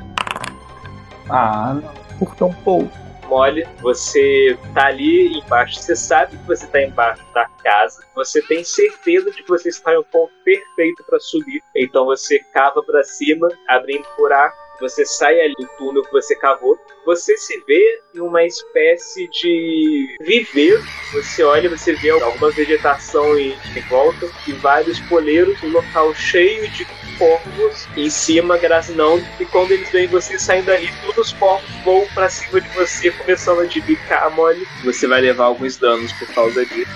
Ah, 1.31 1.75
não. 1.81 2.19
Por 2.19 2.35
tão 2.35 2.53
pouco. 2.53 3.04
Molly, 3.25 3.67
você 3.81 4.59
tá 4.75 4.87
ali 4.87 5.39
embaixo, 5.39 5.81
você 5.81 5.97
sabe 5.97 6.37
que 6.37 6.47
você 6.47 6.67
tá 6.67 6.83
embaixo 6.83 7.25
da 7.33 7.49
casa, 7.63 8.05
você 8.15 8.41
tem 8.43 8.63
certeza 8.65 9.31
de 9.31 9.43
que 9.43 9.49
você 9.49 9.69
está 9.69 9.93
em 9.95 9.99
um 9.99 10.05
ponto 10.05 10.33
perfeito 10.45 11.03
para 11.05 11.19
subir. 11.19 11.63
Então 11.75 12.05
você 12.05 12.39
cava 12.53 12.83
para 12.83 13.03
cima, 13.03 13.49
abrindo 13.69 14.07
buraco, 14.17 14.57
você 14.81 15.05
sai 15.05 15.41
ali 15.41 15.55
do 15.59 15.69
túnel 15.79 16.03
que 16.03 16.13
você 16.13 16.35
cavou, 16.37 16.79
você 17.05 17.37
se 17.37 17.63
vê 17.67 18.01
em 18.15 18.21
uma 18.21 18.45
espécie 18.45 19.29
de 19.29 20.17
viveiro. 20.21 20.83
Você 21.13 21.43
olha, 21.43 21.69
você 21.69 21.93
vê 21.95 22.11
alguma 22.11 22.51
vegetação 22.51 23.39
em, 23.39 23.57
em 23.77 23.81
volta 23.89 24.29
e 24.47 24.53
vários 24.53 24.99
poleiros, 25.01 25.63
um 25.63 25.71
local 25.71 26.15
cheio 26.15 26.69
de 26.71 26.87
porcos 27.19 27.87
em 27.97 28.11
cima 28.11 28.59
grazinando 28.59 29.25
e 29.39 29.45
quando 29.47 29.71
eles 29.71 29.89
veem 29.91 30.09
você 30.09 30.39
saindo 30.39 30.67
dali, 30.67 30.91
todos 31.03 31.29
os 31.29 31.33
porcos 31.33 31.71
voam 31.85 32.07
pra 32.15 32.29
cima 32.29 32.61
de 32.61 32.69
você, 32.71 33.11
começando 33.11 33.61
a 33.61 33.67
te 33.67 33.81
bicar, 33.81 34.31
mole. 34.35 34.67
Você 34.85 35.07
vai 35.07 35.21
levar 35.21 35.45
alguns 35.45 35.77
danos 35.77 36.13
por 36.13 36.27
causa 36.35 36.65
disso. 36.67 36.91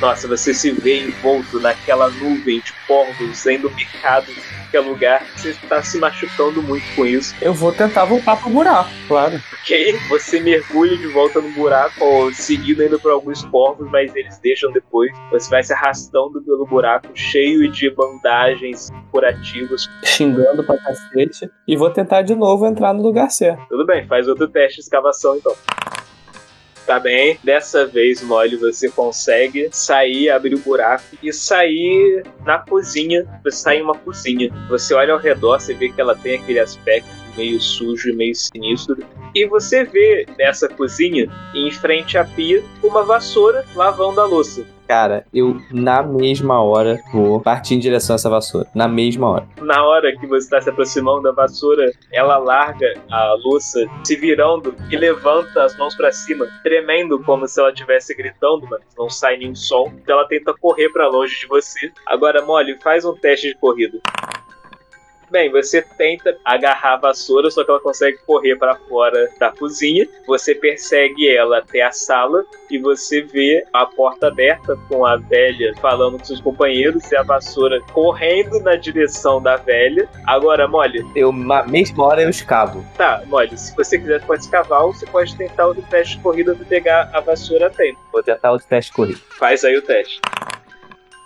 Nossa, 0.00 0.26
você 0.26 0.54
se 0.54 0.70
vê 0.72 0.98
envolto 0.98 1.60
naquela 1.60 2.08
nuvem 2.08 2.60
de 2.60 2.72
porcos 2.86 3.36
sendo 3.36 3.68
bicados 3.68 4.30
em 4.30 4.59
qualquer 4.70 4.80
lugar. 4.80 5.26
Você 5.36 5.50
está 5.50 5.82
se 5.82 5.98
machucando 5.98 6.62
muito 6.62 6.84
com 6.94 7.04
isso. 7.04 7.34
Eu 7.42 7.52
vou 7.52 7.72
tentar 7.72 8.04
voltar 8.04 8.36
pro 8.36 8.50
buraco, 8.50 8.90
claro. 9.08 9.40
Ok? 9.62 9.98
Você 10.08 10.40
mergulha 10.40 10.96
de 10.96 11.08
volta 11.08 11.40
no 11.40 11.50
buraco, 11.50 11.92
ou 12.02 12.32
seguido 12.32 12.82
ainda 12.82 12.98
por 12.98 13.10
alguns 13.10 13.44
porcos, 13.46 13.88
mas 13.90 14.14
eles 14.14 14.38
deixam 14.38 14.72
depois. 14.72 15.10
Você 15.32 15.50
vai 15.50 15.62
se 15.62 15.72
arrastando 15.72 16.40
pelo 16.42 16.64
buraco, 16.66 17.08
cheio 17.14 17.70
de 17.70 17.90
bandagens 17.90 18.88
curativas. 19.10 19.88
Xingando 20.04 20.64
pra 20.64 20.78
cacete. 20.78 21.50
E 21.66 21.76
vou 21.76 21.90
tentar 21.90 22.22
de 22.22 22.34
novo 22.34 22.66
entrar 22.66 22.94
no 22.94 23.02
lugar 23.02 23.30
certo. 23.30 23.66
Tudo 23.68 23.84
bem, 23.84 24.06
faz 24.06 24.28
outro 24.28 24.48
teste 24.48 24.76
de 24.76 24.82
escavação 24.82 25.36
então. 25.36 25.54
Tá 26.90 26.98
bem, 26.98 27.38
dessa 27.44 27.86
vez, 27.86 28.20
Molly, 28.20 28.56
você 28.56 28.90
consegue 28.90 29.68
sair, 29.70 30.28
abrir 30.28 30.56
o 30.56 30.58
buraco 30.58 31.04
e 31.22 31.32
sair 31.32 32.24
na 32.44 32.58
cozinha. 32.58 33.24
Você 33.44 33.58
sai 33.58 33.78
em 33.78 33.82
uma 33.82 33.94
cozinha. 33.94 34.50
Você 34.68 34.92
olha 34.92 35.12
ao 35.12 35.20
redor, 35.20 35.60
você 35.60 35.72
vê 35.72 35.88
que 35.88 36.00
ela 36.00 36.16
tem 36.16 36.34
aquele 36.34 36.58
aspecto 36.58 37.08
meio 37.36 37.60
sujo 37.60 38.10
e 38.10 38.12
meio 38.12 38.34
sinistro. 38.34 38.96
E 39.32 39.46
você 39.46 39.84
vê 39.84 40.26
nessa 40.36 40.68
cozinha, 40.68 41.30
em 41.54 41.70
frente 41.70 42.18
à 42.18 42.24
pia, 42.24 42.60
uma 42.82 43.04
vassoura 43.04 43.64
lavando 43.76 44.20
a 44.20 44.24
louça. 44.26 44.66
Cara, 44.90 45.24
eu 45.32 45.56
na 45.70 46.02
mesma 46.02 46.60
hora 46.60 47.00
vou 47.12 47.40
partir 47.40 47.76
em 47.76 47.78
direção 47.78 48.14
a 48.14 48.16
essa 48.16 48.28
vassoura. 48.28 48.66
Na 48.74 48.88
mesma 48.88 49.28
hora. 49.28 49.48
Na 49.62 49.86
hora 49.86 50.12
que 50.18 50.26
você 50.26 50.46
está 50.46 50.60
se 50.60 50.68
aproximando 50.68 51.22
da 51.22 51.30
vassoura, 51.30 51.92
ela 52.12 52.38
larga 52.38 52.92
a 53.08 53.34
louça, 53.34 53.78
se 54.02 54.16
virando 54.16 54.74
e 54.90 54.96
levanta 54.96 55.62
as 55.62 55.78
mãos 55.78 55.94
para 55.94 56.10
cima, 56.10 56.44
tremendo 56.64 57.22
como 57.22 57.46
se 57.46 57.60
ela 57.60 57.70
estivesse 57.70 58.16
gritando, 58.16 58.66
mas 58.68 58.80
não 58.98 59.08
sai 59.08 59.36
nenhum 59.36 59.54
som. 59.54 59.92
Então 60.02 60.18
ela 60.18 60.26
tenta 60.26 60.52
correr 60.60 60.88
para 60.88 61.06
longe 61.06 61.38
de 61.38 61.46
você. 61.46 61.92
Agora, 62.04 62.44
Molly, 62.44 62.76
faz 62.82 63.04
um 63.04 63.14
teste 63.14 63.46
de 63.46 63.54
corrida. 63.58 64.00
Bem, 65.30 65.48
você 65.48 65.80
tenta 65.96 66.36
agarrar 66.44 66.94
a 66.94 66.96
vassoura, 66.96 67.50
só 67.50 67.62
que 67.62 67.70
ela 67.70 67.80
consegue 67.80 68.18
correr 68.26 68.56
para 68.56 68.74
fora 68.74 69.28
da 69.38 69.50
cozinha. 69.52 70.08
Você 70.26 70.56
persegue 70.56 71.28
ela 71.28 71.58
até 71.58 71.82
a 71.82 71.92
sala 71.92 72.44
e 72.68 72.78
você 72.78 73.22
vê 73.22 73.64
a 73.72 73.86
porta 73.86 74.26
aberta 74.26 74.76
com 74.88 75.06
a 75.06 75.16
velha 75.16 75.72
falando 75.80 76.18
com 76.18 76.24
seus 76.24 76.40
companheiros 76.40 77.10
e 77.12 77.16
a 77.16 77.22
vassoura 77.22 77.80
correndo 77.92 78.58
na 78.60 78.74
direção 78.74 79.40
da 79.40 79.56
velha. 79.56 80.08
Agora, 80.26 80.66
Molly. 80.66 81.06
Eu, 81.14 81.32
na 81.32 81.62
mesma 81.64 82.04
hora, 82.04 82.22
eu 82.22 82.28
escavo. 82.28 82.84
Tá, 82.96 83.22
Molly, 83.26 83.56
se 83.56 83.74
você 83.76 83.98
quiser, 83.98 84.24
pode 84.26 84.42
escavar 84.42 84.84
ou 84.84 84.92
você 84.92 85.06
pode 85.06 85.36
tentar 85.36 85.68
o 85.68 85.74
teste 85.82 86.16
de 86.16 86.22
corrida 86.22 86.56
para 86.56 86.64
pegar 86.64 87.08
a 87.12 87.20
vassoura 87.20 87.68
a 87.68 87.70
tempo. 87.70 88.00
Vou 88.12 88.22
tentar 88.22 88.52
o 88.52 88.58
teste 88.58 88.90
de 88.90 88.96
corrida. 88.96 89.20
Faz 89.38 89.64
aí 89.64 89.76
o 89.76 89.82
teste 89.82 90.20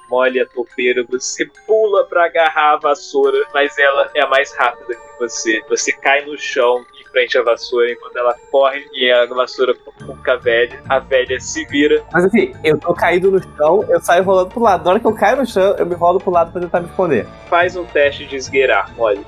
molha 0.09 0.45
a 0.45 0.47
topeira, 0.47 1.05
você 1.09 1.47
pula 1.67 2.05
para 2.05 2.27
agarrar 2.27 2.75
a 2.75 2.77
vassoura, 2.77 3.39
mas 3.53 3.77
ela 3.79 4.11
é 4.15 4.27
mais 4.27 4.55
rápida 4.57 4.95
que 4.95 5.19
você. 5.19 5.61
Você 5.69 5.93
cai 5.93 6.25
no 6.25 6.37
chão 6.39 6.85
em 7.01 7.05
frente 7.11 7.39
à 7.39 7.43
vassoura 7.43 7.93
enquanto 7.93 8.17
ela 8.17 8.35
corre 8.51 8.85
e 8.93 9.11
a 9.11 9.27
vassoura 9.27 9.75
com 9.75 10.31
a 10.31 10.37
velha. 10.37 10.83
A 10.89 10.99
velha 10.99 11.39
se 11.41 11.65
vira. 11.67 12.05
Mas 12.13 12.25
assim, 12.25 12.55
eu 12.63 12.79
tô 12.79 12.95
caído 12.95 13.31
no 13.31 13.43
chão, 13.43 13.85
eu 13.89 14.01
saio 14.01 14.25
rolando 14.25 14.51
pro 14.51 14.61
lado. 14.61 14.85
Na 14.85 14.91
hora 14.91 15.01
que 15.01 15.07
eu 15.07 15.15
caio 15.15 15.39
no 15.39 15.47
chão, 15.47 15.75
eu 15.79 15.87
me 15.87 15.95
rolo 15.95 16.19
pro 16.19 16.31
lado 16.31 16.53
pra 16.53 16.61
tentar 16.61 16.81
me 16.81 16.89
esconder. 16.89 17.27
Faz 17.49 17.77
um 17.77 17.85
teste 17.85 18.27
de 18.27 18.37
esgueirar, 18.37 18.95
molha 18.97 19.25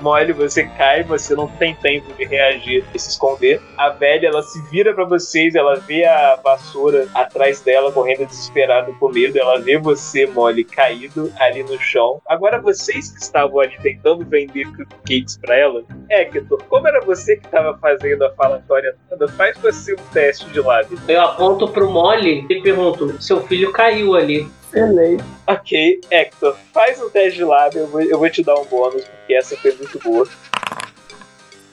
mole, 0.00 0.32
você 0.32 0.64
cai, 0.64 1.02
você 1.02 1.34
não 1.34 1.46
tem 1.46 1.74
tempo 1.76 2.12
de 2.14 2.24
reagir 2.24 2.84
e 2.94 2.98
se 2.98 3.10
esconder. 3.10 3.60
A 3.76 3.90
velha, 3.90 4.28
ela 4.28 4.42
se 4.42 4.60
vira 4.70 4.94
para 4.94 5.04
vocês, 5.04 5.54
ela 5.54 5.76
vê 5.76 6.04
a 6.04 6.36
vassoura 6.36 7.08
atrás 7.14 7.60
dela, 7.60 7.92
correndo 7.92 8.26
desesperada 8.26 8.92
com 8.92 9.08
medo, 9.08 9.38
ela 9.38 9.60
vê 9.60 9.78
você, 9.78 10.26
mole, 10.26 10.64
caído 10.64 11.32
ali 11.38 11.62
no 11.62 11.78
chão. 11.78 12.20
Agora, 12.26 12.60
vocês 12.60 13.10
que 13.10 13.22
estavam 13.22 13.60
ali 13.60 13.76
tentando 13.82 14.24
vender 14.24 14.66
cupcakes 14.72 15.38
para 15.38 15.56
ela, 15.56 15.82
Hector, 16.10 16.62
como 16.68 16.88
era 16.88 17.00
você 17.00 17.36
que 17.36 17.46
estava 17.46 17.76
fazendo 17.78 18.24
a 18.24 18.30
falatória 18.34 18.94
toda, 19.08 19.28
faz 19.28 19.56
você 19.58 19.94
um 19.94 20.12
teste 20.12 20.46
de 20.50 20.60
lábio. 20.60 20.98
Eu 21.08 21.20
aponto 21.20 21.68
pro 21.68 21.90
mole 21.90 22.46
e 22.48 22.60
pergunto: 22.60 23.20
seu 23.22 23.42
filho 23.42 23.72
caiu 23.72 24.14
ali. 24.14 24.48
Excelente. 24.72 25.24
Ok, 25.46 26.00
Hector, 26.10 26.56
faz 26.72 27.00
um 27.02 27.10
teste 27.10 27.38
de 27.38 27.44
lábio, 27.44 27.80
eu 27.80 27.86
vou, 27.88 28.00
eu 28.00 28.18
vou 28.18 28.30
te 28.30 28.42
dar 28.42 28.54
um 28.54 28.64
bônus, 28.64 29.04
porque 29.04 29.34
essa 29.34 29.56
foi 29.56 29.74
muito 29.74 29.98
boa. 29.98 30.26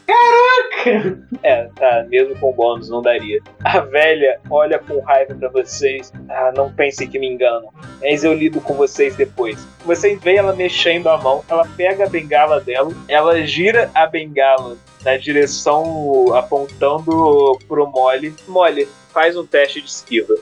Caraca! 0.08 1.20
É, 1.44 1.66
tá, 1.76 2.06
mesmo 2.08 2.34
com 2.40 2.54
bônus 2.54 2.90
não 2.90 3.02
daria. 3.02 3.42
A 3.64 3.80
velha 3.82 4.40
olha 4.50 4.80
com 4.80 5.02
raiva 5.02 5.36
para 5.36 5.50
vocês. 5.50 6.14
Ah, 6.30 6.54
não 6.56 6.72
pensem 6.72 7.10
que 7.10 7.20
me 7.20 7.28
enganam. 7.28 7.70
Mas 8.02 8.24
eu 8.24 8.34
lido 8.34 8.62
com 8.62 8.74
vocês 8.74 9.16
depois. 9.18 9.60
Vocês 9.86 10.20
veem 10.22 10.38
ela 10.38 10.56
mexendo 10.56 11.08
a 11.08 11.18
mão, 11.18 11.44
ela 11.50 11.68
pega 11.76 12.06
a 12.06 12.10
bengala 12.10 12.62
dela, 12.62 12.92
ela 13.10 13.46
gira 13.46 13.92
a 13.94 14.08
bengala 14.08 14.78
na 15.04 15.18
direção 15.18 16.34
apontando 16.34 17.60
pro 17.68 17.86
Molly. 17.88 18.34
Molly, 18.48 18.88
faz 19.12 19.36
um 19.36 19.46
teste 19.46 19.82
de 19.82 19.90
esquiva. 19.90 20.36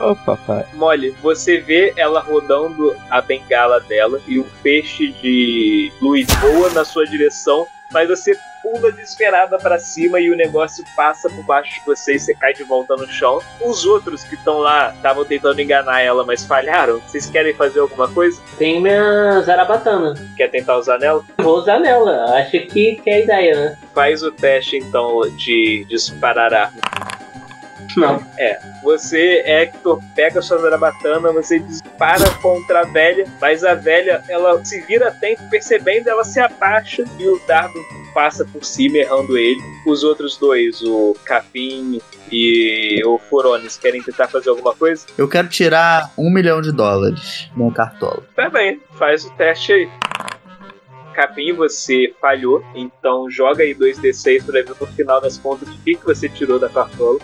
Oh, 0.00 0.14
papai. 0.14 0.64
Molly, 0.74 1.10
você 1.22 1.58
vê 1.58 1.92
ela 1.96 2.20
rodando 2.20 2.96
a 3.10 3.20
bengala 3.20 3.80
dela 3.80 4.20
e 4.26 4.38
um 4.38 4.44
feixe 4.62 5.12
de 5.12 5.92
luz 6.00 6.26
voa 6.40 6.70
na 6.70 6.84
sua 6.84 7.06
direção, 7.06 7.66
mas 7.90 8.08
você 8.08 8.36
pula 8.62 8.92
desesperada 8.92 9.56
para 9.58 9.78
cima 9.78 10.20
e 10.20 10.30
o 10.30 10.36
negócio 10.36 10.84
passa 10.96 11.28
por 11.30 11.42
baixo 11.44 11.72
de 11.74 11.86
você 11.86 12.16
e 12.16 12.20
você 12.20 12.34
cai 12.34 12.52
de 12.52 12.62
volta 12.64 12.96
no 12.96 13.06
chão. 13.06 13.40
Os 13.60 13.86
outros 13.86 14.24
que 14.24 14.34
estão 14.34 14.58
lá 14.58 14.92
estavam 14.94 15.24
tentando 15.24 15.60
enganar 15.60 16.00
ela, 16.00 16.24
mas 16.24 16.44
falharam. 16.44 17.00
Vocês 17.00 17.26
querem 17.26 17.54
fazer 17.54 17.80
alguma 17.80 18.08
coisa? 18.08 18.40
Tem 18.58 18.80
minha 18.80 19.40
zarabatana. 19.42 20.14
Quer 20.36 20.48
tentar 20.50 20.76
usar 20.76 20.98
nela? 20.98 21.24
Vou 21.38 21.58
usar 21.58 21.78
nela. 21.78 22.36
Acho 22.36 22.60
que, 22.66 22.96
que 22.96 23.10
é 23.10 23.14
a 23.14 23.20
ideia, 23.20 23.54
né? 23.54 23.78
Faz 23.94 24.22
o 24.22 24.30
teste 24.30 24.76
então 24.76 25.22
de 25.36 25.86
disparar 25.88 26.52
arma. 26.52 27.17
Não. 27.98 28.24
É. 28.36 28.58
Você, 28.82 29.42
Hector, 29.44 30.00
pega 30.14 30.40
sua 30.40 30.58
zarabatana, 30.58 31.32
você 31.32 31.58
dispara 31.58 32.30
contra 32.42 32.80
a 32.80 32.84
velha, 32.84 33.26
mas 33.40 33.64
a 33.64 33.74
velha, 33.74 34.22
ela 34.28 34.64
se 34.64 34.80
vira 34.82 35.08
a 35.08 35.10
tempo, 35.10 35.42
percebendo, 35.50 36.08
ela 36.08 36.24
se 36.24 36.40
abaixa 36.40 37.04
e 37.18 37.28
o 37.28 37.40
dardo 37.46 37.78
passa 38.14 38.44
por 38.44 38.64
cima, 38.64 38.98
errando 38.98 39.36
ele. 39.36 39.60
Os 39.86 40.02
outros 40.02 40.36
dois, 40.36 40.82
o 40.82 41.16
Capim 41.24 42.00
e 42.32 43.02
o 43.04 43.18
Forones, 43.18 43.76
querem 43.76 44.02
tentar 44.02 44.28
fazer 44.28 44.50
alguma 44.50 44.74
coisa? 44.74 45.06
Eu 45.16 45.28
quero 45.28 45.48
tirar 45.48 46.10
um 46.16 46.30
milhão 46.30 46.60
de 46.60 46.72
dólares 46.72 47.50
no 47.56 47.72
cartola. 47.72 48.22
Tá 48.34 48.48
bem, 48.48 48.80
faz 48.98 49.24
o 49.24 49.30
teste 49.30 49.72
aí. 49.72 49.88
Capim, 51.14 51.52
você 51.52 52.14
falhou, 52.20 52.64
então 52.76 53.28
joga 53.28 53.64
aí 53.64 53.74
2d6 53.74 54.44
pra 54.44 54.62
ver 54.62 54.74
no 54.80 54.86
final 54.86 55.20
das 55.20 55.36
contas 55.36 55.68
o 55.68 55.78
que, 55.82 55.96
que 55.96 56.04
você 56.04 56.28
tirou 56.28 56.60
da 56.60 56.68
cartola. 56.68 57.18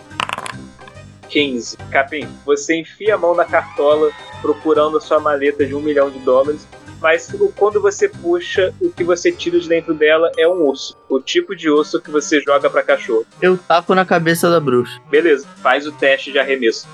15. 1.34 1.76
Capim, 1.90 2.28
você 2.46 2.76
enfia 2.76 3.16
a 3.16 3.18
mão 3.18 3.34
na 3.34 3.44
cartola 3.44 4.12
procurando 4.40 4.98
a 4.98 5.00
sua 5.00 5.18
maleta 5.18 5.66
de 5.66 5.74
um 5.74 5.80
milhão 5.80 6.08
de 6.08 6.20
dólares, 6.20 6.64
mas 7.00 7.28
quando 7.56 7.80
você 7.80 8.08
puxa, 8.08 8.72
o 8.80 8.88
que 8.88 9.02
você 9.02 9.32
tira 9.32 9.58
de 9.58 9.68
dentro 9.68 9.92
dela 9.94 10.30
é 10.38 10.46
um 10.46 10.68
osso. 10.68 10.96
O 11.08 11.18
tipo 11.18 11.56
de 11.56 11.68
osso 11.68 12.00
que 12.00 12.08
você 12.08 12.40
joga 12.40 12.70
para 12.70 12.84
cachorro. 12.84 13.26
Eu 13.42 13.58
taco 13.58 13.96
na 13.96 14.04
cabeça 14.04 14.48
da 14.48 14.60
bruxa. 14.60 15.00
Beleza, 15.10 15.44
faz 15.60 15.88
o 15.88 15.92
teste 15.92 16.30
de 16.30 16.38
arremesso. 16.38 16.86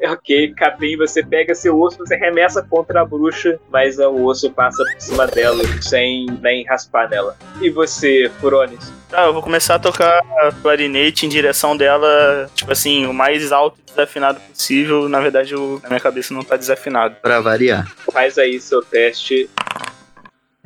Ok, 0.08 0.54
Capim, 0.56 0.96
você 0.96 1.24
pega 1.24 1.54
seu 1.54 1.78
osso, 1.78 1.98
você 1.98 2.16
remessa 2.16 2.62
contra 2.62 3.02
a 3.02 3.04
bruxa, 3.04 3.58
mas 3.70 3.98
o 3.98 4.24
osso 4.24 4.50
passa 4.50 4.82
por 4.84 5.00
cima 5.00 5.26
dela, 5.26 5.62
sem 5.82 6.26
nem 6.40 6.64
raspar 6.64 7.08
nela. 7.08 7.36
E 7.60 7.68
você, 7.68 8.30
Furones? 8.40 8.92
Tá, 9.08 9.24
eu 9.26 9.32
vou 9.32 9.42
começar 9.42 9.74
a 9.76 9.78
tocar 9.78 10.20
clarinete 10.62 11.26
em 11.26 11.28
direção 11.28 11.76
dela, 11.76 12.48
tipo 12.54 12.70
assim, 12.70 13.06
o 13.06 13.12
mais 13.12 13.50
alto 13.52 13.78
e 13.80 13.90
desafinado 13.90 14.40
possível. 14.40 15.08
Na 15.08 15.20
verdade, 15.20 15.54
eu, 15.54 15.80
na 15.82 15.88
minha 15.88 16.00
cabeça 16.00 16.32
não 16.32 16.44
tá 16.44 16.56
desafinado. 16.56 17.16
Pra 17.22 17.40
variar. 17.40 17.90
Faz 18.12 18.38
aí 18.38 18.60
seu 18.60 18.82
teste 18.82 19.48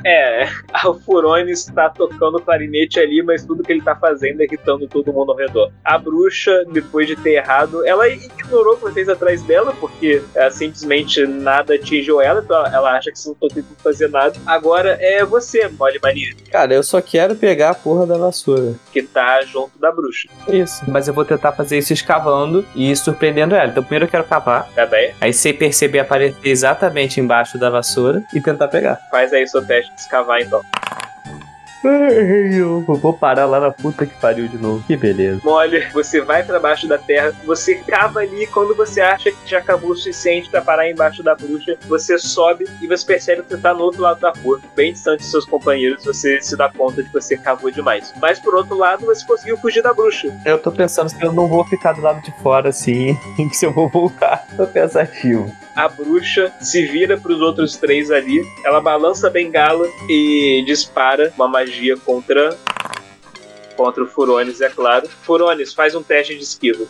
é, 0.05 0.49
o 0.87 0.95
Furone 0.95 1.51
está 1.53 1.89
tocando 1.89 2.41
clarinete 2.41 3.01
ali, 3.01 3.23
mas 3.23 3.45
tudo 3.45 3.63
que 3.63 3.73
ele 3.73 3.81
está 3.81 3.95
fazendo 3.95 4.41
é 4.41 4.45
irritando 4.45 4.87
todo 4.87 5.13
mundo 5.13 5.33
ao 5.33 5.39
redor. 5.39 5.71
A 5.85 5.99
bruxa, 5.99 6.65
depois 6.73 7.07
de 7.07 7.17
ter 7.17 7.35
errado, 7.35 7.87
ela 7.87 8.09
ignorou 8.09 8.77
vocês 8.77 9.09
atrás 9.09 9.43
dela, 9.43 9.75
porque 9.79 10.23
é, 10.35 10.51
simplesmente 10.51 11.27
nada 11.27 11.75
atingiu 11.75 12.21
ela, 12.21 12.41
então 12.41 12.67
ela 12.67 12.97
acha 12.97 13.11
que 13.11 13.19
vocês 13.19 13.27
não 13.27 13.35
estão 13.35 13.49
tentando 13.49 13.83
fazer 13.83 14.09
nada. 14.09 14.35
Agora 14.47 14.97
é 15.01 15.25
você, 15.25 15.69
Molly 15.69 15.99
Mania. 16.03 16.35
Cara, 16.51 16.75
eu 16.75 16.83
só 16.83 17.01
quero 17.01 17.35
pegar 17.35 17.71
a 17.71 17.75
porra 17.75 18.07
da 18.07 18.17
vassoura. 18.17 18.75
Que 18.93 19.03
tá 19.03 19.43
junto 19.43 19.79
da 19.79 19.91
bruxa. 19.91 20.29
Isso. 20.49 20.83
Mas 20.89 21.09
eu 21.09 21.15
vou 21.15 21.25
tentar 21.25 21.53
fazer 21.53 21.79
isso 21.79 21.93
escavando 21.93 22.65
e 22.75 22.95
surpreendendo 22.97 23.55
ela. 23.55 23.71
Então 23.71 23.83
primeiro 23.83 24.07
eu 24.07 24.09
quero 24.11 24.25
cavar. 24.25 24.69
Tá 24.75 24.87
bem. 24.87 25.15
Aí 25.21 25.33
sem 25.33 25.55
perceber 25.55 26.01
aparecer 26.01 26.37
exatamente 26.43 27.21
embaixo 27.21 27.59
da 27.59 27.71
vassoura 27.71 28.23
e 28.35 28.41
tentar 28.41 28.69
pegar. 28.69 28.97
Faz 29.11 29.33
aí 29.33 29.47
seu 29.47 29.65
teste 29.65 29.92
escavar 29.97 30.41
então. 30.41 30.63
Eu 31.85 32.81
vou 32.83 33.13
parar 33.13 33.45
lá 33.47 33.59
na 33.59 33.71
puta 33.73 34.07
que 34.07 34.15
pariu 34.15 34.47
de 34.47 34.57
novo. 34.57 34.85
Que 34.87 34.97
beleza. 34.97 35.41
Mole, 35.43 35.89
você 35.93 36.21
vai 36.21 36.45
para 36.45 36.61
baixo 36.61 36.87
da 36.87 36.97
terra, 36.97 37.33
você 37.45 37.75
cava 37.75 38.21
ali 38.21 38.47
quando 38.47 38.75
você 38.75 39.01
acha 39.01 39.33
que 39.33 39.51
já 39.51 39.59
acabou 39.59 39.91
o 39.91 39.97
suficiente 39.97 40.49
para 40.49 40.63
parar 40.63 40.89
embaixo 40.89 41.23
da 41.23 41.35
bruxa, 41.35 41.77
você 41.89 42.19
sobe 42.19 42.67
e 42.81 42.87
você 42.87 43.05
percebe 43.05 43.43
que 43.43 43.49
você 43.51 43.59
tá 43.59 43.75
no 43.75 43.83
outro 43.83 44.03
lado 44.03 44.21
da 44.21 44.31
rua, 44.31 44.61
bem 44.77 44.93
distante 44.93 45.21
dos 45.21 45.31
seus 45.31 45.45
companheiros, 45.45 46.05
você 46.05 46.41
se 46.41 46.57
dá 46.57 46.71
conta 46.71 47.03
de 47.03 47.09
que 47.09 47.15
você 47.15 47.37
cavou 47.37 47.71
demais. 47.71 48.15
Mas 48.21 48.39
por 48.39 48.55
outro 48.55 48.77
lado, 48.77 49.05
você 49.05 49.27
conseguiu 49.27 49.57
fugir 49.57 49.83
da 49.83 49.93
bruxa. 49.93 50.33
Eu 50.45 50.59
tô 50.59 50.71
pensando 50.71 51.09
se 51.09 51.21
eu 51.21 51.33
não 51.33 51.49
vou 51.49 51.65
ficar 51.65 51.93
do 51.93 52.01
lado 52.01 52.23
de 52.23 52.33
fora 52.43 52.69
assim, 52.69 53.19
se 53.53 53.67
eu 53.67 53.73
vou 53.73 53.89
voltar. 53.89 54.47
Tô 54.57 54.67
pensativo 54.67 55.53
a 55.75 55.89
bruxa 55.89 56.53
se 56.61 56.85
vira 56.85 57.17
para 57.17 57.33
os 57.33 57.41
outros 57.41 57.77
três 57.77 58.11
ali, 58.11 58.45
ela 58.65 58.81
balança 58.81 59.27
a 59.27 59.31
bengala 59.31 59.89
e 60.09 60.63
dispara 60.67 61.33
uma 61.37 61.49
magia 61.49 61.97
contra 61.97 62.57
contra 63.77 64.03
o 64.03 64.07
Furones, 64.07 64.61
é 64.61 64.69
claro. 64.69 65.09
Furones, 65.09 65.73
faz 65.73 65.95
um 65.95 66.03
teste 66.03 66.37
de 66.37 66.43
esquiva. 66.43 66.85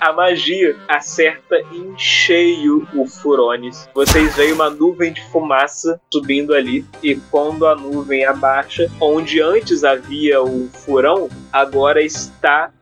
A 0.00 0.12
magia 0.14 0.74
acerta 0.88 1.56
em 1.70 1.94
cheio 1.98 2.88
o 2.94 3.06
Furones. 3.06 3.86
Vocês 3.94 4.34
veem 4.34 4.52
uma 4.52 4.70
nuvem 4.70 5.12
de 5.12 5.22
fumaça 5.30 6.00
subindo 6.10 6.54
ali, 6.54 6.86
e 7.02 7.14
quando 7.30 7.66
a 7.66 7.76
nuvem 7.76 8.24
abaixa, 8.24 8.90
onde 8.98 9.42
antes 9.42 9.84
havia 9.84 10.42
o 10.42 10.70
furão, 10.72 11.28
agora 11.52 12.02
está. 12.02 12.72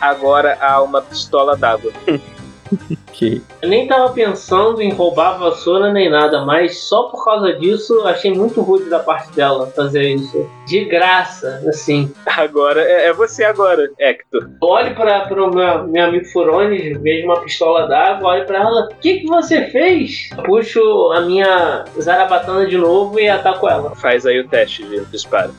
Agora 0.00 0.56
há 0.58 0.82
uma 0.82 1.02
pistola 1.02 1.54
d'água. 1.54 1.92
Ok. 3.08 3.42
Eu 3.62 3.68
nem 3.68 3.86
tava 3.86 4.12
pensando 4.12 4.80
em 4.80 4.92
roubar 4.92 5.34
a 5.34 5.38
vassoura 5.38 5.92
nem 5.92 6.08
nada, 6.08 6.44
mas 6.44 6.78
só 6.78 7.04
por 7.04 7.24
causa 7.24 7.52
disso 7.54 8.06
achei 8.06 8.32
muito 8.32 8.60
rude 8.60 8.88
da 8.88 8.98
parte 9.00 9.32
dela 9.32 9.66
fazer 9.68 10.14
isso. 10.14 10.48
De 10.66 10.84
graça, 10.84 11.62
assim. 11.68 12.12
Agora 12.26 12.80
é, 12.80 13.08
é 13.08 13.12
você 13.12 13.44
agora, 13.44 13.90
Hector. 13.98 14.48
Olho 14.60 14.94
para 14.94 15.44
o 15.44 15.54
meu, 15.54 15.86
meu 15.88 16.04
amigo 16.04 16.24
Furones, 16.26 17.00
vejo 17.02 17.26
uma 17.26 17.40
pistola 17.40 17.86
d'água, 17.86 18.30
olho 18.30 18.46
para 18.46 18.58
ela. 18.58 18.88
O 18.90 18.96
que, 19.00 19.20
que 19.20 19.26
você 19.26 19.66
fez? 19.66 20.30
Puxo 20.44 21.12
a 21.12 21.20
minha 21.22 21.84
zarabatana 22.00 22.66
de 22.66 22.78
novo 22.78 23.18
e 23.18 23.28
ataco 23.28 23.68
ela. 23.68 23.94
Faz 23.96 24.24
aí 24.24 24.40
o 24.40 24.48
teste 24.48 24.84
de 24.84 25.04
disparo. 25.06 25.52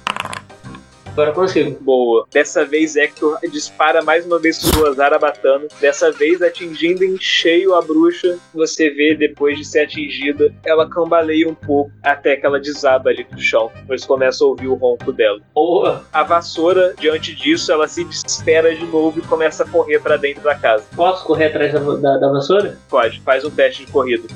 Agora 1.12 1.34
consigo. 1.34 1.78
Boa. 1.82 2.26
Dessa 2.32 2.66
vez, 2.66 2.96
Hector 2.96 3.38
dispara 3.52 4.02
mais 4.02 4.26
uma 4.26 4.40
vez 4.40 4.58
sua 4.58 4.94
zarabatana. 4.94 5.68
Dessa 5.80 6.12
vez, 6.12 6.42
atingindo 6.42 7.04
em 7.04 7.18
cheio 7.20 7.76
a 7.76 7.82
bruxa. 7.82 8.38
Você 8.54 8.90
vê, 8.90 9.16
depois 9.16 9.58
de 9.58 9.66
ser 9.66 9.82
atingida, 9.82 10.54
ela 10.66 10.90
cambaleia 10.90 11.48
um 11.48 11.56
pouco 11.56 11.92
até 12.02 12.36
que 12.36 12.46
ela 12.46 12.60
desaba 12.60 13.10
ali 13.10 13.26
no 13.30 13.40
chão. 13.40 13.72
Você 13.88 14.08
começa 14.08 14.44
a 14.44 14.48
ouvir 14.48 14.68
o 14.68 14.76
ronco 14.76 15.12
dela. 15.12 15.40
Boa. 15.54 16.06
A 16.14 16.24
vassoura, 16.24 16.94
diante 16.98 17.36
disso, 17.36 17.72
ela 17.72 17.88
se 17.88 18.04
desespera 18.04 18.74
de 18.74 18.86
novo 18.86 19.20
e 19.20 19.22
começa 19.24 19.64
a 19.64 19.68
correr 19.68 20.00
pra 20.00 20.18
dentro 20.18 20.44
da 20.44 20.56
casa. 20.56 20.86
Posso 20.96 21.26
correr 21.26 21.46
atrás 21.46 21.74
da, 21.74 21.80
da, 21.80 22.18
da 22.18 22.32
vassoura? 22.32 22.78
Pode, 22.90 23.20
faz 23.22 23.44
um 23.44 23.50
teste 23.50 23.86
de 23.86 23.92
corrida. 23.92 24.28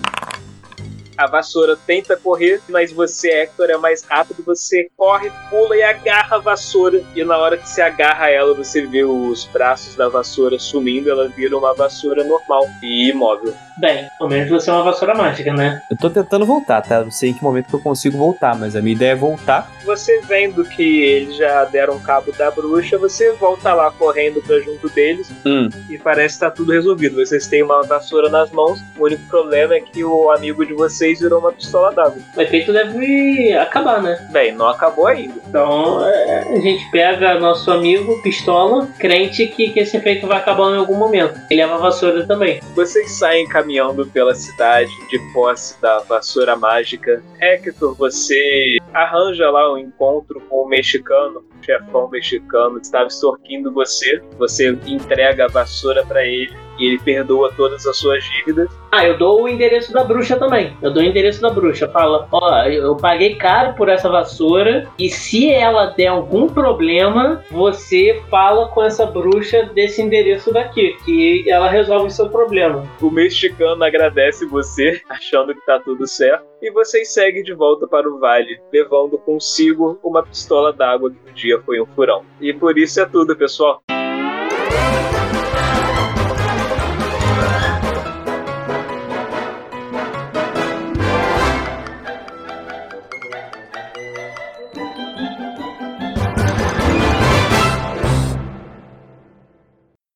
A 1.17 1.27
vassoura 1.27 1.77
tenta 1.77 2.17
correr, 2.17 2.61
mas 2.69 2.91
você, 2.91 3.29
Hector, 3.29 3.69
é 3.69 3.77
mais 3.77 4.03
rápido. 4.03 4.43
Você 4.45 4.89
corre, 4.97 5.31
pula 5.49 5.75
e 5.75 5.83
agarra 5.83 6.35
a 6.37 6.39
vassoura. 6.39 7.01
E 7.15 7.23
na 7.23 7.37
hora 7.37 7.57
que 7.57 7.67
você 7.67 7.81
agarra 7.81 8.29
ela, 8.29 8.53
você 8.53 8.85
vê 8.85 9.03
os 9.03 9.45
braços 9.45 9.95
da 9.95 10.09
vassoura 10.09 10.59
sumindo. 10.59 11.09
Ela 11.09 11.29
vira 11.29 11.57
uma 11.57 11.73
vassoura 11.73 12.23
normal 12.23 12.65
e 12.81 13.09
imóvel. 13.09 13.53
Bem, 13.77 14.07
pelo 14.17 14.29
menos 14.29 14.49
você 14.49 14.69
é 14.69 14.73
uma 14.73 14.83
vassoura 14.83 15.13
mágica, 15.13 15.53
né? 15.53 15.81
Eu 15.91 15.97
tô 15.97 16.09
tentando 16.09 16.45
voltar, 16.45 16.81
tá? 16.81 17.03
Não 17.03 17.11
sei 17.11 17.31
em 17.31 17.33
que 17.33 17.43
momento 17.43 17.67
que 17.67 17.73
eu 17.73 17.79
consigo 17.81 18.17
voltar, 18.17 18.57
mas 18.57 18.75
a 18.75 18.81
minha 18.81 18.95
ideia 18.95 19.11
é 19.11 19.15
voltar. 19.15 19.69
Você 19.83 20.21
vendo 20.21 20.63
que 20.63 21.01
eles 21.03 21.35
já 21.35 21.65
deram 21.65 21.99
cabo 21.99 22.31
da 22.31 22.49
bruxa, 22.49 22.97
você 22.97 23.33
volta 23.33 23.73
lá 23.73 23.91
correndo 23.91 24.41
pra 24.41 24.59
junto 24.59 24.89
deles 24.89 25.29
Hum. 25.45 25.69
e 25.89 25.97
parece 25.97 26.35
que 26.35 26.39
tá 26.41 26.49
tudo 26.51 26.71
resolvido. 26.71 27.15
Vocês 27.17 27.47
têm 27.47 27.61
uma 27.63 27.83
vassoura 27.83 28.29
nas 28.29 28.49
mãos. 28.51 28.79
O 28.97 29.03
único 29.03 29.23
problema 29.27 29.75
é 29.75 29.81
que 29.81 30.03
o 30.03 30.31
amigo 30.31 30.65
de 30.65 30.73
vocês 30.73 31.19
virou 31.19 31.39
uma 31.39 31.51
pistola 31.51 31.93
d'água. 31.93 32.17
O 32.35 32.41
efeito 32.41 32.71
deve 32.71 33.53
acabar, 33.53 34.01
né? 34.01 34.25
Bem, 34.31 34.53
não 34.53 34.67
acabou 34.67 35.07
ainda. 35.07 35.33
Então 35.47 36.03
é, 36.07 36.39
a 36.49 36.59
gente 36.61 36.89
pega 36.91 37.39
nosso 37.39 37.69
amigo, 37.71 38.21
pistola, 38.21 38.87
crente 38.97 39.45
que, 39.47 39.69
que 39.69 39.79
esse 39.81 39.97
efeito 39.97 40.25
vai 40.27 40.37
acabar 40.37 40.71
em 40.73 40.77
algum 40.77 40.95
momento. 40.95 41.39
Ele 41.49 41.61
leva 41.61 41.75
a 41.75 41.77
vassoura 41.77 42.25
também. 42.25 42.61
Vocês 42.73 43.11
saem 43.11 43.47
caminhando 43.47 43.64
pela 44.13 44.33
cidade 44.35 44.91
de 45.09 45.19
posse 45.33 45.79
da 45.81 45.99
vassoura 45.99 46.55
mágica. 46.55 47.23
Hector, 47.39 47.95
você 47.95 48.77
arranja 48.93 49.49
lá 49.49 49.73
um 49.73 49.77
encontro 49.77 50.39
com 50.41 50.63
o 50.63 50.67
mexicano, 50.67 51.39
o 51.39 51.65
chefão 51.65 52.09
mexicano 52.09 52.79
que 52.79 52.85
estava 52.85 53.07
extorquindo 53.07 53.71
você. 53.71 54.21
Você 54.37 54.69
entrega 54.85 55.45
a 55.45 55.47
vassoura 55.47 56.05
pra 56.05 56.25
ele 56.25 56.64
e 56.77 56.87
ele 56.87 56.99
perdoa 56.99 57.51
todas 57.55 57.85
as 57.85 57.97
suas 57.97 58.23
dívidas. 58.23 58.69
Ah, 58.91 59.05
eu 59.05 59.17
dou 59.17 59.43
o 59.43 59.49
endereço 59.49 59.91
da 59.91 60.03
bruxa 60.03 60.37
também. 60.37 60.75
Eu 60.81 60.91
dou 60.91 61.03
o 61.03 61.05
endereço 61.05 61.41
da 61.41 61.49
bruxa. 61.49 61.87
Fala, 61.89 62.27
ó, 62.31 62.63
eu 62.63 62.95
paguei 62.95 63.35
caro 63.35 63.73
por 63.73 63.89
essa 63.89 64.09
vassoura 64.09 64.87
e 64.97 65.09
se 65.09 65.51
ela 65.51 65.87
der 65.87 66.07
algum 66.07 66.47
problema, 66.47 67.43
você 67.51 68.21
fala 68.29 68.69
com 68.69 68.81
essa 68.81 69.05
bruxa 69.05 69.63
desse 69.73 70.01
endereço 70.01 70.53
daqui, 70.53 70.95
que 71.03 71.49
ela 71.49 71.69
resolve 71.69 72.07
o 72.07 72.11
seu 72.11 72.29
problema. 72.29 72.87
O 73.01 73.09
mexicano 73.09 73.83
agradece 73.83 74.45
você, 74.45 75.01
achando 75.09 75.53
que 75.53 75.65
tá 75.65 75.79
tudo 75.79 76.07
certo, 76.07 76.45
e 76.61 76.71
vocês 76.71 77.13
seguem 77.13 77.43
de 77.43 77.53
volta 77.53 77.87
para 77.87 78.09
o 78.09 78.19
vale, 78.19 78.59
levando 78.71 79.17
consigo 79.17 79.99
uma 80.03 80.23
pistola 80.23 80.71
d'água 80.71 81.11
que 81.11 81.29
um 81.29 81.33
dia 81.33 81.59
foi 81.65 81.81
um 81.81 81.85
furão. 81.85 82.23
E 82.39 82.53
por 82.53 82.77
isso 82.77 83.01
é 83.01 83.05
tudo, 83.05 83.35
pessoal. 83.35 83.81